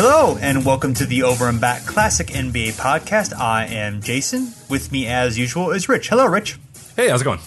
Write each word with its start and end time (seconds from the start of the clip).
Hello, 0.00 0.36
and 0.40 0.64
welcome 0.64 0.94
to 0.94 1.04
the 1.06 1.24
Over 1.24 1.48
and 1.48 1.60
Back 1.60 1.84
Classic 1.84 2.28
NBA 2.28 2.78
podcast. 2.78 3.36
I 3.36 3.64
am 3.66 4.00
Jason. 4.00 4.52
With 4.68 4.92
me, 4.92 5.08
as 5.08 5.36
usual, 5.36 5.72
is 5.72 5.88
Rich. 5.88 6.08
Hello, 6.08 6.24
Rich. 6.26 6.56
Hey, 6.94 7.08
how's 7.08 7.22
it 7.22 7.24
going? 7.24 7.40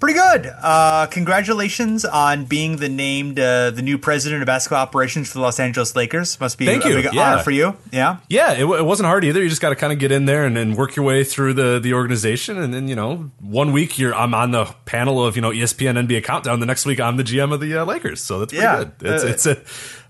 Pretty 0.00 0.18
good. 0.18 0.52
Uh, 0.60 1.06
congratulations 1.06 2.04
on 2.04 2.46
being 2.46 2.78
the 2.78 2.88
named 2.88 3.38
uh, 3.38 3.70
the 3.70 3.80
new 3.80 3.96
president 3.96 4.42
of 4.42 4.46
basketball 4.46 4.80
operations 4.80 5.28
for 5.28 5.34
the 5.34 5.40
Los 5.42 5.60
Angeles 5.60 5.94
Lakers. 5.94 6.38
Must 6.40 6.58
be 6.58 6.66
Thank 6.66 6.84
a 6.84 6.88
you. 6.88 6.94
big 6.96 7.14
Yeah. 7.14 7.32
honor 7.34 7.42
for 7.44 7.52
you. 7.52 7.76
Yeah. 7.92 8.16
Yeah, 8.28 8.52
it, 8.54 8.64
it 8.64 8.84
wasn't 8.84 9.06
hard 9.06 9.24
either. 9.24 9.40
You 9.40 9.48
just 9.48 9.62
got 9.62 9.68
to 9.70 9.76
kind 9.76 9.92
of 9.92 10.00
get 10.00 10.10
in 10.10 10.24
there 10.24 10.44
and, 10.46 10.58
and 10.58 10.76
work 10.76 10.96
your 10.96 11.06
way 11.06 11.22
through 11.22 11.54
the 11.54 11.78
the 11.78 11.94
organization, 11.94 12.58
and 12.58 12.74
then 12.74 12.88
you 12.88 12.96
know, 12.96 13.30
one 13.38 13.70
week 13.70 13.98
you're 14.00 14.14
I'm 14.14 14.34
on 14.34 14.50
the 14.50 14.64
panel 14.84 15.24
of 15.24 15.36
you 15.36 15.42
know 15.42 15.50
ESPN 15.52 16.06
NBA 16.08 16.24
Countdown. 16.24 16.58
The 16.58 16.66
next 16.66 16.86
week 16.86 16.98
I'm 17.00 17.16
the 17.16 17.24
GM 17.24 17.52
of 17.54 17.60
the 17.60 17.76
uh, 17.76 17.84
Lakers, 17.84 18.20
so 18.20 18.40
that's 18.40 18.52
pretty 18.52 18.64
Yeah. 18.64 18.84
good. 18.84 18.92
It's 19.00 19.24
Uh, 19.24 19.26
it's 19.28 19.46
a 19.46 19.56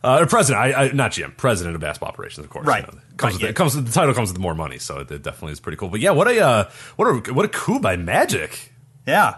uh, 0.05 0.27
president, 0.27 0.63
I, 0.63 0.85
I 0.85 0.93
not 0.93 1.13
GM, 1.13 1.37
president 1.37 1.75
of 1.75 1.81
basketball 1.81 2.11
operations, 2.11 2.45
of 2.45 2.51
course. 2.51 2.67
Right. 2.67 2.85
You 2.87 2.93
know, 2.93 2.99
Right, 2.99 3.17
comes 3.17 3.33
with, 3.35 3.43
yeah. 3.43 3.49
it 3.49 3.57
comes 3.57 3.75
with, 3.75 3.87
the 3.87 3.93
title 3.93 4.15
comes 4.15 4.31
with 4.31 4.39
more 4.39 4.55
money, 4.55 4.79
so 4.79 4.99
it, 4.99 5.11
it 5.11 5.23
definitely 5.23 5.53
is 5.53 5.61
pretty 5.61 5.77
cool. 5.77 5.89
But 5.89 6.01
yeah, 6.01 6.11
what 6.11 6.29
a 6.29 6.41
uh, 6.41 6.71
what 6.97 7.07
a 7.07 7.33
what 7.33 7.45
a 7.45 7.49
coup 7.49 7.81
by 7.81 7.97
Magic. 7.97 8.73
Yeah. 9.07 9.37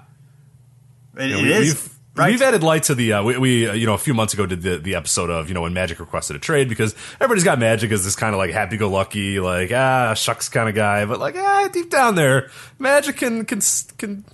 It, 1.16 1.30
Yeah, 1.30 1.36
it 1.36 1.42
we, 1.42 1.52
is. 1.52 1.74
We've, 1.74 1.94
right. 2.16 2.30
we've 2.32 2.42
added 2.42 2.62
light 2.62 2.82
to 2.84 2.94
the 2.94 3.12
uh, 3.12 3.22
we, 3.22 3.38
we 3.38 3.68
uh, 3.68 3.72
you 3.74 3.86
know 3.86 3.94
a 3.94 3.98
few 3.98 4.12
months 4.12 4.34
ago 4.34 4.44
did 4.44 4.62
the, 4.62 4.78
the 4.78 4.94
episode 4.96 5.30
of 5.30 5.48
you 5.48 5.54
know 5.54 5.62
when 5.62 5.72
Magic 5.72 6.00
requested 6.00 6.34
a 6.34 6.38
trade 6.40 6.68
because 6.68 6.94
everybody's 7.20 7.44
got 7.44 7.58
Magic 7.58 7.92
as 7.92 8.04
this 8.04 8.16
kind 8.16 8.34
of 8.34 8.38
like 8.38 8.50
happy 8.50 8.76
go 8.76 8.90
lucky 8.90 9.38
like 9.38 9.70
ah 9.72 10.14
shucks 10.14 10.48
kind 10.48 10.68
of 10.68 10.74
guy 10.74 11.04
but 11.04 11.20
like 11.20 11.36
ah 11.36 11.68
deep 11.72 11.90
down 11.90 12.16
there 12.16 12.50
Magic 12.78 13.18
can 13.18 13.44
can 13.44 13.60
can 13.98 14.24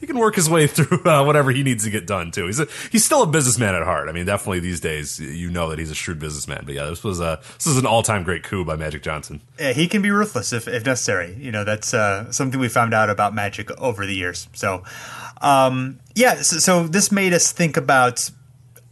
he 0.00 0.06
can 0.06 0.18
work 0.18 0.34
his 0.34 0.48
way 0.48 0.66
through 0.66 1.04
uh, 1.04 1.24
whatever 1.24 1.50
he 1.52 1.62
needs 1.62 1.84
to 1.84 1.90
get 1.90 2.06
done 2.06 2.30
too. 2.30 2.46
He's 2.46 2.58
a, 2.58 2.66
he's 2.90 3.04
still 3.04 3.22
a 3.22 3.26
businessman 3.26 3.74
at 3.74 3.82
heart. 3.82 4.08
I 4.08 4.12
mean, 4.12 4.26
definitely 4.26 4.60
these 4.60 4.80
days 4.80 5.20
you 5.20 5.50
know 5.50 5.68
that 5.68 5.78
he's 5.78 5.90
a 5.90 5.94
shrewd 5.94 6.18
businessman. 6.18 6.62
But 6.64 6.74
yeah, 6.74 6.86
this 6.86 7.04
was 7.04 7.20
a 7.20 7.40
this 7.54 7.66
is 7.66 7.76
an 7.76 7.86
all 7.86 8.02
time 8.02 8.24
great 8.24 8.42
coup 8.42 8.64
by 8.64 8.76
Magic 8.76 9.02
Johnson. 9.02 9.40
Yeah, 9.58 9.72
he 9.72 9.86
can 9.86 10.02
be 10.02 10.10
ruthless 10.10 10.52
if, 10.52 10.66
if 10.66 10.84
necessary. 10.84 11.36
You 11.38 11.52
know, 11.52 11.64
that's 11.64 11.92
uh, 11.94 12.32
something 12.32 12.58
we 12.58 12.68
found 12.68 12.94
out 12.94 13.10
about 13.10 13.34
Magic 13.34 13.70
over 13.78 14.06
the 14.06 14.14
years. 14.14 14.48
So, 14.54 14.82
um, 15.40 16.00
yeah, 16.14 16.36
so, 16.42 16.58
so 16.58 16.86
this 16.86 17.12
made 17.12 17.32
us 17.32 17.52
think 17.52 17.76
about 17.76 18.30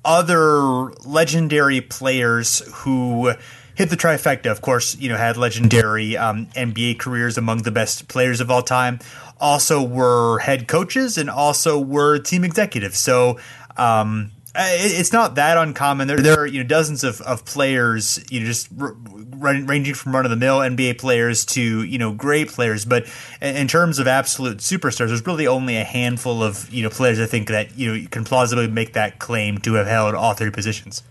other 0.05 0.91
legendary 1.05 1.81
players 1.81 2.63
who 2.73 3.33
hit 3.79 3.91
the 3.91 3.97
trifecta. 3.97 4.51
Of 4.51 4.61
course, 4.61 4.97
you 4.99 5.09
know, 5.09 5.17
had 5.17 5.37
legendary 5.37 6.17
um, 6.17 6.47
NBA 6.57 6.99
careers 6.99 7.39
among 7.39 7.63
the 7.63 7.71
best 7.71 8.09
players 8.09 8.41
of 8.41 8.51
all 8.51 8.63
time. 8.63 8.99
Also, 9.41 9.81
were 9.83 10.41
head 10.41 10.67
coaches 10.67 11.17
and 11.17 11.31
also 11.31 11.79
were 11.79 12.19
team 12.19 12.43
executives. 12.43 12.99
So, 12.99 13.39
um, 13.77 14.33
it- 14.57 14.99
it's 15.01 15.13
not 15.13 15.37
that 15.37 15.57
uncommon. 15.57 16.09
There, 16.09 16.17
there 16.19 16.41
are 16.41 16.47
you 16.47 16.63
know 16.63 16.69
dozens 16.69 17.05
of, 17.05 17.21
of 17.21 17.45
players, 17.45 18.19
you 18.31 18.41
know, 18.41 18.47
just 18.47 18.69
r- 18.81 18.97
ranging 19.37 19.95
from 19.95 20.13
run 20.13 20.25
of 20.27 20.31
the 20.33 20.37
mill 20.37 20.59
NBA 20.59 20.99
players 20.99 21.45
to 21.55 21.85
you 21.85 21.99
know 21.99 22.11
great 22.11 22.49
players. 22.49 22.85
But 22.85 23.07
in 23.41 23.69
terms 23.69 24.01
of 24.01 24.09
absolute 24.09 24.57
superstars, 24.59 25.09
there's 25.09 25.25
really 25.25 25.47
only 25.47 25.77
a 25.77 25.85
handful 25.85 26.43
of 26.43 26.69
you 26.75 26.83
know 26.83 26.91
players 26.91 27.21
I 27.21 27.27
think 27.27 27.47
that 27.49 27.79
you 27.79 27.87
know 27.89 27.95
you 27.95 28.09
can 28.09 28.25
plausibly 28.25 28.67
make 28.67 28.95
that 28.95 29.21
claim 29.21 29.59
to 29.59 29.75
have 29.75 29.87
held 29.87 30.17
all 30.17 30.35
three 30.35 30.51
positions. 30.51 31.05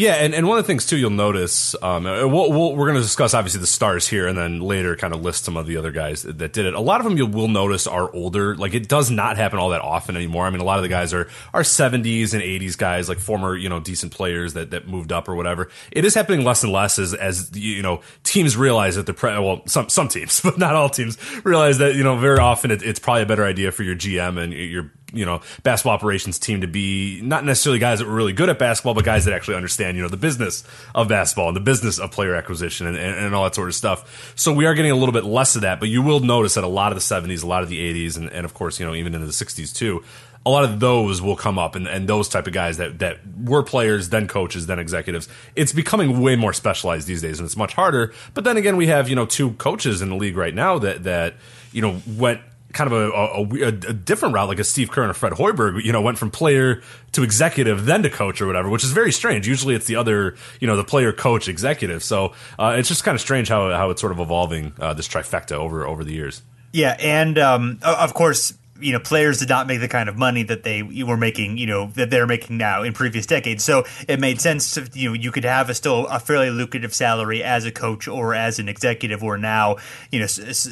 Yeah, 0.00 0.14
and, 0.14 0.34
and 0.34 0.48
one 0.48 0.56
of 0.56 0.64
the 0.64 0.66
things 0.66 0.86
too 0.86 0.96
you'll 0.96 1.10
notice, 1.10 1.74
um, 1.82 2.06
uh, 2.06 2.26
we'll, 2.26 2.50
we'll, 2.50 2.74
we're 2.74 2.86
going 2.86 2.96
to 2.96 3.02
discuss 3.02 3.34
obviously 3.34 3.60
the 3.60 3.66
stars 3.66 4.08
here, 4.08 4.26
and 4.26 4.38
then 4.38 4.60
later 4.60 4.96
kind 4.96 5.12
of 5.12 5.20
list 5.20 5.44
some 5.44 5.58
of 5.58 5.66
the 5.66 5.76
other 5.76 5.90
guys 5.90 6.22
that, 6.22 6.38
that 6.38 6.54
did 6.54 6.64
it. 6.64 6.72
A 6.72 6.80
lot 6.80 7.02
of 7.02 7.04
them 7.04 7.18
you 7.18 7.26
will 7.26 7.48
notice 7.48 7.86
are 7.86 8.10
older. 8.14 8.56
Like 8.56 8.72
it 8.72 8.88
does 8.88 9.10
not 9.10 9.36
happen 9.36 9.58
all 9.58 9.68
that 9.68 9.82
often 9.82 10.16
anymore. 10.16 10.46
I 10.46 10.50
mean, 10.50 10.62
a 10.62 10.64
lot 10.64 10.78
of 10.78 10.84
the 10.84 10.88
guys 10.88 11.12
are 11.12 11.28
are 11.52 11.62
seventies 11.62 12.32
and 12.32 12.42
eighties 12.42 12.76
guys, 12.76 13.10
like 13.10 13.18
former 13.18 13.54
you 13.54 13.68
know 13.68 13.78
decent 13.78 14.14
players 14.14 14.54
that, 14.54 14.70
that 14.70 14.88
moved 14.88 15.12
up 15.12 15.28
or 15.28 15.34
whatever. 15.34 15.68
It 15.92 16.06
is 16.06 16.14
happening 16.14 16.46
less 16.46 16.62
and 16.62 16.72
less 16.72 16.98
as 16.98 17.12
as 17.12 17.54
you 17.54 17.82
know 17.82 18.00
teams 18.24 18.56
realize 18.56 18.96
that 18.96 19.04
the 19.04 19.12
pre- 19.12 19.38
well 19.38 19.60
some 19.66 19.90
some 19.90 20.08
teams, 20.08 20.40
but 20.44 20.56
not 20.56 20.74
all 20.74 20.88
teams 20.88 21.18
realize 21.44 21.76
that 21.76 21.94
you 21.94 22.04
know 22.04 22.16
very 22.16 22.38
often 22.38 22.70
it, 22.70 22.82
it's 22.82 22.98
probably 22.98 23.24
a 23.24 23.26
better 23.26 23.44
idea 23.44 23.70
for 23.70 23.82
your 23.82 23.96
GM 23.96 24.42
and 24.42 24.54
your 24.54 24.90
you 25.12 25.24
know 25.24 25.40
basketball 25.62 25.94
operations 25.94 26.38
team 26.38 26.60
to 26.60 26.66
be 26.66 27.20
not 27.22 27.44
necessarily 27.44 27.78
guys 27.78 27.98
that 27.98 28.06
were 28.06 28.14
really 28.14 28.32
good 28.32 28.48
at 28.48 28.58
basketball, 28.58 28.94
but 28.94 29.04
guys 29.04 29.24
that 29.24 29.34
actually 29.34 29.56
understand 29.56 29.96
you 29.96 30.02
know 30.02 30.08
the 30.08 30.16
business 30.16 30.64
of 30.94 31.08
basketball 31.08 31.48
and 31.48 31.56
the 31.56 31.60
business 31.60 31.98
of 31.98 32.10
player 32.10 32.34
acquisition 32.34 32.86
and, 32.86 32.96
and, 32.96 33.16
and 33.16 33.34
all 33.34 33.44
that 33.44 33.54
sort 33.54 33.68
of 33.68 33.74
stuff. 33.74 34.32
So 34.36 34.52
we 34.52 34.66
are 34.66 34.74
getting 34.74 34.92
a 34.92 34.96
little 34.96 35.12
bit 35.12 35.24
less 35.24 35.56
of 35.56 35.62
that, 35.62 35.80
but 35.80 35.88
you 35.88 36.02
will 36.02 36.20
notice 36.20 36.54
that 36.54 36.64
a 36.64 36.68
lot 36.68 36.92
of 36.92 36.96
the 36.96 37.02
'70s, 37.02 37.42
a 37.42 37.46
lot 37.46 37.62
of 37.62 37.68
the 37.68 37.78
'80s, 37.78 38.16
and, 38.16 38.30
and 38.30 38.44
of 38.44 38.54
course 38.54 38.80
you 38.80 38.86
know 38.86 38.94
even 38.94 39.14
into 39.14 39.26
the 39.26 39.32
'60s 39.32 39.74
too. 39.74 40.02
A 40.46 40.48
lot 40.48 40.64
of 40.64 40.80
those 40.80 41.20
will 41.20 41.36
come 41.36 41.58
up, 41.58 41.74
and, 41.74 41.86
and 41.86 42.08
those 42.08 42.26
type 42.26 42.46
of 42.46 42.54
guys 42.54 42.78
that, 42.78 43.00
that 43.00 43.18
were 43.44 43.62
players, 43.62 44.08
then 44.08 44.26
coaches, 44.26 44.66
then 44.66 44.78
executives. 44.78 45.28
It's 45.54 45.74
becoming 45.74 46.22
way 46.22 46.34
more 46.34 46.54
specialized 46.54 47.06
these 47.06 47.20
days, 47.20 47.38
and 47.38 47.46
it's 47.46 47.58
much 47.58 47.74
harder. 47.74 48.14
But 48.32 48.44
then 48.44 48.56
again, 48.56 48.78
we 48.78 48.86
have 48.86 49.08
you 49.10 49.16
know 49.16 49.26
two 49.26 49.52
coaches 49.52 50.00
in 50.00 50.08
the 50.08 50.16
league 50.16 50.38
right 50.38 50.54
now 50.54 50.78
that 50.78 51.04
that 51.04 51.34
you 51.72 51.82
know 51.82 52.00
went 52.06 52.40
kind 52.72 52.92
of 52.92 52.92
a, 52.92 53.10
a, 53.10 53.68
a, 53.68 53.92
different 53.92 54.34
route, 54.34 54.48
like 54.48 54.58
a 54.58 54.64
Steve 54.64 54.90
Kerr 54.90 55.02
and 55.02 55.10
a 55.10 55.14
Fred 55.14 55.32
Hoiberg, 55.32 55.82
you 55.84 55.92
know, 55.92 56.00
went 56.00 56.18
from 56.18 56.30
player 56.30 56.82
to 57.12 57.22
executive, 57.22 57.84
then 57.84 58.02
to 58.02 58.10
coach 58.10 58.40
or 58.40 58.46
whatever, 58.46 58.68
which 58.68 58.84
is 58.84 58.92
very 58.92 59.12
strange. 59.12 59.48
Usually 59.48 59.74
it's 59.74 59.86
the 59.86 59.96
other, 59.96 60.36
you 60.60 60.66
know, 60.66 60.76
the 60.76 60.84
player, 60.84 61.12
coach, 61.12 61.48
executive. 61.48 62.02
So 62.04 62.32
uh, 62.58 62.76
it's 62.78 62.88
just 62.88 63.04
kind 63.04 63.14
of 63.14 63.20
strange 63.20 63.48
how, 63.48 63.70
how 63.70 63.90
it's 63.90 64.00
sort 64.00 64.12
of 64.12 64.20
evolving 64.20 64.72
uh, 64.78 64.94
this 64.94 65.08
trifecta 65.08 65.52
over 65.52 65.86
over 65.86 66.04
the 66.04 66.12
years. 66.12 66.42
Yeah, 66.72 66.96
and 67.00 67.36
um, 67.38 67.80
of 67.82 68.14
course, 68.14 68.54
you 68.80 68.92
know, 68.92 69.00
players 69.00 69.38
did 69.38 69.48
not 69.48 69.66
make 69.66 69.80
the 69.80 69.88
kind 69.88 70.08
of 70.08 70.16
money 70.16 70.42
that 70.44 70.62
they 70.62 70.82
were 70.82 71.16
making, 71.16 71.58
you 71.58 71.66
know, 71.66 71.90
that 71.94 72.10
they're 72.10 72.26
making 72.26 72.56
now 72.56 72.82
in 72.82 72.92
previous 72.92 73.26
decades. 73.26 73.64
So 73.64 73.84
it 74.08 74.20
made 74.20 74.40
sense 74.40 74.74
to, 74.74 74.88
you 74.94 75.10
know, 75.10 75.14
you 75.14 75.30
could 75.32 75.44
have 75.44 75.70
a 75.70 75.74
still 75.74 76.06
a 76.06 76.18
fairly 76.18 76.50
lucrative 76.50 76.94
salary 76.94 77.42
as 77.42 77.64
a 77.64 77.70
coach 77.70 78.08
or 78.08 78.34
as 78.34 78.58
an 78.58 78.68
executive. 78.68 79.22
Or 79.22 79.38
now, 79.38 79.76
you 80.10 80.20
know, 80.20 80.26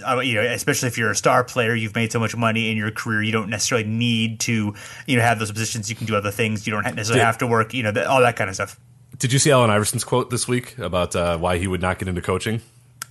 uh, 0.06 0.20
you 0.20 0.34
know, 0.34 0.42
especially 0.42 0.88
if 0.88 0.98
you're 0.98 1.10
a 1.10 1.16
star 1.16 1.44
player, 1.44 1.74
you've 1.74 1.94
made 1.94 2.12
so 2.12 2.20
much 2.20 2.36
money 2.36 2.70
in 2.70 2.76
your 2.76 2.90
career, 2.90 3.22
you 3.22 3.32
don't 3.32 3.50
necessarily 3.50 3.86
need 3.86 4.40
to, 4.40 4.74
you 5.06 5.16
know, 5.16 5.22
have 5.22 5.38
those 5.38 5.50
positions. 5.50 5.88
You 5.90 5.96
can 5.96 6.06
do 6.06 6.16
other 6.16 6.30
things. 6.30 6.66
You 6.66 6.72
don't 6.72 6.84
necessarily 6.94 7.24
have 7.24 7.38
to 7.38 7.46
work. 7.46 7.74
You 7.74 7.84
know, 7.84 8.04
all 8.04 8.20
that 8.20 8.36
kind 8.36 8.48
of 8.48 8.54
stuff. 8.54 8.78
Did 9.18 9.32
you 9.32 9.38
see 9.38 9.50
Allen 9.50 9.70
Iverson's 9.70 10.04
quote 10.04 10.30
this 10.30 10.46
week 10.46 10.78
about 10.78 11.16
uh, 11.16 11.38
why 11.38 11.58
he 11.58 11.66
would 11.66 11.80
not 11.80 11.98
get 11.98 12.08
into 12.08 12.22
coaching? 12.22 12.60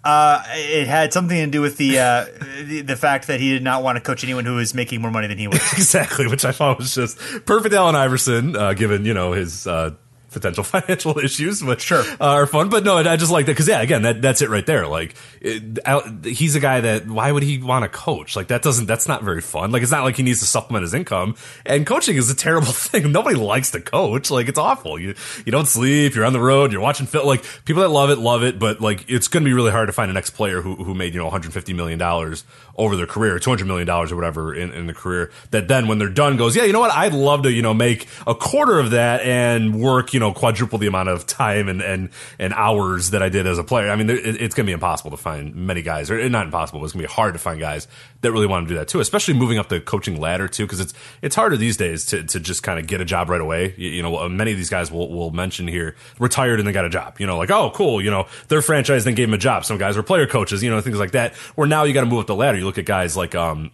Uh, 0.04 0.42
it 0.52 0.88
had 0.88 1.12
something 1.12 1.38
to 1.38 1.48
do 1.48 1.62
with 1.62 1.78
the, 1.78 2.00
uh, 2.00 2.26
the 2.64 2.82
the 2.82 2.96
fact 2.96 3.28
that 3.28 3.40
he 3.40 3.52
did 3.52 3.64
not 3.64 3.84
want 3.84 3.98
to 3.98 4.02
coach 4.02 4.24
anyone 4.24 4.46
who 4.46 4.56
was 4.56 4.74
making 4.74 5.02
more 5.02 5.12
money 5.12 5.28
than 5.28 5.38
he 5.38 5.48
was. 5.48 5.58
exactly, 5.74 6.28
which 6.28 6.46
I 6.46 6.52
thought 6.52 6.78
was 6.78 6.96
just 6.96 7.18
perfect. 7.46 7.74
Allen 7.74 7.96
Iverson, 7.96 8.56
uh, 8.56 8.74
given 8.74 9.06
you 9.06 9.14
know 9.14 9.34
his 9.34 9.68
uh, 9.68 9.92
potential 10.38 10.64
financial 10.76 11.18
issues, 11.20 11.64
which 11.64 11.82
Sure. 11.82 12.02
uh, 12.02 12.16
are 12.20 12.48
fun. 12.48 12.70
But 12.70 12.84
no, 12.84 12.98
I 12.98 13.16
just 13.18 13.32
like 13.32 13.46
that 13.48 13.54
because 13.54 13.68
yeah, 13.68 13.82
again, 13.82 14.04
that 14.04 14.22
that's 14.22 14.42
it 14.42 14.50
right 14.50 14.66
there. 14.66 14.88
Like, 14.88 15.16
it, 15.42 16.26
he's 16.26 16.56
a 16.56 16.60
guy 16.60 16.82
that 16.82 17.08
why 17.08 17.32
would 17.32 17.44
he 17.44 17.58
want 17.60 17.84
to 17.84 17.90
coach? 17.90 18.36
Like 18.36 18.48
that 18.48 18.62
doesn't 18.62 18.86
that's 18.86 19.08
not 19.08 19.24
very 19.24 19.42
fun. 19.42 19.72
Like 19.72 19.82
it's 19.84 19.92
not 19.92 20.04
like 20.04 20.16
he 20.18 20.24
needs 20.24 20.40
to 20.40 20.46
supplement 20.46 20.84
his 20.84 20.94
income. 20.94 21.36
And 21.66 21.86
coaching 21.86 22.18
is 22.18 22.30
a 22.30 22.36
terrible 22.36 22.68
thing. 22.72 23.12
Nobody 23.12 23.36
likes 23.36 23.72
to 23.72 23.82
coach. 23.82 24.30
Like 24.32 24.48
it's 24.48 24.60
awful. 24.60 25.00
You 25.00 25.16
you 25.46 25.52
don't 25.52 25.68
sleep. 25.68 26.16
You're 26.16 26.26
on 26.26 26.34
the 26.34 26.40
road. 26.40 26.72
You're 26.72 26.82
watching 26.82 27.08
film. 27.08 27.26
Like 27.28 27.44
people 27.66 27.82
that 27.82 27.90
love 27.90 28.10
it 28.10 28.18
love 28.18 28.44
it, 28.44 28.60
but 28.60 28.82
like 28.82 29.10
it's 29.10 29.28
going 29.28 29.44
to 29.44 29.50
be 29.50 29.54
really 29.54 29.72
hard 29.72 29.88
to 29.88 29.94
find 29.94 30.12
an 30.12 30.18
ex 30.18 30.30
player 30.30 30.62
who 30.62 30.76
who 30.76 30.94
made 30.94 31.14
you 31.14 31.20
know 31.20 31.26
150 31.26 31.74
million 31.74 31.98
dollars 32.00 32.44
over 32.78 32.96
their 32.96 33.08
career, 33.08 33.40
200 33.40 33.66
million 33.66 33.88
dollars 33.88 34.12
or 34.12 34.16
whatever 34.16 34.54
in 34.54 34.72
in 34.72 34.86
the 34.86 34.94
career. 34.94 35.32
That 35.50 35.68
then 35.68 35.88
when 35.88 35.98
they're 35.98 36.10
done 36.10 36.38
goes, 36.38 36.56
yeah, 36.56 36.64
you 36.64 36.74
know 36.74 36.80
what? 36.80 36.92
I'd 36.92 37.14
love 37.14 37.44
to 37.44 37.52
you 37.52 37.64
know 37.64 37.74
make 37.74 38.08
a 38.28 38.36
quarter 38.36 38.78
of 38.78 38.92
that 38.92 39.22
and 39.22 39.82
work 39.82 40.14
you 40.14 40.20
know 40.20 40.28
know 40.28 40.34
quadruple 40.34 40.78
the 40.78 40.88
amount 40.88 41.10
of 41.10 41.26
time 41.26 41.68
and 41.68 41.82
and 41.82 42.10
and 42.40 42.54
hours 42.54 43.12
that 43.12 43.22
I 43.22 43.30
did 43.30 43.48
as 43.48 43.58
a 43.58 43.64
player. 43.64 43.90
I 43.90 43.96
mean, 43.96 44.10
it, 44.10 44.42
it's 44.42 44.56
going 44.56 44.66
to 44.66 44.70
be 44.70 44.74
impossible 44.74 45.12
to 45.12 45.18
find 45.18 45.56
many 45.56 45.82
guys, 45.82 46.12
or 46.12 46.30
not 46.30 46.46
impossible, 46.46 46.80
but 46.80 46.86
it's 46.86 46.94
going 46.94 47.04
to 47.04 47.08
be 47.08 47.14
hard 47.14 47.34
to 47.34 47.40
find 47.40 47.60
guys 47.60 47.88
that 48.22 48.32
really 48.32 48.48
want 48.48 48.68
to 48.68 48.74
do 48.74 48.78
that 48.78 48.88
too, 48.88 49.00
especially 49.00 49.34
moving 49.34 49.58
up 49.58 49.70
the 49.70 49.80
coaching 49.80 50.20
ladder 50.20 50.48
too, 50.48 50.66
because 50.66 50.80
it's 50.80 50.94
it's 51.22 51.36
harder 51.36 51.58
these 51.58 51.78
days 51.78 52.06
to, 52.08 52.24
to 52.24 52.40
just 52.40 52.64
kind 52.64 52.80
of 52.80 52.88
get 52.88 53.02
a 53.02 53.06
job 53.06 53.30
right 53.30 53.42
away. 53.42 53.74
You, 53.78 53.90
you, 53.90 54.02
know, 54.02 54.28
many 54.30 54.52
of 54.52 54.58
these 54.58 54.70
guys 54.70 54.92
will 54.92 55.10
will 55.10 55.32
mention 55.32 55.68
here 55.68 55.96
retired 56.20 56.60
and 56.60 56.68
they 56.68 56.72
got 56.72 56.86
a 56.86 56.90
job. 56.90 57.20
You 57.20 57.28
know, 57.28 57.38
like 57.38 57.52
oh 57.52 57.72
cool, 57.72 58.02
you 58.02 58.12
know 58.12 58.28
their 58.48 58.62
franchise 58.62 59.04
then 59.06 59.16
gave 59.16 59.28
them 59.28 59.34
a 59.34 59.38
job. 59.38 59.66
Some 59.66 59.78
guys 59.78 59.98
were 59.98 60.04
player 60.04 60.28
coaches, 60.28 60.64
you 60.64 60.70
know, 60.70 60.82
things 60.82 61.00
like 61.00 61.12
that. 61.12 61.36
Where 61.56 61.68
now 61.68 61.84
you 61.84 61.94
got 61.94 62.02
to 62.02 62.08
move 62.08 62.20
up 62.20 62.28
the 62.28 62.36
ladder. 62.36 62.58
You 62.58 62.66
look 62.66 62.78
at 62.78 62.86
guys 62.86 63.16
like 63.16 63.36
um 63.36 63.72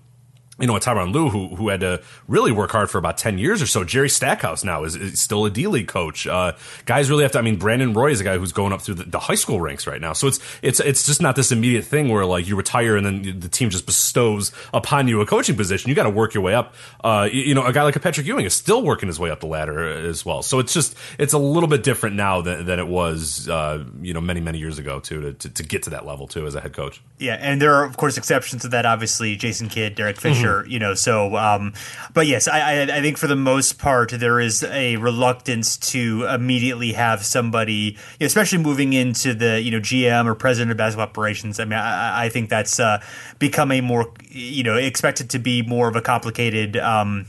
you 0.60 0.68
know, 0.68 0.76
a 0.76 0.80
Tyronn 0.80 1.12
Lue 1.12 1.30
who 1.30 1.56
who 1.56 1.70
had 1.70 1.80
to 1.80 2.04
really 2.28 2.52
work 2.52 2.70
hard 2.72 2.88
for 2.88 3.00
about 3.00 3.18
ten 3.18 3.40
years 3.40 3.60
or 3.60 3.66
so. 3.66 3.84
Jerry 3.84 4.10
Stackhouse 4.10 4.64
now 4.64 4.84
is, 4.84 4.96
is 4.96 5.20
still 5.20 5.46
a 5.46 5.50
D 5.50 5.66
League 5.66 5.88
coach. 5.88 6.28
Uh, 6.28 6.54
guys 6.86 7.10
really 7.10 7.24
have 7.24 7.32
to. 7.32 7.40
I 7.40 7.42
mean, 7.42 7.58
Brandon 7.58 7.92
Roy 7.94 8.12
is 8.12 8.22
a 8.22 8.24
guy 8.24 8.38
who's 8.38 8.54
going 8.54 8.72
up 8.72 8.82
through 8.82 8.96
the, 8.96 9.04
the, 9.06 9.20
high 9.20 9.36
school 9.36 9.60
ranks 9.60 9.88
right 9.88 10.00
now. 10.00 10.14
So 10.14 10.28
it's 10.28 10.40
it's 10.62 10.80
it's 10.80 11.08
just 11.08 11.24
not 11.24 11.36
this 11.36 11.52
immediate 11.52 11.86
thing 11.86 12.10
where 12.10 12.24
like 12.24 12.48
you 12.48 12.56
retire 12.56 12.96
and 12.96 13.06
then 13.06 13.40
the 13.40 13.50
team 13.50 13.72
just 13.72 13.88
bestows 13.88 14.52
upon 14.76 15.08
you 15.08 15.22
a 15.22 15.26
coaching 15.26 15.56
position. 15.56 15.90
You 15.90 15.96
got 15.96 16.04
to 16.04 16.12
work 16.12 16.36
your 16.36 16.44
way 16.44 16.54
up. 16.54 16.76
Uh, 17.04 17.28
you, 17.32 17.42
you, 17.42 17.56
know, 17.56 17.66
a 17.66 17.74
guy 17.74 17.82
like 17.82 17.96
a 17.96 18.00
Patrick 18.00 18.28
Ewing 18.28 18.46
is 18.46 18.54
still 18.54 18.84
working 18.84 19.08
his 19.08 19.20
way 19.20 19.32
up 19.32 19.40
the 19.40 19.48
ladder 19.48 19.84
as 20.08 20.24
well. 20.24 20.44
So 20.44 20.60
it's 20.60 20.74
just 20.74 20.96
it's 21.18 21.34
a 21.34 21.40
little 21.40 21.70
bit 21.70 21.82
different 21.82 22.16
now 22.16 22.42
than, 22.42 22.68
than 22.68 22.78
it 22.78 22.88
was 22.88 23.50
uh, 23.50 23.84
you 24.04 24.14
know 24.14 24.22
many 24.22 24.40
many 24.40 24.60
years 24.60 24.78
ago 24.78 25.00
too 25.00 25.20
to, 25.22 25.34
to, 25.34 25.50
to 25.50 25.64
get 25.64 25.82
to 25.84 25.90
that 25.92 26.06
level 26.06 26.28
too 26.28 26.46
as 26.46 26.54
a 26.54 26.62
head 26.62 26.74
coach. 26.74 27.02
Yeah, 27.18 27.38
and 27.42 27.60
there 27.60 27.74
are 27.74 27.86
of 27.86 27.98
course 27.98 28.18
exceptions 28.18 28.62
to 28.62 28.68
that. 28.68 28.86
Obviously, 28.86 29.36
Jason 29.36 29.68
Kidd, 29.68 29.96
Derek 29.96 30.20
Fisher. 30.20 30.36
Mm-hmm. 30.36 30.43
You 30.44 30.80
know, 30.80 30.94
so 30.94 31.36
um, 31.36 31.74
but 32.14 32.28
yes, 32.28 32.48
I, 32.48 32.84
I, 32.84 33.02
think 33.02 33.18
for 33.18 33.28
the 33.28 33.36
most 33.36 33.80
part 33.80 34.12
there 34.12 34.40
is 34.40 34.64
a 34.64 34.98
reluctance 34.98 35.78
to 35.92 36.26
immediately 36.26 36.94
have 36.94 37.26
somebody, 37.26 37.74
you 37.74 37.94
know, 38.22 38.26
especially 38.26 38.60
moving 38.60 38.94
into 38.94 39.34
the 39.34 39.62
you 39.62 39.72
know 39.72 39.80
GM 39.80 40.26
or 40.26 40.36
president 40.36 40.72
of 40.72 40.78
basketball 40.78 41.08
operations. 41.08 41.60
I 41.60 41.66
mean, 41.66 41.80
I, 41.80 42.26
I 42.26 42.30
think 42.30 42.50
that's 42.50 42.80
uh, 42.80 43.02
become 43.40 43.72
a 43.72 43.82
more 43.82 44.12
you 44.30 44.64
know 44.64 44.76
expected 44.76 45.30
to 45.32 45.40
be 45.40 45.62
more 45.62 45.88
of 45.88 45.96
a 45.96 46.02
complicated. 46.02 46.78
Um, 46.78 47.28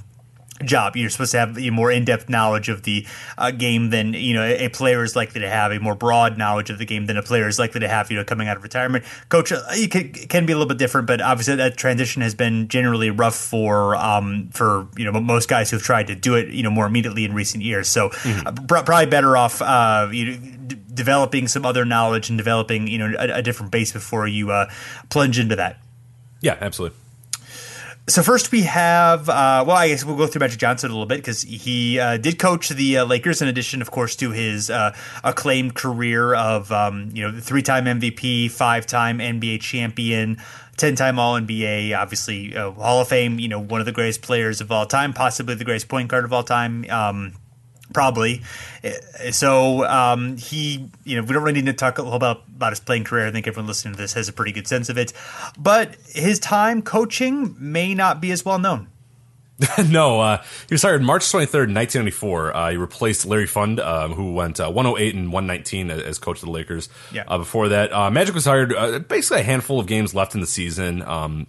job. 0.63 0.97
You're 0.97 1.11
supposed 1.11 1.33
to 1.33 1.39
have 1.39 1.59
a 1.59 1.71
more 1.71 1.91
in-depth 1.91 2.29
knowledge 2.29 2.69
of 2.69 2.83
the 2.83 3.07
uh, 3.37 3.51
game 3.51 3.91
than 3.91 4.15
you 4.15 4.35
know 4.35 4.45
a, 4.45 4.69
player 4.69 5.03
is 5.03 5.17
likely 5.17 5.41
to 5.41 5.51
have 5.51 5.73
a 5.73 5.81
more 5.81 5.95
broad 5.95 6.39
knowledge 6.39 6.71
of 6.71 6.79
the 6.79 6.85
game 6.85 7.07
than 7.07 7.17
a 7.17 7.23
player 7.23 7.49
is 7.49 7.59
likely 7.59 7.81
to 7.81 7.89
have. 7.89 8.11
You 8.11 8.19
know, 8.19 8.25
coming 8.25 8.49
out 8.49 8.57
of 8.57 8.63
retirement, 8.63 9.05
coach, 9.29 9.51
uh, 9.53 9.63
you 9.77 9.89
can, 9.89 10.13
can 10.13 10.47
be 10.47 10.53
a 10.53 10.57
little 10.57 10.69
bit 10.69 10.79
different, 10.79 11.07
but 11.07 11.21
obviously 11.21 11.57
that 11.57 11.77
transition 11.77 12.23
has 12.23 12.35
been 12.35 12.69
generally 12.69 13.11
rough 13.11 13.35
for 13.35 13.97
um, 13.97 14.49
for 14.53 14.89
you 14.97 15.11
know 15.11 15.21
most 15.21 15.49
guys 15.49 15.71
who've 15.71 15.83
tried 15.83 16.07
to 16.07 16.15
do 16.15 16.35
it 16.35 16.49
you 16.49 16.63
know 16.63 16.71
more 16.71 16.87
immediately 16.87 17.25
in 17.25 17.35
recent 17.35 17.65
years. 17.65 17.89
So 17.89 18.11
mm-hmm. 18.11 18.47
uh, 18.47 18.83
probably 18.83 19.07
better 19.07 19.37
off 19.37 19.61
uh, 19.61 20.09
you 20.13 20.27
know, 20.27 20.37
d- 20.67 20.77
developing 20.93 21.49
some 21.49 21.67
other 21.67 21.85
knowledge 21.85 22.29
and 22.29 22.39
developing 22.39 22.87
you 22.87 22.99
know 22.99 23.15
a, 23.19 23.39
a 23.39 23.43
different 23.43 23.73
base 23.73 23.93
before 23.93 24.27
you 24.27 24.53
uh, 24.53 24.71
plunge 25.09 25.39
into 25.39 25.57
that. 25.57 25.81
Yeah, 26.41 26.59
absolutely. 26.61 26.99
So 28.07 28.23
first 28.23 28.53
we 28.53 28.65
have, 28.65 29.31
uh, 29.31 29.65
well, 29.67 29.79
I 29.79 29.89
guess 29.89 30.05
we'll 30.05 30.17
go 30.17 30.27
through 30.27 30.41
Magic 30.41 30.59
Johnson 30.59 30.91
a 30.91 30.93
little 30.93 31.07
bit 31.07 31.17
because 31.17 31.41
he 31.41 31.99
uh, 31.99 32.19
did 32.19 32.39
coach 32.39 32.69
the 32.69 32.99
uh, 32.99 33.05
Lakers 33.07 33.41
in 33.41 33.49
addition, 33.49 33.81
of 33.81 33.91
course, 33.91 34.15
to 34.17 34.31
his 34.31 34.69
uh, 34.69 34.95
acclaimed 35.23 35.75
career 35.75 36.35
of, 36.35 36.71
um, 36.71 37.09
you 37.15 37.23
know, 37.23 37.41
three-time 37.41 37.87
MVP, 37.87 38.51
five-time 38.51 39.21
NBA 39.21 39.63
champion, 39.63 40.37
ten-time 40.77 41.19
All 41.19 41.41
NBA, 41.41 41.99
obviously 41.99 42.55
uh, 42.55 42.73
Hall 42.73 43.01
of 43.01 43.09
Fame. 43.09 43.39
You 43.39 43.49
know, 43.49 43.61
one 43.61 43.81
of 43.81 43.87
the 43.87 43.93
greatest 43.93 44.21
players 44.21 44.61
of 44.61 44.71
all 44.71 44.85
time, 44.85 45.15
possibly 45.15 45.55
the 45.55 45.65
greatest 45.65 45.89
point 45.89 46.09
guard 46.09 46.27
of 46.27 46.33
all 46.35 46.45
time. 46.45 46.85
Um, 46.91 47.33
probably. 47.93 48.43
So 49.31 49.85
um, 49.85 50.37
he, 50.37 50.89
you 51.05 51.17
know, 51.17 51.23
we 51.23 51.33
don't 51.33 51.43
really 51.43 51.61
need 51.61 51.67
to 51.67 51.73
talk 51.73 51.99
a 51.99 52.03
little 52.03 52.17
about 52.17 52.45
about 52.57 52.73
his 52.73 52.81
playing 52.81 53.05
career. 53.05 53.27
I 53.27 53.31
think 53.31 53.47
everyone 53.47 53.67
listening 53.67 53.95
to 53.95 54.01
this 54.01 54.15
has 54.15 54.29
a 54.29 54.33
pretty 54.33 54.53
good 54.53 54.67
sense 54.67 54.89
of 54.89 54.99
it. 54.99 55.13
But 55.59 55.97
his 56.09 56.39
time 56.39 56.83
coaching 56.83 57.57
may 57.59 57.95
not 57.95 58.21
be 58.21 58.33
as 58.33 58.45
well 58.45 58.59
known. 58.59 58.89
no, 59.87 60.21
uh, 60.21 60.43
he 60.69 60.75
was 60.75 60.83
hired 60.83 61.03
March 61.03 61.23
23rd, 61.23 61.73
1994. 61.73 62.57
Uh, 62.57 62.71
he 62.71 62.77
replaced 62.77 63.25
Larry 63.25 63.47
Pfund, 63.47 63.79
um, 63.79 64.13
who 64.13 64.33
went 64.33 64.59
uh, 64.59 64.69
108 64.69 65.15
and 65.15 65.33
119 65.33 65.91
as 65.91 66.19
coach 66.19 66.39
of 66.39 66.47
the 66.47 66.51
Lakers. 66.51 66.89
Yeah. 67.13 67.23
Uh, 67.29 67.39
before 67.39 67.69
that, 67.69 67.93
uh, 67.93 68.11
Magic 68.11 68.35
was 68.35 68.47
hired 68.47 68.75
uh, 68.75 68.99
basically 68.99 69.41
a 69.41 69.45
handful 69.45 69.79
of 69.79 69.87
games 69.87 70.13
left 70.13 70.35
in 70.35 70.41
the 70.41 70.47
season. 70.47 71.03
Um, 71.03 71.47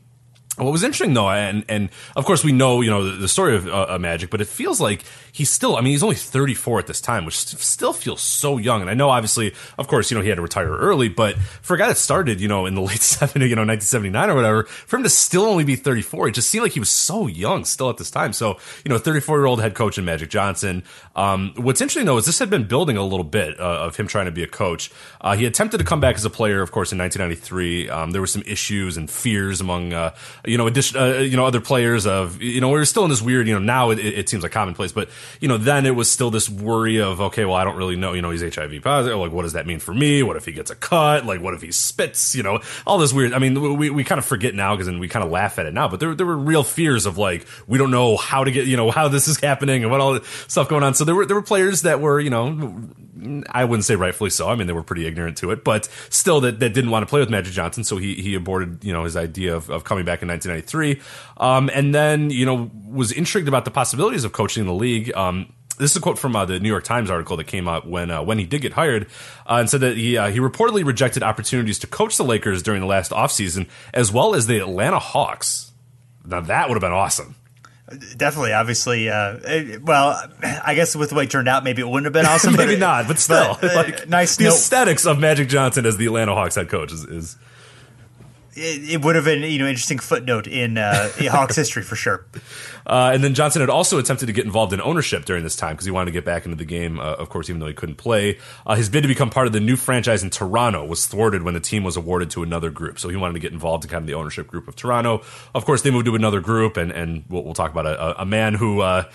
what 0.58 0.72
was 0.72 0.84
interesting 0.84 1.14
though, 1.14 1.30
and 1.30 1.66
and 1.68 1.90
of 2.16 2.24
course 2.24 2.44
we 2.44 2.54
know 2.54 2.80
you 2.80 2.90
know 2.90 3.04
the, 3.04 3.18
the 3.18 3.28
story 3.28 3.58
of 3.58 3.68
uh, 3.68 3.98
Magic, 4.00 4.30
but 4.30 4.40
it 4.40 4.48
feels 4.48 4.80
like 4.80 5.04
he's 5.36 5.50
still. 5.50 5.76
I 5.76 5.82
mean, 5.82 5.92
he's 5.92 6.04
only 6.04 6.16
34 6.16 6.80
at 6.80 6.88
this 6.88 7.02
time, 7.02 7.26
which 7.26 7.38
still 7.38 7.92
feels 7.92 8.22
so 8.22 8.58
young. 8.58 8.80
And 8.80 8.90
I 8.90 8.94
know, 8.94 9.10
obviously, 9.10 9.54
of 9.78 9.88
course, 9.88 10.10
you 10.10 10.16
know 10.16 10.24
he 10.24 10.30
had 10.30 10.36
to 10.36 10.42
retire 10.42 10.70
early, 10.70 11.10
but 11.10 11.38
for 11.62 11.76
a 11.76 11.78
guy 11.78 11.90
that 11.90 11.98
started, 11.98 12.40
you 12.40 12.48
know, 12.48 12.66
in 12.66 12.76
the 12.76 12.82
late 12.90 13.00
70s, 13.00 13.50
you 13.50 13.56
know, 13.56 13.66
1979 13.66 14.30
or 14.30 14.36
whatever, 14.36 14.64
for 14.64 14.96
him 14.96 15.04
to 15.04 15.10
still 15.10 15.44
only 15.44 15.66
be 15.66 15.76
34, 15.76 16.30
it 16.30 16.32
just 16.36 16.50
seemed 16.50 16.64
like 16.64 16.72
he 16.72 16.80
was 16.80 16.90
so 16.90 17.28
young 17.28 17.66
still 17.66 17.90
at 17.90 17.98
this 17.98 18.10
time. 18.10 18.34
So 18.34 18.58
you 18.84 18.90
know, 18.90 18.98
34 18.98 19.38
year 19.38 19.46
old 19.46 19.62
head 19.62 19.74
coach 19.74 19.98
in 19.98 20.06
Magic 20.06 20.30
Johnson. 20.30 20.84
Um, 21.16 21.54
what's 21.58 21.82
interesting 21.82 22.06
though 22.06 22.18
is 22.18 22.26
this 22.26 22.40
had 22.40 22.50
been 22.50 22.68
building 22.68 22.96
a 22.96 23.04
little 23.04 23.24
bit 23.24 23.60
uh, 23.60 23.64
of 23.64 23.98
him 23.98 24.08
trying 24.08 24.26
to 24.26 24.32
be 24.32 24.44
a 24.44 24.48
coach. 24.48 24.92
Uh, 25.22 25.36
he 25.36 25.46
attempted 25.46 25.80
to 25.80 25.84
come 25.84 26.00
back 26.00 26.16
as 26.16 26.24
a 26.24 26.30
player, 26.30 26.62
of 26.62 26.72
course, 26.72 26.92
in 26.92 26.98
1993. 26.98 27.90
Um, 27.90 28.12
there 28.12 28.22
were 28.22 28.28
some 28.28 28.44
issues 28.46 28.96
and 28.96 29.10
fears 29.10 29.60
among 29.60 29.94
uh, 29.94 30.16
you 30.46 30.58
know, 30.58 30.68
addition, 30.68 30.98
uh, 30.98 31.18
you 31.18 31.36
know, 31.36 31.46
other 31.46 31.62
players 31.62 32.06
of, 32.08 32.42
you 32.42 32.62
know, 32.62 32.70
we 32.70 32.80
are 32.80 32.86
still 32.86 33.04
in 33.04 33.10
this 33.10 33.22
weird, 33.22 33.48
you 33.48 33.54
know, 33.54 33.60
now 33.60 33.90
it, 33.90 34.00
it, 34.00 34.30
seems 34.30 34.44
like 34.44 34.52
commonplace, 34.52 34.92
but, 34.92 35.10
you 35.40 35.48
know, 35.48 35.58
then 35.58 35.86
it 35.86 35.96
was 35.96 36.12
still 36.12 36.32
this 36.32 36.50
worry 36.50 37.02
of, 37.02 37.22
okay, 37.22 37.46
well, 37.46 37.56
I 37.56 37.64
don't 37.64 37.76
really 37.76 37.96
know, 37.96 38.14
you 38.14 38.22
know, 38.22 38.32
he's 38.32 38.42
HIV 38.42 38.82
positive. 38.82 39.18
Like, 39.18 39.32
what 39.32 39.44
does 39.44 39.54
that 39.54 39.66
mean 39.66 39.80
for 39.80 39.94
me? 39.94 40.24
What 40.24 40.36
if 40.36 40.46
he 40.46 40.52
gets 40.52 40.72
a 40.72 40.76
cut? 40.76 41.26
Like, 41.26 41.42
what 41.42 41.54
if 41.54 41.62
he 41.62 41.72
spits? 41.72 42.36
You 42.36 42.44
know, 42.44 42.60
all 42.86 42.98
this 42.98 43.14
weird. 43.14 43.34
I 43.34 43.40
mean, 43.40 43.78
we, 43.78 43.90
we 43.90 44.04
kind 44.04 44.20
of 44.20 44.26
forget 44.26 44.56
now 44.56 44.76
because 44.76 44.88
then 44.88 45.00
we 45.00 45.08
kind 45.08 45.24
of 45.24 45.32
laugh 45.32 45.60
at 45.60 45.66
it 45.66 45.74
now, 45.74 45.88
but 45.88 46.00
there, 46.00 46.16
there 46.16 46.26
were 46.26 46.38
real 46.38 46.64
fears 46.64 47.06
of 47.06 47.18
like, 47.18 47.46
we 47.68 47.78
don't 47.78 47.92
know 47.92 48.18
how 48.18 48.44
to 48.44 48.52
get, 48.52 48.66
you 48.68 48.78
know, 48.78 48.92
how 48.92 49.08
this 49.08 49.28
is 49.28 49.40
happening 49.40 49.84
and 49.84 49.92
what 49.92 50.02
all 50.02 50.14
the 50.14 50.24
stuff 50.48 50.70
going 50.70 50.84
on. 50.84 50.94
So 50.94 51.06
there 51.06 51.16
were, 51.16 51.26
there 51.26 51.36
were 51.36 51.42
players 51.42 51.84
that 51.84 52.00
were, 52.02 52.20
you 52.20 52.30
know, 52.30 52.90
I 53.50 53.64
wouldn't 53.64 53.86
say 53.86 53.96
rightfully 53.96 54.30
so. 54.30 54.50
I 54.50 54.56
mean, 54.56 54.68
they 54.68 54.74
were 54.74 54.84
pretty 54.84 55.06
ignorant 55.06 55.38
to 55.38 55.52
it, 55.52 55.64
but 55.64 55.90
still 56.10 56.42
that, 56.42 56.60
that 56.60 56.74
didn't 56.74 56.92
want 56.92 57.04
to 57.04 57.10
play 57.10 57.20
with 57.20 57.30
Magic 57.30 57.54
Johnson. 57.54 57.84
So 57.84 57.98
he, 57.98 58.16
he 58.16 58.36
aborted, 58.36 58.84
you 58.84 58.92
know, 58.92 59.04
his 59.06 59.16
idea 59.16 59.56
of, 59.56 59.70
of 59.70 59.84
coming 59.84 60.04
back 60.04 60.22
in 60.22 60.28
1993. 60.28 61.02
Um, 61.38 61.70
and 61.74 61.96
then, 61.96 62.30
you 62.30 62.46
know, 62.46 62.70
was 62.88 63.12
intrigued 63.12 63.48
about 63.48 63.66
the 63.66 63.72
possibilities 63.72 64.24
of 64.24 64.34
coaching 64.34 64.66
the 64.66 64.74
league. 64.74 65.16
Um, 65.16 65.54
this 65.78 65.92
is 65.92 65.98
a 65.98 66.02
quote 66.02 66.18
from 66.18 66.36
uh, 66.36 66.46
the 66.46 66.60
New 66.60 66.70
York 66.70 66.84
Times 66.84 67.10
article 67.10 67.38
that 67.38 67.48
came 67.48 67.68
out 67.68 67.88
when 67.88 68.10
uh, 68.10 68.24
when 68.24 68.40
he 68.40 68.46
did 68.46 68.62
get 68.62 68.74
hired, 68.74 69.08
uh, 69.46 69.58
and 69.60 69.70
said 69.70 69.82
that 69.82 69.98
he 69.98 70.18
uh, 70.18 70.30
he 70.30 70.40
reportedly 70.40 70.86
rejected 70.86 71.22
opportunities 71.22 71.80
to 71.80 71.88
coach 71.88 72.16
the 72.16 72.24
Lakers 72.24 72.64
during 72.64 72.80
the 72.80 72.88
last 72.88 73.12
offseason, 73.12 73.68
as 73.94 74.12
well 74.12 74.36
as 74.36 74.48
the 74.48 74.58
Atlanta 74.60 75.00
Hawks. 75.00 75.74
Now 76.26 76.42
that 76.42 76.70
would 76.70 76.76
have 76.76 76.82
been 76.82 76.94
awesome. 76.94 77.36
Definitely, 78.18 78.54
obviously. 78.54 79.10
Uh, 79.10 79.38
it, 79.44 79.84
well, 79.84 80.20
I 80.42 80.74
guess 80.74 80.96
with 80.96 81.10
the 81.10 81.16
way 81.16 81.26
it 81.26 81.30
turned 81.30 81.48
out, 81.48 81.64
maybe 81.64 81.84
it 81.84 81.88
wouldn't 81.88 82.06
have 82.06 82.14
been 82.14 82.26
awesome. 82.26 82.56
maybe 82.58 82.74
but, 82.74 82.80
not, 82.80 83.08
but 83.08 83.20
still, 83.20 83.58
but, 83.62 83.72
uh, 83.72 83.76
like 83.76 84.10
nice. 84.10 84.38
The 84.38 84.46
note. 84.46 84.54
aesthetics 84.54 85.06
of 85.06 85.20
Magic 85.20 85.48
Johnson 85.50 85.86
as 85.86 85.96
the 85.98 86.08
Atlanta 86.08 86.34
Hawks 86.34 86.56
head 86.56 86.68
coach 86.68 86.92
is, 86.92 87.04
is 87.06 87.38
it, 88.56 88.90
it, 88.90 89.02
would 89.04 89.16
have 89.16 89.26
been 89.26 89.44
you 89.44 89.60
know 89.60 89.68
interesting 89.68 90.00
footnote 90.00 90.48
in 90.48 90.78
uh, 90.78 91.10
Hawks 91.30 91.56
history 91.56 91.84
for 91.84 91.96
sure. 91.96 92.26
Uh, 92.86 93.12
and 93.14 93.24
then 93.24 93.34
Johnson 93.34 93.62
had 93.62 93.70
also 93.70 93.98
attempted 93.98 94.28
to 94.28 94.34
get 94.34 94.46
involved 94.46 94.72
in 94.72 94.80
ownership 94.80 95.26
during 95.26 95.44
this 95.44 95.56
time 95.56 95.74
because 95.74 95.86
he 95.86 95.92
wanted 95.92 96.06
to 96.06 96.12
get 96.12 96.24
back 96.24 96.46
into 96.46 96.56
the 96.56 96.66
game. 96.66 97.00
Uh, 97.00 97.14
of 97.14 97.30
course, 97.30 97.50
even 97.50 97.60
though 97.60 97.68
he 97.68 97.74
couldn't 97.74 97.96
play, 97.96 98.38
uh, 98.66 98.76
his 98.76 98.90
bid 98.90 99.02
to 99.02 99.08
become 99.08 99.30
part 99.30 99.48
of 99.48 99.54
the 99.54 99.60
new 99.60 99.76
franchise 99.76 100.24
in 100.24 100.30
Toronto 100.30 100.86
was 100.86 101.08
thwarted 101.08 101.44
when 101.44 101.54
the 101.54 101.60
team 101.60 101.84
was 101.84 101.98
awarded 101.98 102.30
to 102.32 102.44
another 102.44 102.70
group. 102.70 103.00
So 103.00 103.10
he 103.10 103.16
wanted 103.16 103.34
to 103.34 103.40
get 103.40 103.52
involved 103.52 103.84
in 103.84 103.90
kind 103.90 104.04
of 104.04 104.08
the 104.08 104.14
ownership 104.14 104.48
group 104.48 104.68
of 104.68 104.76
Toronto. 104.76 105.24
Of 105.54 105.66
course, 105.66 105.82
they 105.82 105.92
moved 105.92 106.06
to 106.06 106.16
another 106.16 106.40
group, 106.40 106.78
and 106.78 106.92
and 106.92 107.26
we'll, 107.28 107.44
we'll 107.44 107.54
talk 107.54 107.72
about 107.72 107.86
a, 107.86 108.22
a 108.22 108.26
man 108.26 108.54
who 108.54 108.82
uh, 108.82 109.06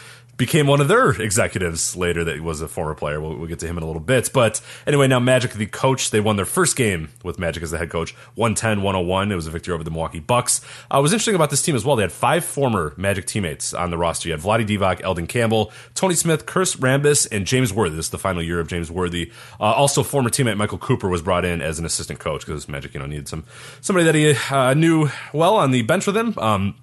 became 0.41 0.67
one 0.67 0.81
of 0.81 0.89
their 0.89 1.11
executives 1.11 1.95
later 1.95 2.25
that 2.25 2.41
was 2.41 2.63
a 2.63 2.67
former 2.67 2.95
player. 2.95 3.21
We'll, 3.21 3.37
we'll, 3.37 3.47
get 3.47 3.59
to 3.59 3.67
him 3.67 3.77
in 3.77 3.83
a 3.83 3.87
little 3.87 4.01
bit. 4.01 4.31
But 4.33 4.63
anyway, 4.87 5.07
now 5.07 5.21
Magic, 5.21 5.53
the 5.53 5.67
coach, 5.67 6.11
they 6.11 6.19
won 6.19 6.37
their 6.37 6.47
first 6.47 6.77
game 6.77 7.11
with 7.23 7.39
Magic 7.39 7.63
as 7.63 7.71
the 7.71 7.79
head 7.79 7.91
coach, 7.91 8.13
110 8.37 8.81
101. 8.83 9.31
It 9.31 9.35
was 9.35 9.47
a 9.47 9.51
victory 9.51 9.75
over 9.75 9.85
the 9.85 9.91
Milwaukee 9.91 10.19
Bucks. 10.19 10.63
Uh, 10.91 10.99
was 11.03 11.13
interesting 11.13 11.35
about 11.35 11.51
this 11.51 11.61
team 11.61 11.77
as 11.77 11.85
well, 11.85 11.95
they 11.95 12.03
had 12.03 12.11
five 12.11 12.43
former 12.43 12.95
Magic 12.97 13.27
teammates 13.27 13.75
on 13.75 13.91
the 13.91 13.99
roster. 13.99 14.31
You 14.31 14.33
had 14.35 14.43
Vlade 14.43 14.67
Divac, 14.67 15.03
Elden 15.03 15.27
Campbell, 15.27 15.73
Tony 15.95 16.15
Smith, 16.15 16.47
Chris 16.47 16.75
Rambis, 16.77 17.29
and 17.31 17.47
James 17.47 17.71
Worthy. 17.71 17.97
This 17.97 18.07
is 18.07 18.11
the 18.11 18.19
final 18.19 18.43
year 18.43 18.61
of 18.61 18.67
James 18.67 18.91
Worthy. 18.91 19.31
Uh, 19.61 19.65
also, 19.65 20.03
former 20.03 20.31
teammate 20.31 20.57
Michael 20.57 20.79
Cooper 20.79 21.09
was 21.09 21.21
brought 21.21 21.45
in 21.45 21.61
as 21.61 21.79
an 21.79 21.85
assistant 21.85 22.19
coach 22.19 22.47
because 22.47 22.67
Magic, 22.67 22.95
you 22.95 23.01
know, 23.01 23.07
needed 23.07 23.29
some 23.29 23.45
somebody 23.83 24.05
that 24.07 24.15
he 24.15 24.35
uh, 24.51 24.73
knew 24.73 25.11
well 25.35 25.57
on 25.57 25.71
the 25.71 25.83
bench 25.83 26.07
with 26.07 26.17
him. 26.17 26.35
Um, 26.39 26.77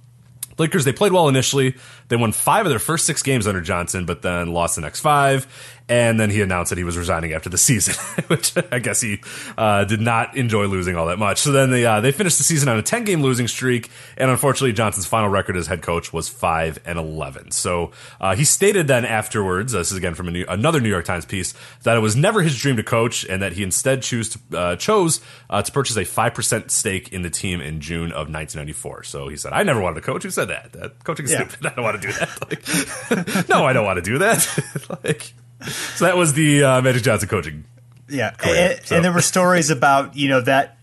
Lakers, 0.57 0.85
they 0.85 0.93
played 0.93 1.11
well 1.11 1.27
initially. 1.27 1.75
They 2.07 2.15
won 2.15 2.31
five 2.31 2.65
of 2.65 2.69
their 2.69 2.79
first 2.79 3.05
six 3.05 3.21
games 3.23 3.47
under 3.47 3.61
Johnson, 3.61 4.05
but 4.05 4.21
then 4.21 4.53
lost 4.53 4.75
the 4.75 4.81
next 4.81 5.01
five. 5.01 5.47
And 5.89 6.19
then 6.19 6.29
he 6.29 6.41
announced 6.41 6.69
that 6.69 6.77
he 6.77 6.83
was 6.83 6.97
resigning 6.97 7.33
after 7.33 7.49
the 7.49 7.57
season, 7.57 7.95
which 8.27 8.53
I 8.71 8.79
guess 8.79 8.99
he 8.99 9.21
uh, 9.57 9.85
did 9.85 10.01
not 10.01 10.35
enjoy 10.35 10.65
losing 10.65 10.95
all 10.95 11.07
that 11.07 11.17
much. 11.17 11.39
So 11.39 11.51
then 11.51 11.69
they 11.69 11.85
uh, 11.85 12.01
they 12.01 12.11
finished 12.11 12.37
the 12.37 12.43
season 12.43 12.67
on 12.67 12.77
a 12.77 12.81
ten 12.81 13.05
game 13.05 13.21
losing 13.21 13.47
streak, 13.47 13.89
and 14.17 14.29
unfortunately 14.29 14.73
Johnson's 14.73 15.05
final 15.05 15.29
record 15.29 15.55
as 15.55 15.67
head 15.67 15.81
coach 15.81 16.11
was 16.11 16.27
five 16.27 16.79
and 16.85 16.99
eleven. 16.99 17.51
So 17.51 17.91
uh, 18.19 18.35
he 18.35 18.43
stated 18.43 18.87
then 18.87 19.05
afterwards, 19.05 19.71
this 19.71 19.91
is 19.91 19.97
again 19.97 20.13
from 20.13 20.31
New, 20.31 20.45
another 20.49 20.81
New 20.81 20.89
York 20.89 21.05
Times 21.05 21.25
piece, 21.25 21.53
that 21.83 21.95
it 21.95 22.01
was 22.01 22.15
never 22.15 22.41
his 22.41 22.57
dream 22.57 22.75
to 22.75 22.83
coach, 22.83 23.25
and 23.25 23.41
that 23.41 23.53
he 23.53 23.63
instead 23.63 24.01
choose 24.01 24.29
to, 24.29 24.57
uh, 24.57 24.75
chose 24.75 25.21
uh, 25.49 25.61
to 25.61 25.71
purchase 25.71 25.95
a 25.95 26.03
five 26.03 26.33
percent 26.33 26.69
stake 26.69 27.13
in 27.13 27.21
the 27.21 27.29
team 27.29 27.61
in 27.61 27.79
June 27.79 28.11
of 28.11 28.27
1994. 28.27 29.03
So 29.03 29.29
he 29.29 29.37
said, 29.37 29.53
"I 29.53 29.63
never 29.63 29.79
wanted 29.79 29.95
to 29.95 30.01
coach. 30.01 30.23
Who 30.23 30.31
said 30.31 30.49
that? 30.49 30.73
that 30.73 31.03
coaching 31.05 31.25
is 31.25 31.31
yeah. 31.31 31.47
stupid. 31.47 31.65
I 31.71 31.75
don't 31.75 31.83
want 31.85 32.01
to 32.01 32.07
do 32.07 32.13
that. 32.13 33.37
Like, 33.37 33.49
no, 33.49 33.65
I 33.65 33.71
don't 33.71 33.85
want 33.85 34.03
to 34.03 34.11
do 34.11 34.17
that. 34.17 34.99
like." 35.03 35.33
So 35.65 36.05
that 36.05 36.17
was 36.17 36.33
the 36.33 36.63
uh, 36.63 36.81
Magic 36.81 37.03
Johnson 37.03 37.29
coaching. 37.29 37.63
Yeah, 38.09 38.31
career, 38.31 38.71
and, 38.77 38.85
so. 38.85 38.95
and, 38.95 39.05
there 39.05 39.11
were 39.11 39.21
stories 39.21 39.69
about 39.69 40.15
you 40.15 40.29
know 40.29 40.41
that 40.41 40.77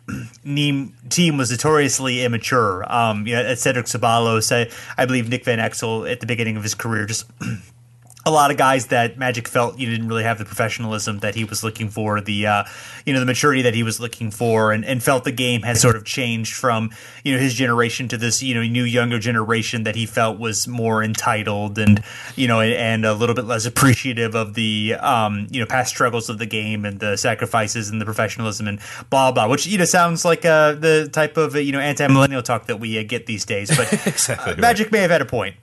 team 0.44 1.36
was 1.36 1.50
notoriously 1.50 2.24
immature. 2.24 2.84
Um, 2.92 3.26
you 3.26 3.34
know, 3.34 3.54
Cedric 3.54 3.86
Ceballos, 3.86 4.52
I, 4.52 4.70
I 5.00 5.06
believe 5.06 5.28
Nick 5.28 5.44
Van 5.44 5.58
Exel 5.58 6.10
at 6.10 6.20
the 6.20 6.26
beginning 6.26 6.56
of 6.56 6.62
his 6.62 6.74
career 6.74 7.06
just 7.06 7.26
a 8.26 8.30
lot 8.30 8.50
of 8.50 8.56
guys 8.56 8.86
that 8.86 9.18
Magic 9.18 9.48
felt 9.48 9.78
you 9.78 9.88
didn't 9.90 10.08
really 10.08 10.22
have 10.22 10.38
the 10.38 10.44
professionalism 10.44 11.18
that 11.18 11.34
he 11.34 11.44
was 11.44 11.62
looking 11.62 11.88
for, 11.90 12.20
the 12.20 12.46
uh, 12.46 12.64
you 13.04 13.12
know 13.12 13.20
the 13.20 13.26
maturity 13.26 13.62
that 13.62 13.74
he 13.74 13.82
was 13.82 14.00
looking 14.00 14.30
for, 14.30 14.72
and, 14.72 14.84
and 14.84 15.02
felt 15.02 15.24
the 15.24 15.32
game 15.32 15.62
had 15.62 15.76
sort 15.76 15.96
of 15.96 16.04
changed 16.04 16.54
from 16.54 16.90
you 17.22 17.34
know 17.34 17.38
his 17.38 17.54
generation 17.54 18.08
to 18.08 18.16
this 18.16 18.42
you 18.42 18.54
know 18.54 18.62
new 18.62 18.84
younger 18.84 19.18
generation 19.18 19.84
that 19.84 19.94
he 19.94 20.06
felt 20.06 20.38
was 20.38 20.66
more 20.66 21.02
entitled 21.02 21.78
and 21.78 22.02
you 22.34 22.48
know 22.48 22.60
and 22.60 23.04
a 23.04 23.12
little 23.12 23.34
bit 23.34 23.44
less 23.44 23.66
appreciative 23.66 24.34
of 24.34 24.54
the 24.54 24.94
um, 25.00 25.46
you 25.50 25.60
know 25.60 25.66
past 25.66 25.90
struggles 25.90 26.30
of 26.30 26.38
the 26.38 26.46
game 26.46 26.84
and 26.84 27.00
the 27.00 27.16
sacrifices 27.16 27.90
and 27.90 28.00
the 28.00 28.04
professionalism 28.04 28.66
and 28.66 28.80
blah 29.10 29.32
blah, 29.32 29.48
which 29.48 29.66
you 29.66 29.76
know 29.76 29.84
sounds 29.84 30.24
like 30.24 30.44
uh, 30.44 30.72
the 30.72 31.08
type 31.12 31.36
of 31.36 31.54
you 31.56 31.72
know 31.72 31.80
anti 31.80 32.06
millennial 32.08 32.42
talk 32.42 32.66
that 32.66 32.80
we 32.80 32.98
uh, 32.98 33.02
get 33.02 33.26
these 33.26 33.44
days, 33.44 33.74
but 33.76 33.92
exactly 34.06 34.54
uh, 34.54 34.56
Magic 34.56 34.90
may 34.90 35.00
have 35.00 35.10
had 35.10 35.20
a 35.20 35.26
point. 35.26 35.56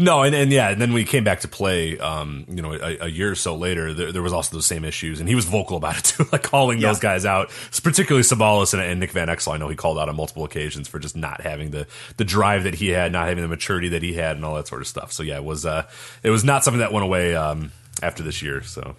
No, 0.00 0.22
and, 0.22 0.32
and 0.32 0.52
yeah, 0.52 0.70
and 0.70 0.80
then 0.80 0.92
we 0.92 1.04
came 1.04 1.24
back 1.24 1.40
to 1.40 1.48
play, 1.48 1.98
um, 1.98 2.44
you 2.48 2.62
know, 2.62 2.72
a, 2.72 2.98
a, 3.00 3.08
year 3.08 3.32
or 3.32 3.34
so 3.34 3.56
later, 3.56 3.92
there, 3.92 4.12
there, 4.12 4.22
was 4.22 4.32
also 4.32 4.54
those 4.54 4.64
same 4.64 4.84
issues, 4.84 5.18
and 5.18 5.28
he 5.28 5.34
was 5.34 5.44
vocal 5.44 5.76
about 5.76 5.98
it 5.98 6.04
too, 6.04 6.24
like 6.30 6.44
calling 6.44 6.78
yeah. 6.78 6.86
those 6.86 7.00
guys 7.00 7.26
out, 7.26 7.50
particularly 7.82 8.22
Ceballos 8.22 8.72
and, 8.72 8.80
and, 8.80 9.00
Nick 9.00 9.10
Van 9.10 9.26
Exel. 9.26 9.54
I 9.54 9.56
know 9.56 9.68
he 9.68 9.74
called 9.74 9.98
out 9.98 10.08
on 10.08 10.14
multiple 10.14 10.44
occasions 10.44 10.86
for 10.86 11.00
just 11.00 11.16
not 11.16 11.40
having 11.40 11.72
the 11.72 11.88
the 12.16 12.24
drive 12.24 12.62
that 12.62 12.76
he 12.76 12.90
had, 12.90 13.10
not 13.10 13.26
having 13.26 13.42
the 13.42 13.48
maturity 13.48 13.88
that 13.88 14.02
he 14.02 14.14
had, 14.14 14.36
and 14.36 14.44
all 14.44 14.54
that 14.54 14.68
sort 14.68 14.82
of 14.82 14.86
stuff. 14.86 15.12
So 15.12 15.24
yeah, 15.24 15.38
it 15.38 15.44
was 15.44 15.66
uh, 15.66 15.88
it 16.22 16.30
was 16.30 16.44
not 16.44 16.62
something 16.62 16.78
that 16.78 16.92
went 16.92 17.04
away 17.04 17.34
um, 17.34 17.72
after 18.00 18.22
this 18.22 18.40
year. 18.40 18.62
So. 18.62 18.94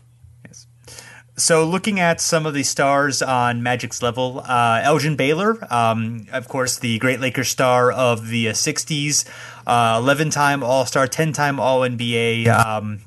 So, 1.39 1.63
looking 1.63 2.01
at 2.01 2.20
some 2.20 2.46
of 2.46 2.53
the 2.53 2.63
stars 2.63 3.22
on 3.22 3.63
Magic's 3.63 4.01
level, 4.01 4.41
uh, 4.46 4.82
Elgin 4.84 5.15
Baylor, 5.15 5.58
um, 5.74 6.27
of 6.34 6.50
course, 6.50 6.79
the 6.79 7.00
great 7.00 7.22
Lakers 7.22 7.48
star 7.48 7.94
of 7.94 8.27
the 8.27 8.48
60s, 8.48 9.24
11 9.70 10.28
uh, 10.28 10.32
time 10.32 10.64
All 10.64 10.86
Star, 10.86 11.08
10 11.08 11.34
time 11.34 11.60
All 11.60 11.82
NBA. 11.82 12.48
Um, 12.48 13.02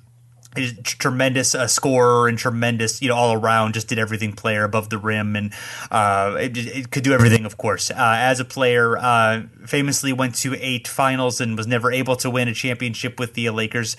tremendous 0.84 1.54
uh, 1.54 1.66
scorer 1.66 2.28
and 2.28 2.38
tremendous, 2.38 3.00
you 3.00 3.08
know, 3.08 3.14
all 3.14 3.32
around, 3.32 3.74
just 3.74 3.88
did 3.88 3.98
everything 3.98 4.32
player 4.32 4.64
above 4.64 4.90
the 4.90 4.98
rim 4.98 5.34
and 5.34 5.52
uh, 5.90 6.36
it, 6.38 6.56
it, 6.56 6.90
could 6.90 7.02
do 7.02 7.12
everything, 7.12 7.46
of 7.46 7.56
course. 7.56 7.90
Uh, 7.90 7.94
as 7.96 8.38
a 8.38 8.44
player, 8.44 8.98
uh, 8.98 9.42
famously 9.66 10.12
went 10.12 10.34
to 10.34 10.54
eight 10.60 10.86
finals 10.86 11.40
and 11.40 11.56
was 11.56 11.66
never 11.66 11.90
able 11.90 12.16
to 12.16 12.28
win 12.28 12.48
a 12.48 12.54
championship 12.54 13.18
with 13.18 13.34
the 13.34 13.48
Lakers. 13.50 13.96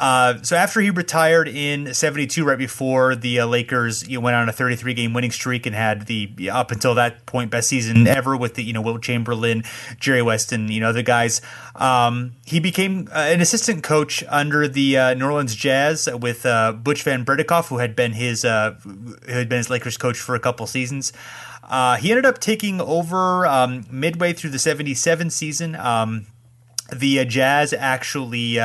Uh, 0.00 0.40
so 0.42 0.56
after 0.56 0.80
he 0.80 0.88
retired 0.88 1.46
in 1.46 1.92
'72, 1.92 2.42
right 2.42 2.56
before 2.56 3.14
the 3.14 3.40
uh, 3.40 3.46
Lakers 3.46 4.08
you 4.08 4.16
know, 4.16 4.24
went 4.24 4.34
on 4.34 4.48
a 4.48 4.52
33 4.52 4.94
game 4.94 5.12
winning 5.12 5.30
streak 5.30 5.66
and 5.66 5.76
had 5.76 6.06
the 6.06 6.48
up 6.50 6.70
until 6.70 6.94
that 6.94 7.26
point 7.26 7.50
best 7.50 7.68
season 7.68 8.06
ever 8.06 8.34
with 8.34 8.54
the 8.54 8.64
you 8.64 8.72
know 8.72 8.80
Wilt 8.80 9.02
Chamberlain, 9.02 9.62
Jerry 9.98 10.22
West, 10.22 10.52
and 10.52 10.70
you 10.70 10.80
know 10.80 10.88
other 10.88 11.02
guys, 11.02 11.42
um, 11.74 12.32
he 12.46 12.60
became 12.60 13.08
uh, 13.12 13.18
an 13.18 13.42
assistant 13.42 13.82
coach 13.82 14.24
under 14.28 14.66
the 14.66 14.96
uh, 14.96 15.12
New 15.12 15.26
Orleans 15.26 15.54
Jazz 15.54 16.08
with 16.10 16.46
uh, 16.46 16.72
Butch 16.72 17.02
Van 17.02 17.22
Breda 17.22 17.44
who 17.64 17.76
had 17.76 17.94
been 17.94 18.12
his 18.12 18.40
who 18.40 18.48
had 19.28 19.50
been 19.50 19.58
his 19.58 19.68
Lakers 19.68 19.98
coach 19.98 20.18
for 20.18 20.34
a 20.34 20.40
couple 20.40 20.66
seasons. 20.66 21.12
he 21.98 22.10
ended 22.10 22.24
up 22.24 22.38
taking 22.38 22.80
over 22.80 23.46
um, 23.46 23.84
midway 23.90 24.32
through 24.32 24.50
the 24.50 24.58
'77 24.58 25.28
season. 25.28 25.76
Um, 25.76 26.26
the 26.90 27.22
Jazz 27.26 27.74
actually 27.74 28.58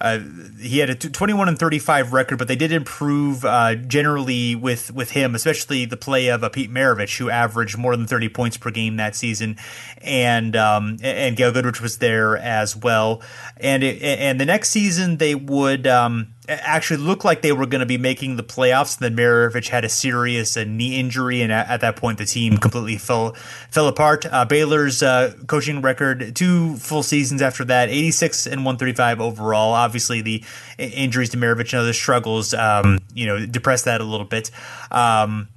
uh, 0.00 0.20
he 0.60 0.78
had 0.78 0.90
a 0.90 0.94
21 0.94 1.48
and 1.48 1.58
35 1.58 2.12
record, 2.12 2.38
but 2.38 2.46
they 2.46 2.56
did 2.56 2.70
improve 2.70 3.44
uh, 3.44 3.74
generally 3.74 4.54
with 4.54 4.92
with 4.92 5.10
him, 5.10 5.34
especially 5.34 5.84
the 5.84 5.96
play 5.96 6.28
of 6.28 6.44
uh, 6.44 6.48
Pete 6.48 6.70
Maravich, 6.70 7.18
who 7.18 7.30
averaged 7.30 7.76
more 7.76 7.96
than 7.96 8.06
30 8.06 8.28
points 8.28 8.56
per 8.56 8.70
game 8.70 8.96
that 8.96 9.16
season, 9.16 9.56
and 10.00 10.54
um, 10.54 10.98
and 11.02 11.36
Gail 11.36 11.50
Goodrich 11.52 11.80
was 11.80 11.98
there 11.98 12.36
as 12.36 12.76
well. 12.76 13.22
And 13.56 13.82
it, 13.82 14.00
and 14.00 14.40
the 14.40 14.46
next 14.46 14.70
season 14.70 15.16
they 15.16 15.34
would. 15.34 15.86
Um, 15.86 16.34
actually 16.48 16.96
looked 16.98 17.24
like 17.24 17.42
they 17.42 17.52
were 17.52 17.66
going 17.66 17.80
to 17.80 17.86
be 17.86 17.98
making 17.98 18.36
the 18.36 18.42
playoffs. 18.42 19.00
And 19.00 19.16
then 19.16 19.24
Maravich 19.24 19.68
had 19.68 19.84
a 19.84 19.88
serious 19.88 20.56
uh, 20.56 20.64
knee 20.64 20.98
injury, 20.98 21.42
and 21.42 21.52
at, 21.52 21.68
at, 21.68 21.80
that 21.82 21.96
point, 21.96 22.18
the 22.18 22.24
team 22.24 22.56
completely 22.56 22.96
fell 22.96 23.32
fell 23.70 23.86
apart. 23.86 24.24
Uh, 24.26 24.44
Baylor's 24.44 25.02
uh, 25.02 25.34
coaching 25.46 25.82
record, 25.82 26.34
two 26.34 26.76
full 26.76 27.02
seasons 27.02 27.42
after 27.42 27.64
that, 27.66 27.88
86 27.90 28.46
and 28.46 28.64
135 28.64 29.20
overall. 29.20 29.74
Obviously, 29.74 30.22
the 30.22 30.42
injuries 30.78 31.30
to 31.30 31.36
Maravich 31.36 31.72
and 31.72 31.80
other 31.80 31.92
struggles, 31.92 32.54
um, 32.54 32.98
you 33.14 33.26
know, 33.26 33.44
depressed 33.44 33.84
that 33.84 34.00
a 34.00 34.04
little 34.04 34.26
bit. 34.26 34.50
Um, 34.90 35.48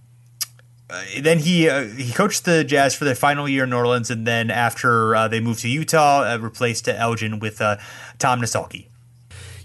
uh, 0.91 1.01
then 1.21 1.39
he 1.39 1.69
uh, 1.69 1.83
he 1.83 2.11
coached 2.11 2.43
the 2.43 2.65
Jazz 2.65 2.93
for 2.93 3.05
their 3.05 3.15
final 3.15 3.47
year 3.47 3.63
in 3.63 3.69
New 3.69 3.77
Orleans, 3.77 4.11
and 4.11 4.27
then 4.27 4.51
after 4.51 5.15
uh, 5.15 5.27
they 5.29 5.39
moved 5.39 5.61
to 5.61 5.69
Utah, 5.69 6.23
uh, 6.23 6.37
replaced 6.37 6.89
Elgin 6.89 7.39
with 7.39 7.61
uh, 7.61 7.77
Tom 8.19 8.41
Nissalke. 8.41 8.87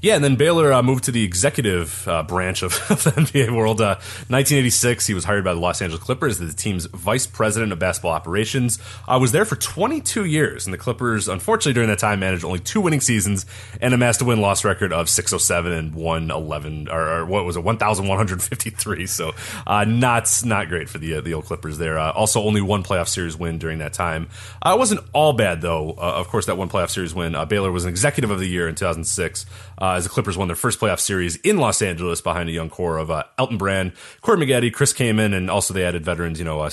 Yeah, 0.03 0.15
and 0.15 0.23
then 0.23 0.37
Baylor 0.37 0.73
uh, 0.73 0.83
moved 0.83 1.05
to 1.05 1.12
the 1.12 1.25
executive 1.25 2.07
uh, 2.07 2.23
branch 2.23 2.62
of, 2.62 2.75
of, 2.91 3.05
the 3.05 3.11
NBA 3.12 3.57
world. 3.57 3.81
Uh, 3.81 3.97
1986, 4.29 5.07
he 5.07 5.15
was 5.15 5.25
hired 5.25 5.45
by 5.45 5.55
the 5.55 5.61
Los 5.61 5.81
Angeles 5.81 6.03
Clippers 6.03 6.41
as 6.41 6.55
the 6.55 6.57
team's 6.57 6.87
vice 6.87 7.26
president 7.26 7.73
of 7.73 7.79
basketball 7.79 8.12
operations. 8.12 8.79
I 9.09 9.17
was 9.17 9.33
there 9.33 9.45
for 9.45 9.57
22 9.57 10.25
years, 10.25 10.67
and 10.67 10.75
the 10.75 10.79
Clippers, 10.79 11.29
unfortunately, 11.29 11.73
during 11.73 11.88
that 11.88 11.99
time, 11.99 12.21
managed 12.21 12.45
only 12.45 12.59
two 12.59 12.81
winning 12.81 13.00
seasons 13.00 13.47
and 13.81 13.95
amassed 13.95 14.21
a 14.21 14.25
win 14.25 14.41
loss 14.41 14.65
record 14.65 14.93
of 14.93 15.09
607 15.09 15.73
and 15.73 15.95
111, 15.95 16.88
or, 16.88 17.09
or 17.09 17.26
what 17.26 17.45
was 17.45 17.57
it, 17.57 17.65
1,153. 17.65 19.07
So 19.07 19.33
uh, 19.67 19.85
not 19.85 20.26
not 20.45 20.69
great 20.69 20.88
for 20.88 20.99
the 20.99 21.15
uh, 21.15 21.21
the 21.21 21.35
old 21.35 21.47
Clippers 21.47 21.79
there. 21.79 21.99
Uh, 21.99 22.12
also, 22.12 22.43
only 22.43 22.61
one 22.61 22.83
playoff 22.83 23.09
series 23.09 23.37
win 23.37 23.59
during 23.59 23.79
that 23.79 23.93
time. 23.93 24.29
it 24.65 24.79
wasn't 24.79 25.00
all 25.12 25.33
bad 25.33 25.62
though. 25.62 25.91
of 25.93 26.29
course, 26.29 26.47
that 26.47 26.59
one 26.59 26.69
playoff 26.69 26.91
series 26.91 27.15
win. 27.15 27.37
Baylor 27.49 27.73
was 27.73 27.85
an 27.85 27.91
executive 27.91 28.31
of 28.31 28.41
the 28.41 28.49
year 28.49 28.69
in 28.69 28.75
2006 28.75 29.47
uh, 29.79 29.86
as 29.95 30.05
the 30.05 30.11
Clippers 30.11 30.37
won 30.37 30.49
their 30.49 30.57
first 30.57 30.81
playoff 30.81 31.00
series 31.00 31.37
in 31.37 31.59
Los 31.59 31.83
Angeles 31.83 32.21
behind 32.21 32.49
a 32.49 32.52
young 32.52 32.71
core 32.71 32.99
of 32.99 33.11
uh, 33.11 33.25
Elton 33.38 33.59
Brand, 33.59 33.93
Corey 34.21 34.38
Maggette, 34.38 34.73
Chris 34.73 34.93
Kaman, 34.93 35.33
and 35.33 35.50
also 35.50 35.75
they 35.75 35.85
added 35.85 36.05
veterans, 36.05 36.38
you 36.38 36.45
know, 36.45 36.61
uh, 36.61 36.71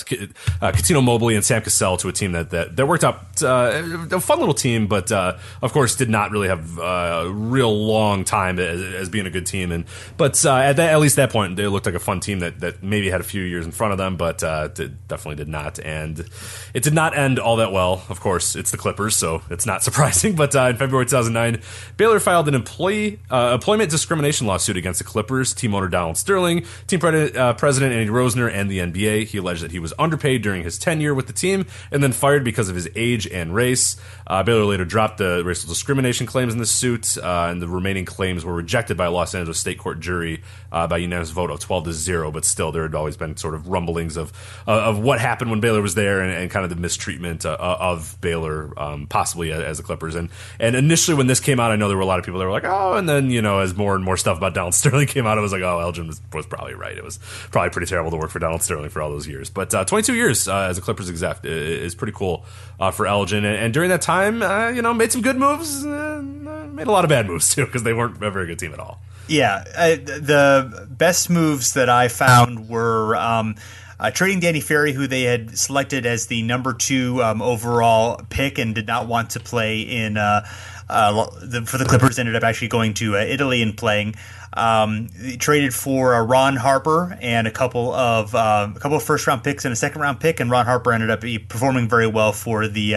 uh, 0.62 1.00
Mobley 1.00 1.34
and 1.34 1.44
Sam 1.44 1.62
Cassell 1.62 1.96
to 1.98 2.08
a 2.08 2.12
team 2.12 2.32
that 2.32 2.50
that, 2.50 2.76
that 2.76 2.86
worked 2.86 3.04
out 3.04 3.42
uh, 3.42 3.82
a 4.10 4.20
fun 4.20 4.38
little 4.38 4.54
team, 4.54 4.86
but 4.86 5.12
uh, 5.12 5.36
of 5.62 5.72
course 5.72 5.96
did 5.96 6.08
not 6.08 6.30
really 6.30 6.48
have 6.48 6.78
a 6.78 7.28
real 7.30 7.74
long 7.86 8.24
time 8.24 8.58
as, 8.58 8.80
as, 8.80 9.08
being 9.08 9.26
a 9.26 9.30
good 9.30 9.46
team. 9.46 9.70
And 9.70 9.84
but 10.16 10.44
at 10.44 10.76
that, 10.76 10.92
at 10.92 11.00
least 11.00 11.16
that 11.16 11.30
point, 11.30 11.56
they 11.56 11.66
looked 11.66 11.86
like 11.86 11.94
a 11.94 12.00
fun 12.00 12.20
team 12.20 12.40
that 12.40 12.60
that 12.60 12.82
maybe 12.82 13.10
had 13.10 13.20
a 13.20 13.24
few 13.24 13.42
years 13.42 13.66
in 13.66 13.72
front 13.72 13.92
of 13.92 13.98
them, 13.98 14.16
but 14.16 14.38
did, 14.74 15.06
definitely 15.08 15.36
did 15.36 15.48
not. 15.48 15.78
And 15.78 16.24
it 16.72 16.82
did 16.82 16.94
not 16.94 17.16
end 17.16 17.38
all 17.38 17.56
that 17.56 17.72
well. 17.72 18.04
Of 18.08 18.20
course, 18.20 18.56
it's 18.56 18.70
the 18.70 18.76
Clippers, 18.76 19.16
so 19.16 19.42
it's 19.50 19.66
not 19.66 19.82
surprising. 19.88 20.34
But 20.34 20.54
in 20.54 20.76
February 20.76 21.06
2009, 21.06 21.62
Baylor 21.96 22.20
filed 22.20 22.48
an 22.48 22.54
employee 22.54 23.03
uh, 23.30 23.52
employment 23.54 23.90
discrimination 23.90 24.46
lawsuit 24.46 24.76
against 24.76 24.98
the 24.98 25.04
Clippers, 25.04 25.54
team 25.54 25.74
owner 25.74 25.88
Donald 25.88 26.16
Sterling, 26.16 26.64
team 26.86 27.00
pre- 27.00 27.32
uh, 27.32 27.54
president 27.54 27.92
Andy 27.92 28.10
Roeser, 28.10 28.52
and 28.52 28.70
the 28.70 28.78
NBA. 28.78 29.26
He 29.26 29.38
alleged 29.38 29.62
that 29.62 29.70
he 29.70 29.78
was 29.78 29.92
underpaid 29.98 30.42
during 30.42 30.62
his 30.62 30.78
tenure 30.78 31.14
with 31.14 31.26
the 31.26 31.32
team 31.32 31.66
and 31.90 32.02
then 32.02 32.12
fired 32.12 32.44
because 32.44 32.68
of 32.68 32.74
his 32.74 32.88
age 32.94 33.26
and 33.26 33.54
race. 33.54 33.96
Uh, 34.26 34.42
Baylor 34.42 34.64
later 34.64 34.84
dropped 34.84 35.18
the 35.18 35.42
racial 35.44 35.68
discrimination 35.68 36.26
claims 36.26 36.52
in 36.52 36.58
the 36.58 36.66
suit, 36.66 37.16
uh, 37.18 37.48
and 37.50 37.60
the 37.60 37.68
remaining 37.68 38.04
claims 38.04 38.44
were 38.44 38.54
rejected 38.54 38.96
by 38.96 39.06
a 39.06 39.10
Los 39.10 39.34
Angeles 39.34 39.58
state 39.58 39.78
court 39.78 40.00
jury 40.00 40.42
uh, 40.72 40.86
by 40.86 40.96
unanimous 40.96 41.30
vote 41.30 41.50
of 41.50 41.60
12 41.60 41.84
to 41.84 41.92
0. 41.92 42.30
But 42.32 42.44
still, 42.44 42.72
there 42.72 42.82
had 42.82 42.94
always 42.94 43.16
been 43.16 43.36
sort 43.36 43.54
of 43.54 43.68
rumblings 43.68 44.16
of 44.16 44.32
uh, 44.66 44.72
of 44.72 44.98
what 44.98 45.20
happened 45.20 45.50
when 45.50 45.60
Baylor 45.60 45.82
was 45.82 45.94
there 45.94 46.20
and, 46.20 46.32
and 46.32 46.50
kind 46.50 46.64
of 46.64 46.70
the 46.70 46.76
mistreatment 46.76 47.44
of 47.44 48.16
Baylor, 48.20 48.72
um, 48.78 49.06
possibly 49.06 49.52
as 49.52 49.76
the 49.76 49.82
Clippers. 49.82 50.14
And 50.14 50.30
and 50.58 50.74
initially, 50.74 51.16
when 51.16 51.26
this 51.26 51.40
came 51.40 51.60
out, 51.60 51.70
I 51.70 51.76
know 51.76 51.88
there 51.88 51.96
were 51.96 52.02
a 52.02 52.06
lot 52.06 52.18
of 52.18 52.24
people 52.24 52.40
that 52.40 52.46
were 52.46 52.52
like, 52.52 52.64
"Oh, 52.64 52.93
And 52.96 53.08
then, 53.08 53.30
you 53.30 53.42
know, 53.42 53.60
as 53.60 53.74
more 53.74 53.94
and 53.94 54.04
more 54.04 54.16
stuff 54.16 54.38
about 54.38 54.54
Donald 54.54 54.74
Sterling 54.74 55.06
came 55.06 55.26
out, 55.26 55.38
I 55.38 55.40
was 55.40 55.52
like, 55.52 55.62
oh, 55.62 55.80
Elgin 55.80 56.06
was, 56.06 56.20
was 56.32 56.46
probably 56.46 56.74
right. 56.74 56.96
It 56.96 57.04
was 57.04 57.18
probably 57.50 57.70
pretty 57.70 57.86
terrible 57.86 58.10
to 58.10 58.16
work 58.16 58.30
for 58.30 58.38
Donald 58.38 58.62
Sterling 58.62 58.90
for 58.90 59.02
all 59.02 59.10
those 59.10 59.26
years. 59.26 59.50
But 59.50 59.74
uh, 59.74 59.84
22 59.84 60.14
years 60.14 60.48
uh, 60.48 60.68
as 60.70 60.78
a 60.78 60.80
Clippers 60.80 61.10
exec 61.10 61.40
is 61.44 61.94
pretty 61.94 62.12
cool 62.12 62.44
uh, 62.80 62.90
for 62.90 63.06
Elgin. 63.06 63.44
And, 63.44 63.56
and, 63.56 63.74
during 63.74 63.90
that 63.90 64.02
time, 64.02 64.42
uh, 64.42 64.68
you 64.68 64.82
know, 64.82 64.94
made 64.94 65.10
some 65.10 65.22
good 65.22 65.36
moves, 65.36 65.84
uh, 65.84 66.22
made 66.22 66.86
a 66.86 66.92
lot 66.92 67.04
of 67.04 67.08
bad 67.08 67.26
moves 67.26 67.54
too, 67.54 67.66
because 67.66 67.82
they 67.82 67.92
weren't 67.92 68.22
a 68.22 68.30
very 68.30 68.46
good 68.46 68.58
team 68.58 68.72
at 68.72 68.78
all. 68.78 69.00
Yeah, 69.26 69.64
the 69.64 70.86
best 70.90 71.30
moves 71.30 71.74
that 71.74 71.88
I 71.88 72.08
found 72.08 72.68
were. 72.68 73.16
Um, 73.16 73.56
uh, 73.98 74.10
trading 74.10 74.40
Danny 74.40 74.60
Ferry, 74.60 74.92
who 74.92 75.06
they 75.06 75.22
had 75.22 75.56
selected 75.56 76.04
as 76.04 76.26
the 76.26 76.42
number 76.42 76.74
two 76.74 77.22
um, 77.22 77.40
overall 77.40 78.20
pick 78.28 78.58
and 78.58 78.74
did 78.74 78.86
not 78.86 79.06
want 79.06 79.30
to 79.30 79.40
play 79.40 79.80
in 79.80 80.16
uh, 80.16 80.46
uh, 80.88 81.28
the, 81.42 81.62
for 81.62 81.78
the 81.78 81.84
Clippers, 81.84 82.18
ended 82.18 82.36
up 82.36 82.42
actually 82.42 82.68
going 82.68 82.94
to 82.94 83.16
uh, 83.16 83.20
Italy 83.20 83.62
and 83.62 83.76
playing. 83.76 84.14
Um, 84.56 85.08
traded 85.40 85.74
for 85.74 86.14
uh, 86.14 86.22
Ron 86.22 86.54
Harper 86.54 87.18
and 87.20 87.48
a 87.48 87.50
couple 87.50 87.92
of 87.92 88.36
uh, 88.36 88.68
a 88.74 88.78
couple 88.78 88.96
of 88.96 89.02
first 89.02 89.26
round 89.26 89.42
picks 89.42 89.64
and 89.64 89.72
a 89.72 89.76
second 89.76 90.00
round 90.00 90.20
pick, 90.20 90.38
and 90.38 90.48
Ron 90.48 90.64
Harper 90.64 90.92
ended 90.92 91.10
up 91.10 91.22
performing 91.48 91.88
very 91.88 92.06
well 92.06 92.32
for 92.32 92.68
the 92.68 92.94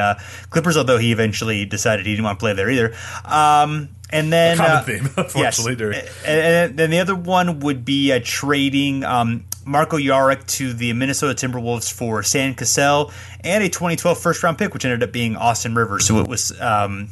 Clippers, 0.51 0.77
although 0.77 0.99
he 0.99 1.11
eventually 1.11 1.65
decided 1.65 2.05
he 2.05 2.11
didn't 2.11 2.25
want 2.25 2.37
to 2.37 2.43
play 2.43 2.53
there 2.53 2.69
either. 2.69 2.93
Um, 3.25 3.89
and 4.09 4.31
then 4.31 4.57
a 4.57 4.57
common 4.57 4.83
theme, 4.83 5.05
unfortunately. 5.17 5.91
Yes. 5.93 6.23
And, 6.25 6.77
then 6.77 6.89
the 6.89 6.99
other 6.99 7.15
one 7.15 7.59
would 7.59 7.83
be 7.83 8.11
uh, 8.11 8.19
trading 8.23 9.03
um, 9.03 9.45
Marko 9.65 9.97
Jaric 9.97 10.47
to 10.57 10.73
the 10.73 10.93
Minnesota 10.93 11.33
Timberwolves 11.33 11.91
for 11.91 12.23
Sam 12.23 12.55
Cassell 12.55 13.11
and 13.41 13.63
a 13.63 13.67
2012 13.67 14.17
first 14.17 14.43
round 14.43 14.57
pick, 14.57 14.73
which 14.73 14.85
ended 14.85 15.03
up 15.03 15.11
being 15.11 15.35
Austin 15.35 15.75
Rivers. 15.75 16.05
So 16.05 16.19
it 16.19 16.27
was 16.27 16.59
um, 16.61 17.09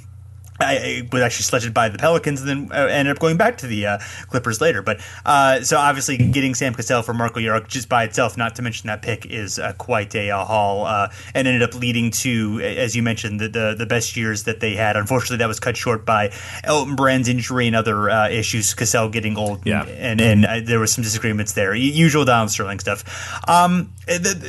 I, 0.60 1.08
was 1.12 1.22
actually 1.22 1.44
selected 1.44 1.74
by 1.74 1.90
the 1.90 1.98
Pelicans 1.98 2.42
and 2.42 2.50
then 2.50 2.72
uh, 2.72 2.86
ended 2.86 3.16
up 3.16 3.20
going 3.20 3.38
back 3.38 3.58
to 3.60 3.68
the 3.68 3.86
uh, 3.86 3.98
Clippers 4.30 4.62
later. 4.62 4.82
But 4.82 5.02
uh, 5.26 5.62
so 5.62 5.78
obviously 5.78 6.18
getting 6.18 6.56
Sam 6.56 6.74
Cassell 6.74 7.04
for 7.04 7.14
Marko 7.14 7.40
Jaric 7.40 7.68
just 7.68 7.90
by 7.90 8.04
itself, 8.04 8.38
not 8.38 8.56
to 8.56 8.62
mention 8.62 8.88
that 8.88 9.02
pick, 9.02 9.26
is 9.26 9.60
uh, 9.60 9.74
quite 9.74 10.16
a, 10.16 10.30
a 10.30 10.46
haul 10.46 10.86
uh, 10.86 11.10
and 11.34 11.48
ended 11.48 11.64
up 11.64 11.76
leading 11.76 12.12
to, 12.12 12.62
as 12.62 12.96
you 12.96 13.04
mentioned, 13.04 13.40
the, 13.40 13.50
the, 13.50 13.76
the 13.78 13.86
best 13.86 14.16
years 14.16 14.44
that 14.44 14.60
they 14.60 14.76
had. 14.76 14.96
Unfortunately, 14.96 15.38
that 15.38 15.48
was 15.48 15.60
cut 15.60 15.76
short 15.76 16.06
by 16.06 16.32
Elton 16.64 16.96
Brand's 16.96 17.28
injury 17.28 17.68
and 17.68 17.76
other 17.76 18.10
uh, 18.10 18.30
issues. 18.30 18.74
Cassell 18.74 19.10
getting 19.10 19.38
old, 19.38 19.66
yeah. 19.66 19.84
and 19.84 20.22
and, 20.22 20.46
and 20.46 20.68
there 20.68 20.80
was 20.80 20.92
some 20.92 21.04
disagreements 21.04 21.54
there. 21.54 21.74
Usual 21.76 22.26
Donald 22.26 22.50
Sterling 22.50 22.80
stuff. 22.80 23.04
Um, 23.48 23.94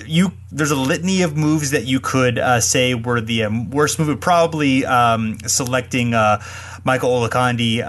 you 0.07 0.33
there's 0.57 0.71
a 0.71 0.77
litany 0.77 1.23
of 1.23 1.37
moves 1.37 1.71
that 1.73 1.85
you 1.85 2.01
could 2.01 2.41
say 2.61 2.95
were 2.95 3.21
the 3.21 3.45
um, 3.45 3.71
worst 3.71 3.99
move. 3.99 4.21
Probably 4.21 4.85
um, 4.85 5.39
selecting 5.47 6.15
uh, 6.15 6.43
Michael 6.83 7.11
Olowokandi. 7.11 7.87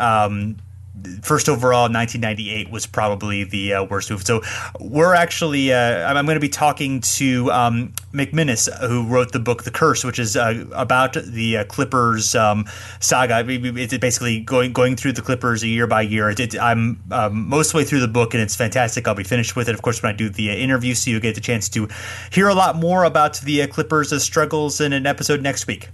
First 1.22 1.50
overall 1.50 1.84
1998 1.84 2.70
was 2.70 2.86
probably 2.86 3.44
the 3.44 3.74
uh, 3.74 3.84
worst 3.84 4.10
move. 4.10 4.26
So 4.26 4.42
we're 4.80 5.14
actually 5.14 5.74
uh, 5.74 6.14
I'm 6.14 6.26
going 6.26 6.36
to 6.36 6.42
be 6.42 6.50
talking 6.50 7.02
to 7.02 7.52
um, 7.52 7.94
McManus, 8.14 8.68
who 8.88 9.06
wrote 9.06 9.32
the 9.32 9.40
book 9.40 9.64
The 9.64 9.72
Curse, 9.72 10.04
which 10.04 10.20
is 10.20 10.36
uh, 10.36 10.66
about 10.74 11.14
the 11.14 11.58
uh, 11.58 11.64
Clippers 11.66 12.36
um, 12.36 12.66
saga. 13.00 13.44
It's 13.48 13.98
basically 13.98 14.40
going 14.40 14.74
going 14.74 14.96
through 14.96 15.14
the 15.14 15.22
Clippers 15.22 15.64
year 15.64 15.88
by 15.88 16.02
year. 16.02 16.30
It, 16.30 16.40
it, 16.40 16.60
I'm 16.60 17.04
um, 17.12 17.48
most 17.48 17.74
way 17.74 17.84
through 17.84 18.02
the 18.02 18.08
book, 18.08 18.34
and 18.34 18.42
it's 18.42 18.56
fantastic. 18.56 19.08
I'll 19.08 19.16
be 19.16 19.24
finished 19.24 19.56
with 19.56 19.70
it, 19.70 19.76
of 19.76 19.82
course, 19.82 20.02
when 20.02 20.14
I 20.14 20.16
do 20.16 20.30
the 20.30 20.50
uh, 20.50 20.54
interview, 20.54 20.94
so 20.94 21.12
you 21.12 21.20
get 21.20 21.36
the 21.36 21.42
chance 21.42 21.70
to 21.70 21.88
hear 22.32 22.48
a 22.48 22.56
lot 22.56 22.76
more 22.76 23.04
about 23.04 23.40
the 23.42 23.62
uh, 23.62 23.68
Clippers' 23.68 24.24
struggles 24.24 24.82
in 24.82 24.94
an 24.94 25.06
episode 25.06 25.42
next 25.42 25.68
week. 25.68 25.90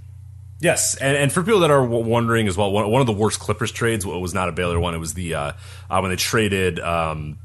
Yes, 0.63 0.96
and, 0.96 1.17
and 1.17 1.29
for 1.29 1.43
people 1.43 1.60
that 1.60 1.72
are 1.72 1.84
wondering 1.84 2.48
as 2.48 2.55
well, 2.55 2.72
one, 2.72 2.89
one 2.89 3.01
of 3.01 3.08
the 3.08 3.13
worst 3.13 3.38
Clippers 3.41 3.70
trades 3.70 4.05
was 4.05 4.34
not 4.34 4.48
a 4.48 4.53
Baylor 4.53 4.79
one. 4.79 4.96
It 4.96 4.98
was 4.98 5.13
the 5.13 5.36
uh, 5.36 5.51
uh, 5.89 6.00
when 6.00 6.10
they 6.10 6.15
traded. 6.15 6.79
Um, 6.79 7.38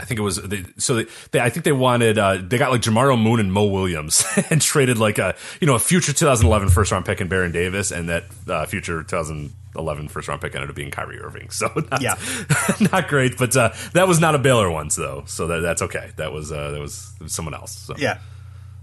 I 0.00 0.06
think 0.06 0.18
it 0.18 0.22
was 0.22 0.36
they, 0.36 0.64
so 0.78 0.94
they, 0.94 1.06
they, 1.30 1.40
I 1.40 1.50
think 1.50 1.64
they 1.64 1.72
wanted 1.72 2.16
uh, 2.16 2.38
they 2.40 2.56
got 2.56 2.70
like 2.70 2.80
Jamario 2.80 3.20
Moon 3.20 3.38
and 3.38 3.52
Mo 3.52 3.66
Williams 3.66 4.24
and 4.50 4.62
traded 4.62 4.96
like 4.96 5.18
a 5.18 5.36
you 5.60 5.66
know 5.66 5.74
a 5.74 5.78
future 5.78 6.14
2011 6.14 6.70
first 6.70 6.90
round 6.90 7.04
pick 7.04 7.20
in 7.20 7.28
Baron 7.28 7.52
Davis 7.52 7.90
and 7.90 8.08
that 8.08 8.24
uh, 8.48 8.64
future 8.64 9.02
2011 9.02 10.08
first 10.08 10.26
round 10.26 10.40
pick 10.40 10.54
ended 10.54 10.70
up 10.70 10.74
being 10.74 10.90
Kyrie 10.90 11.20
Irving. 11.20 11.48
So 11.50 11.70
not, 11.90 12.00
yeah, 12.00 12.16
not 12.92 13.08
great, 13.08 13.36
but 13.36 13.54
uh, 13.54 13.74
that 13.92 14.08
was 14.08 14.20
not 14.20 14.34
a 14.34 14.38
Baylor 14.38 14.70
one 14.70 14.88
though, 14.96 15.24
so 15.26 15.48
that, 15.48 15.60
that's 15.60 15.82
okay. 15.82 16.10
That 16.16 16.32
was 16.32 16.50
uh, 16.50 16.70
that 16.70 16.80
was 16.80 17.12
someone 17.26 17.52
else. 17.52 17.76
So. 17.76 17.94
Yeah. 17.98 18.18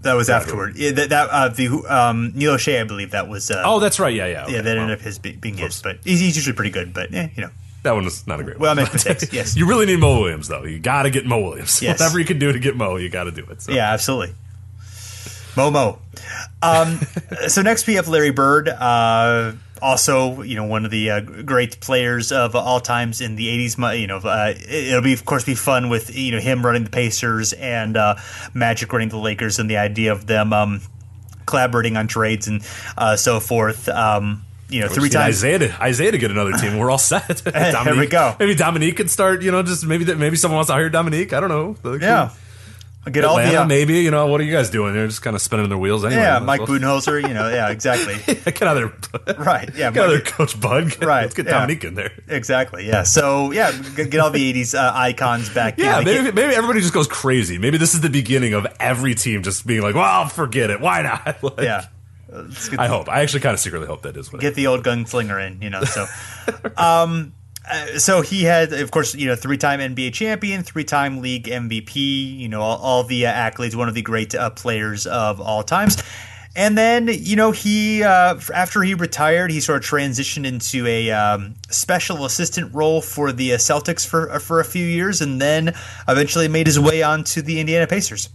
That 0.01 0.13
was 0.13 0.29
afterward. 0.29 0.77
Yeah, 0.77 0.91
that, 0.91 1.09
that 1.09 1.29
uh, 1.29 1.49
the 1.49 1.67
um, 1.89 2.31
Neil 2.33 2.55
Olshey, 2.55 2.79
I 2.79 2.85
believe 2.85 3.11
that 3.11 3.27
was. 3.27 3.51
Uh, 3.51 3.63
oh, 3.65 3.79
that's 3.79 3.99
right. 3.99 4.13
Yeah, 4.13 4.27
yeah. 4.27 4.43
Okay. 4.45 4.53
Yeah, 4.53 4.61
that 4.61 4.77
ended 4.77 4.97
up 4.97 5.03
his 5.03 5.19
being 5.19 5.57
his, 5.57 5.81
but 5.81 5.97
he's, 6.05 6.21
he's, 6.21 6.37
usually 6.37 6.55
pretty 6.55 6.71
good. 6.71 6.93
But 6.93 7.13
eh, 7.13 7.27
you 7.35 7.43
know, 7.43 7.49
that 7.83 7.91
one 7.91 8.05
was 8.05 8.25
not 8.25 8.39
a 8.39 8.43
great. 8.43 8.59
Well, 8.59 8.71
one. 8.71 8.79
I 8.79 8.83
make 8.83 8.93
mistakes. 8.93 9.33
Yes, 9.33 9.57
you 9.57 9.67
really 9.67 9.85
need 9.85 9.99
Mo 9.99 10.21
Williams 10.21 10.47
though. 10.47 10.63
You 10.63 10.79
got 10.79 11.03
to 11.03 11.09
get 11.09 11.25
Mo 11.25 11.41
Williams. 11.41 11.81
Yes. 11.81 11.99
Whatever 11.99 12.19
you 12.19 12.25
can 12.25 12.39
do 12.39 12.53
to 12.53 12.59
get 12.59 12.77
Mo, 12.77 12.95
you 12.95 13.09
got 13.09 13.25
to 13.25 13.31
do 13.31 13.45
it. 13.49 13.61
So. 13.61 13.73
Yeah, 13.73 13.91
absolutely. 13.91 14.35
Mo 15.57 15.99
Um, 16.61 16.99
so 17.47 17.61
next 17.61 17.85
we 17.85 17.95
have 17.95 18.07
Larry 18.07 18.31
Bird. 18.31 18.69
Uh, 18.69 19.53
also, 19.81 20.41
you 20.41 20.55
know, 20.55 20.65
one 20.65 20.85
of 20.85 20.91
the 20.91 21.09
uh, 21.09 21.19
great 21.21 21.79
players 21.79 22.31
of 22.31 22.55
all 22.55 22.79
times 22.79 23.21
in 23.21 23.35
the 23.35 23.47
'80s. 23.47 23.99
You 23.99 24.07
know, 24.07 24.17
uh, 24.17 24.53
it'll 24.67 25.01
be, 25.01 25.13
of 25.13 25.25
course, 25.25 25.43
be 25.43 25.55
fun 25.55 25.89
with 25.89 26.15
you 26.15 26.31
know 26.31 26.39
him 26.39 26.65
running 26.65 26.83
the 26.83 26.89
Pacers 26.89 27.53
and 27.53 27.97
uh, 27.97 28.15
Magic 28.53 28.91
running 28.91 29.09
the 29.09 29.17
Lakers, 29.17 29.59
and 29.59 29.69
the 29.69 29.77
idea 29.77 30.11
of 30.11 30.27
them 30.27 30.53
um, 30.53 30.81
collaborating 31.45 31.97
on 31.97 32.07
trades 32.07 32.47
and 32.47 32.63
uh, 32.97 33.15
so 33.15 33.39
forth. 33.39 33.89
Um, 33.89 34.45
you 34.69 34.81
know, 34.81 34.87
three 34.87 35.09
times 35.09 35.37
Isaiah 35.37 35.59
to, 35.59 35.81
Isaiah 35.83 36.11
to 36.11 36.17
get 36.17 36.29
another 36.29 36.51
team. 36.53 36.77
We're 36.77 36.91
all 36.91 36.99
set. 36.99 37.39
Here 37.53 37.97
we 37.97 38.07
go. 38.07 38.35
Maybe 38.39 38.53
Dominique 38.55 38.97
could 38.97 39.09
start. 39.09 39.41
You 39.41 39.51
know, 39.51 39.63
just 39.63 39.85
maybe 39.85 40.05
maybe 40.13 40.35
someone 40.35 40.57
wants 40.57 40.67
to 40.67 40.73
hire 40.73 40.89
Dominique. 40.89 41.33
I 41.33 41.39
don't 41.39 41.49
know. 41.49 41.97
Yeah. 41.97 42.31
Get 43.05 43.23
Atlanta, 43.23 43.47
all 43.47 43.51
the, 43.53 43.61
uh, 43.61 43.65
maybe 43.65 43.99
you 43.99 44.11
know 44.11 44.27
what 44.27 44.41
are 44.41 44.43
you 44.43 44.51
guys 44.51 44.69
doing? 44.69 44.93
They're 44.93 45.07
just 45.07 45.21
kind 45.21 45.33
of 45.33 45.41
spinning 45.41 45.69
their 45.69 45.77
wheels 45.77 46.03
anyway. 46.03 46.21
Yeah, 46.21 46.39
Mike 46.39 46.59
well. 46.59 46.77
Budenholzer. 46.77 47.21
You 47.25 47.33
know, 47.33 47.49
yeah, 47.49 47.69
exactly. 47.71 48.17
get 48.51 48.61
out 48.61 48.73
there, 48.73 49.35
right? 49.37 49.69
Yeah, 49.73 49.91
get 49.91 50.03
out 50.03 50.09
there, 50.09 50.19
Coach 50.19 50.59
Bud. 50.59 50.91
Get, 50.91 51.03
right, 51.03 51.21
let's 51.21 51.33
get 51.33 51.45
yeah. 51.45 51.53
Dominique 51.53 51.85
in 51.85 51.95
there. 51.95 52.11
Exactly. 52.27 52.85
Yeah. 52.85 53.03
So 53.03 53.51
yeah, 53.51 53.71
get 53.95 54.19
all 54.19 54.31
the 54.31 54.53
'80s 54.53 54.75
uh, 54.75 54.91
icons 54.93 55.49
back. 55.49 55.77
Yeah, 55.77 56.01
maybe, 56.01 56.25
get, 56.25 56.35
maybe 56.35 56.53
everybody 56.53 56.81
just 56.81 56.93
goes 56.93 57.07
crazy. 57.07 57.57
Maybe 57.57 57.77
this 57.77 57.93
is 57.93 58.01
the 58.01 58.09
beginning 58.09 58.53
of 58.53 58.67
every 58.81 59.15
team 59.15 59.43
just 59.43 59.65
being 59.65 59.81
like, 59.81 59.95
"Well, 59.95 60.27
forget 60.27 60.69
it. 60.69 60.81
Why 60.81 61.01
not?" 61.01 61.37
Like, 61.49 61.61
yeah. 61.61 61.85
I 62.77 62.87
hope. 62.87 63.09
I 63.09 63.21
actually 63.21 63.39
kind 63.39 63.53
of 63.53 63.59
secretly 63.59 63.87
hope 63.87 64.03
that 64.03 64.15
is 64.17 64.31
what. 64.31 64.41
Get 64.41 64.53
the 64.53 64.67
old 64.67 64.83
gunslinger 64.83 65.47
in, 65.47 65.61
you 65.61 65.69
know. 65.69 65.83
So, 65.83 66.05
um, 66.77 67.33
uh, 67.69 67.99
so 67.99 68.21
he 68.21 68.43
had, 68.43 68.73
of 68.73 68.91
course, 68.91 69.13
you 69.15 69.27
know, 69.27 69.35
three-time 69.35 69.79
NBA 69.79 70.13
champion, 70.13 70.63
three-time 70.63 71.21
league 71.21 71.45
MVP. 71.45 72.37
You 72.37 72.49
know, 72.49 72.61
all, 72.61 72.77
all 72.77 73.03
the 73.03 73.27
uh, 73.27 73.33
accolades. 73.33 73.75
One 73.75 73.87
of 73.87 73.95
the 73.95 74.01
great 74.01 74.33
uh, 74.35 74.49
players 74.49 75.05
of 75.05 75.39
all 75.39 75.63
times. 75.63 76.01
And 76.55 76.77
then, 76.77 77.07
you 77.09 77.35
know, 77.35 77.51
he 77.51 78.03
uh, 78.03 78.39
after 78.53 78.81
he 78.81 78.95
retired, 78.95 79.51
he 79.51 79.61
sort 79.61 79.83
of 79.83 79.89
transitioned 79.89 80.45
into 80.45 80.85
a 80.87 81.11
um, 81.11 81.53
special 81.69 82.25
assistant 82.25 82.73
role 82.73 83.01
for 83.01 83.31
the 83.31 83.53
uh, 83.53 83.57
Celtics 83.57 84.05
for 84.05 84.39
for 84.39 84.59
a 84.59 84.65
few 84.65 84.85
years, 84.85 85.21
and 85.21 85.39
then 85.39 85.73
eventually 86.07 86.47
made 86.47 86.65
his 86.65 86.79
way 86.79 87.03
onto 87.03 87.41
the 87.41 87.59
Indiana 87.59 87.85
Pacers. 87.85 88.29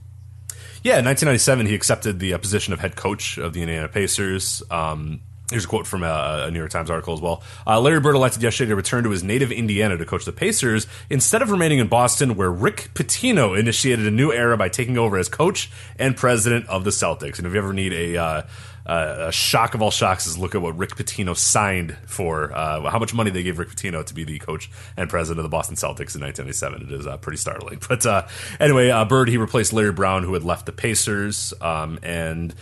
Yeah, 0.85 0.99
in 0.99 1.05
1997, 1.07 1.67
he 1.67 1.75
accepted 1.75 2.19
the 2.19 2.37
position 2.39 2.73
of 2.73 2.81
head 2.81 2.95
coach 2.95 3.39
of 3.39 3.53
the 3.53 3.63
Indiana 3.63 3.89
Pacers. 3.89 4.63
Um, 4.71 5.21
Here's 5.51 5.67
a 5.67 5.69
quote 5.69 5.87
from 5.87 6.03
a, 6.03 6.45
a, 6.47 6.51
New 6.51 6.59
York 6.59 6.71
Times 6.71 6.91
article 6.91 7.13
as 7.13 7.21
well. 7.21 7.43
Uh, 7.67 7.79
Larry 7.79 8.01
Bird 8.01 8.15
elected 8.15 8.43
yesterday 8.43 8.71
to 8.71 8.77
return 8.77 9.05
to 9.05 9.11
his 9.11 9.23
native 9.23 9.53
Indiana 9.53 9.99
to 9.99 10.07
coach 10.07 10.25
the 10.25 10.33
Pacers 10.33 10.87
instead 11.11 11.43
of 11.43 11.51
remaining 11.51 11.81
in 11.81 11.87
Boston, 11.87 12.35
where 12.35 12.51
Rick 12.51 12.91
Pitino 12.95 13.59
initiated 13.59 14.07
a 14.07 14.11
new 14.11 14.33
era 14.33 14.57
by 14.57 14.71
taking 14.71 14.97
over 14.97 15.19
as 15.19 15.29
coach 15.29 15.71
and 15.99 16.17
president 16.17 16.67
of 16.69 16.85
the 16.85 16.91
Celtics. 16.91 17.37
And 17.37 17.47
if 17.47 17.53
you 17.53 17.59
ever 17.59 17.75
need 17.75 17.93
a 17.93 18.17
uh, 18.17 18.43
uh, 18.87 19.27
a 19.29 19.33
shock 19.33 19.75
of 19.75 19.83
all 19.83 19.91
shocks 19.91 20.27
is 20.27 20.37
look 20.37 20.55
at 20.55 20.61
what 20.61 20.77
Rick 20.77 20.91
Pitino 20.91 21.37
signed 21.37 21.97
for, 22.07 22.53
uh, 22.53 22.91
how 22.91 22.99
much 22.99 23.15
money 23.15 23.31
they 23.31 23.43
gave 23.43 23.59
Rick 23.59 23.71
Pitino 23.71 24.05
to 24.05 24.15
be 24.15 24.25
the 24.25 24.39
coach 24.39 24.71
and 24.97 25.09
president 25.09 25.39
of 25.39 25.51
the 25.51 25.55
Boston 25.55 25.77
Celtics 25.77 26.15
in 26.15 26.21
1997. 26.21 26.83
It 26.83 26.93
is 26.93 27.07
uh, 27.07 27.17
pretty 27.17 27.39
startling. 27.39 27.81
But 27.89 28.07
uh, 28.07 28.27
anyway, 28.59 28.91
uh, 28.91 29.05
Bird, 29.05 29.29
he 29.29 29.37
replaced 29.37 29.73
Larry 29.73 29.93
Brown, 29.93 30.25
who 30.25 30.35
had 30.35 30.43
left 30.43 30.67
the 30.67 30.73
Pacers. 30.73 31.55
Um, 31.61 31.99
and 32.03 32.55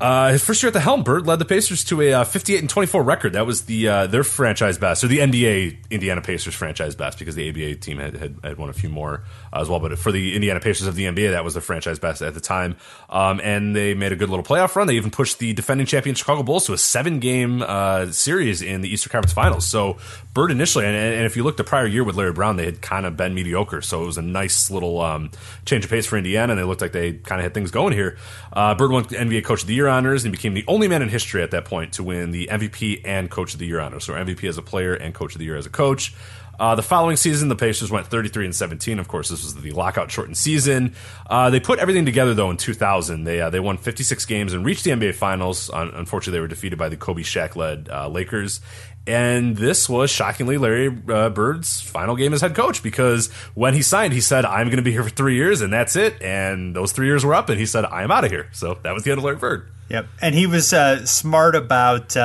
uh, 0.00 0.30
his 0.30 0.44
first 0.44 0.62
year 0.62 0.68
at 0.68 0.74
the 0.74 0.80
helm, 0.80 1.02
Bird 1.02 1.26
led 1.26 1.38
the 1.38 1.44
Pacers 1.44 1.84
to 1.84 2.00
a 2.02 2.12
uh, 2.12 2.24
58 2.24 2.60
and 2.60 2.70
24 2.70 3.02
record. 3.02 3.32
That 3.32 3.46
was 3.46 3.62
the 3.62 3.88
uh, 3.88 4.06
their 4.06 4.24
franchise 4.24 4.78
best, 4.78 5.02
or 5.02 5.08
the 5.08 5.18
NBA 5.18 5.76
Indiana 5.90 6.20
Pacers 6.20 6.54
franchise 6.54 6.94
best, 6.94 7.18
because 7.18 7.34
the 7.34 7.48
ABA 7.48 7.76
team 7.76 7.98
had, 7.98 8.14
had, 8.14 8.36
had 8.42 8.58
won 8.58 8.68
a 8.68 8.72
few 8.72 8.88
more 8.88 9.24
as 9.52 9.68
well. 9.68 9.80
But 9.80 9.98
for 9.98 10.12
the 10.12 10.34
Indiana 10.34 10.60
Pacers 10.60 10.86
of 10.86 10.94
the 10.94 11.04
NBA, 11.04 11.32
that 11.32 11.44
was 11.44 11.54
the 11.54 11.60
franchise 11.60 11.98
best 11.98 12.22
at 12.22 12.34
the 12.34 12.40
time. 12.40 12.76
Um, 13.08 13.40
and 13.42 13.74
they 13.74 13.94
made 13.94 14.12
a 14.12 14.16
good 14.16 14.30
little 14.30 14.44
playoff 14.44 14.74
run. 14.76 14.86
They 14.86 14.96
even 14.96 15.10
pushed 15.10 15.38
the 15.38 15.52
defending 15.52 15.86
champion 15.86 16.14
Chicago 16.14 16.42
Bulls 16.42 16.66
to 16.66 16.72
a 16.72 16.78
seven 16.78 17.18
game 17.20 17.62
uh, 17.62 18.10
series 18.12 18.62
in 18.62 18.80
the 18.80 18.88
Eastern 18.88 19.10
Conference 19.10 19.32
Finals. 19.32 19.66
So 19.66 19.98
Bird 20.34 20.50
initially, 20.50 20.84
and, 20.84 20.94
and, 20.94 21.26
if 21.26 21.36
you 21.36 21.42
look 21.42 21.56
the 21.56 21.64
prior 21.64 21.86
year 21.86 22.04
with 22.04 22.14
Larry 22.14 22.32
Brown, 22.32 22.56
they 22.56 22.64
had 22.64 22.80
kind 22.80 23.04
of 23.06 23.16
been 23.16 23.34
mediocre. 23.34 23.82
So 23.82 24.04
it 24.04 24.06
was 24.06 24.18
a 24.18 24.22
nice 24.22 24.70
little 24.70 25.00
um, 25.00 25.30
change 25.64 25.84
of 25.84 25.90
pace 25.90 26.06
for 26.06 26.16
Indiana, 26.16 26.52
and 26.52 26.60
they 26.60 26.64
looked 26.64 26.80
like 26.80 26.92
they 26.92 27.14
kind 27.14 27.40
of 27.40 27.42
had 27.42 27.54
things 27.54 27.70
going 27.70 27.92
here. 27.92 28.16
Uh, 28.52 28.74
Bird 28.74 28.92
won 28.92 29.04
NBA 29.04 29.44
Coach 29.44 29.62
of 29.62 29.66
the 29.66 29.74
Year 29.74 29.88
honors 29.88 30.24
and 30.24 30.32
became 30.32 30.54
the 30.54 30.64
only 30.68 30.86
man 30.86 31.02
in 31.02 31.08
history 31.08 31.42
at 31.42 31.50
that 31.50 31.64
point 31.64 31.94
to 31.94 32.04
win 32.04 32.30
the 32.30 32.48
MVP 32.52 33.02
and 33.04 33.30
Coach 33.30 33.52
of 33.54 33.58
the 33.58 33.66
Year 33.66 33.80
honors. 33.80 34.04
So 34.04 34.14
MVP 34.14 34.48
as 34.48 34.58
a 34.58 34.62
player 34.62 34.94
and 34.94 35.12
Coach 35.12 35.34
of 35.34 35.40
the 35.40 35.44
Year 35.44 35.56
as 35.56 35.66
a 35.66 35.70
coach. 35.70 36.14
Uh, 36.58 36.74
the 36.74 36.82
following 36.82 37.16
season, 37.16 37.48
the 37.48 37.56
Pacers 37.56 37.90
went 37.90 38.06
33 38.06 38.46
and 38.46 38.54
17. 38.54 38.98
Of 38.98 39.08
course, 39.08 39.28
this 39.28 39.44
was 39.44 39.54
the 39.54 39.70
lockout 39.70 40.10
shortened 40.10 40.36
season. 40.36 40.94
Uh, 41.28 41.50
they 41.50 41.60
put 41.60 41.78
everything 41.78 42.04
together 42.04 42.34
though 42.34 42.50
in 42.50 42.56
2000. 42.56 43.24
They 43.24 43.40
uh, 43.40 43.50
they 43.50 43.60
won 43.60 43.78
56 43.78 44.24
games 44.26 44.52
and 44.52 44.64
reached 44.64 44.84
the 44.84 44.90
NBA 44.90 45.14
Finals. 45.14 45.70
unfortunately, 45.72 46.36
they 46.36 46.40
were 46.40 46.48
defeated 46.48 46.78
by 46.78 46.88
the 46.88 46.96
Kobe 46.96 47.22
Shaq 47.22 47.56
led 47.56 47.88
uh, 47.90 48.08
Lakers. 48.08 48.60
And 49.06 49.56
this 49.56 49.88
was 49.88 50.10
shockingly 50.10 50.58
Larry 50.58 50.94
uh, 51.08 51.30
Bird's 51.30 51.80
final 51.80 52.14
game 52.14 52.34
as 52.34 52.42
head 52.42 52.54
coach 52.54 52.82
because 52.82 53.32
when 53.54 53.72
he 53.72 53.80
signed, 53.80 54.12
he 54.12 54.20
said, 54.20 54.44
"I'm 54.44 54.66
going 54.66 54.76
to 54.76 54.82
be 54.82 54.92
here 54.92 55.02
for 55.02 55.08
three 55.08 55.34
years, 55.34 55.62
and 55.62 55.72
that's 55.72 55.96
it." 55.96 56.20
And 56.20 56.76
those 56.76 56.92
three 56.92 57.06
years 57.06 57.24
were 57.24 57.34
up, 57.34 57.48
and 57.48 57.58
he 57.58 57.64
said, 57.64 57.86
"I 57.86 58.02
am 58.02 58.10
out 58.10 58.24
of 58.24 58.30
here." 58.30 58.50
So 58.52 58.78
that 58.82 58.92
was 58.92 59.04
the 59.04 59.10
end 59.12 59.18
of 59.18 59.24
Larry 59.24 59.38
Bird. 59.38 59.70
Yep, 59.88 60.08
and 60.20 60.34
he 60.34 60.46
was 60.46 60.74
uh, 60.74 61.06
smart 61.06 61.54
about 61.56 62.18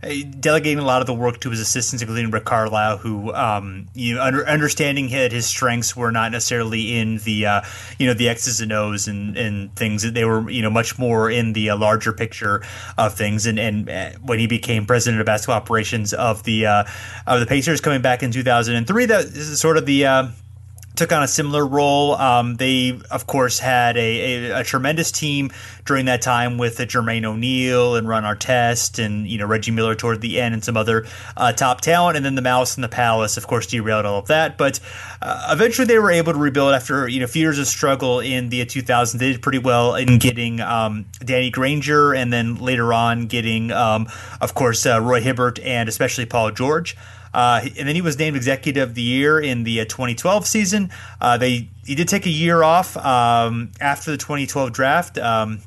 delegating 0.00 0.78
a 0.78 0.84
lot 0.84 1.02
of 1.02 1.06
the 1.06 1.14
work 1.14 1.40
to 1.40 1.50
his 1.50 1.60
assistants, 1.60 2.02
including 2.02 2.30
Rick 2.30 2.44
Carlisle, 2.44 2.98
who 2.98 3.32
um, 3.34 3.86
you 3.94 4.14
know, 4.14 4.22
under, 4.22 4.46
understanding 4.46 5.10
that 5.10 5.32
his 5.32 5.46
strengths 5.46 5.94
were 5.94 6.10
not 6.10 6.32
necessarily 6.32 6.96
in 6.98 7.18
the 7.18 7.46
uh, 7.46 7.62
you 7.98 8.06
know 8.06 8.14
the 8.14 8.28
X's 8.28 8.60
and 8.60 8.72
O's 8.72 9.08
and, 9.08 9.36
and 9.36 9.74
things 9.76 10.02
that 10.02 10.14
they 10.14 10.24
were 10.24 10.48
you 10.50 10.62
know 10.62 10.70
much 10.70 10.98
more 10.98 11.30
in 11.30 11.52
the 11.52 11.70
uh, 11.70 11.76
larger 11.76 12.12
picture 12.12 12.62
of 12.96 13.14
things. 13.14 13.46
And 13.46 13.58
and 13.58 13.88
uh, 13.90 14.10
when 14.22 14.38
he 14.38 14.46
became 14.46 14.86
president 14.86 15.20
of 15.20 15.26
basketball 15.26 15.56
operations 15.56 16.14
of 16.14 16.44
the 16.44 16.66
uh, 16.66 16.84
of 17.26 17.40
the 17.40 17.46
Pacers, 17.46 17.80
coming 17.80 18.00
back 18.00 18.22
in 18.22 18.32
2003, 18.32 19.06
that 19.06 19.24
is 19.26 19.60
sort 19.60 19.76
of 19.76 19.84
the 19.84 20.06
uh, 20.06 20.28
took 20.96 21.12
on 21.12 21.22
a 21.22 21.28
similar 21.28 21.66
role. 21.66 22.14
Um, 22.14 22.56
they, 22.56 23.00
of 23.10 23.26
course, 23.26 23.58
had 23.58 23.96
a, 23.96 24.50
a, 24.50 24.60
a, 24.60 24.64
tremendous 24.64 25.10
team 25.10 25.50
during 25.84 26.06
that 26.06 26.20
time 26.20 26.58
with 26.58 26.78
uh, 26.78 26.84
Jermaine 26.84 27.24
O'Neal 27.24 27.96
and 27.96 28.08
Ron 28.08 28.24
Artest 28.24 29.02
and 29.02 29.26
you 29.26 29.38
know 29.38 29.46
Reggie 29.46 29.70
Miller 29.70 29.94
toward 29.94 30.20
the 30.20 30.40
end 30.40 30.54
and 30.54 30.62
some 30.62 30.76
other 30.76 31.06
uh, 31.36 31.52
top 31.52 31.80
talent. 31.80 32.16
And 32.16 32.24
then 32.24 32.34
the 32.34 32.42
Malice 32.42 32.76
at 32.76 32.82
the 32.82 32.88
Palace, 32.88 33.36
of 33.36 33.46
course, 33.46 33.66
derailed 33.66 34.04
all 34.04 34.18
of 34.18 34.26
that. 34.26 34.58
But 34.58 34.80
uh, 35.22 35.48
eventually, 35.50 35.86
they 35.86 35.98
were 35.98 36.10
able 36.10 36.32
to 36.32 36.38
rebuild 36.38 36.74
after 36.74 37.08
you 37.08 37.20
know 37.20 37.24
a 37.24 37.28
few 37.28 37.42
years 37.42 37.58
of 37.58 37.66
struggle 37.66 38.20
in 38.20 38.48
the 38.48 38.64
2000s. 38.64 39.12
They 39.12 39.32
did 39.32 39.42
pretty 39.42 39.58
well 39.58 39.94
in 39.94 40.18
getting 40.18 40.60
um, 40.60 41.06
Danny 41.24 41.50
Granger, 41.50 42.12
and 42.14 42.32
then 42.32 42.56
later 42.56 42.92
on 42.92 43.26
getting, 43.26 43.70
um, 43.70 44.08
of 44.40 44.54
course, 44.54 44.84
uh, 44.86 45.00
Roy 45.00 45.20
Hibbert 45.20 45.58
and 45.60 45.88
especially 45.88 46.26
Paul 46.26 46.50
George. 46.50 46.96
Uh, 47.32 47.60
and 47.64 47.88
then 47.88 47.94
he 47.94 48.02
was 48.02 48.18
named 48.18 48.36
Executive 48.36 48.90
of 48.90 48.94
the 48.94 49.02
Year 49.02 49.38
in 49.40 49.64
the 49.64 49.80
uh, 49.80 49.84
2012 49.84 50.46
season. 50.46 50.90
Uh, 51.20 51.38
they 51.38 51.68
he 51.84 51.94
did 51.94 52.08
take 52.08 52.26
a 52.26 52.30
year 52.30 52.62
off 52.62 52.96
um, 52.96 53.72
after 53.80 54.10
the 54.10 54.16
2012 54.16 54.72
draft. 54.72 55.18
Um, 55.18 55.60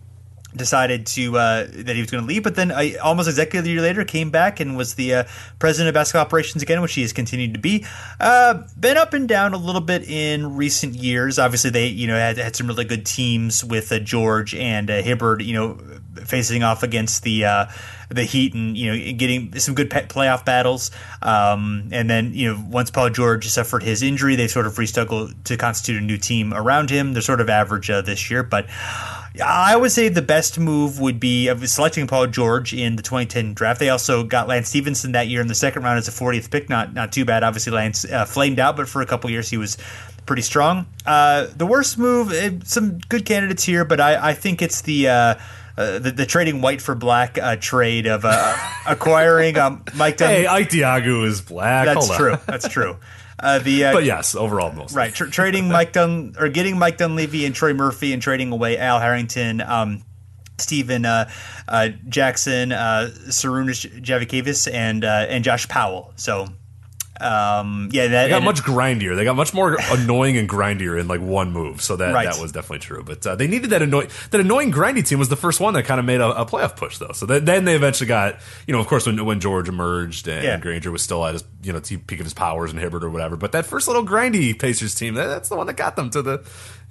decided 0.55 1.05
to 1.07 1.37
uh, 1.37 1.67
that 1.69 1.95
he 1.95 2.01
was 2.01 2.11
going 2.11 2.23
to 2.23 2.27
leave, 2.27 2.43
but 2.43 2.55
then 2.55 2.71
uh, 2.71 2.83
almost 3.01 3.27
exactly 3.27 3.59
a 3.59 3.63
year 3.63 3.81
later 3.81 4.05
came 4.05 4.29
back 4.29 4.59
and 4.59 4.77
was 4.77 4.95
the 4.95 5.13
uh, 5.13 5.23
president 5.59 5.89
of 5.89 5.93
basketball 5.93 6.21
operations 6.21 6.61
again, 6.61 6.81
which 6.81 6.93
he 6.93 7.01
has 7.01 7.13
continued 7.13 7.53
to 7.53 7.59
be. 7.59 7.85
Uh, 8.19 8.63
been 8.79 8.97
up 8.97 9.13
and 9.13 9.27
down 9.27 9.53
a 9.53 9.57
little 9.57 9.81
bit 9.81 10.07
in 10.07 10.55
recent 10.55 10.95
years. 10.95 11.39
Obviously, 11.39 11.69
they 11.69 11.87
you 11.87 12.07
know 12.07 12.15
had, 12.15 12.37
had 12.37 12.55
some 12.55 12.67
really 12.67 12.85
good 12.85 13.05
teams 13.05 13.63
with 13.63 13.91
uh, 13.91 13.99
George 13.99 14.53
and 14.55 14.89
Hibbert, 14.89 15.43
you 15.43 15.53
know, 15.53 15.79
facing 16.15 16.63
off 16.63 16.83
against 16.83 17.23
the 17.23 17.67
the 18.13 18.23
Heat 18.23 18.53
and 18.53 18.77
you 18.77 18.91
know 18.91 19.17
getting 19.17 19.57
some 19.59 19.75
good 19.75 19.89
playoff 19.89 20.45
battles. 20.45 20.91
Um, 21.21 21.89
and 21.91 22.09
then 22.09 22.33
you 22.33 22.53
know 22.53 22.63
once 22.69 22.91
Paul 22.91 23.09
George 23.09 23.47
suffered 23.47 23.83
his 23.83 24.01
injury, 24.03 24.35
they 24.35 24.47
sort 24.47 24.67
of 24.67 24.75
restruggled 24.75 25.43
to 25.45 25.57
constitute 25.57 26.01
a 26.01 26.05
new 26.05 26.17
team 26.17 26.53
around 26.53 26.89
him. 26.89 27.13
They're 27.13 27.21
sort 27.21 27.41
of 27.41 27.49
average 27.49 27.89
uh, 27.89 28.01
this 28.01 28.29
year, 28.29 28.43
but. 28.43 28.67
I 29.43 29.75
would 29.75 29.91
say 29.91 30.09
the 30.09 30.21
best 30.21 30.59
move 30.59 30.99
would 30.99 31.19
be 31.19 31.47
of 31.47 31.67
selecting 31.67 32.05
Paul 32.05 32.27
George 32.27 32.71
in 32.71 32.97
the 32.97 33.01
2010 33.01 33.55
draft. 33.55 33.79
They 33.79 33.89
also 33.89 34.23
got 34.23 34.47
Lance 34.47 34.69
Stephenson 34.69 35.13
that 35.13 35.27
year 35.27 35.41
in 35.41 35.47
the 35.47 35.55
second 35.55 35.81
round 35.81 35.97
as 35.97 36.07
a 36.07 36.11
40th 36.11 36.51
pick. 36.51 36.69
Not 36.69 36.93
not 36.93 37.11
too 37.11 37.25
bad. 37.25 37.41
Obviously, 37.41 37.73
Lance 37.73 38.05
uh, 38.05 38.25
flamed 38.25 38.59
out, 38.59 38.77
but 38.77 38.87
for 38.87 39.01
a 39.01 39.07
couple 39.07 39.31
years 39.31 39.49
he 39.49 39.57
was 39.57 39.75
pretty 40.27 40.43
strong. 40.43 40.85
Uh, 41.03 41.47
the 41.57 41.65
worst 41.65 41.97
move, 41.97 42.31
eh, 42.31 42.51
some 42.63 42.99
good 43.09 43.25
candidates 43.25 43.63
here, 43.63 43.83
but 43.83 43.99
I, 43.99 44.29
I 44.29 44.33
think 44.35 44.61
it's 44.61 44.81
the 44.81 45.07
uh, 45.77 45.99
the, 45.99 46.11
the, 46.11 46.25
trading 46.25 46.61
white 46.61 46.81
for 46.81 46.95
black 46.95 47.37
uh, 47.37 47.55
trade 47.55 48.05
of 48.05 48.25
uh, 48.25 48.55
acquiring 48.87 49.57
um, 49.57 49.83
Mike. 49.95 50.17
Dun- 50.17 50.29
hey, 50.29 50.47
Ike 50.47 50.69
Diogu 50.69 51.25
is 51.25 51.41
black. 51.41 51.85
That's 51.85 52.15
true. 52.15 52.35
That's 52.45 52.67
true. 52.67 52.97
Uh, 53.39 53.59
the 53.59 53.85
uh, 53.85 53.93
but 53.93 54.03
yes, 54.03 54.35
overall 54.35 54.71
most 54.71 54.95
right. 54.95 55.13
Tr- 55.13 55.25
trading 55.25 55.67
Mike 55.67 55.93
Dun 55.93 56.35
or 56.39 56.47
getting 56.49 56.77
Mike 56.77 56.97
Dunleavy 56.97 57.45
and 57.45 57.53
Troy 57.53 57.73
Murphy 57.73 58.13
and 58.13 58.21
trading 58.21 58.51
away 58.51 58.77
Al 58.77 58.99
Harrington. 58.99 59.61
Um, 59.61 60.03
Stephen 60.59 61.03
uh, 61.05 61.29
uh, 61.67 61.89
Jackson, 62.07 62.71
uh, 62.71 63.09
Sarunas 63.27 64.71
and 64.71 65.03
uh, 65.03 65.25
and 65.27 65.43
Josh 65.43 65.67
Powell. 65.67 66.13
So 66.15 66.47
um, 67.23 67.89
yeah, 67.91 68.07
that 68.07 68.23
they 68.25 68.29
got 68.29 68.43
much 68.43 68.61
grindier. 68.61 69.15
They 69.15 69.23
got 69.23 69.35
much 69.35 69.53
more 69.53 69.77
annoying 69.91 70.37
and 70.37 70.47
grindier 70.47 70.99
in 70.99 71.07
like 71.07 71.21
one 71.21 71.51
move. 71.51 71.81
So 71.81 71.95
that 71.95 72.13
right. 72.13 72.29
that 72.29 72.41
was 72.41 72.51
definitely 72.51 72.79
true. 72.79 73.03
But 73.03 73.25
uh, 73.25 73.35
they 73.35 73.47
needed 73.47 73.69
that 73.71 73.81
annoying 73.81 74.09
that 74.31 74.41
annoying 74.41 74.71
grindy 74.71 75.05
team 75.07 75.19
was 75.19 75.29
the 75.29 75.35
first 75.35 75.59
one 75.59 75.73
that 75.75 75.83
kind 75.83 75.99
of 75.99 76.05
made 76.05 76.21
a, 76.21 76.41
a, 76.41 76.45
playoff 76.45 76.75
push 76.75 76.97
though. 76.97 77.13
So 77.13 77.25
that, 77.27 77.45
then 77.45 77.65
they 77.65 77.75
eventually 77.75 78.07
got 78.07 78.39
you 78.67 78.73
know 78.73 78.79
of 78.79 78.87
course 78.87 79.05
when 79.05 79.23
when 79.25 79.39
George 79.39 79.69
emerged 79.69 80.27
and, 80.27 80.43
yeah. 80.43 80.57
Granger 80.57 80.91
was 80.91 81.01
still 81.01 81.25
at 81.25 81.33
his 81.33 81.43
you 81.63 81.73
know 81.73 81.79
peak 81.81 82.19
of 82.19 82.25
his 82.25 82.33
powers 82.33 82.71
and 82.71 82.79
Hibbert 82.79 83.03
or 83.03 83.09
whatever. 83.09 83.37
But 83.37 83.53
that 83.53 83.65
first 83.65 83.87
little 83.87 84.05
grindy 84.05 84.57
Pacers 84.57 84.93
team 84.93 85.13
that, 85.15 85.27
that's 85.27 85.49
the 85.49 85.55
one 85.55 85.67
that 85.67 85.77
got 85.77 85.95
them 85.95 86.09
to 86.11 86.21
the 86.21 86.43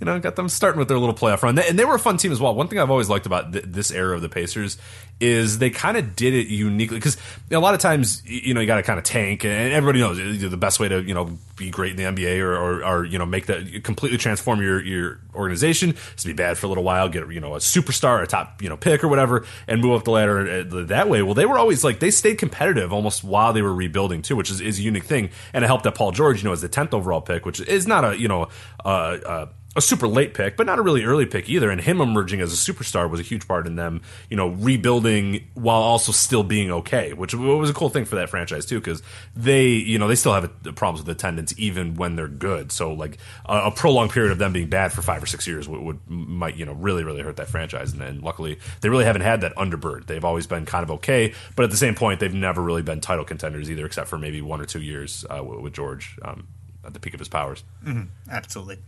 you 0.02 0.06
know, 0.06 0.18
got 0.18 0.34
them 0.34 0.48
starting 0.48 0.80
with 0.80 0.88
their 0.88 0.98
little 0.98 1.14
playoff 1.14 1.42
run. 1.44 1.56
And 1.56 1.78
they 1.78 1.84
were 1.84 1.94
a 1.94 1.98
fun 1.98 2.16
team 2.16 2.32
as 2.32 2.40
well. 2.40 2.56
One 2.56 2.66
thing 2.66 2.80
I've 2.80 2.90
always 2.90 3.08
liked 3.08 3.24
about 3.24 3.52
th- 3.52 3.66
this 3.68 3.92
era 3.92 4.16
of 4.16 4.20
the 4.20 4.28
Pacers 4.28 4.76
is 5.20 5.58
they 5.58 5.70
kind 5.70 5.96
of 5.96 6.16
did 6.16 6.34
it 6.34 6.48
uniquely 6.48 6.96
because 6.96 7.16
a 7.52 7.60
lot 7.60 7.74
of 7.74 7.78
times, 7.78 8.20
you 8.26 8.52
know, 8.52 8.60
you 8.60 8.66
got 8.66 8.78
to 8.78 8.82
kind 8.82 8.98
of 8.98 9.04
tank, 9.04 9.44
and 9.44 9.72
everybody 9.72 10.00
knows 10.00 10.18
the 10.40 10.56
best 10.56 10.80
way 10.80 10.88
to, 10.88 11.00
you 11.00 11.14
know, 11.14 11.38
be 11.54 11.70
great 11.70 11.92
in 11.92 11.96
the 11.96 12.02
NBA 12.02 12.40
or, 12.40 12.56
or, 12.56 12.84
or, 12.84 13.04
you 13.04 13.16
know, 13.16 13.24
make 13.24 13.46
that 13.46 13.84
completely 13.84 14.18
transform 14.18 14.60
your, 14.60 14.82
your 14.82 15.20
organization 15.36 15.90
is 15.90 16.22
to 16.22 16.26
be 16.26 16.32
bad 16.32 16.58
for 16.58 16.66
a 16.66 16.68
little 16.68 16.82
while, 16.82 17.08
get, 17.08 17.30
you 17.30 17.38
know, 17.38 17.54
a 17.54 17.58
superstar, 17.58 18.20
a 18.24 18.26
top, 18.26 18.60
you 18.60 18.68
know, 18.68 18.76
pick 18.76 19.04
or 19.04 19.08
whatever, 19.08 19.46
and 19.68 19.80
move 19.80 19.92
up 19.92 20.02
the 20.02 20.10
ladder 20.10 20.40
uh, 20.40 20.84
that 20.86 21.08
way. 21.08 21.22
Well, 21.22 21.34
they 21.34 21.46
were 21.46 21.58
always 21.58 21.84
like, 21.84 22.00
they 22.00 22.10
stayed 22.10 22.38
competitive 22.38 22.92
almost 22.92 23.22
while 23.22 23.52
they 23.52 23.62
were 23.62 23.72
rebuilding 23.72 24.22
too, 24.22 24.34
which 24.34 24.50
is, 24.50 24.60
is 24.60 24.80
a 24.80 24.82
unique 24.82 25.04
thing. 25.04 25.30
And 25.52 25.62
it 25.62 25.68
helped 25.68 25.84
that 25.84 25.94
Paul 25.94 26.10
George, 26.10 26.42
you 26.42 26.48
know, 26.48 26.52
as 26.52 26.62
the 26.62 26.68
10th 26.68 26.92
overall 26.92 27.20
pick, 27.20 27.46
which 27.46 27.60
is 27.60 27.86
not 27.86 28.04
a, 28.04 28.18
you 28.18 28.26
know, 28.26 28.48
uh, 28.84 28.88
uh, 28.88 29.46
a 29.74 29.80
super 29.80 30.06
late 30.06 30.34
pick, 30.34 30.56
but 30.56 30.66
not 30.66 30.78
a 30.78 30.82
really 30.82 31.04
early 31.04 31.24
pick 31.24 31.48
either. 31.48 31.70
And 31.70 31.80
him 31.80 32.00
emerging 32.00 32.40
as 32.40 32.52
a 32.52 32.72
superstar 32.72 33.08
was 33.08 33.20
a 33.20 33.22
huge 33.22 33.48
part 33.48 33.66
in 33.66 33.76
them, 33.76 34.02
you 34.28 34.36
know, 34.36 34.48
rebuilding 34.48 35.48
while 35.54 35.80
also 35.80 36.12
still 36.12 36.42
being 36.42 36.70
okay, 36.70 37.14
which 37.14 37.34
was 37.34 37.70
a 37.70 37.74
cool 37.74 37.88
thing 37.88 38.04
for 38.04 38.16
that 38.16 38.28
franchise 38.28 38.66
too, 38.66 38.78
because 38.78 39.02
they, 39.34 39.68
you 39.68 39.98
know, 39.98 40.08
they 40.08 40.14
still 40.14 40.34
have 40.34 40.50
problems 40.74 41.00
with 41.00 41.16
attendance 41.16 41.54
even 41.56 41.94
when 41.94 42.16
they're 42.16 42.28
good. 42.28 42.70
So 42.70 42.92
like 42.92 43.16
a, 43.46 43.68
a, 43.68 43.70
prolonged 43.70 44.10
period 44.10 44.30
of 44.30 44.38
them 44.38 44.52
being 44.52 44.68
bad 44.68 44.92
for 44.92 45.00
five 45.00 45.22
or 45.22 45.26
six 45.26 45.46
years 45.46 45.66
would, 45.68 45.80
would 45.80 46.00
might 46.06 46.56
you 46.56 46.66
know 46.66 46.74
really 46.74 47.02
really 47.02 47.22
hurt 47.22 47.36
that 47.36 47.48
franchise. 47.48 47.92
And, 47.92 48.02
and, 48.02 48.22
luckily 48.22 48.58
they 48.82 48.88
really 48.88 49.04
haven't 49.04 49.22
had 49.22 49.40
that 49.40 49.54
underbird. 49.56 50.06
They've 50.06 50.24
always 50.24 50.46
been 50.46 50.66
kind 50.66 50.84
of 50.84 50.90
okay, 50.92 51.32
but 51.56 51.64
at 51.64 51.70
the 51.70 51.76
same 51.76 51.94
point 51.94 52.20
they've 52.20 52.32
never 52.32 52.60
really 52.60 52.82
been 52.82 53.00
title 53.00 53.24
contenders 53.24 53.70
either, 53.70 53.86
except 53.86 54.08
for 54.08 54.18
maybe 54.18 54.42
one 54.42 54.60
or 54.60 54.66
two 54.66 54.82
years 54.82 55.24
uh, 55.30 55.42
with 55.42 55.72
George 55.72 56.18
um, 56.22 56.46
at 56.84 56.92
the 56.92 57.00
peak 57.00 57.14
of 57.14 57.20
his 57.20 57.28
powers. 57.28 57.64
Mm-hmm. 57.84 58.30
Absolutely. 58.30 58.78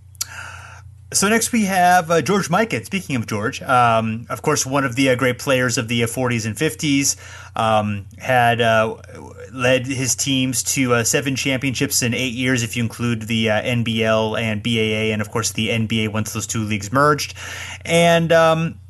So 1.14 1.29
next 1.29 1.53
we 1.53 1.66
have 1.66 2.11
uh, 2.11 2.22
George 2.22 2.48
Mikan. 2.48 2.85
Speaking 2.85 3.14
of 3.14 3.29
George, 3.29 3.62
um, 3.62 4.27
of 4.29 4.42
course, 4.42 4.66
one 4.66 4.85
of 4.85 4.96
the 4.96 5.11
uh, 5.11 5.14
great 5.14 5.38
players 5.38 5.79
of 5.79 5.87
the 5.87 6.03
uh, 6.03 6.09
40s 6.09 6.44
and 6.44 6.57
50s, 6.57 7.16
um, 7.55 8.07
had 8.18 8.61
uh, 8.61 8.96
led 9.53 9.87
his 9.87 10.16
teams 10.16 10.64
to 10.64 10.94
uh, 10.94 11.05
seven 11.05 11.37
championships 11.37 12.03
in 12.03 12.14
eight 12.14 12.33
years, 12.33 12.64
if 12.64 12.77
you 12.77 12.83
include 12.83 13.22
the 13.22 13.48
uh, 13.48 13.62
NBL 13.62 14.40
and 14.40 14.61
BAA, 14.61 15.12
and 15.12 15.22
of 15.22 15.31
course 15.31 15.53
the 15.53 15.68
NBA 15.68 16.12
once 16.12 16.33
those 16.33 16.48
two 16.48 16.64
leagues 16.64 16.92
merged. 16.92 17.35
And 17.85 18.33
um, 18.33 18.81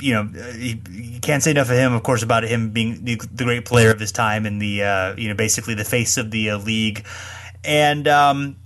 you 0.00 0.14
know, 0.14 0.30
you, 0.56 1.20
can't 1.20 1.42
say 1.42 1.50
enough 1.50 1.68
of 1.68 1.76
him, 1.76 1.92
of 1.92 2.02
course, 2.02 2.22
about 2.22 2.44
him 2.44 2.70
being 2.70 3.04
the, 3.04 3.16
great 3.16 3.66
player 3.66 3.90
of 3.90 4.00
his 4.00 4.10
time 4.10 4.46
and 4.46 4.60
the 4.60 5.14
you 5.18 5.28
know 5.28 5.34
basically 5.34 5.74
the 5.74 5.84
face 5.84 6.16
of 6.16 6.30
the 6.30 6.54
league. 6.54 7.04
And 7.62 8.08
um, 8.08 8.56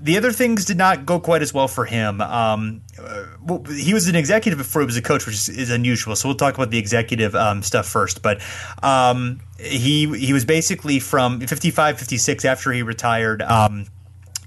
the 0.00 0.16
other 0.16 0.32
things 0.32 0.64
did 0.64 0.76
not 0.76 1.06
go 1.06 1.18
quite 1.20 1.42
as 1.42 1.52
well 1.52 1.68
for 1.68 1.84
him. 1.84 2.20
Um, 2.20 2.82
well, 3.42 3.62
he 3.64 3.94
was 3.94 4.08
an 4.08 4.16
executive 4.16 4.58
before 4.58 4.82
he 4.82 4.86
was 4.86 4.96
a 4.96 5.02
coach, 5.02 5.26
which 5.26 5.34
is, 5.34 5.48
is 5.48 5.70
unusual. 5.70 6.16
So 6.16 6.28
we'll 6.28 6.36
talk 6.36 6.54
about 6.54 6.70
the 6.70 6.78
executive 6.78 7.34
um, 7.34 7.62
stuff 7.62 7.86
first. 7.86 8.22
But 8.22 8.40
um, 8.82 9.40
he 9.58 10.06
he 10.18 10.32
was 10.32 10.44
basically 10.44 11.00
from 11.00 11.40
55, 11.40 11.98
56 11.98 12.44
after 12.44 12.72
he 12.72 12.82
retired. 12.82 13.42
Um, 13.42 13.86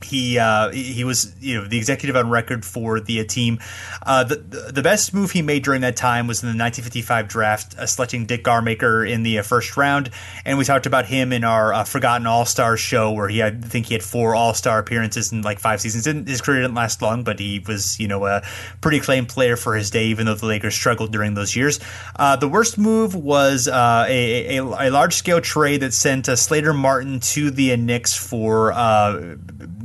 he 0.04 0.38
uh, 0.38 0.70
he 0.72 1.04
was 1.04 1.34
you 1.40 1.60
know 1.60 1.68
the 1.68 1.78
executive 1.78 2.16
on 2.16 2.30
record 2.30 2.66
for 2.66 3.00
the 3.00 3.20
uh, 3.20 3.24
team. 3.24 3.60
Uh, 4.02 4.24
the 4.24 4.36
the 4.36 4.82
best 4.82 5.14
move 5.14 5.32
he 5.32 5.42
made 5.42 5.64
during 5.64 5.82
that 5.82 5.96
time 5.96 6.28
was 6.28 6.42
in 6.44 6.48
the 6.48 6.64
1955 6.64 7.28
draft, 7.28 7.78
uh, 7.78 7.86
selecting 7.86 8.26
Dick 8.26 8.44
Garmaker 8.44 9.10
in 9.10 9.24
the 9.24 9.40
uh, 9.40 9.44
first 9.44 9.78
round, 9.78 10.10
and 10.46 10.58
we 10.58 10.66
talked 10.66 10.86
about 10.86 11.06
him 11.06 11.32
in 11.32 11.44
our 11.44 11.74
uh, 11.74 11.84
Forgotten 11.84 12.28
All 12.28 12.46
Star 12.46 12.78
show, 12.78 13.12
where 13.12 13.28
he 13.28 13.40
had, 13.40 13.64
I 13.64 13.68
think 13.68 13.88
he 13.88 13.94
had 13.94 14.04
four 14.04 14.36
All 14.36 14.54
Star 14.54 14.80
appearances 14.80 15.32
in 15.32 15.42
like 15.42 15.60
five 15.60 15.82
seasons. 15.82 16.04
Didn't, 16.04 16.28
his 16.28 16.42
career 16.42 16.62
didn't 16.62 16.76
last 16.76 17.02
long, 17.02 17.24
but 17.24 17.40
he 17.40 17.64
was 17.68 18.00
you 18.00 18.08
know 18.08 18.26
a 18.26 18.42
pretty 18.82 18.98
acclaimed 18.98 19.30
player 19.30 19.56
for 19.56 19.76
his 19.76 19.90
day, 19.92 20.06
even 20.06 20.26
though 20.26 20.36
the 20.36 20.46
Lakers 20.46 20.76
struggled 20.76 21.12
during 21.12 21.34
those 21.34 21.56
years. 21.56 21.80
the 22.18 22.50
worst 22.52 22.78
move 22.78 23.16
was 23.16 23.68
a, 23.68 24.06
a, 24.08 24.58
a 24.58 24.90
large 24.90 25.14
scale 25.14 25.42
trade 25.42 25.82
that 25.82 25.94
sent 25.94 26.26
Slater 26.26 26.74
Martin 26.74 27.20
to 27.20 27.52
the 27.52 27.76
Knicks 27.78 28.16
for 28.16 28.72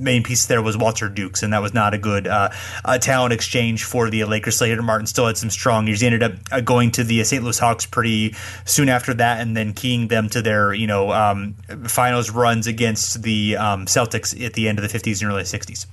main 0.06 0.22
piece 0.22 0.46
there 0.46 0.62
was 0.62 0.76
Walter 0.76 1.10
Dukes, 1.10 1.42
and 1.42 1.52
that 1.52 1.60
was 1.60 1.74
not 1.74 1.92
a 1.92 1.98
good 1.98 2.26
uh, 2.26 2.48
talent 3.00 3.34
exchange 3.34 3.84
for 3.84 4.08
the 4.08 4.24
Lakers. 4.24 4.56
Slater 4.56 4.80
Martin 4.80 5.06
still 5.06 5.26
had 5.26 5.36
some 5.36 5.50
strong 5.50 5.86
years. 5.86 6.00
He 6.00 6.06
ended 6.06 6.22
up 6.22 6.32
uh, 6.50 6.60
going 6.60 6.92
to 6.92 7.04
the 7.04 7.22
St. 7.24 7.42
Louis 7.42 7.58
Hawks 7.58 7.84
pretty 7.84 8.34
soon 8.64 8.88
after 8.88 9.12
that, 9.14 9.40
and 9.40 9.54
then 9.54 9.74
keying 9.74 10.08
them 10.08 10.30
to 10.30 10.40
their 10.40 10.72
you 10.72 10.86
know 10.86 11.12
um, 11.12 11.54
finals 11.88 12.30
runs 12.30 12.66
against 12.66 13.22
the 13.22 13.56
um, 13.58 13.84
Celtics 13.84 14.32
at 14.42 14.54
the 14.54 14.68
end 14.68 14.78
of 14.78 14.90
the 14.90 14.98
50s 14.98 15.20
and 15.20 15.30
early 15.30 15.42
60s. 15.42 15.86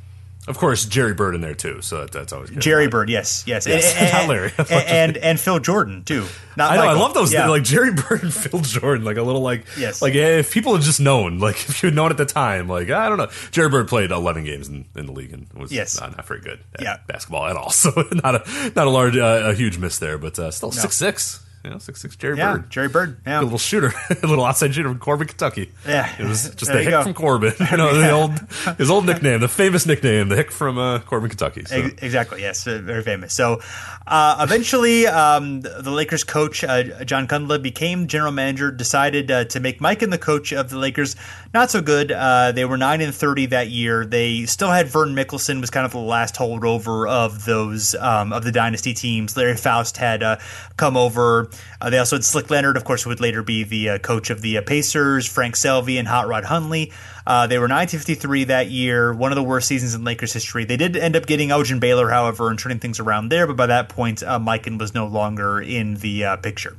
Of 0.45 0.57
course, 0.57 0.85
Jerry 0.85 1.13
Bird 1.13 1.35
in 1.35 1.41
there 1.41 1.53
too, 1.53 1.81
so 1.81 2.01
that, 2.01 2.11
that's 2.11 2.33
always 2.33 2.49
good. 2.49 2.59
Jerry 2.59 2.89
Bird, 2.89 3.09
yes, 3.09 3.45
yes, 3.47 3.65
yes. 3.65 3.95
And, 3.95 4.13
and, 4.13 4.29
Larry, 4.29 4.51
and, 4.57 4.71
and, 4.71 5.17
and 5.17 5.39
Phil 5.39 5.59
Jordan 5.59 6.03
too. 6.03 6.25
Not 6.57 6.71
I 6.71 6.75
know, 6.75 6.81
Michael. 6.81 6.97
I 6.97 7.01
love 7.01 7.13
those 7.13 7.33
yeah. 7.33 7.47
like 7.47 7.63
Jerry 7.63 7.93
Bird 7.93 8.23
and 8.23 8.33
Phil 8.33 8.59
Jordan, 8.59 9.05
like 9.05 9.15
a 9.15 9.21
little 9.21 9.41
like 9.41 9.65
yes. 9.77 10.01
like 10.01 10.15
if 10.15 10.51
people 10.51 10.73
had 10.75 10.83
just 10.83 10.99
known, 10.99 11.39
like 11.39 11.55
if 11.69 11.81
you 11.81 11.87
had 11.87 11.95
known 11.95 12.11
at 12.11 12.17
the 12.17 12.25
time, 12.25 12.67
like 12.67 12.89
I 12.89 13.07
don't 13.07 13.17
know, 13.17 13.29
Jerry 13.51 13.69
Bird 13.69 13.87
played 13.87 14.11
eleven 14.11 14.43
games 14.43 14.67
in, 14.67 14.85
in 14.95 15.05
the 15.05 15.13
league 15.13 15.31
and 15.31 15.47
was 15.53 15.71
yes. 15.71 15.99
not, 15.99 16.17
not 16.17 16.25
very 16.25 16.41
good 16.41 16.59
at 16.75 16.81
yeah. 16.81 16.97
basketball 17.07 17.45
at 17.45 17.55
all. 17.55 17.71
So 17.83 17.91
not 18.11 18.35
a 18.35 18.71
not 18.75 18.87
a 18.87 18.89
large 18.89 19.17
uh, 19.17 19.41
a 19.45 19.53
huge 19.53 19.77
miss 19.77 19.97
there, 19.99 20.17
but 20.17 20.37
uh, 20.39 20.51
still 20.51 20.69
no. 20.69 20.73
six 20.73 20.95
six 20.95 21.43
you 21.63 21.69
know, 21.69 21.77
six 21.77 22.01
six 22.01 22.15
Jerry 22.17 22.37
yeah, 22.37 22.53
Bird. 22.53 22.69
Jerry 22.69 22.89
Bird, 22.89 23.17
yeah. 23.25 23.39
a 23.39 23.41
little 23.41 23.57
shooter, 23.57 23.93
a 24.23 24.27
little 24.27 24.43
outside 24.43 24.75
shooter 24.75 24.89
from 24.89 24.99
Corbin, 24.99 25.27
Kentucky. 25.27 25.71
Yeah, 25.87 26.13
it 26.19 26.27
was 26.27 26.53
just 26.55 26.71
the 26.71 26.79
Hick 26.79 26.89
go. 26.89 27.03
from 27.03 27.13
Corbin. 27.13 27.53
You 27.73 27.77
know, 27.77 27.97
the 27.97 28.11
old 28.11 28.77
his 28.77 28.91
old 28.91 29.05
nickname, 29.05 29.39
the 29.39 29.47
famous 29.47 29.85
nickname, 29.85 30.29
the 30.29 30.35
Hick 30.35 30.51
from 30.51 30.77
uh, 30.77 30.99
Corbin, 30.99 31.29
Kentucky. 31.29 31.63
So. 31.65 31.75
Exactly, 31.77 32.41
yes, 32.41 32.67
uh, 32.67 32.81
very 32.83 33.01
famous. 33.01 33.33
So, 33.33 33.61
uh, 34.05 34.37
eventually, 34.41 35.07
um, 35.07 35.61
the 35.61 35.89
Lakers 35.89 36.23
coach 36.23 36.63
uh, 36.63 37.03
John 37.05 37.27
Kundla 37.27 37.61
became 37.61 38.07
general 38.07 38.31
manager. 38.31 38.69
Decided 38.69 39.31
uh, 39.31 39.45
to 39.45 39.59
make 39.59 39.79
Mikan 39.79 40.11
the 40.11 40.17
coach 40.17 40.51
of 40.51 40.69
the 40.69 40.77
Lakers. 40.77 41.15
Not 41.53 41.71
so 41.71 41.81
good. 41.81 42.11
Uh, 42.11 42.51
they 42.51 42.65
were 42.65 42.77
nine 42.77 43.01
and 43.01 43.15
thirty 43.15 43.47
that 43.47 43.69
year. 43.69 44.05
They 44.05 44.45
still 44.45 44.69
had 44.69 44.87
Vern 44.87 45.15
Mikkelsen 45.15 45.61
was 45.61 45.69
kind 45.69 45.85
of 45.85 45.93
the 45.93 45.99
last 45.99 46.35
holdover 46.35 47.09
of 47.09 47.45
those 47.45 47.95
um, 47.95 48.33
of 48.33 48.43
the 48.43 48.51
dynasty 48.51 48.93
teams. 48.93 49.35
Larry 49.37 49.55
Foust 49.55 49.97
had 49.97 50.39
come 50.77 50.97
over. 50.97 51.49
They 51.89 51.97
also 51.97 52.15
had 52.15 52.23
Slick 52.23 52.49
Leonard, 52.49 52.77
of 52.77 52.85
course, 52.85 53.03
who 53.03 53.09
would 53.09 53.19
later 53.19 53.43
be 53.43 53.63
the 53.63 53.89
uh, 53.89 53.97
coach 53.97 54.29
of 54.29 54.41
the 54.41 54.57
uh, 54.57 54.61
Pacers, 54.61 55.27
Frank 55.27 55.55
Selvy, 55.55 55.99
and 55.99 56.07
Hot 56.07 56.27
Rod 56.27 56.45
Hundley. 56.45 56.91
Uh, 57.25 57.47
they 57.47 57.57
were 57.57 57.67
953 57.67 58.45
that 58.45 58.69
year, 58.69 59.13
one 59.13 59.31
of 59.31 59.35
the 59.35 59.43
worst 59.43 59.67
seasons 59.67 59.93
in 59.93 60.03
Lakers 60.03 60.33
history. 60.33 60.65
They 60.65 60.77
did 60.77 60.95
end 60.95 61.15
up 61.15 61.25
getting 61.25 61.51
Elgin 61.51 61.79
Baylor, 61.79 62.09
however, 62.09 62.49
and 62.49 62.59
turning 62.59 62.79
things 62.79 62.99
around 62.99 63.29
there, 63.29 63.47
but 63.47 63.55
by 63.55 63.67
that 63.67 63.89
point, 63.89 64.23
uh, 64.23 64.39
Mikan 64.39 64.79
was 64.79 64.93
no 64.93 65.05
longer 65.07 65.61
in 65.61 65.95
the 65.95 66.25
uh, 66.25 66.37
picture. 66.37 66.75